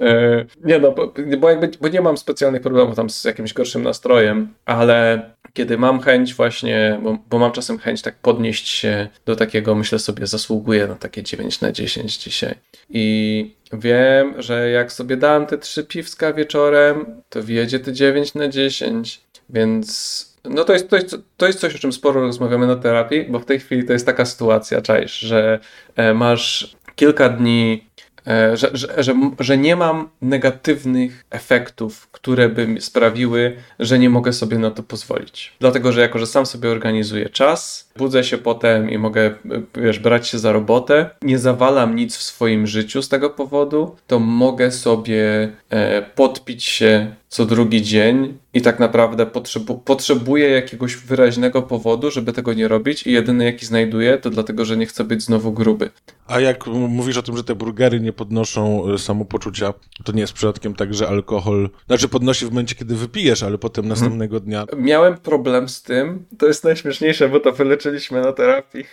E, 0.00 0.44
nie 0.64 0.78
no, 0.78 0.92
bo, 0.92 1.14
bo, 1.38 1.50
jakby, 1.50 1.70
bo 1.80 1.88
nie 1.88 2.00
mam 2.00 2.16
specjalnych 2.16 2.62
problemów 2.62 2.96
tam 2.96 3.10
z 3.10 3.24
jakimś 3.24 3.52
gorszym 3.52 3.82
nastrojem, 3.82 4.54
ale 4.64 5.30
kiedy 5.52 5.78
mam 5.78 6.00
chęć 6.00 6.34
właśnie, 6.34 7.00
bo, 7.02 7.18
bo, 7.30 7.38
mam 7.38 7.52
czasem 7.52 7.78
chęć 7.78 8.02
tak 8.02 8.14
podnieść 8.14 8.68
się 8.68 9.08
do 9.26 9.36
takiego, 9.36 9.74
myślę 9.74 9.98
sobie, 9.98 10.26
zasługuję 10.26 10.86
na 10.86 10.94
takie 10.94 11.22
9 11.22 11.60
na 11.60 11.72
10 11.72 12.18
dzisiaj. 12.18 12.54
I 12.90 13.56
wiem, 13.72 14.42
że 14.42 14.70
jak 14.70 14.92
sobie 14.92 15.16
dam 15.16 15.46
te 15.46 15.58
trzy 15.58 15.84
piwska 15.84 16.32
wieczorem, 16.32 17.22
to 17.28 17.42
wjedzie 17.42 17.78
te 17.78 17.92
9 17.92 18.34
na 18.34 18.48
10, 18.48 19.20
więc 19.50 20.32
no 20.44 20.64
to 20.64 20.72
jest, 20.72 20.88
to, 20.88 20.96
jest, 20.96 21.16
to 21.36 21.46
jest 21.46 21.60
coś, 21.60 21.74
o 21.74 21.78
czym 21.78 21.92
sporo 21.92 22.20
rozmawiamy 22.20 22.66
na 22.66 22.76
terapii, 22.76 23.24
bo 23.24 23.38
w 23.38 23.44
tej 23.44 23.60
chwili 23.60 23.84
to 23.84 23.92
jest 23.92 24.06
taka 24.06 24.24
sytuacja, 24.24 24.82
czaisz, 24.82 25.18
że 25.18 25.58
e, 25.96 26.14
masz 26.14 26.76
kilka 26.96 27.28
dni 27.28 27.84
że, 28.26 28.70
że, 28.72 29.02
że, 29.02 29.14
że 29.40 29.58
nie 29.58 29.76
mam 29.76 30.08
negatywnych 30.22 31.24
efektów, 31.30 32.08
które 32.12 32.48
by 32.48 32.80
sprawiły, 32.80 33.56
że 33.78 33.98
nie 33.98 34.10
mogę 34.10 34.32
sobie 34.32 34.58
na 34.58 34.70
to 34.70 34.82
pozwolić. 34.82 35.52
Dlatego, 35.60 35.92
że 35.92 36.00
jako, 36.00 36.18
że 36.18 36.26
sam 36.26 36.46
sobie 36.46 36.70
organizuję 36.70 37.28
czas, 37.28 37.91
budzę 37.96 38.24
się 38.24 38.38
potem 38.38 38.90
i 38.90 38.98
mogę, 38.98 39.34
wiesz, 39.74 39.98
brać 39.98 40.28
się 40.28 40.38
za 40.38 40.52
robotę, 40.52 41.10
nie 41.22 41.38
zawalam 41.38 41.96
nic 41.96 42.16
w 42.16 42.22
swoim 42.22 42.66
życiu 42.66 43.02
z 43.02 43.08
tego 43.08 43.30
powodu, 43.30 43.96
to 44.06 44.18
mogę 44.18 44.70
sobie 44.70 45.52
e, 45.70 46.02
podpić 46.02 46.64
się 46.64 47.14
co 47.32 47.46
drugi 47.46 47.82
dzień 47.82 48.38
i 48.54 48.60
tak 48.62 48.80
naprawdę 48.80 49.26
potrzebu 49.26 49.78
potrzebuję 49.78 50.48
jakiegoś 50.48 50.96
wyraźnego 50.96 51.62
powodu, 51.62 52.10
żeby 52.10 52.32
tego 52.32 52.54
nie 52.54 52.68
robić 52.68 53.06
i 53.06 53.12
jedyny 53.12 53.44
jaki 53.44 53.66
znajduję 53.66 54.18
to 54.18 54.30
dlatego, 54.30 54.64
że 54.64 54.76
nie 54.76 54.86
chcę 54.86 55.04
być 55.04 55.22
znowu 55.22 55.52
gruby. 55.52 55.90
A 56.26 56.40
jak 56.40 56.66
mówisz 56.66 57.16
o 57.16 57.22
tym, 57.22 57.36
że 57.36 57.44
te 57.44 57.54
burgery 57.54 58.00
nie 58.00 58.12
podnoszą 58.12 58.92
e, 58.92 58.98
samopoczucia, 58.98 59.74
to 60.04 60.12
nie 60.12 60.20
jest 60.20 60.32
przypadkiem 60.32 60.74
tak, 60.74 60.94
że 60.94 61.08
alkohol, 61.08 61.70
znaczy 61.86 62.08
podnosi 62.08 62.46
w 62.46 62.48
momencie, 62.48 62.74
kiedy 62.74 62.94
wypijesz, 62.94 63.42
ale 63.42 63.58
potem 63.58 63.84
mhm. 63.84 63.88
następnego 63.88 64.40
dnia... 64.40 64.66
Miałem 64.76 65.16
problem 65.16 65.68
z 65.68 65.82
tym, 65.82 66.24
to 66.38 66.46
jest 66.46 66.64
najśmieszniejsze, 66.64 67.28
bo 67.28 67.40
to 67.40 67.52
wyleczyliśmy 67.82 68.20
na 68.20 68.32
terapii, 68.32 68.84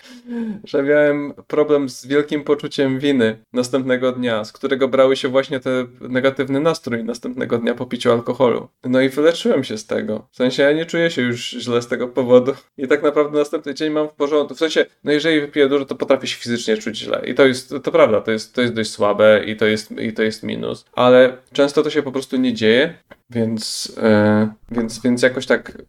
że 0.64 0.84
miałem 0.84 1.34
problem 1.48 1.90
z 1.90 2.06
wielkim 2.06 2.44
poczuciem 2.44 3.00
winy 3.00 3.38
następnego 3.54 4.12
dnia, 4.12 4.44
z 4.44 4.52
którego 4.52 4.88
brały 4.88 5.16
się 5.16 5.28
właśnie 5.28 5.60
ten 5.60 5.88
negatywny 6.02 6.60
nastrój 6.60 7.04
następnego 7.04 7.58
dnia 7.58 7.76
po 7.76 7.86
piciu 7.86 8.12
alkoholu. 8.12 8.68
No 8.84 9.02
i 9.02 9.10
wyleczyłem 9.10 9.64
się 9.64 9.78
z 9.78 9.86
tego. 9.86 10.28
W 10.32 10.36
sensie 10.36 10.64
ja 10.64 10.72
nie 10.72 10.86
czuję 10.86 11.12
się 11.12 11.22
już 11.22 11.50
źle 11.50 11.82
z 11.82 11.88
tego 11.88 12.08
powodu 12.08 12.54
i 12.78 12.88
tak 12.88 13.04
naprawdę 13.04 13.40
następny 13.40 13.74
dzień 13.74 13.90
mam 13.90 14.08
w 14.08 14.12
porządku. 14.12 14.56
W 14.56 14.60
sensie, 14.60 14.86
no 15.04 15.12
jeżeli 15.12 15.42
wypiję 15.42 15.70
dużo, 15.70 15.86
to 15.86 15.96
potrafię 15.96 16.28
się 16.28 16.38
fizycznie 16.38 16.78
czuć 16.78 16.98
źle 16.98 17.22
i 17.26 17.36
to 17.36 17.46
jest, 17.46 17.74
to 17.84 17.92
prawda, 17.92 18.22
to 18.22 18.32
jest, 18.32 18.54
to 18.54 18.62
jest 18.62 18.74
dość 18.74 18.92
słabe 18.92 19.44
i 19.46 19.56
to 19.56 19.66
jest, 19.66 19.92
i 19.92 20.14
to 20.14 20.24
jest 20.24 20.44
minus, 20.44 20.86
ale 20.94 21.38
często 21.54 21.84
to 21.84 21.90
się 21.90 22.04
po 22.04 22.12
prostu 22.12 22.38
nie 22.38 22.54
dzieje 22.54 22.94
więc, 23.30 23.94
e, 24.04 24.50
więc, 24.72 25.02
więc 25.02 25.22
jakoś 25.22 25.46
tak, 25.46 25.82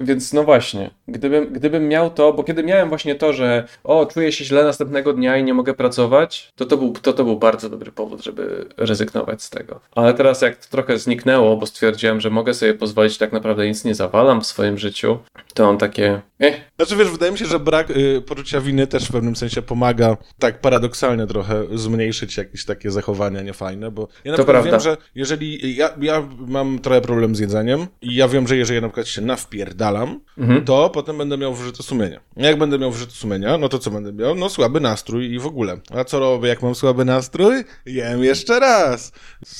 więc 0.00 0.32
no 0.32 0.44
właśnie, 0.44 0.90
gdybym, 1.08 1.52
gdybym 1.52 1.88
miał 1.88 2.10
to, 2.10 2.32
bo 2.32 2.44
kiedy 2.44 2.62
miałem 2.62 2.88
właśnie 2.88 3.14
to, 3.14 3.32
że 3.32 3.68
o, 3.84 4.06
czuję 4.06 4.32
się 4.32 4.44
źle 4.44 4.64
następnego 4.64 5.12
dnia 5.12 5.36
i 5.36 5.44
nie 5.44 5.54
mogę 5.54 5.74
pracować, 5.74 6.52
to 6.56 6.66
to 6.66 6.76
był, 6.76 6.92
to, 6.92 7.12
to 7.12 7.24
był 7.24 7.38
bardzo 7.38 7.70
dobry 7.70 7.92
powód, 7.92 8.24
żeby 8.24 8.66
rezygnować 8.76 9.42
z 9.42 9.50
tego. 9.50 9.80
Ale 9.94 10.14
teraz 10.14 10.42
jak 10.42 10.56
to 10.56 10.70
trochę 10.70 10.98
zniknęło, 10.98 11.56
bo 11.56 11.66
stwierdziłem, 11.66 12.20
że 12.20 12.30
mogę 12.30 12.54
sobie 12.54 12.74
pozwolić, 12.74 13.18
tak 13.18 13.32
naprawdę 13.32 13.68
nic 13.68 13.84
nie 13.84 13.94
zawalam 13.94 14.40
w 14.40 14.46
swoim 14.46 14.78
życiu, 14.78 15.18
to 15.54 15.68
on 15.68 15.78
takie, 15.78 16.20
eh. 16.40 16.54
Znaczy 16.76 16.96
wiesz, 16.96 17.10
wydaje 17.10 17.32
mi 17.32 17.38
się, 17.38 17.46
że 17.46 17.58
brak 17.58 17.90
y, 17.90 18.22
poczucia 18.26 18.60
winy 18.60 18.86
też 18.86 19.08
w 19.08 19.12
pewnym 19.12 19.36
sensie 19.36 19.62
pomaga 19.62 20.16
tak 20.38 20.60
paradoksalnie 20.60 21.26
trochę 21.26 21.64
zmniejszyć 21.74 22.36
jakieś 22.36 22.64
takie 22.64 22.90
zachowania 22.90 23.42
niefajne, 23.42 23.90
bo 23.90 24.08
ja 24.24 24.32
na 24.32 24.38
przykład 24.38 24.64
wiem, 24.64 24.80
że 24.80 24.96
jeżeli 25.14 25.76
ja, 25.76 25.90
ja 26.00 26.28
mam 26.46 26.78
trochę 26.86 27.00
problem 27.00 27.36
z 27.36 27.38
jedzeniem 27.38 27.86
i 28.02 28.14
ja 28.14 28.28
wiem, 28.28 28.48
że 28.48 28.56
jeżeli 28.56 28.74
ja 28.74 28.80
na 28.80 28.88
przykład 28.88 29.08
się 29.08 29.22
nawpierdalam, 29.22 30.20
mhm. 30.38 30.64
to 30.64 30.90
potem 30.90 31.18
będę 31.18 31.38
miał 31.38 31.54
wyrzuty 31.54 31.82
sumienia. 31.82 32.20
Jak 32.36 32.58
będę 32.58 32.78
miał 32.78 32.90
wyrzuty 32.90 33.12
sumienia, 33.12 33.58
no 33.58 33.68
to 33.68 33.78
co 33.78 33.90
będę 33.90 34.12
miał? 34.12 34.34
No 34.34 34.48
słaby 34.48 34.80
nastrój 34.80 35.32
i 35.32 35.38
w 35.38 35.46
ogóle. 35.46 35.76
A 35.94 36.04
co 36.04 36.18
robię, 36.18 36.48
jak 36.48 36.62
mam 36.62 36.74
słaby 36.74 37.04
nastrój? 37.04 37.64
Jem 37.86 38.24
jeszcze 38.24 38.60
raz. 38.60 39.12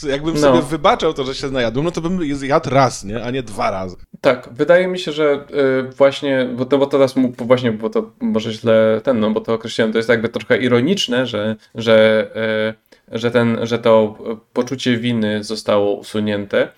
Jakbym 0.09 0.35
no. 0.35 0.41
sobie 0.41 0.63
wybaczał 0.63 1.15
to, 1.15 1.25
że 1.25 1.35
się 1.35 1.51
najadłem, 1.51 1.85
no 1.85 1.91
to 1.91 2.01
bym 2.01 2.21
jadł 2.43 2.71
raz, 2.71 3.05
nie? 3.05 3.25
A 3.25 3.31
nie 3.31 3.43
dwa 3.43 3.71
razy. 3.71 3.97
Tak, 4.21 4.49
wydaje 4.53 4.89
mi 4.89 4.99
się, 4.99 5.13
że 5.13 5.45
y, 5.89 5.93
właśnie, 5.97 6.49
bo, 6.57 6.65
to, 6.65 6.79
bo 6.79 6.87
teraz 6.87 7.17
mu, 7.17 7.33
właśnie, 7.39 7.73
bo 7.73 7.91
to 7.91 8.11
może 8.21 8.53
źle 8.53 9.01
ten, 9.05 9.21
no 9.21 9.31
bo 9.31 9.41
to 9.41 9.55
określiłem, 9.55 9.93
to 9.93 9.99
jest 9.99 10.09
jakby 10.09 10.29
trochę 10.29 10.59
ironiczne, 10.59 11.27
że, 11.27 11.57
że, 11.75 12.27
y, 13.11 13.19
że, 13.19 13.31
ten, 13.31 13.59
że 13.63 13.79
to 13.79 14.19
poczucie 14.53 14.97
winy 14.97 15.45
zostało 15.45 15.95
usunięte 15.95 16.69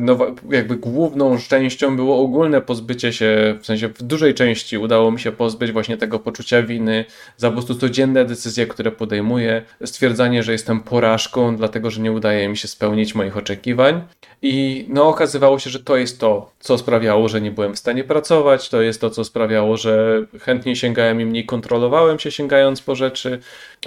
no, 0.00 0.18
jakby 0.50 0.76
główną 0.76 1.38
szczęścią 1.38 1.96
było 1.96 2.20
ogólne 2.20 2.60
pozbycie 2.60 3.12
się, 3.12 3.58
w 3.60 3.66
sensie 3.66 3.88
w 3.88 4.02
dużej 4.02 4.34
części 4.34 4.78
udało 4.78 5.10
mi 5.10 5.20
się 5.20 5.32
pozbyć 5.32 5.72
właśnie 5.72 5.96
tego 5.96 6.18
poczucia 6.18 6.62
winy 6.62 7.04
za 7.36 7.48
po 7.48 7.52
prostu 7.52 7.74
codzienne 7.74 8.24
decyzje, 8.24 8.66
które 8.66 8.90
podejmuję, 8.90 9.62
stwierdzanie, 9.84 10.42
że 10.42 10.52
jestem 10.52 10.80
porażką, 10.80 11.56
dlatego 11.56 11.90
że 11.90 12.00
nie 12.00 12.12
udaje 12.12 12.48
mi 12.48 12.56
się 12.56 12.68
spełnić 12.68 13.14
moich 13.14 13.36
oczekiwań. 13.36 14.02
I 14.42 14.86
no, 14.88 15.08
okazywało 15.08 15.58
się, 15.58 15.70
że 15.70 15.80
to 15.80 15.96
jest 15.96 16.20
to, 16.20 16.52
co 16.60 16.78
sprawiało, 16.78 17.28
że 17.28 17.40
nie 17.40 17.50
byłem 17.50 17.74
w 17.74 17.78
stanie 17.78 18.04
pracować, 18.04 18.68
to 18.68 18.82
jest 18.82 19.00
to, 19.00 19.10
co 19.10 19.24
sprawiało, 19.24 19.76
że 19.76 20.24
chętnie 20.40 20.76
sięgałem 20.76 21.20
i 21.20 21.24
mniej 21.24 21.46
kontrolowałem 21.46 22.18
się 22.18 22.30
sięgając 22.30 22.82
po 22.82 22.94
rzeczy, 22.94 23.38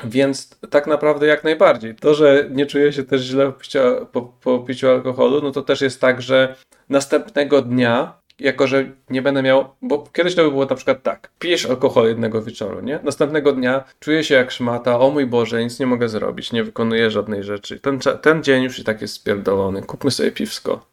więc 0.04 0.60
tak 0.70 0.88
naprawdę 0.88 1.28
jak 1.28 1.44
najbardziej. 1.44 1.96
To, 1.96 2.14
że 2.14 2.48
nie 2.52 2.66
czuję 2.66 2.94
się 2.94 3.04
też 3.04 3.22
źle 3.22 3.52
po, 3.52 4.06
po, 4.12 4.22
po 4.22 4.60
piciu 4.60 4.90
alkoholu, 4.90 5.42
no 5.42 5.52
to 5.52 5.62
też 5.62 5.82
jest 5.82 5.91
tak, 6.00 6.22
że 6.22 6.56
następnego 6.90 7.62
dnia 7.62 8.22
jako 8.42 8.68
że 8.68 8.86
nie 9.10 9.22
będę 9.22 9.44
miał, 9.44 9.70
bo 9.82 10.08
kiedyś 10.14 10.36
to 10.36 10.44
by 10.44 10.52
było 10.52 10.66
na 10.66 10.76
przykład 10.76 11.04
tak, 11.04 11.32
pijesz 11.40 11.66
alkohol 11.66 12.08
jednego 12.08 12.42
wieczoru, 12.42 12.82
nie? 12.82 13.00
Następnego 13.04 13.54
dnia 13.54 13.84
czuję 14.00 14.24
się 14.24 14.36
jak 14.36 14.52
szmata, 14.52 15.00
o 15.00 15.10
mój 15.10 15.26
Boże, 15.26 15.64
nic 15.64 15.80
nie 15.80 15.86
mogę 15.86 16.10
zrobić, 16.10 16.52
nie 16.52 16.64
wykonuję 16.64 17.12
żadnej 17.12 17.44
rzeczy. 17.44 17.80
Ten, 17.80 18.00
ten 18.22 18.44
dzień 18.44 18.64
już 18.64 18.80
i 18.80 18.84
tak 18.84 19.02
jest 19.02 19.14
spierdolony, 19.14 19.82
kupmy 19.82 20.12
sobie 20.12 20.32
piwsko. 20.32 20.86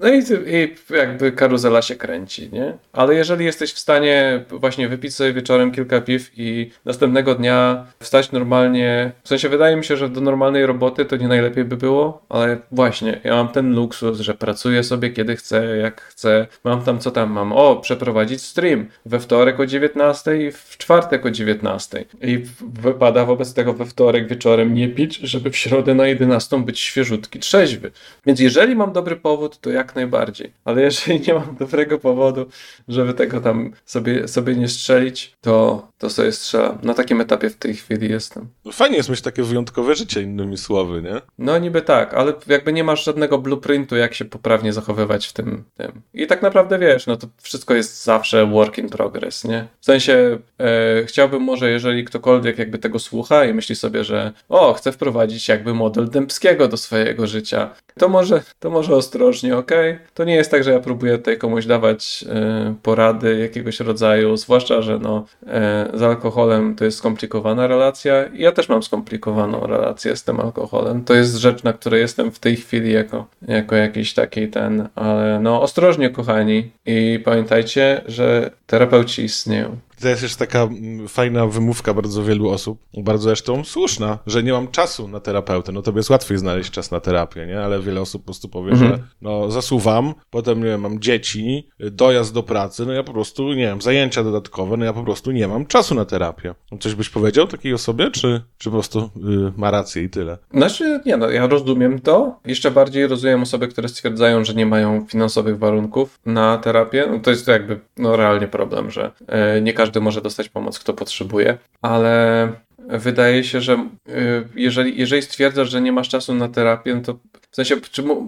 No 0.00 0.08
i, 0.08 0.18
i, 0.46 0.94
jakby 0.94 1.32
karuzela 1.32 1.82
się 1.82 1.94
kręci, 1.94 2.50
nie? 2.52 2.78
Ale 2.92 3.14
jeżeli 3.14 3.44
jesteś 3.44 3.72
w 3.72 3.78
stanie 3.78 4.44
właśnie 4.50 4.88
wypić 4.88 5.14
sobie 5.14 5.32
wieczorem 5.32 5.72
kilka 5.72 6.00
piw 6.00 6.30
i 6.36 6.70
następnego 6.84 7.34
dnia 7.34 7.86
wstać 8.00 8.32
normalnie, 8.32 9.12
w 9.24 9.28
sensie 9.28 9.48
wydaje 9.48 9.76
mi 9.76 9.84
się, 9.84 9.96
że 9.96 10.08
do 10.08 10.20
normalnej 10.20 10.66
roboty 10.66 11.04
to 11.04 11.16
nie 11.16 11.28
najlepiej 11.28 11.64
by 11.64 11.76
było, 11.76 12.22
ale 12.28 12.58
właśnie, 12.72 13.20
ja 13.24 13.34
mam 13.34 13.48
ten 13.48 13.74
luksus, 13.74 14.20
że 14.20 14.34
pracuję 14.34 14.84
sobie 14.84 15.10
kiedy 15.10 15.36
chcę, 15.36 15.76
jak 15.76 16.00
chcę. 16.00 16.46
Mam 16.64 16.82
tam, 16.82 16.98
co 16.98 17.10
tam 17.10 17.30
mam? 17.30 17.52
O, 17.52 17.76
przeprowadzić 17.76 18.42
stream 18.42 18.86
we 19.06 19.20
wtorek 19.20 19.60
o 19.60 19.66
19 19.66 20.46
i 20.46 20.52
w 20.52 20.76
czwartek 20.78 21.26
o 21.26 21.30
19. 21.30 22.04
I 22.22 22.44
wypada 22.60 23.24
wobec 23.24 23.54
tego 23.54 23.72
we 23.72 23.86
wtorek 23.86 24.28
wieczorem 24.28 24.74
nie 24.74 24.88
pić, 24.88 25.16
żeby 25.16 25.50
w 25.50 25.56
środę 25.56 25.94
na 25.94 26.06
11 26.06 26.64
być 26.64 26.80
świeżutki, 26.80 27.38
trzeźwy. 27.38 27.90
Więc 28.26 28.40
jeżeli 28.40 28.76
mam 28.76 28.92
dobry 28.92 29.16
powód, 29.16 29.60
to 29.60 29.70
jak 29.70 29.85
jak 29.86 29.96
najbardziej. 29.96 30.52
Ale 30.64 30.82
jeżeli 30.82 31.20
nie 31.20 31.34
mam 31.34 31.56
dobrego 31.58 31.98
powodu, 31.98 32.46
żeby 32.88 33.14
tego 33.14 33.40
tam 33.40 33.72
sobie, 33.84 34.28
sobie 34.28 34.54
nie 34.54 34.68
strzelić, 34.68 35.36
to, 35.40 35.88
to 35.98 36.10
sobie 36.10 36.32
strzelam. 36.32 36.78
Na 36.82 36.94
takim 36.94 37.20
etapie 37.20 37.50
w 37.50 37.56
tej 37.56 37.74
chwili 37.74 38.10
jestem. 38.10 38.48
No 38.64 38.72
fajnie 38.72 38.96
jest 38.96 39.08
mieć 39.08 39.20
takie 39.20 39.42
wyjątkowe 39.42 39.94
życie, 39.94 40.22
innymi 40.22 40.56
słowy, 40.56 41.02
nie? 41.02 41.20
No 41.38 41.58
niby 41.58 41.82
tak, 41.82 42.14
ale 42.14 42.32
jakby 42.46 42.72
nie 42.72 42.84
masz 42.84 43.04
żadnego 43.04 43.38
blueprintu, 43.38 43.96
jak 43.96 44.14
się 44.14 44.24
poprawnie 44.24 44.72
zachowywać 44.72 45.26
w 45.26 45.32
tym. 45.32 45.64
tym. 45.76 46.02
I 46.14 46.26
tak 46.26 46.42
naprawdę 46.42 46.78
wiesz, 46.78 47.06
no 47.06 47.16
to 47.16 47.26
wszystko 47.42 47.74
jest 47.74 48.04
zawsze 48.04 48.46
work 48.46 48.78
in 48.78 48.88
progress, 48.88 49.44
nie? 49.44 49.66
W 49.80 49.84
sensie 49.84 50.38
e, 50.60 51.04
chciałbym 51.04 51.42
może, 51.42 51.70
jeżeli 51.70 52.04
ktokolwiek 52.04 52.58
jakby 52.58 52.78
tego 52.78 52.98
słucha 52.98 53.44
i 53.44 53.54
myśli 53.54 53.76
sobie, 53.76 54.04
że 54.04 54.32
o, 54.48 54.72
chcę 54.74 54.92
wprowadzić 54.92 55.48
jakby 55.48 55.74
model 55.74 56.08
Dębskiego 56.08 56.68
do 56.68 56.76
swojego 56.76 57.26
życia, 57.26 57.70
to 57.98 58.08
może, 58.08 58.42
to 58.58 58.70
może 58.70 58.96
ostrożnie, 58.96 59.56
ok? 59.56 59.70
To 60.14 60.24
nie 60.24 60.34
jest 60.34 60.50
tak, 60.50 60.64
że 60.64 60.72
ja 60.72 60.80
próbuję 60.80 61.18
tutaj 61.18 61.38
komuś 61.38 61.66
dawać 61.66 62.24
e, 62.28 62.74
porady 62.82 63.38
jakiegoś 63.38 63.80
rodzaju, 63.80 64.36
zwłaszcza, 64.36 64.82
że 64.82 64.98
no, 64.98 65.26
e, 65.46 65.90
z 65.94 66.02
alkoholem 66.02 66.76
to 66.76 66.84
jest 66.84 66.98
skomplikowana 66.98 67.66
relacja. 67.66 68.14
Ja 68.34 68.52
też 68.52 68.68
mam 68.68 68.82
skomplikowaną 68.82 69.66
relację 69.66 70.16
z 70.16 70.24
tym 70.24 70.40
alkoholem. 70.40 71.04
To 71.04 71.14
jest 71.14 71.36
rzecz, 71.36 71.62
na 71.62 71.72
której 71.72 72.00
jestem 72.00 72.30
w 72.30 72.38
tej 72.38 72.56
chwili 72.56 72.92
jako, 72.92 73.26
jako 73.48 73.76
jakiś 73.76 74.14
taki 74.14 74.48
ten, 74.48 74.88
ale 74.94 75.40
no 75.40 75.62
ostrożnie, 75.62 76.10
kochani. 76.10 76.70
I 76.86 77.20
pamiętajcie, 77.24 78.00
że 78.06 78.50
terapeuci 78.66 79.24
istnieją. 79.24 79.76
To 80.00 80.08
jest 80.08 80.22
jeszcze 80.22 80.38
taka 80.38 80.62
mm, 80.62 81.08
fajna 81.08 81.46
wymówka 81.46 81.94
bardzo 81.94 82.24
wielu 82.24 82.48
osób, 82.48 82.78
bardzo 82.96 83.22
zresztą 83.22 83.64
słuszna, 83.64 84.18
że 84.26 84.42
nie 84.42 84.52
mam 84.52 84.68
czasu 84.68 85.08
na 85.08 85.20
terapeutę. 85.20 85.72
No 85.72 85.82
to 85.82 85.92
jest 85.96 86.10
łatwiej 86.10 86.38
znaleźć 86.38 86.70
czas 86.70 86.90
na 86.90 87.00
terapię, 87.00 87.46
nie? 87.46 87.60
Ale 87.60 87.80
wiele 87.80 88.00
osób 88.00 88.22
po 88.22 88.26
prostu 88.26 88.48
powie, 88.48 88.72
mhm. 88.72 88.90
że 88.90 88.98
no 89.22 89.50
zasuwam, 89.50 90.14
potem 90.30 90.58
nie 90.58 90.64
wiem, 90.64 90.80
mam 90.80 91.00
dzieci, 91.00 91.68
dojazd 91.78 92.34
do 92.34 92.42
pracy, 92.42 92.86
no 92.86 92.92
ja 92.92 93.02
po 93.02 93.12
prostu, 93.12 93.48
nie 93.48 93.66
wiem, 93.66 93.82
zajęcia 93.82 94.24
dodatkowe, 94.24 94.76
no 94.76 94.84
ja 94.84 94.92
po 94.92 95.02
prostu 95.02 95.30
nie 95.30 95.48
mam 95.48 95.66
czasu 95.66 95.94
na 95.94 96.04
terapię. 96.04 96.54
Coś 96.80 96.94
byś 96.94 97.08
powiedział 97.08 97.46
takiej 97.46 97.74
osobie, 97.74 98.10
czy, 98.10 98.42
czy 98.58 98.70
po 98.70 98.72
prostu 98.72 99.10
yy, 99.16 99.52
ma 99.56 99.70
rację 99.70 100.02
i 100.02 100.10
tyle? 100.10 100.38
Znaczy, 100.54 101.00
nie 101.06 101.16
no, 101.16 101.30
ja 101.30 101.46
rozumiem 101.46 102.00
to. 102.00 102.40
Jeszcze 102.44 102.70
bardziej 102.70 103.06
rozumiem 103.06 103.42
osoby, 103.42 103.68
które 103.68 103.88
stwierdzają, 103.88 104.44
że 104.44 104.54
nie 104.54 104.66
mają 104.66 105.06
finansowych 105.08 105.58
warunków 105.58 106.18
na 106.26 106.58
terapię. 106.58 107.06
No 107.10 107.18
to 107.18 107.30
jest 107.30 107.48
jakby, 107.48 107.80
no 107.96 108.16
realnie 108.16 108.48
problem, 108.48 108.90
że 108.90 109.12
yy, 109.54 109.62
nie 109.62 109.72
każdy 109.72 109.85
każdy 109.86 110.00
może 110.00 110.22
dostać 110.22 110.48
pomoc, 110.48 110.78
kto 110.78 110.94
potrzebuje, 110.94 111.58
ale 111.82 112.52
wydaje 112.78 113.44
się, 113.44 113.60
że 113.60 113.88
y, 114.08 114.48
jeżeli, 114.54 114.98
jeżeli 114.98 115.22
stwierdzasz, 115.22 115.70
że 115.70 115.80
nie 115.80 115.92
masz 115.92 116.08
czasu 116.08 116.34
na 116.34 116.48
terapię, 116.48 117.00
to 117.04 117.18
w 117.50 117.56
sensie, 117.56 117.76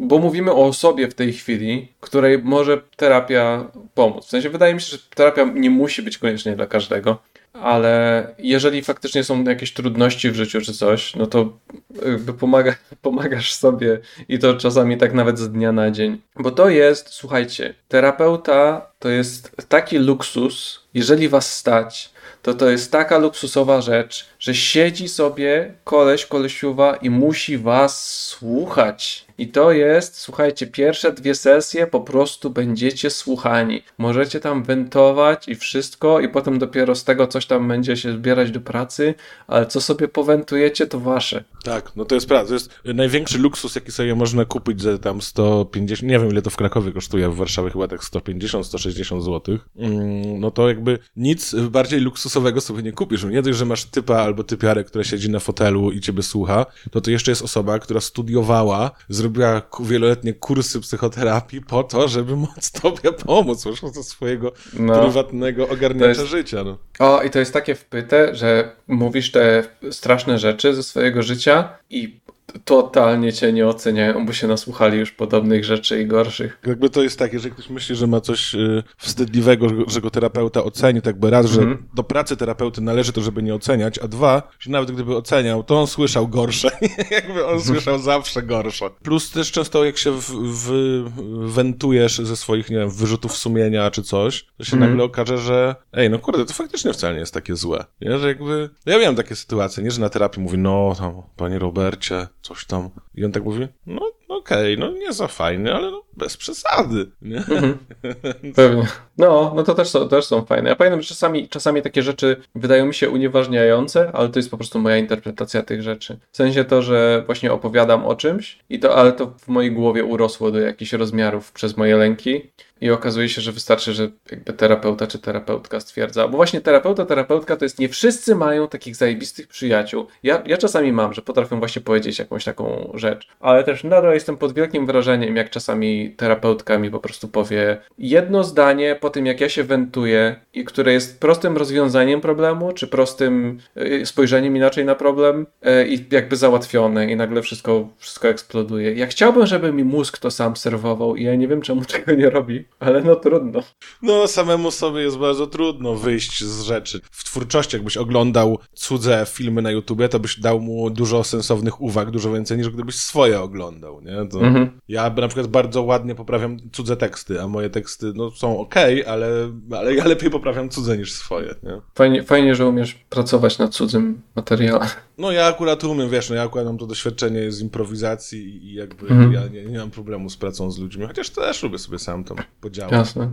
bo 0.00 0.18
mówimy 0.18 0.52
o 0.52 0.66
osobie 0.66 1.08
w 1.08 1.14
tej 1.14 1.32
chwili, 1.32 1.88
której 2.00 2.38
może 2.42 2.80
terapia 2.96 3.70
pomóc. 3.94 4.26
W 4.26 4.30
sensie, 4.30 4.50
wydaje 4.50 4.74
mi 4.74 4.80
się, 4.80 4.86
że 4.86 4.98
terapia 5.14 5.44
nie 5.54 5.70
musi 5.70 6.02
być 6.02 6.18
koniecznie 6.18 6.56
dla 6.56 6.66
każdego, 6.66 7.18
ale 7.52 8.26
jeżeli 8.38 8.82
faktycznie 8.82 9.24
są 9.24 9.44
jakieś 9.44 9.72
trudności 9.72 10.30
w 10.30 10.34
życiu 10.34 10.60
czy 10.60 10.72
coś, 10.72 11.16
no 11.16 11.26
to 11.26 11.58
jakby 12.06 12.32
pomaga, 12.32 12.74
pomagasz 13.02 13.52
sobie 13.52 13.98
i 14.28 14.38
to 14.38 14.54
czasami 14.54 14.98
tak 14.98 15.14
nawet 15.14 15.38
z 15.38 15.50
dnia 15.50 15.72
na 15.72 15.90
dzień. 15.90 16.20
Bo 16.36 16.50
to 16.50 16.68
jest, 16.68 17.08
słuchajcie, 17.08 17.74
terapeuta 17.88 18.90
to 18.98 19.08
jest 19.08 19.56
taki 19.68 19.98
luksus, 19.98 20.87
jeżeli 20.98 21.28
was 21.28 21.54
stać, 21.54 22.10
to 22.42 22.54
to 22.54 22.70
jest 22.70 22.92
taka 22.92 23.18
luksusowa 23.18 23.80
rzecz, 23.80 24.26
że 24.38 24.54
siedzi 24.54 25.08
sobie 25.08 25.74
koleś, 25.84 26.26
kolesiuwa 26.26 26.96
i 26.96 27.10
musi 27.10 27.58
was 27.58 28.24
słuchać. 28.24 29.28
I 29.38 29.48
to 29.48 29.72
jest, 29.72 30.18
słuchajcie, 30.18 30.66
pierwsze 30.66 31.12
dwie 31.12 31.34
sesje 31.34 31.86
po 31.86 32.00
prostu 32.00 32.50
będziecie 32.50 33.10
słuchani. 33.10 33.82
Możecie 33.98 34.40
tam 34.40 34.62
wentować 34.62 35.48
i 35.48 35.54
wszystko, 35.54 36.20
i 36.20 36.28
potem 36.28 36.58
dopiero 36.58 36.94
z 36.94 37.04
tego 37.04 37.26
coś 37.26 37.46
tam 37.46 37.68
będzie 37.68 37.96
się 37.96 38.12
zbierać 38.12 38.50
do 38.50 38.60
pracy, 38.60 39.14
ale 39.46 39.66
co 39.66 39.80
sobie 39.80 40.08
powentujecie, 40.08 40.86
to 40.86 41.00
wasze. 41.00 41.44
Tak, 41.64 41.96
no 41.96 42.04
to 42.04 42.14
jest 42.14 42.28
prawda. 42.28 42.48
To 42.48 42.54
jest 42.54 42.70
największy 42.84 43.38
luksus, 43.38 43.74
jaki 43.74 43.92
sobie 43.92 44.14
można 44.14 44.44
kupić 44.44 44.82
za 44.82 44.98
tam 44.98 45.22
150, 45.22 46.10
nie 46.10 46.18
wiem 46.18 46.28
ile 46.28 46.42
to 46.42 46.50
w 46.50 46.56
Krakowie 46.56 46.92
kosztuje, 46.92 47.28
w 47.28 47.36
Warszawie 47.36 47.70
chyba 47.70 47.88
tak 47.88 48.00
150-160 48.00 49.22
zł. 49.22 49.58
Mm, 49.76 50.40
no 50.40 50.50
to 50.50 50.68
jakby 50.68 50.98
nic 51.16 51.54
bardziej 51.54 52.00
luksusowego 52.00 52.60
sobie 52.60 52.82
nie 52.82 52.92
kupisz. 52.92 53.24
Nie 53.24 53.42
dość, 53.42 53.58
że 53.58 53.64
masz 53.64 53.84
typa 53.84 54.27
albo 54.28 54.44
typiarę, 54.44 54.84
która 54.84 55.04
siedzi 55.04 55.30
na 55.30 55.40
fotelu 55.40 55.92
i 55.92 56.00
ciebie 56.00 56.22
słucha, 56.22 56.66
to 56.90 57.00
to 57.00 57.10
jeszcze 57.10 57.30
jest 57.30 57.42
osoba, 57.42 57.78
która 57.78 58.00
studiowała, 58.00 58.90
zrobiła 59.08 59.62
wieloletnie 59.80 60.32
kursy 60.34 60.80
psychoterapii 60.80 61.60
po 61.60 61.82
to, 61.82 62.08
żeby 62.08 62.36
móc 62.36 62.70
tobie 62.82 63.12
pomóc, 63.12 63.64
już 63.64 63.80
ze 63.80 64.02
swojego 64.02 64.52
no, 64.74 65.00
prywatnego 65.00 65.68
ogarnięcia 65.68 66.08
jest... 66.08 66.30
życia. 66.30 66.64
No. 66.64 66.78
O, 66.98 67.22
i 67.22 67.30
to 67.30 67.38
jest 67.38 67.52
takie 67.52 67.74
wpyte, 67.74 68.34
że 68.34 68.76
mówisz 68.88 69.30
te 69.30 69.64
straszne 69.90 70.38
rzeczy 70.38 70.74
ze 70.74 70.82
swojego 70.82 71.22
życia 71.22 71.68
i 71.90 72.20
totalnie 72.64 73.32
cię 73.32 73.52
nie 73.52 73.66
oceniają, 73.66 74.26
bo 74.26 74.32
się 74.32 74.46
nasłuchali 74.46 74.98
już 74.98 75.12
podobnych 75.12 75.64
rzeczy 75.64 76.02
i 76.02 76.06
gorszych. 76.06 76.58
Jakby 76.66 76.90
to 76.90 77.02
jest 77.02 77.18
takie, 77.18 77.38
że 77.38 77.50
ktoś 77.50 77.70
myśli, 77.70 77.96
że 77.96 78.06
ma 78.06 78.20
coś 78.20 78.54
y, 78.54 78.82
wstydliwego, 78.96 79.66
że 79.86 80.00
go 80.00 80.10
terapeuta 80.10 80.64
oceni, 80.64 81.02
tak 81.02 81.18
by 81.18 81.30
raz, 81.30 81.46
że 81.46 81.62
mm 81.62 81.74
-hmm. 81.74 81.82
do 81.94 82.04
pracy 82.04 82.36
terapeuty 82.36 82.80
należy 82.80 83.12
to, 83.12 83.20
żeby 83.20 83.42
nie 83.42 83.54
oceniać, 83.54 83.98
a 83.98 84.08
dwa, 84.08 84.42
że 84.58 84.70
nawet 84.70 84.90
gdyby 84.90 85.16
oceniał, 85.16 85.62
to 85.62 85.80
on 85.80 85.86
słyszał 85.86 86.28
gorsze. 86.28 86.70
jakby 87.10 87.46
on 87.46 87.60
słyszał 87.60 87.98
zawsze 87.98 88.42
gorsze. 88.42 88.90
Plus 89.02 89.30
też 89.30 89.52
często 89.52 89.84
jak 89.84 89.98
się 89.98 90.10
w, 90.10 90.30
w, 90.30 91.04
wentujesz 91.52 92.18
ze 92.18 92.36
swoich, 92.36 92.70
nie 92.70 92.76
wiem, 92.76 92.90
wyrzutów 92.90 93.36
sumienia 93.36 93.90
czy 93.90 94.02
coś, 94.02 94.46
to 94.58 94.64
się 94.64 94.76
mm 94.76 94.86
-hmm. 94.86 94.90
nagle 94.90 95.04
okaże, 95.04 95.38
że 95.38 95.76
ej, 95.92 96.10
no 96.10 96.18
kurde, 96.18 96.44
to 96.44 96.52
faktycznie 96.52 96.92
wcale 96.92 97.14
nie 97.14 97.20
jest 97.20 97.34
takie 97.34 97.56
złe. 97.56 97.84
Nie? 98.00 98.18
Że 98.18 98.28
jakby... 98.28 98.70
Ja 98.86 98.98
miałem 98.98 99.16
takie 99.16 99.36
sytuacje, 99.36 99.84
nie, 99.84 99.90
że 99.90 100.00
na 100.00 100.08
terapii 100.08 100.42
mówi, 100.42 100.58
no 100.58 100.94
tam, 100.98 101.22
panie 101.36 101.58
Robercie, 101.58 102.26
coś 102.48 102.64
tam. 102.64 102.90
I 103.14 103.24
on 103.24 103.32
tak 103.32 103.44
mówi, 103.44 103.68
no 103.86 104.12
okej, 104.28 104.74
okay, 104.74 104.90
no 104.90 104.98
nie 104.98 105.12
za 105.12 105.28
fajny, 105.28 105.74
ale 105.74 105.90
no 105.90 106.02
bez 106.16 106.36
przesady, 106.36 107.10
nie? 107.22 107.36
Mhm. 107.36 107.78
Pewnie. 108.56 108.86
No, 109.18 109.52
no 109.56 109.62
to 109.62 109.74
też 109.74 109.88
są, 109.88 110.08
też 110.08 110.24
są 110.24 110.44
fajne. 110.44 110.68
Ja 110.68 110.76
pamiętam, 110.76 111.02
że 111.02 111.08
czasami, 111.08 111.48
czasami 111.48 111.82
takie 111.82 112.02
rzeczy 112.02 112.36
wydają 112.54 112.86
mi 112.86 112.94
się 112.94 113.10
unieważniające, 113.10 114.10
ale 114.14 114.28
to 114.28 114.38
jest 114.38 114.50
po 114.50 114.56
prostu 114.56 114.78
moja 114.78 114.96
interpretacja 114.96 115.62
tych 115.62 115.82
rzeczy. 115.82 116.18
W 116.32 116.36
sensie 116.36 116.64
to, 116.64 116.82
że 116.82 117.22
właśnie 117.26 117.52
opowiadam 117.52 118.06
o 118.06 118.16
czymś, 118.16 118.58
i 118.68 118.78
to, 118.78 118.96
ale 118.96 119.12
to 119.12 119.26
w 119.26 119.48
mojej 119.48 119.72
głowie 119.72 120.04
urosło 120.04 120.50
do 120.50 120.60
jakichś 120.60 120.92
rozmiarów 120.92 121.52
przez 121.52 121.76
moje 121.76 121.96
lęki. 121.96 122.50
I 122.80 122.90
okazuje 122.90 123.28
się, 123.28 123.40
że 123.40 123.52
wystarczy, 123.52 123.92
że 123.92 124.10
jakby 124.30 124.52
terapeuta 124.52 125.06
czy 125.06 125.18
terapeutka 125.18 125.80
stwierdza, 125.80 126.28
bo 126.28 126.36
właśnie 126.36 126.60
terapeuta, 126.60 127.06
terapeutka 127.06 127.56
to 127.56 127.64
jest 127.64 127.78
nie 127.78 127.88
wszyscy 127.88 128.34
mają 128.34 128.68
takich 128.68 128.96
zajebistych 128.96 129.48
przyjaciół. 129.48 130.06
Ja, 130.22 130.42
ja 130.46 130.56
czasami 130.56 130.92
mam, 130.92 131.14
że 131.14 131.22
potrafię 131.22 131.56
właśnie 131.56 131.82
powiedzieć 131.82 132.18
jakąś 132.18 132.44
taką 132.44 132.90
rzecz, 132.94 133.28
ale 133.40 133.64
też 133.64 133.84
nadal 133.84 134.14
jestem 134.14 134.36
pod 134.36 134.54
wielkim 134.54 134.86
wrażeniem, 134.86 135.36
jak 135.36 135.50
czasami 135.50 136.14
terapeutka 136.16 136.78
mi 136.78 136.90
po 136.90 137.00
prostu 137.00 137.28
powie 137.28 137.78
jedno 137.98 138.44
zdanie 138.44 138.96
po 139.00 139.10
tym, 139.10 139.26
jak 139.26 139.40
ja 139.40 139.48
się 139.48 139.64
wentuję 139.64 140.36
i 140.54 140.64
które 140.64 140.92
jest 140.92 141.20
prostym 141.20 141.56
rozwiązaniem 141.56 142.20
problemu, 142.20 142.72
czy 142.72 142.86
prostym 142.86 143.58
y, 143.76 144.06
spojrzeniem 144.06 144.56
inaczej 144.56 144.84
na 144.84 144.94
problem 144.94 145.46
y, 145.66 145.88
i 145.88 146.04
jakby 146.10 146.36
załatwione 146.36 147.10
i 147.10 147.16
nagle 147.16 147.42
wszystko, 147.42 147.88
wszystko 147.98 148.28
eksploduje. 148.28 148.94
Ja 148.94 149.06
chciałbym, 149.06 149.46
żeby 149.46 149.72
mi 149.72 149.84
mózg 149.84 150.18
to 150.18 150.30
sam 150.30 150.56
serwował 150.56 151.16
i 151.16 151.24
ja 151.24 151.34
nie 151.34 151.48
wiem, 151.48 151.62
czemu 151.62 151.84
tego 151.84 152.12
nie 152.12 152.30
robi 152.30 152.67
ale 152.80 153.02
no 153.02 153.16
trudno. 153.16 153.62
No, 154.02 154.26
samemu 154.26 154.70
sobie 154.70 155.00
jest 155.00 155.18
bardzo 155.18 155.46
trudno 155.46 155.94
wyjść 155.94 156.44
z 156.44 156.62
rzeczy. 156.62 157.00
W 157.10 157.24
twórczości, 157.24 157.76
jakbyś 157.76 157.96
oglądał 157.96 158.58
cudze 158.74 159.26
filmy 159.28 159.62
na 159.62 159.70
YouTubie, 159.70 160.08
to 160.08 160.18
byś 160.18 160.40
dał 160.40 160.60
mu 160.60 160.90
dużo 160.90 161.24
sensownych 161.24 161.80
uwag, 161.80 162.10
dużo 162.10 162.32
więcej 162.32 162.58
niż 162.58 162.70
gdybyś 162.70 162.94
swoje 162.94 163.40
oglądał, 163.40 164.00
nie? 164.00 164.28
To 164.30 164.40
mhm. 164.40 164.80
Ja 164.88 165.10
na 165.10 165.28
przykład 165.28 165.46
bardzo 165.46 165.82
ładnie 165.82 166.14
poprawiam 166.14 166.56
cudze 166.72 166.96
teksty, 166.96 167.42
a 167.42 167.48
moje 167.48 167.70
teksty 167.70 168.12
no, 168.14 168.30
są 168.30 168.58
ok, 168.58 168.74
ale, 169.06 169.28
ale 169.70 169.94
ja 169.94 170.04
lepiej 170.04 170.30
poprawiam 170.30 170.68
cudze 170.68 170.98
niż 170.98 171.12
swoje, 171.12 171.54
nie? 171.62 171.80
Fajnie, 171.94 172.22
fajnie, 172.22 172.54
że 172.54 172.66
umiesz 172.66 172.94
pracować 172.94 173.58
nad 173.58 173.70
cudzym 173.70 174.20
materiałem. 174.36 174.88
No 175.18 175.32
ja 175.32 175.46
akurat 175.46 175.84
umiem, 175.84 176.10
wiesz, 176.10 176.30
no 176.30 176.36
ja 176.36 176.42
akurat 176.42 176.66
mam 176.66 176.78
to 176.78 176.86
doświadczenie 176.86 177.52
z 177.52 177.60
improwizacji 177.60 178.66
i 178.66 178.74
jakby 178.74 179.06
mhm. 179.06 179.32
ja 179.32 179.46
nie, 179.46 179.64
nie 179.64 179.78
mam 179.78 179.90
problemu 179.90 180.30
z 180.30 180.36
pracą 180.36 180.70
z 180.70 180.78
ludźmi, 180.78 181.06
chociaż 181.06 181.30
też 181.30 181.62
lubię 181.62 181.78
sobie 181.78 181.98
sam 181.98 182.24
tam 182.24 182.36
podziałać. 182.60 182.92
Jasne. 182.92 183.30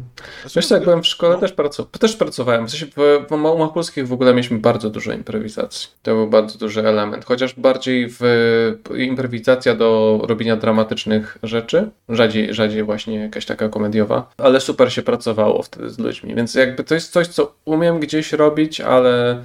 Wiesz 0.55 0.67
co, 0.67 0.75
jak 0.75 0.83
byłem 0.83 1.03
w 1.03 1.07
szkole, 1.07 1.36
no. 1.36 1.41
też, 1.41 1.51
pracowałem, 1.51 1.91
też 1.99 2.15
pracowałem. 2.15 2.67
W 2.67 2.71
sensie 2.71 2.86
w, 2.86 3.25
w 3.29 3.31
umach 3.31 3.73
polskich 3.73 4.07
w 4.07 4.13
ogóle 4.13 4.33
mieliśmy 4.33 4.59
bardzo 4.59 4.89
dużo 4.89 5.13
improwizacji. 5.13 5.89
To 6.03 6.15
był 6.15 6.27
bardzo 6.27 6.59
duży 6.59 6.88
element. 6.88 7.25
Chociaż 7.25 7.53
bardziej 7.53 8.09
w 8.09 8.21
improwizacja 8.97 9.75
do 9.75 10.19
robienia 10.23 10.55
dramatycznych 10.55 11.38
rzeczy, 11.43 11.89
rzadziej, 12.09 12.53
rzadziej 12.53 12.83
właśnie 12.83 13.15
jakaś 13.15 13.45
taka 13.45 13.69
komediowa, 13.69 14.31
ale 14.38 14.61
super 14.61 14.93
się 14.93 15.01
pracowało 15.01 15.63
wtedy 15.63 15.89
z 15.89 15.99
ludźmi. 15.99 16.36
Więc 16.36 16.55
jakby 16.55 16.83
to 16.83 16.95
jest 16.95 17.11
coś, 17.11 17.27
co 17.27 17.55
umiem 17.65 17.99
gdzieś 17.99 18.33
robić, 18.33 18.81
ale 18.81 19.43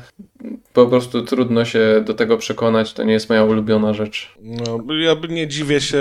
po 0.73 0.87
prostu 0.87 1.23
trudno 1.23 1.65
się 1.65 2.03
do 2.07 2.15
tego 2.15 2.30
przekonać, 2.37 2.93
to 2.93 3.05
nie 3.05 3.13
jest 3.13 3.29
moja 3.29 3.45
ulubiona 3.45 3.93
rzecz. 3.93 4.35
No, 4.43 4.95
ja 4.95 5.17
nie 5.29 5.49
dziwię 5.49 5.81
się, 5.81 5.99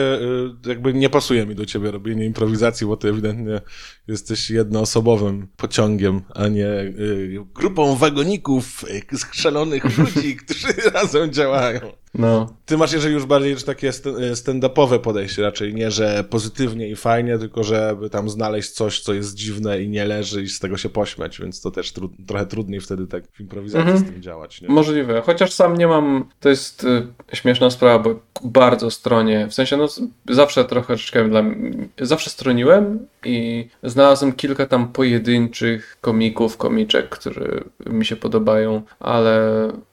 y, 0.65 0.69
jakby 0.69 0.93
nie 0.93 1.09
pasuje 1.09 1.45
mi 1.45 1.55
do 1.55 1.65
ciebie 1.65 1.91
robienie 1.91 2.25
improwizacji, 2.25 2.88
bo 2.88 2.97
ty 2.97 3.09
ewidentnie 3.09 3.61
jesteś 4.07 4.49
jednoosobowym 4.49 5.47
pociągiem, 5.57 6.21
a 6.36 6.47
nie 6.47 6.67
y, 6.67 7.45
grupą 7.55 7.95
wagoników, 7.95 8.86
y, 9.13 9.17
skrzelonych 9.17 9.97
ludzi, 9.97 10.36
którzy 10.36 10.67
razem 10.93 11.34
działają. 11.34 11.80
No. 12.14 12.53
Ty 12.66 12.78
masz, 12.78 12.93
jeżeli 12.93 13.14
już 13.14 13.26
bardziej 13.26 13.57
że 13.57 13.66
takie 13.66 13.91
stand-upowe 14.34 14.99
podejście, 14.99 15.41
raczej 15.41 15.74
nie, 15.74 15.91
że 15.91 16.24
pozytywnie 16.30 16.89
i 16.89 16.95
fajnie, 16.95 17.38
tylko 17.38 17.64
żeby 17.64 18.10
tam 18.10 18.30
znaleźć 18.30 18.70
coś, 18.70 19.01
co 19.01 19.14
jest 19.14 19.36
dziwne 19.36 19.84
i 19.84 19.89
nie 19.89 20.05
leży 20.05 20.43
i 20.43 20.49
z 20.49 20.60
tego 20.60 20.78
się 20.78 20.89
pośmiać, 20.89 21.39
więc 21.39 21.62
to 21.62 21.72
też 21.72 21.93
trochę 22.28 22.45
trudniej 22.45 22.82
wtedy 22.82 23.07
tak 23.07 23.24
w 23.34 23.39
improwizacji 23.39 23.91
mhm. 23.91 24.07
z 24.07 24.12
tym 24.12 24.22
działać. 24.22 24.62
Nie? 24.62 24.70
Możliwe, 24.70 25.22
chociaż 25.26 25.53
sam 25.53 25.78
nie 25.78 25.88
mam, 25.88 26.26
to 26.39 26.49
jest 26.49 26.84
y, 26.84 27.07
śmieszna 27.34 27.70
sprawa, 27.70 27.99
bo 27.99 28.20
bardzo 28.43 28.91
stronie, 28.91 29.47
w 29.47 29.53
sensie 29.53 29.78
no 29.78 29.88
zawsze 30.30 30.66
troszeczkę 30.66 31.30
dla 31.30 31.43
zawsze 32.01 32.30
stroniłem 32.30 33.07
i 33.26 33.68
znalazłem 33.84 34.34
kilka 34.34 34.66
tam 34.66 34.88
pojedynczych 34.88 35.97
komików, 36.01 36.57
komiczek, 36.57 37.10
które 37.10 37.64
mi 37.86 38.05
się 38.05 38.16
podobają, 38.16 38.82
ale 38.99 39.41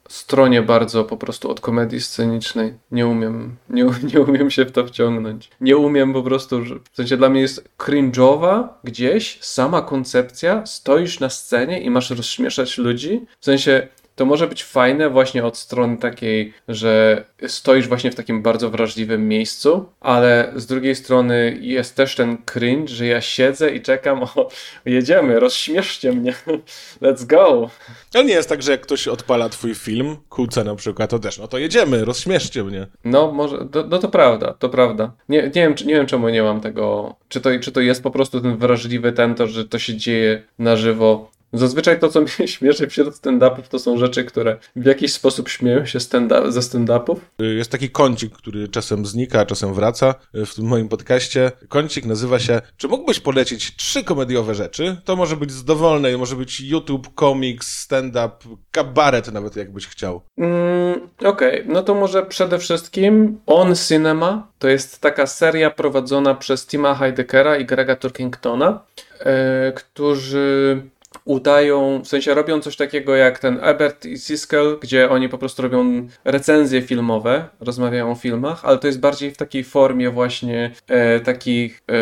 stronie 0.08 0.62
bardzo 0.62 1.04
po 1.04 1.16
prostu 1.16 1.50
od 1.50 1.60
komedii 1.60 2.00
scenicznej. 2.00 2.74
Nie 2.90 3.06
umiem, 3.06 3.56
nie, 3.70 3.86
nie 4.14 4.20
umiem 4.20 4.50
się 4.50 4.64
w 4.64 4.72
to 4.72 4.86
wciągnąć. 4.86 5.50
Nie 5.60 5.76
umiem 5.76 6.12
po 6.12 6.22
prostu, 6.22 6.62
w 6.92 6.96
sensie 6.96 7.16
dla 7.16 7.28
mnie 7.28 7.40
jest 7.40 7.68
cringe'owa 7.78 8.68
gdzieś 8.84 9.38
sama 9.40 9.82
koncepcja, 9.82 10.66
stoisz 10.66 11.20
na 11.20 11.30
scenie 11.30 11.80
i 11.80 11.90
masz 11.90 12.10
rozśmieszać 12.10 12.78
ludzi. 12.78 13.26
W 13.40 13.44
sensie 13.44 13.88
to 14.16 14.24
może 14.24 14.46
być 14.46 14.64
fajne 14.64 15.10
właśnie 15.10 15.44
od 15.44 15.56
strony 15.56 15.96
takiej, 15.96 16.54
że 16.68 17.24
stoisz 17.46 17.88
właśnie 17.88 18.10
w 18.10 18.14
takim 18.14 18.42
bardzo 18.42 18.70
wrażliwym 18.70 19.28
miejscu, 19.28 19.84
ale 20.00 20.52
z 20.56 20.66
drugiej 20.66 20.94
strony 20.94 21.58
jest 21.60 21.96
też 21.96 22.14
ten 22.14 22.38
cringe, 22.44 22.88
że 22.88 23.06
ja 23.06 23.20
siedzę 23.20 23.70
i 23.70 23.82
czekam, 23.82 24.22
o, 24.36 24.48
jedziemy, 24.84 25.40
rozśmieszcie 25.40 26.12
mnie, 26.12 26.34
let's 27.02 27.26
go. 27.26 27.70
To 28.12 28.22
nie 28.22 28.34
jest 28.34 28.48
tak, 28.48 28.62
że 28.62 28.72
jak 28.72 28.80
ktoś 28.80 29.08
odpala 29.08 29.48
twój 29.48 29.74
film, 29.74 30.16
kłócę 30.28 30.64
na 30.64 30.74
przykład, 30.74 31.10
to 31.10 31.18
też, 31.18 31.38
no 31.38 31.48
to 31.48 31.58
jedziemy, 31.58 32.04
rozśmieszcie 32.04 32.64
mnie. 32.64 32.86
No, 33.04 33.32
może, 33.32 33.58
to, 33.72 33.84
no 33.88 33.98
to 33.98 34.08
prawda, 34.08 34.54
to 34.58 34.68
prawda. 34.68 35.12
Nie, 35.28 35.42
nie, 35.42 35.50
wiem, 35.50 35.74
nie 35.86 35.94
wiem, 35.94 36.06
czemu 36.06 36.28
nie 36.28 36.42
mam 36.42 36.60
tego, 36.60 37.14
czy 37.28 37.40
to, 37.40 37.50
czy 37.60 37.72
to 37.72 37.80
jest 37.80 38.02
po 38.02 38.10
prostu 38.10 38.40
ten 38.40 38.56
wrażliwy 38.56 39.12
ten, 39.12 39.34
to, 39.34 39.46
że 39.46 39.64
to 39.64 39.78
się 39.78 39.96
dzieje 39.96 40.42
na 40.58 40.76
żywo, 40.76 41.30
Zazwyczaj 41.52 42.00
to, 42.00 42.08
co 42.08 42.20
mnie 42.20 42.48
śmieszy 42.56 42.86
wśród 42.86 43.14
stand-upów, 43.14 43.68
to 43.68 43.78
są 43.78 43.98
rzeczy, 43.98 44.24
które 44.24 44.56
w 44.76 44.84
jakiś 44.84 45.12
sposób 45.12 45.48
śmieją 45.48 45.86
się 45.86 46.00
stand 46.00 46.32
ze 46.48 46.60
stand-upów. 46.60 47.16
Jest 47.38 47.70
taki 47.70 47.90
kącik, 47.90 48.32
który 48.32 48.68
czasem 48.68 49.06
znika, 49.06 49.40
a 49.40 49.46
czasem 49.46 49.74
wraca 49.74 50.14
w 50.34 50.54
tym 50.54 50.64
moim 50.64 50.88
podcaście. 50.88 51.52
Kącik 51.68 52.04
nazywa 52.04 52.38
się 52.38 52.60
Czy 52.76 52.88
mógłbyś 52.88 53.20
polecić 53.20 53.76
trzy 53.76 54.04
komediowe 54.04 54.54
rzeczy? 54.54 54.96
To 55.04 55.16
może 55.16 55.36
być 55.36 55.50
z 55.50 55.64
dowolnej, 55.64 56.18
może 56.18 56.36
być 56.36 56.60
YouTube, 56.60 57.14
komiks, 57.14 57.80
stand-up, 57.80 58.30
kabaret 58.70 59.32
nawet 59.32 59.56
jakbyś 59.56 59.86
chciał. 59.86 60.22
Mm, 60.38 61.00
Okej, 61.24 61.62
okay. 61.62 61.74
no 61.74 61.82
to 61.82 61.94
może 61.94 62.26
przede 62.26 62.58
wszystkim 62.58 63.40
On 63.46 63.74
Cinema. 63.76 64.48
To 64.58 64.68
jest 64.68 65.00
taka 65.00 65.26
seria 65.26 65.70
prowadzona 65.70 66.34
przez 66.34 66.66
Tima 66.66 66.94
Heideckera 66.94 67.56
i 67.56 67.64
Grega 67.64 67.96
Turkingtona, 67.96 68.84
e, 69.20 69.72
którzy 69.72 70.82
udają, 71.26 72.02
w 72.04 72.08
sensie 72.08 72.34
robią 72.34 72.60
coś 72.60 72.76
takiego 72.76 73.16
jak 73.16 73.38
ten 73.38 73.58
Ebert 73.62 74.06
i 74.06 74.18
Siskel, 74.18 74.78
gdzie 74.80 75.10
oni 75.10 75.28
po 75.28 75.38
prostu 75.38 75.62
robią 75.62 76.08
recenzje 76.24 76.82
filmowe, 76.82 77.48
rozmawiają 77.60 78.10
o 78.10 78.14
filmach, 78.14 78.64
ale 78.64 78.78
to 78.78 78.86
jest 78.86 79.00
bardziej 79.00 79.30
w 79.30 79.36
takiej 79.36 79.64
formie 79.64 80.10
właśnie 80.10 80.70
e, 80.88 81.20
takich 81.20 81.82
e, 81.88 81.94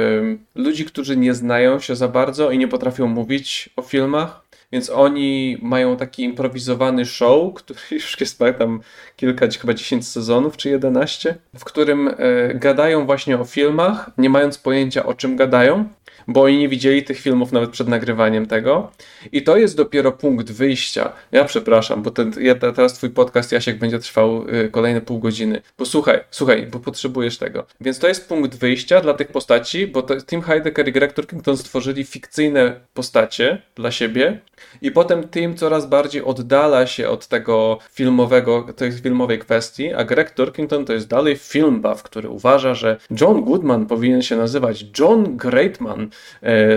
ludzi, 0.55 0.85
którzy 0.85 1.17
nie 1.17 1.35
znają 1.35 1.81
się 1.81 1.97
za 1.97 2.09
bardzo 2.09 2.51
i 2.51 2.59
nie 2.59 2.69
potrafią 2.69 3.07
mówić 3.07 3.71
o 3.77 3.83
filmach, 3.83 4.45
więc 4.73 4.91
oni 4.91 5.59
mają 5.63 5.97
taki 5.97 6.23
improwizowany 6.23 7.07
show, 7.07 7.55
który 7.55 7.81
już 7.91 8.21
jest 8.21 8.39
tam 8.59 8.81
kilka, 9.17 9.47
chyba 9.61 9.75
10 9.75 10.09
sezonów 10.09 10.57
czy 10.57 10.69
11, 10.69 11.35
w 11.59 11.65
którym 11.65 12.09
e, 12.09 12.15
gadają 12.55 13.07
właśnie 13.07 13.39
o 13.39 13.45
filmach, 13.45 14.11
nie 14.19 14.31
mając 14.31 14.59
pojęcia 14.59 15.07
o 15.07 15.15
czym 15.15 15.37
gadają 15.37 15.89
bo 16.29 16.43
oni 16.43 16.59
nie 16.59 16.69
widzieli 16.69 17.03
tych 17.03 17.21
filmów 17.21 17.53
nawet 17.53 17.71
przed 17.71 17.89
nagrywaniem 17.89 18.47
tego. 18.47 18.91
I 19.33 19.43
to 19.43 19.57
jest 19.57 19.77
dopiero 19.77 20.13
punkt 20.13 20.53
wyjścia. 20.53 21.13
Ja 21.33 21.45
przepraszam, 21.45 22.03
bo 22.03 22.11
ten, 22.11 22.33
ja, 22.41 22.55
teraz 22.55 22.93
twój 22.93 23.11
podcast 23.11 23.53
Jasiek 23.53 23.79
będzie 23.79 23.99
trwał 23.99 24.49
y, 24.49 24.71
kolejne 24.71 25.01
pół 25.01 25.19
godziny. 25.19 25.63
Posłuchaj, 25.77 26.21
słuchaj, 26.31 26.67
bo 26.67 26.81
potrzebujesz 26.81 27.39
tego. 27.39 27.67
Więc 27.81 27.99
to 27.99 28.09
jest 28.09 28.29
punkt 28.29 28.55
wyjścia 28.55 29.01
dla 29.01 29.15
tych 29.15 29.29
postaci, 29.29 29.87
bo 29.87 30.03
to, 30.03 30.17
Tim 30.21 30.43
Heidecker 30.43 30.89
i 30.89 30.93
Greg 30.93 31.13
Turkington 31.13 31.57
stworzyli 31.57 32.05
fikcyjne 32.05 32.81
postacie 32.95 33.63
dla 33.75 33.91
siebie 33.91 34.41
i 34.83 34.91
potem 34.91 35.29
Tim 35.29 35.57
coraz 35.57 35.87
bardziej 35.87 36.23
oddala 36.25 36.87
się 36.87 37.09
od 37.09 37.27
tego 37.27 37.79
filmowego, 37.93 38.67
tej 38.77 38.93
filmowej 38.93 39.39
kwestii, 39.39 39.93
a 39.93 40.05
Greg 40.05 40.31
Turkington 40.31 40.85
to 40.85 40.93
jest 40.93 41.09
dalej 41.09 41.37
film 41.37 41.81
buff, 41.81 42.03
który 42.03 42.29
uważa, 42.29 42.75
że 42.75 42.97
John 43.21 43.45
Goodman 43.45 43.87
powinien 43.87 44.23
się 44.23 44.37
nazywać 44.37 44.87
John 44.99 45.37
Greatman, 45.37 46.11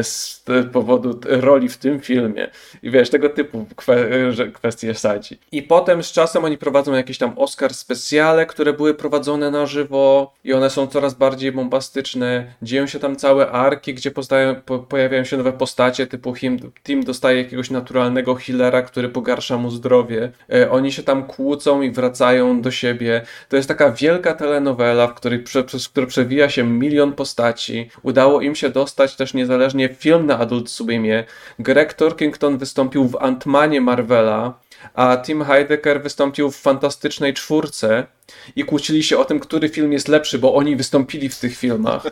z 0.01 0.43
powodu 0.73 1.19
roli 1.25 1.69
w 1.69 1.77
tym 1.77 1.99
filmie. 1.99 2.49
I 2.83 2.91
wiesz, 2.91 3.09
tego 3.09 3.29
typu 3.29 3.65
kwe 3.75 4.07
kwestie 4.53 4.93
sadzi. 4.93 5.39
I 5.51 5.63
potem 5.63 6.03
z 6.03 6.11
czasem 6.11 6.45
oni 6.45 6.57
prowadzą 6.57 6.93
jakieś 6.93 7.17
tam 7.17 7.33
Oscar 7.37 7.73
specjale, 7.73 8.45
które 8.45 8.73
były 8.73 8.93
prowadzone 8.93 9.51
na 9.51 9.65
żywo 9.65 10.33
i 10.43 10.53
one 10.53 10.69
są 10.69 10.87
coraz 10.87 11.13
bardziej 11.13 11.51
bombastyczne. 11.51 12.53
Dzieją 12.61 12.87
się 12.87 12.99
tam 12.99 13.15
całe 13.15 13.51
arki, 13.51 13.93
gdzie 13.93 14.11
poznają, 14.11 14.55
po, 14.55 14.79
pojawiają 14.79 15.23
się 15.23 15.37
nowe 15.37 15.53
postacie, 15.53 16.07
typu 16.07 16.33
him, 16.33 16.71
Tim 16.83 17.03
dostaje 17.03 17.37
jakiegoś 17.43 17.69
naturalnego 17.69 18.35
healera, 18.35 18.81
który 18.81 19.09
pogarsza 19.09 19.57
mu 19.57 19.71
zdrowie. 19.71 20.31
E, 20.53 20.71
oni 20.71 20.91
się 20.91 21.03
tam 21.03 21.23
kłócą 21.23 21.81
i 21.81 21.91
wracają 21.91 22.61
do 22.61 22.71
siebie. 22.71 23.21
To 23.49 23.55
jest 23.55 23.67
taka 23.67 23.91
wielka 23.91 24.33
telenowela, 24.33 25.07
w 25.07 25.13
której 25.13 25.39
prze, 25.39 25.63
przez 25.63 25.89
którą 25.89 26.07
przewija 26.07 26.49
się 26.49 26.63
milion 26.63 27.13
postaci. 27.13 27.89
Udało 28.03 28.41
im 28.41 28.55
się 28.55 28.69
dostać 28.69 29.15
też 29.15 29.26
niezależnie 29.33 29.89
film 29.89 30.25
na 30.25 30.39
Adult 30.39 30.69
Swimie. 30.69 31.23
Greg 31.59 31.93
Turkington 31.93 32.57
wystąpił 32.57 33.07
w 33.07 33.15
Antmanie 33.15 33.81
Marvela, 33.81 34.53
a 34.93 35.17
Tim 35.17 35.43
Heidecker 35.43 36.03
wystąpił 36.03 36.51
w 36.51 36.57
Fantastycznej 36.57 37.33
Czwórce 37.33 38.07
i 38.55 38.63
kłócili 38.63 39.03
się 39.03 39.17
o 39.17 39.25
tym, 39.25 39.39
który 39.39 39.69
film 39.69 39.93
jest 39.93 40.07
lepszy, 40.07 40.39
bo 40.39 40.55
oni 40.55 40.75
wystąpili 40.75 41.29
w 41.29 41.39
tych 41.39 41.57
filmach. 41.57 42.03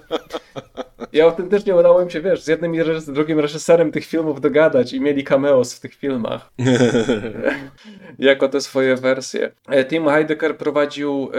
I 1.14 1.22
autentycznie 1.22 1.76
udało 1.76 2.02
im 2.02 2.10
się, 2.10 2.22
wiesz, 2.22 2.44
z 2.44 2.48
jednym 2.48 2.76
i 2.76 2.80
z 3.02 3.06
drugim 3.06 3.40
reżyserem 3.40 3.92
tych 3.92 4.06
filmów 4.06 4.42
dogadać 4.42 4.94
i 4.94 5.02
mieli 5.02 5.24
cameos 5.24 5.74
w 5.74 5.80
tych 5.80 5.94
filmach. 5.96 6.50
jako 8.20 8.50
te 8.50 8.62
swoje 8.62 8.96
wersje. 8.96 9.52
E, 9.68 9.86
Tim 9.86 10.06
Heidecker 10.10 10.58
prowadził 10.58 11.32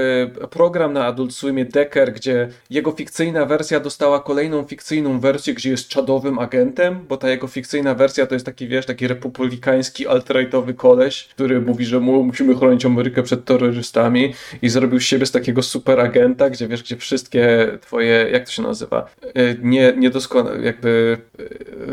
e, 0.43 0.47
program 0.47 0.93
na 0.93 1.07
Adult 1.07 1.35
Swimie 1.35 1.65
Decker, 1.65 2.13
gdzie 2.13 2.49
jego 2.71 2.93
fikcyjna 2.93 3.47
wersja 3.47 3.81
dostała 3.81 4.21
kolejną 4.21 4.65
fikcyjną 4.65 5.21
wersję, 5.21 5.55
gdzie 5.55 5.71
jest 5.71 5.89
czadowym 5.89 6.39
agentem, 6.39 7.05
bo 7.09 7.17
ta 7.17 7.31
jego 7.31 7.47
fikcyjna 7.47 7.95
wersja 7.95 8.27
to 8.27 8.35
jest 8.35 8.47
taki, 8.47 8.69
wiesz, 8.69 8.87
taki 8.87 9.09
republikański, 9.09 10.07
alt-rightowy 10.07 10.75
koleś, 10.75 11.29
który 11.29 11.61
mówi, 11.61 11.85
że 11.85 12.01
mu, 12.01 12.23
musimy 12.23 12.55
chronić 12.55 12.85
Amerykę 12.85 13.23
przed 13.23 13.45
terrorystami 13.45 14.35
i 14.63 14.66
zrobił 14.71 15.01
z 15.01 15.03
siebie 15.03 15.27
z 15.27 15.31
takiego 15.31 15.63
super 15.63 16.01
agenta, 16.01 16.51
gdzie 16.51 16.69
wiesz, 16.69 16.83
gdzie 16.83 16.97
wszystkie 16.97 17.69
twoje, 17.81 18.29
jak 18.33 18.45
to 18.45 18.51
się 18.51 18.63
nazywa, 18.63 19.07
e, 19.23 19.55
nie, 19.63 19.95
niedoskonałe, 19.97 20.63
jakby 20.63 21.19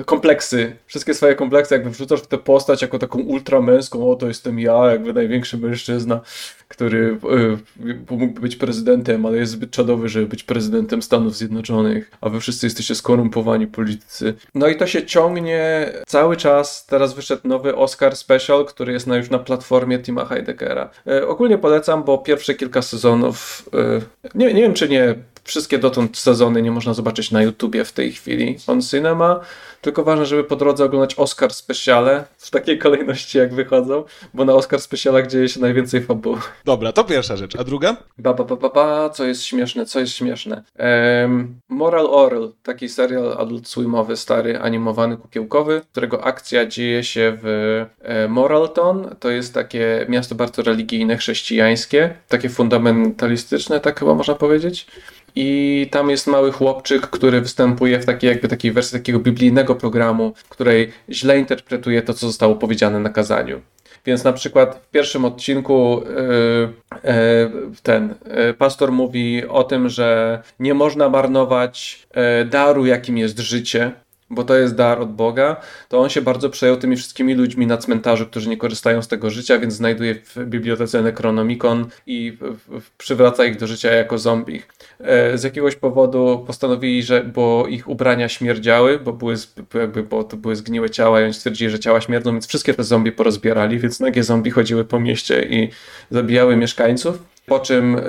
kompleksy, 0.05 0.75
wszystkie 0.85 1.13
swoje 1.13 1.35
kompleksy 1.35 1.73
jakby 1.73 1.89
wrzucasz 1.89 2.21
w 2.21 2.27
tę 2.27 2.37
postać 2.37 2.81
jako 2.81 2.99
taką 2.99 3.19
ultramęską, 3.19 4.11
o 4.11 4.15
to 4.15 4.27
jestem 4.27 4.59
ja, 4.59 4.91
jakby 4.91 5.13
największy 5.13 5.57
mężczyzna, 5.57 6.21
który 6.67 7.17
y, 7.85 7.93
mógłby 8.09 8.41
być 8.41 8.55
prezydentem, 8.55 9.25
ale 9.25 9.37
jest 9.37 9.51
zbyt 9.51 9.71
czadowy, 9.71 10.09
żeby 10.09 10.25
być 10.25 10.43
prezydentem 10.43 11.01
Stanów 11.01 11.35
Zjednoczonych, 11.35 12.11
a 12.21 12.29
wy 12.29 12.39
wszyscy 12.39 12.65
jesteście 12.65 12.95
skorumpowani 12.95 13.67
politycy. 13.67 14.33
No 14.55 14.67
i 14.67 14.75
to 14.75 14.87
się 14.87 15.05
ciągnie 15.05 15.91
cały 16.07 16.37
czas. 16.37 16.85
Teraz 16.85 17.13
wyszedł 17.13 17.47
nowy 17.47 17.75
Oscar 17.75 18.15
Special, 18.15 18.65
który 18.65 18.93
jest 18.93 19.07
na, 19.07 19.17
już 19.17 19.29
na 19.29 19.39
platformie 19.39 19.99
Tima 19.99 20.25
Heideckera. 20.25 20.89
Y, 21.07 21.27
ogólnie 21.27 21.57
polecam, 21.57 22.03
bo 22.03 22.17
pierwsze 22.17 22.53
kilka 22.53 22.81
sezonów, 22.81 23.69
y, 23.73 24.01
nie, 24.35 24.53
nie 24.53 24.61
wiem 24.61 24.73
czy 24.73 24.89
nie 24.89 25.15
wszystkie 25.43 25.77
dotąd 25.77 26.17
sezony 26.17 26.61
nie 26.61 26.71
można 26.71 26.93
zobaczyć 26.93 27.31
na 27.31 27.41
YouTubie 27.41 27.85
w 27.85 27.91
tej 27.91 28.11
chwili 28.11 28.57
on 28.67 28.81
cinema, 28.81 29.39
tylko 29.81 30.03
ważne, 30.03 30.25
żeby 30.25 30.43
po 30.43 30.55
drodze 30.55 30.85
oglądać 30.85 31.15
Oscar 31.15 31.53
Speciale 31.53 32.23
w 32.37 32.51
takiej 32.51 32.77
kolejności 32.79 33.37
jak 33.37 33.53
wychodzą, 33.53 34.03
bo 34.33 34.45
na 34.45 34.53
Oscar 34.53 34.81
Specialach 34.81 35.27
dzieje 35.27 35.49
się 35.49 35.59
najwięcej 35.59 36.01
fabuł. 36.01 36.37
Dobra, 36.65 36.91
to 36.91 37.03
pierwsza 37.03 37.37
rzecz. 37.37 37.55
A 37.55 37.63
druga? 37.63 37.97
Ba, 38.17 38.33
ba, 38.33 38.43
ba, 38.43 38.55
ba, 38.55 38.69
ba 38.69 39.09
co 39.09 39.25
jest 39.25 39.43
śmieszne, 39.43 39.85
co 39.85 39.99
jest 39.99 40.13
śmieszne. 40.13 40.63
Um, 40.79 41.59
Moral 41.69 42.07
Oral, 42.07 42.51
taki 42.63 42.89
serial 42.89 43.35
adult 43.39 43.67
swimowy, 43.67 44.17
stary, 44.17 44.59
animowany, 44.59 45.17
kukiełkowy, 45.17 45.81
którego 45.91 46.23
akcja 46.23 46.65
dzieje 46.65 47.03
się 47.03 47.37
w 47.41 47.47
e, 48.01 48.27
Moralton. 48.27 49.15
To 49.19 49.29
jest 49.29 49.53
takie 49.53 50.05
miasto 50.09 50.35
bardzo 50.35 50.61
religijne, 50.61 51.17
chrześcijańskie, 51.17 52.15
takie 52.27 52.49
fundamentalistyczne, 52.49 53.79
tak 53.79 53.99
chyba 53.99 54.13
można 54.13 54.35
powiedzieć. 54.35 54.87
I 55.35 55.87
tam 55.91 56.09
jest 56.09 56.27
mały 56.27 56.51
chłopczyk, 56.51 57.01
który 57.01 57.41
występuje 57.41 57.99
w 57.99 58.05
takiej 58.05 58.27
jakby 58.27 58.47
takiej 58.47 58.71
wersji 58.71 58.99
takiego 58.99 59.19
biblijnego 59.19 59.75
programu, 59.75 60.33
w 60.35 60.49
której 60.49 60.91
źle 61.09 61.39
interpretuje 61.39 62.01
to, 62.01 62.13
co 62.13 62.27
zostało 62.27 62.55
powiedziane 62.55 62.99
na 62.99 63.09
kazaniu. 63.09 63.61
Więc 64.05 64.23
na 64.23 64.33
przykład 64.33 64.81
w 64.87 64.91
pierwszym 64.91 65.25
odcinku 65.25 66.03
yy, 66.05 66.69
yy, 67.03 67.11
ten 67.83 68.15
yy, 68.47 68.53
pastor 68.53 68.91
mówi 68.91 69.47
o 69.47 69.63
tym, 69.63 69.89
że 69.89 70.41
nie 70.59 70.73
można 70.73 71.09
marnować 71.09 72.07
daru, 72.45 72.85
jakim 72.85 73.17
jest 73.17 73.39
życie, 73.39 73.91
bo 74.35 74.43
to 74.43 74.55
jest 74.55 74.75
dar 74.75 75.01
od 75.01 75.15
Boga, 75.15 75.55
to 75.89 75.99
on 75.99 76.09
się 76.09 76.21
bardzo 76.21 76.49
przejął 76.49 76.77
tymi 76.77 76.95
wszystkimi 76.95 77.33
ludźmi 77.33 77.67
na 77.67 77.77
cmentarzu, 77.77 78.25
którzy 78.25 78.49
nie 78.49 78.57
korzystają 78.57 79.01
z 79.01 79.07
tego 79.07 79.29
życia, 79.29 79.59
więc 79.59 79.73
znajduje 79.73 80.15
w 80.15 80.45
bibliotece 80.45 81.01
Necronomicon 81.01 81.85
i 82.07 82.37
przywraca 82.97 83.45
ich 83.45 83.57
do 83.57 83.67
życia 83.67 83.91
jako 83.91 84.17
zombie. 84.17 84.61
E, 84.99 85.37
z 85.37 85.43
jakiegoś 85.43 85.75
powodu 85.75 86.43
postanowili, 86.47 87.03
że 87.03 87.23
bo 87.23 87.65
ich 87.67 87.89
ubrania 87.89 88.29
śmierdziały, 88.29 88.99
bo 88.99 89.13
były, 89.13 89.35
jakby, 89.73 90.03
bo 90.03 90.23
to 90.23 90.37
były 90.37 90.55
zgniłe 90.55 90.89
ciała 90.89 91.21
i 91.21 91.23
oni 91.23 91.33
stwierdzili, 91.33 91.69
że 91.69 91.79
ciała 91.79 92.01
śmierdzą, 92.01 92.31
więc 92.31 92.47
wszystkie 92.47 92.73
te 92.73 92.83
zombie 92.83 93.11
porozbierali, 93.11 93.79
więc 93.79 93.99
nagie 93.99 94.23
zombie 94.23 94.51
chodziły 94.51 94.85
po 94.85 94.99
mieście 94.99 95.43
i 95.49 95.69
zabijały 96.11 96.55
mieszkańców. 96.55 97.23
Po 97.45 97.59
czym 97.59 97.95
e, 97.95 98.01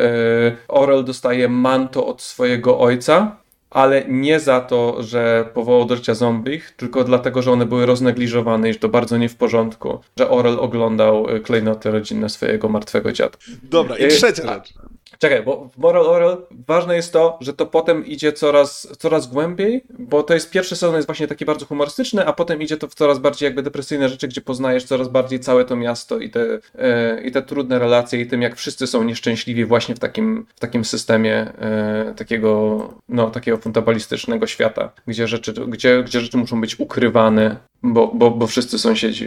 Orel 0.68 1.04
dostaje 1.04 1.48
manto 1.48 2.06
od 2.06 2.22
swojego 2.22 2.78
ojca, 2.78 3.36
ale 3.70 4.04
nie 4.08 4.40
za 4.40 4.60
to, 4.60 5.02
że 5.02 5.48
powołał 5.54 5.84
do 5.84 5.96
życia 5.96 6.14
zombich, 6.14 6.70
tylko 6.76 7.04
dlatego, 7.04 7.42
że 7.42 7.52
one 7.52 7.66
były 7.66 7.86
roznegliżowane 7.86 8.70
i 8.70 8.72
że 8.72 8.78
to 8.78 8.88
bardzo 8.88 9.18
nie 9.18 9.28
w 9.28 9.36
porządku, 9.36 9.98
że 10.18 10.30
Orel 10.30 10.60
oglądał 10.60 11.30
e, 11.30 11.40
klejnoty 11.40 11.90
rodzinne 11.90 12.28
swojego 12.28 12.68
martwego 12.68 13.12
dziadka. 13.12 13.44
Dobra, 13.62 13.96
i 13.98 14.08
trzecia 14.08 14.54
rzecz. 14.54 14.74
Czekaj, 15.18 15.42
bo 15.42 15.68
w 15.68 15.78
Moral 15.78 16.06
Oral 16.06 16.46
ważne 16.66 16.96
jest 16.96 17.12
to, 17.12 17.38
że 17.40 17.52
to 17.52 17.66
potem 17.66 18.06
idzie 18.06 18.32
coraz, 18.32 18.88
coraz 18.98 19.26
głębiej, 19.26 19.84
bo 19.98 20.22
to 20.22 20.34
jest 20.34 20.50
pierwszy 20.50 20.76
sezon 20.76 20.96
jest 20.96 21.08
właśnie 21.08 21.28
taki 21.28 21.44
bardzo 21.44 21.66
humorystyczny, 21.66 22.26
a 22.26 22.32
potem 22.32 22.62
idzie 22.62 22.76
to 22.76 22.88
w 22.88 22.94
coraz 22.94 23.18
bardziej 23.18 23.46
jakby 23.46 23.62
depresyjne 23.62 24.08
rzeczy, 24.08 24.28
gdzie 24.28 24.40
poznajesz 24.40 24.84
coraz 24.84 25.08
bardziej 25.08 25.40
całe 25.40 25.64
to 25.64 25.76
miasto 25.76 26.18
i 26.18 26.30
te, 26.30 26.58
e, 26.78 27.20
i 27.24 27.32
te 27.32 27.42
trudne 27.42 27.78
relacje 27.78 28.20
i 28.20 28.26
tym, 28.26 28.42
jak 28.42 28.56
wszyscy 28.56 28.86
są 28.86 29.04
nieszczęśliwi 29.04 29.64
właśnie 29.64 29.94
w 29.94 29.98
takim, 29.98 30.46
w 30.56 30.60
takim 30.60 30.84
systemie 30.84 31.34
e, 31.34 32.14
takiego, 32.16 32.88
no, 33.08 33.30
takiego 33.30 33.56
fundamentalistycznego 33.56 34.46
świata, 34.46 34.92
gdzie 35.06 35.28
rzeczy, 35.28 35.52
gdzie, 35.52 36.02
gdzie 36.02 36.20
rzeczy 36.20 36.36
muszą 36.36 36.60
być 36.60 36.80
ukrywane, 36.80 37.56
bo, 37.82 38.06
bo, 38.14 38.30
bo 38.30 38.46
wszyscy 38.46 38.78
sąsiedzi 38.78 39.26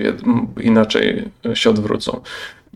inaczej 0.62 1.30
się 1.54 1.70
odwrócą. 1.70 2.22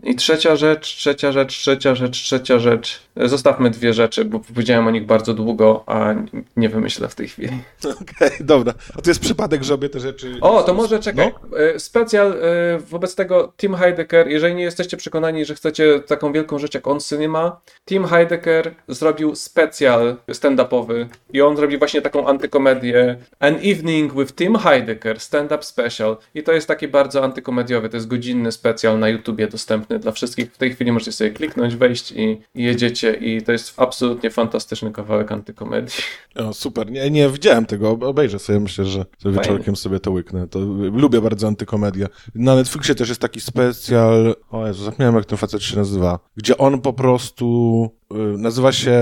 I 0.02 0.14
trzecia 0.14 0.56
rzecz, 0.56 0.96
trzecia 0.96 1.32
rzecz, 1.32 1.58
trzecia 1.58 1.94
rzecz, 1.94 2.22
trzecia 2.22 2.58
rzecz. 2.58 3.02
Zostawmy 3.16 3.70
dwie 3.70 3.92
rzeczy, 3.92 4.24
bo 4.24 4.40
powiedziałem 4.40 4.86
o 4.86 4.90
nich 4.90 5.06
bardzo 5.06 5.34
długo, 5.34 5.84
a 5.86 6.14
nie 6.56 6.68
wymyślę 6.68 7.08
w 7.08 7.14
tej 7.14 7.28
chwili. 7.28 7.48
Okej, 7.80 8.28
okay, 8.28 8.30
dobra. 8.40 8.74
A 8.98 9.02
to 9.02 9.10
jest 9.10 9.20
przypadek, 9.20 9.64
że 9.64 9.74
obie 9.74 9.88
te 9.88 10.00
rzeczy... 10.00 10.38
O, 10.40 10.62
to 10.62 10.74
może 10.74 11.00
czekaj. 11.00 11.32
No? 11.50 11.58
E, 11.58 11.78
specjal 11.78 12.32
e, 12.32 12.78
wobec 12.78 13.14
tego 13.14 13.52
Tim 13.56 13.74
Heidecker, 13.74 14.28
jeżeli 14.28 14.54
nie 14.54 14.62
jesteście 14.62 14.96
przekonani, 14.96 15.44
że 15.44 15.54
chcecie 15.54 16.00
taką 16.00 16.32
wielką 16.32 16.58
rzecz 16.58 16.74
jak 16.74 16.86
on 16.86 17.00
cinema, 17.00 17.60
Tim 17.88 18.06
Heidecker 18.06 18.74
zrobił 18.88 19.34
specjal 19.34 20.16
stand-upowy 20.28 21.06
i 21.32 21.42
on 21.42 21.56
zrobił 21.56 21.78
właśnie 21.78 22.02
taką 22.02 22.26
antykomedię 22.26 23.16
An 23.38 23.54
Evening 23.54 24.14
with 24.14 24.34
Tim 24.34 24.56
Heidecker, 24.56 25.20
stand-up 25.20 25.62
special. 25.62 26.16
I 26.34 26.42
to 26.42 26.52
jest 26.52 26.68
taki 26.68 26.88
bardzo 26.88 27.24
antykomediowy, 27.24 27.88
to 27.88 27.96
jest 27.96 28.08
godzinny 28.08 28.52
specjal 28.52 28.98
na 28.98 29.08
YouTubie 29.08 29.48
dostępny 29.48 29.91
dla 29.98 30.12
wszystkich. 30.12 30.52
W 30.52 30.58
tej 30.58 30.74
chwili 30.74 30.92
możecie 30.92 31.12
sobie 31.12 31.30
kliknąć, 31.30 31.76
wejść 31.76 32.12
i, 32.12 32.40
i 32.54 32.62
jedziecie 32.62 33.14
i 33.14 33.42
to 33.42 33.52
jest 33.52 33.74
absolutnie 33.76 34.30
fantastyczny 34.30 34.92
kawałek 34.92 35.32
antykomedii. 35.32 35.94
O, 36.34 36.52
super. 36.52 36.90
Nie, 36.90 37.10
nie 37.10 37.28
widziałem 37.28 37.66
tego, 37.66 37.90
obejrzę 37.90 38.38
sobie, 38.38 38.60
myślę, 38.60 38.84
że 38.84 39.06
wieczorkiem 39.24 39.76
sobie 39.76 40.00
to 40.00 40.10
łyknę. 40.10 40.48
To, 40.48 40.58
lubię 40.92 41.20
bardzo 41.20 41.46
antykomedię. 41.46 42.08
Na 42.34 42.54
Netflixie 42.54 42.94
też 42.94 43.08
jest 43.08 43.20
taki 43.20 43.40
specjal, 43.40 44.34
o 44.50 44.66
Jezu, 44.66 44.84
zapomniałem 44.84 45.14
jak 45.14 45.24
ten 45.24 45.38
facet 45.38 45.62
się 45.62 45.76
nazywa, 45.76 46.18
gdzie 46.36 46.58
on 46.58 46.80
po 46.80 46.92
prostu 46.92 47.90
nazywa 48.38 48.72
się 48.72 49.00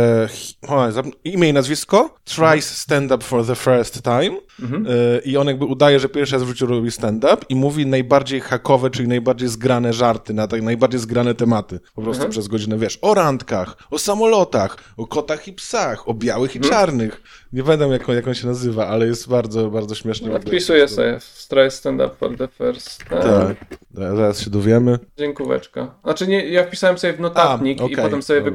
o, 0.69 0.89
imię 1.25 1.49
i 1.49 1.53
nazwisko 1.53 2.15
Tries 2.25 2.77
Stand 2.77 3.13
Up 3.13 3.25
for 3.25 3.47
the 3.47 3.55
First 3.55 4.03
Time 4.03 4.37
mhm. 4.63 4.87
Y, 4.87 5.23
i 5.25 5.37
on 5.37 5.47
jakby 5.47 5.65
udaje, 5.65 6.01
że 6.01 6.09
pierwszy 6.09 6.35
raz 6.35 6.43
w 6.43 6.49
życiu 6.49 6.67
robi 6.67 6.91
stand-up 6.91 7.37
i 7.49 7.55
mówi 7.55 7.87
najbardziej 7.87 8.41
hakowe, 8.41 8.91
czyli 8.91 9.09
najbardziej 9.09 9.49
zgrane 9.49 9.93
żarty, 9.93 10.35
na 10.35 10.47
tak 10.47 10.63
najbardziej 10.63 11.01
zgrane 11.01 11.35
tematy. 11.35 11.81
Po 11.95 12.03
prostu 12.03 12.23
mhm. 12.23 12.31
przez 12.31 12.49
godzinę, 12.49 12.79
wiesz, 12.79 12.99
o 13.03 13.15
randkach, 13.15 13.77
o 13.91 13.99
samolotach, 13.99 14.77
o 14.97 15.07
kotach 15.07 15.49
i 15.49 15.53
psach, 15.53 16.09
o 16.09 16.15
białych 16.15 16.55
i 16.55 16.59
mhm. 16.59 16.75
czarnych. 16.75 17.23
Nie 17.53 17.63
pamiętam 17.63 17.93
jak 17.93 18.09
on, 18.09 18.15
jak 18.15 18.29
on 18.29 18.35
się 18.35 18.47
nazywa, 18.47 18.87
ale 18.87 19.07
jest 19.07 19.29
bardzo, 19.29 19.71
bardzo 19.71 19.95
śmieszny. 19.95 20.31
No, 20.31 20.39
wpisuję 20.39 20.89
sobie 20.89 21.19
Try 21.51 21.71
Stand 21.71 22.01
Up 22.01 22.11
for 22.19 22.37
the 22.37 22.49
First 22.49 23.05
Time. 23.05 23.55
Tak, 23.95 24.17
zaraz 24.17 24.41
się 24.41 24.51
dowiemy. 24.51 24.99
Dziękóweczka. 25.17 25.95
Znaczy 26.05 26.27
nie, 26.27 26.49
ja 26.49 26.65
wpisałem 26.65 26.99
sobie 26.99 27.13
w 27.13 27.21
notatnik 27.21 27.81
A, 27.81 27.85
okay. 27.85 27.95
i 27.95 27.97
potem 27.97 28.23
sobie. 28.23 28.41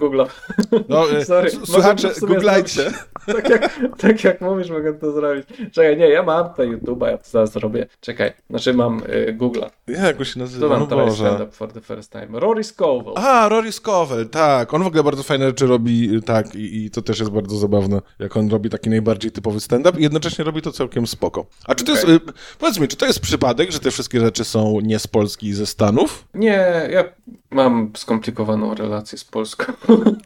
No, 0.90 1.12
e, 1.12 1.26
Sorry, 1.26 1.50
słuchacze, 1.50 2.12
googlajcie. 2.22 2.92
Tak 3.26 3.50
jak, 3.50 3.80
tak 3.98 4.24
jak 4.24 4.42
mówisz, 4.42 4.70
mogę 4.70 4.94
to 4.94 5.12
zrobić. 5.12 5.48
Czekaj, 5.72 5.98
nie, 5.98 6.10
ja 6.10 6.24
mam 6.24 6.50
tutaj 6.50 6.68
YouTube'a, 6.68 7.08
ja 7.08 7.18
to 7.18 7.30
zaraz 7.30 7.52
zrobię. 7.52 7.88
Czekaj, 8.02 8.34
znaczy 8.50 8.74
mam 8.74 9.04
y, 9.04 9.38
Google'a. 9.40 9.70
Jak 9.88 10.18
go 10.18 10.26
się 10.26 10.40
nazywa? 10.40 10.68
To 10.68 10.96
mam 10.96 11.08
no 11.08 11.16
stand 11.16 11.42
up 11.42 11.52
for 11.52 11.74
the 11.74 11.82
first 11.82 12.12
time. 12.12 12.28
Rory 12.40 12.64
Scovel. 12.64 13.14
A, 13.16 13.50
Rory 13.50 13.72
Scovel, 13.72 14.30
tak. 14.30 14.74
On 14.74 14.84
w 14.84 14.88
ogóle 14.88 15.04
bardzo 15.04 15.24
fajne 15.24 15.48
rzeczy 15.48 15.68
robi, 15.68 16.16
y, 16.16 16.22
tak, 16.22 16.56
i, 16.56 16.86
i 16.86 16.92
to 16.92 17.02
też 17.02 17.20
jest 17.20 17.32
bardzo 17.32 17.58
zabawne, 17.58 18.02
jak 18.20 18.38
on 18.38 18.50
robi 18.50 18.70
taki 18.86 18.90
najbardziej 18.90 19.32
typowy 19.32 19.60
stand-up 19.60 20.00
i 20.00 20.04
jednocześnie 20.04 20.46
robi 20.46 20.62
to 20.62 20.72
całkiem 20.72 21.08
spoko. 21.08 21.46
A 21.66 21.76
czy 21.76 21.86
to 21.86 21.94
okay. 21.94 22.12
jest, 22.12 22.30
y, 22.30 22.34
powiedz 22.60 22.80
mi, 22.80 22.88
czy 22.88 22.98
to 22.98 23.06
jest 23.06 23.20
przypadek, 23.20 23.72
że 23.72 23.80
te 23.80 23.92
wszystkie 23.92 24.20
rzeczy 24.20 24.44
są 24.44 24.80
nie 24.80 25.00
z 25.00 25.08
Polski 25.08 25.48
i 25.48 25.54
ze 25.54 25.66
Stanów? 25.66 26.28
Nie, 26.34 26.88
ja 26.92 27.04
mam 27.52 27.92
skomplikowaną 27.98 28.76
relację 28.76 29.18
z 29.18 29.24
Polską. 29.24 29.74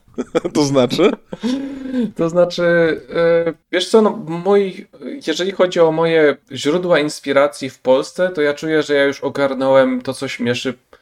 to 0.54 0.64
znaczy? 0.64 1.12
To 2.16 2.30
znaczy, 2.30 2.64
yy, 3.46 3.54
wiesz 3.72 3.90
co, 3.90 4.02
no, 4.02 4.10
mój, 4.46 4.88
jeżeli 5.28 5.52
chodzi 5.52 5.80
o 5.80 5.92
moje 5.92 6.38
źródła 6.52 7.00
inspiracji 7.00 7.70
w 7.70 7.80
Polsce, 7.80 8.30
to 8.30 8.42
ja 8.42 8.54
czuję, 8.54 8.84
że 8.84 8.94
ja 8.94 9.04
już 9.04 9.22
ogarnąłem 9.22 10.02
to, 10.02 10.14
co 10.14 10.28
śmieszy 10.28 10.70
y, 10.70 10.99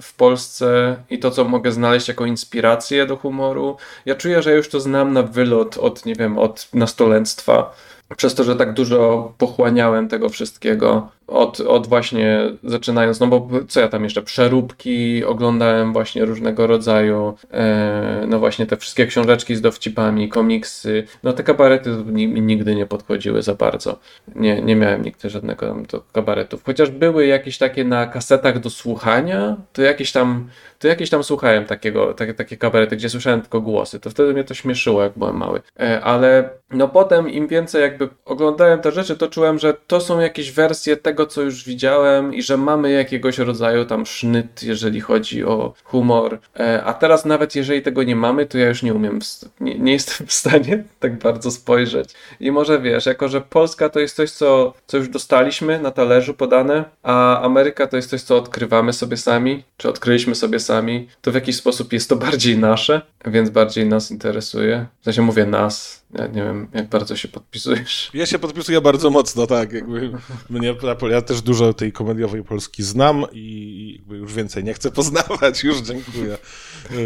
w 0.00 0.14
Polsce 0.16 0.96
i 1.10 1.18
to, 1.18 1.30
co 1.30 1.44
mogę 1.44 1.72
znaleźć 1.72 2.08
jako 2.08 2.26
inspirację 2.26 3.06
do 3.06 3.16
humoru. 3.16 3.76
Ja 4.06 4.14
czuję, 4.14 4.42
że 4.42 4.54
już 4.54 4.68
to 4.68 4.80
znam 4.80 5.12
na 5.12 5.22
wylot 5.22 5.78
od, 5.78 6.06
nie 6.06 6.14
wiem, 6.14 6.38
od 6.38 6.68
nastolenstwa. 6.74 7.74
Przez 8.16 8.34
to, 8.34 8.44
że 8.44 8.56
tak 8.56 8.72
dużo 8.72 9.32
pochłaniałem 9.38 10.08
tego 10.08 10.28
wszystkiego, 10.28 11.08
od, 11.26 11.60
od 11.60 11.86
właśnie 11.86 12.40
zaczynając, 12.64 13.20
no 13.20 13.26
bo 13.26 13.48
co 13.68 13.80
ja 13.80 13.88
tam 13.88 14.04
jeszcze, 14.04 14.22
przeróbki, 14.22 15.24
oglądałem 15.24 15.92
właśnie 15.92 16.24
różnego 16.24 16.66
rodzaju, 16.66 17.34
e, 17.50 18.24
no 18.28 18.38
właśnie 18.38 18.66
te 18.66 18.76
wszystkie 18.76 19.06
książeczki 19.06 19.56
z 19.56 19.60
dowcipami, 19.60 20.28
komiksy, 20.28 21.04
no 21.22 21.32
te 21.32 21.42
kabarety 21.42 21.90
nigdy 22.26 22.74
nie 22.74 22.86
podchodziły 22.86 23.42
za 23.42 23.54
bardzo. 23.54 23.98
Nie, 24.34 24.62
nie 24.62 24.76
miałem 24.76 25.02
nigdy 25.02 25.30
żadnego 25.30 25.66
tam 25.66 25.86
do 25.86 26.02
kabaretów. 26.12 26.64
Chociaż 26.64 26.90
były 26.90 27.26
jakieś 27.26 27.58
takie 27.58 27.84
na 27.84 28.06
kasetach 28.06 28.58
do 28.58 28.70
słuchania, 28.70 29.56
to 29.72 29.82
jakieś 29.82 30.12
tam, 30.12 30.48
to 30.78 30.88
jakieś 30.88 31.10
tam 31.10 31.24
słuchałem 31.24 31.64
takiego, 31.64 32.14
takie, 32.14 32.34
takie 32.34 32.56
kabarety, 32.56 32.96
gdzie 32.96 33.08
słyszałem 33.08 33.40
tylko 33.40 33.60
głosy. 33.60 34.00
To 34.00 34.10
wtedy 34.10 34.32
mnie 34.32 34.44
to 34.44 34.54
śmieszyło, 34.54 35.02
jak 35.02 35.12
byłem 35.16 35.36
mały. 35.36 35.60
E, 35.80 36.00
ale 36.00 36.50
no 36.70 36.88
potem 36.88 37.30
im 37.30 37.48
więcej 37.48 37.82
jakby 37.82 38.08
oglądałem 38.24 38.80
te 38.80 38.92
rzeczy, 38.92 39.16
to 39.16 39.28
czułem, 39.28 39.58
że 39.58 39.74
to 39.86 40.00
są 40.00 40.20
jakieś 40.20 40.52
wersje 40.52 40.96
tego, 40.96 41.26
co 41.26 41.42
już 41.42 41.64
widziałem 41.64 42.34
i 42.34 42.42
że 42.42 42.56
mamy 42.56 42.92
jakiegoś 42.92 43.38
rodzaju 43.38 43.84
tam 43.84 44.06
sznyt, 44.06 44.62
jeżeli 44.62 45.00
chodzi 45.00 45.44
o 45.44 45.74
humor. 45.84 46.38
E, 46.60 46.84
a 46.84 46.94
teraz 46.94 47.24
nawet 47.24 47.54
jeżeli 47.54 47.82
tego 47.82 48.02
nie 48.02 48.16
mamy, 48.16 48.46
to 48.46 48.58
ja 48.58 48.68
już 48.68 48.82
nie 48.82 48.94
umiem, 48.94 49.18
nie, 49.60 49.78
nie 49.78 49.92
jestem 49.92 50.26
w 50.26 50.32
stanie 50.32 50.84
tak 51.00 51.18
bardzo 51.18 51.50
spojrzeć. 51.50 52.14
I 52.40 52.52
może 52.52 52.80
wiesz, 52.80 53.06
jako 53.06 53.28
że 53.28 53.40
Polska 53.40 53.88
to 53.88 54.00
jest 54.00 54.16
coś, 54.16 54.30
co, 54.30 54.74
co 54.86 54.96
już 54.96 55.08
dostaliśmy 55.08 55.80
na 55.80 55.90
talerzu 55.90 56.34
podane, 56.34 56.84
a 57.02 57.40
Ameryka 57.40 57.86
to 57.86 57.96
jest 57.96 58.10
coś, 58.10 58.22
co 58.22 58.36
odkrywamy 58.36 58.92
sobie 58.92 59.16
sami, 59.16 59.64
czy 59.76 59.88
odkryliśmy 59.88 60.34
sobie 60.34 60.60
sami, 60.60 60.75
to 61.20 61.32
w 61.32 61.34
jakiś 61.34 61.56
sposób 61.56 61.92
jest 61.92 62.08
to 62.08 62.16
bardziej 62.16 62.58
nasze, 62.58 63.02
więc 63.26 63.50
bardziej 63.50 63.86
nas 63.86 64.10
interesuje. 64.10 64.86
W 65.00 65.04
sensie 65.04 65.22
mówię 65.22 65.46
nas, 65.46 66.04
ja 66.14 66.26
nie 66.26 66.42
wiem, 66.42 66.68
jak 66.74 66.88
bardzo 66.88 67.16
się 67.16 67.28
podpisujesz. 67.28 68.10
Ja 68.14 68.26
się 68.26 68.38
podpisuję 68.38 68.80
bardzo 68.80 69.10
mocno, 69.10 69.46
tak. 69.46 69.72
Jakby 69.72 70.12
mnie, 70.50 70.74
ja 71.10 71.22
też 71.22 71.42
dużo 71.42 71.74
tej 71.74 71.92
komediowej 71.92 72.44
Polski 72.44 72.82
znam 72.82 73.24
i 73.32 74.02
już 74.08 74.34
więcej 74.34 74.64
nie 74.64 74.74
chcę 74.74 74.90
poznawać, 74.90 75.64
już 75.64 75.80
dziękuję. 75.80 76.38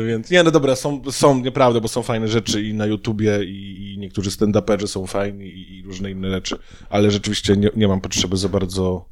Więc 0.06 0.30
nie, 0.30 0.42
no 0.42 0.50
dobra, 0.50 0.76
są, 0.76 1.02
są 1.10 1.40
nieprawda, 1.40 1.80
bo 1.80 1.88
są 1.88 2.02
fajne 2.02 2.28
rzeczy 2.28 2.62
i 2.62 2.74
na 2.74 2.86
YouTubie 2.86 3.44
i, 3.44 3.92
i 3.94 3.98
niektórzy 3.98 4.30
stand-uperzy 4.30 4.86
są 4.86 5.06
fajni 5.06 5.46
i, 5.46 5.78
i, 5.78 5.82
różne 5.82 6.10
inne 6.10 6.30
rzeczy, 6.30 6.58
ale 6.90 7.10
rzeczywiście 7.10 7.56
nie, 7.56 7.70
nie 7.76 7.88
mam 7.88 8.00
potrzeby 8.00 8.36
za 8.36 8.48
bardzo... 8.48 9.04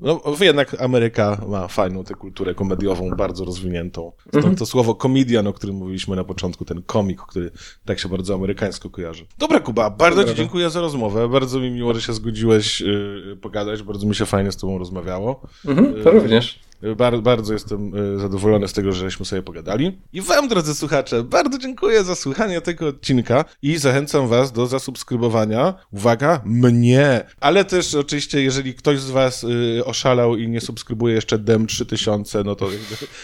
No, 0.00 0.20
jednak 0.40 0.80
Ameryka 0.80 1.44
ma 1.48 1.68
fajną 1.68 2.04
tę 2.04 2.14
kulturę 2.14 2.54
komediową, 2.54 3.10
bardzo 3.10 3.44
rozwiniętą. 3.44 4.12
Stąd 4.20 4.36
mhm. 4.36 4.56
to 4.56 4.66
słowo 4.66 4.94
comedian, 4.94 5.46
o 5.46 5.52
którym 5.52 5.76
mówiliśmy 5.76 6.16
na 6.16 6.24
początku, 6.24 6.64
ten 6.64 6.82
komik, 6.82 7.20
który 7.20 7.50
tak 7.84 7.98
się 7.98 8.08
bardzo 8.08 8.34
amerykańsko 8.34 8.90
kojarzy. 8.90 9.27
Dobra, 9.38 9.60
Kuba, 9.60 9.90
bardzo 9.90 10.16
Dobra. 10.16 10.32
Ci 10.32 10.38
dziękuję 10.38 10.70
za 10.70 10.80
rozmowę. 10.80 11.28
Bardzo 11.28 11.60
mi 11.60 11.70
miło, 11.70 11.94
że 11.94 12.02
się 12.02 12.12
zgodziłeś 12.12 12.80
yy, 12.80 13.38
pogadać. 13.40 13.82
Bardzo 13.82 14.06
mi 14.06 14.14
się 14.14 14.26
fajnie 14.26 14.52
z 14.52 14.56
Tobą 14.56 14.78
rozmawiało. 14.78 15.40
Mhm, 15.64 15.92
to 16.04 16.12
yy, 16.12 16.20
również. 16.20 16.60
Bar 16.96 17.22
bardzo 17.22 17.52
jestem 17.52 18.14
y, 18.14 18.18
zadowolony 18.18 18.68
z 18.68 18.72
tego, 18.72 18.92
żeśmy 18.92 19.26
sobie 19.26 19.42
pogadali. 19.42 19.98
I 20.12 20.20
Wam, 20.20 20.48
drodzy 20.48 20.74
słuchacze, 20.74 21.24
bardzo 21.24 21.58
dziękuję 21.58 22.04
za 22.04 22.14
słuchanie 22.14 22.60
tego 22.60 22.88
odcinka 22.88 23.44
i 23.62 23.76
zachęcam 23.76 24.28
Was 24.28 24.52
do 24.52 24.66
zasubskrybowania. 24.66 25.74
Uwaga, 25.92 26.40
mnie! 26.44 27.26
Ale 27.40 27.64
też 27.64 27.94
oczywiście, 27.94 28.42
jeżeli 28.42 28.74
ktoś 28.74 29.00
z 29.00 29.10
Was 29.10 29.44
y, 29.44 29.82
oszalał 29.84 30.36
i 30.36 30.48
nie 30.48 30.60
subskrybuje 30.60 31.14
jeszcze 31.14 31.38
DEM 31.38 31.66
3000, 31.66 32.44
no 32.44 32.54
to 32.54 32.68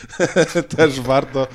też 0.76 1.00
warto. 1.00 1.46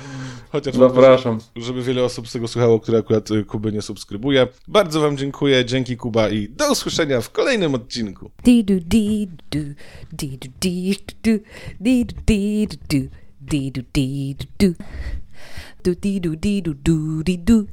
Chociaż 0.52 0.76
Zapraszam. 0.76 1.38
Żeby, 1.40 1.66
żeby 1.66 1.82
wiele 1.82 2.04
osób 2.04 2.28
z 2.28 2.32
tego 2.32 2.48
słuchało, 2.48 2.80
które 2.80 2.98
akurat 2.98 3.30
y, 3.30 3.44
Kuby 3.44 3.72
nie 3.72 3.82
subskrybuje. 3.82 4.48
Bardzo 4.68 5.00
Wam 5.00 5.16
dziękuję, 5.16 5.64
dzięki 5.64 5.96
Kuba 5.96 6.28
i 6.28 6.48
do 6.48 6.72
usłyszenia 6.72 7.20
w 7.20 7.30
kolejnym 7.30 7.74
odcinku 7.74 8.30
dee 8.44 8.64
do 8.64 8.74
dee 8.80 9.26
do 9.26 9.58
do 9.60 9.64
dee 10.12 10.38
do 10.38 10.48
dee 10.60 10.96
do 11.22 11.32
do 14.58 14.74
do 15.84 15.94
dee 15.94 16.20
do 16.20 16.36
dee 16.36 16.62
do 16.62 16.74
do 16.74 17.22
dee 17.22 17.38
do 17.38 17.64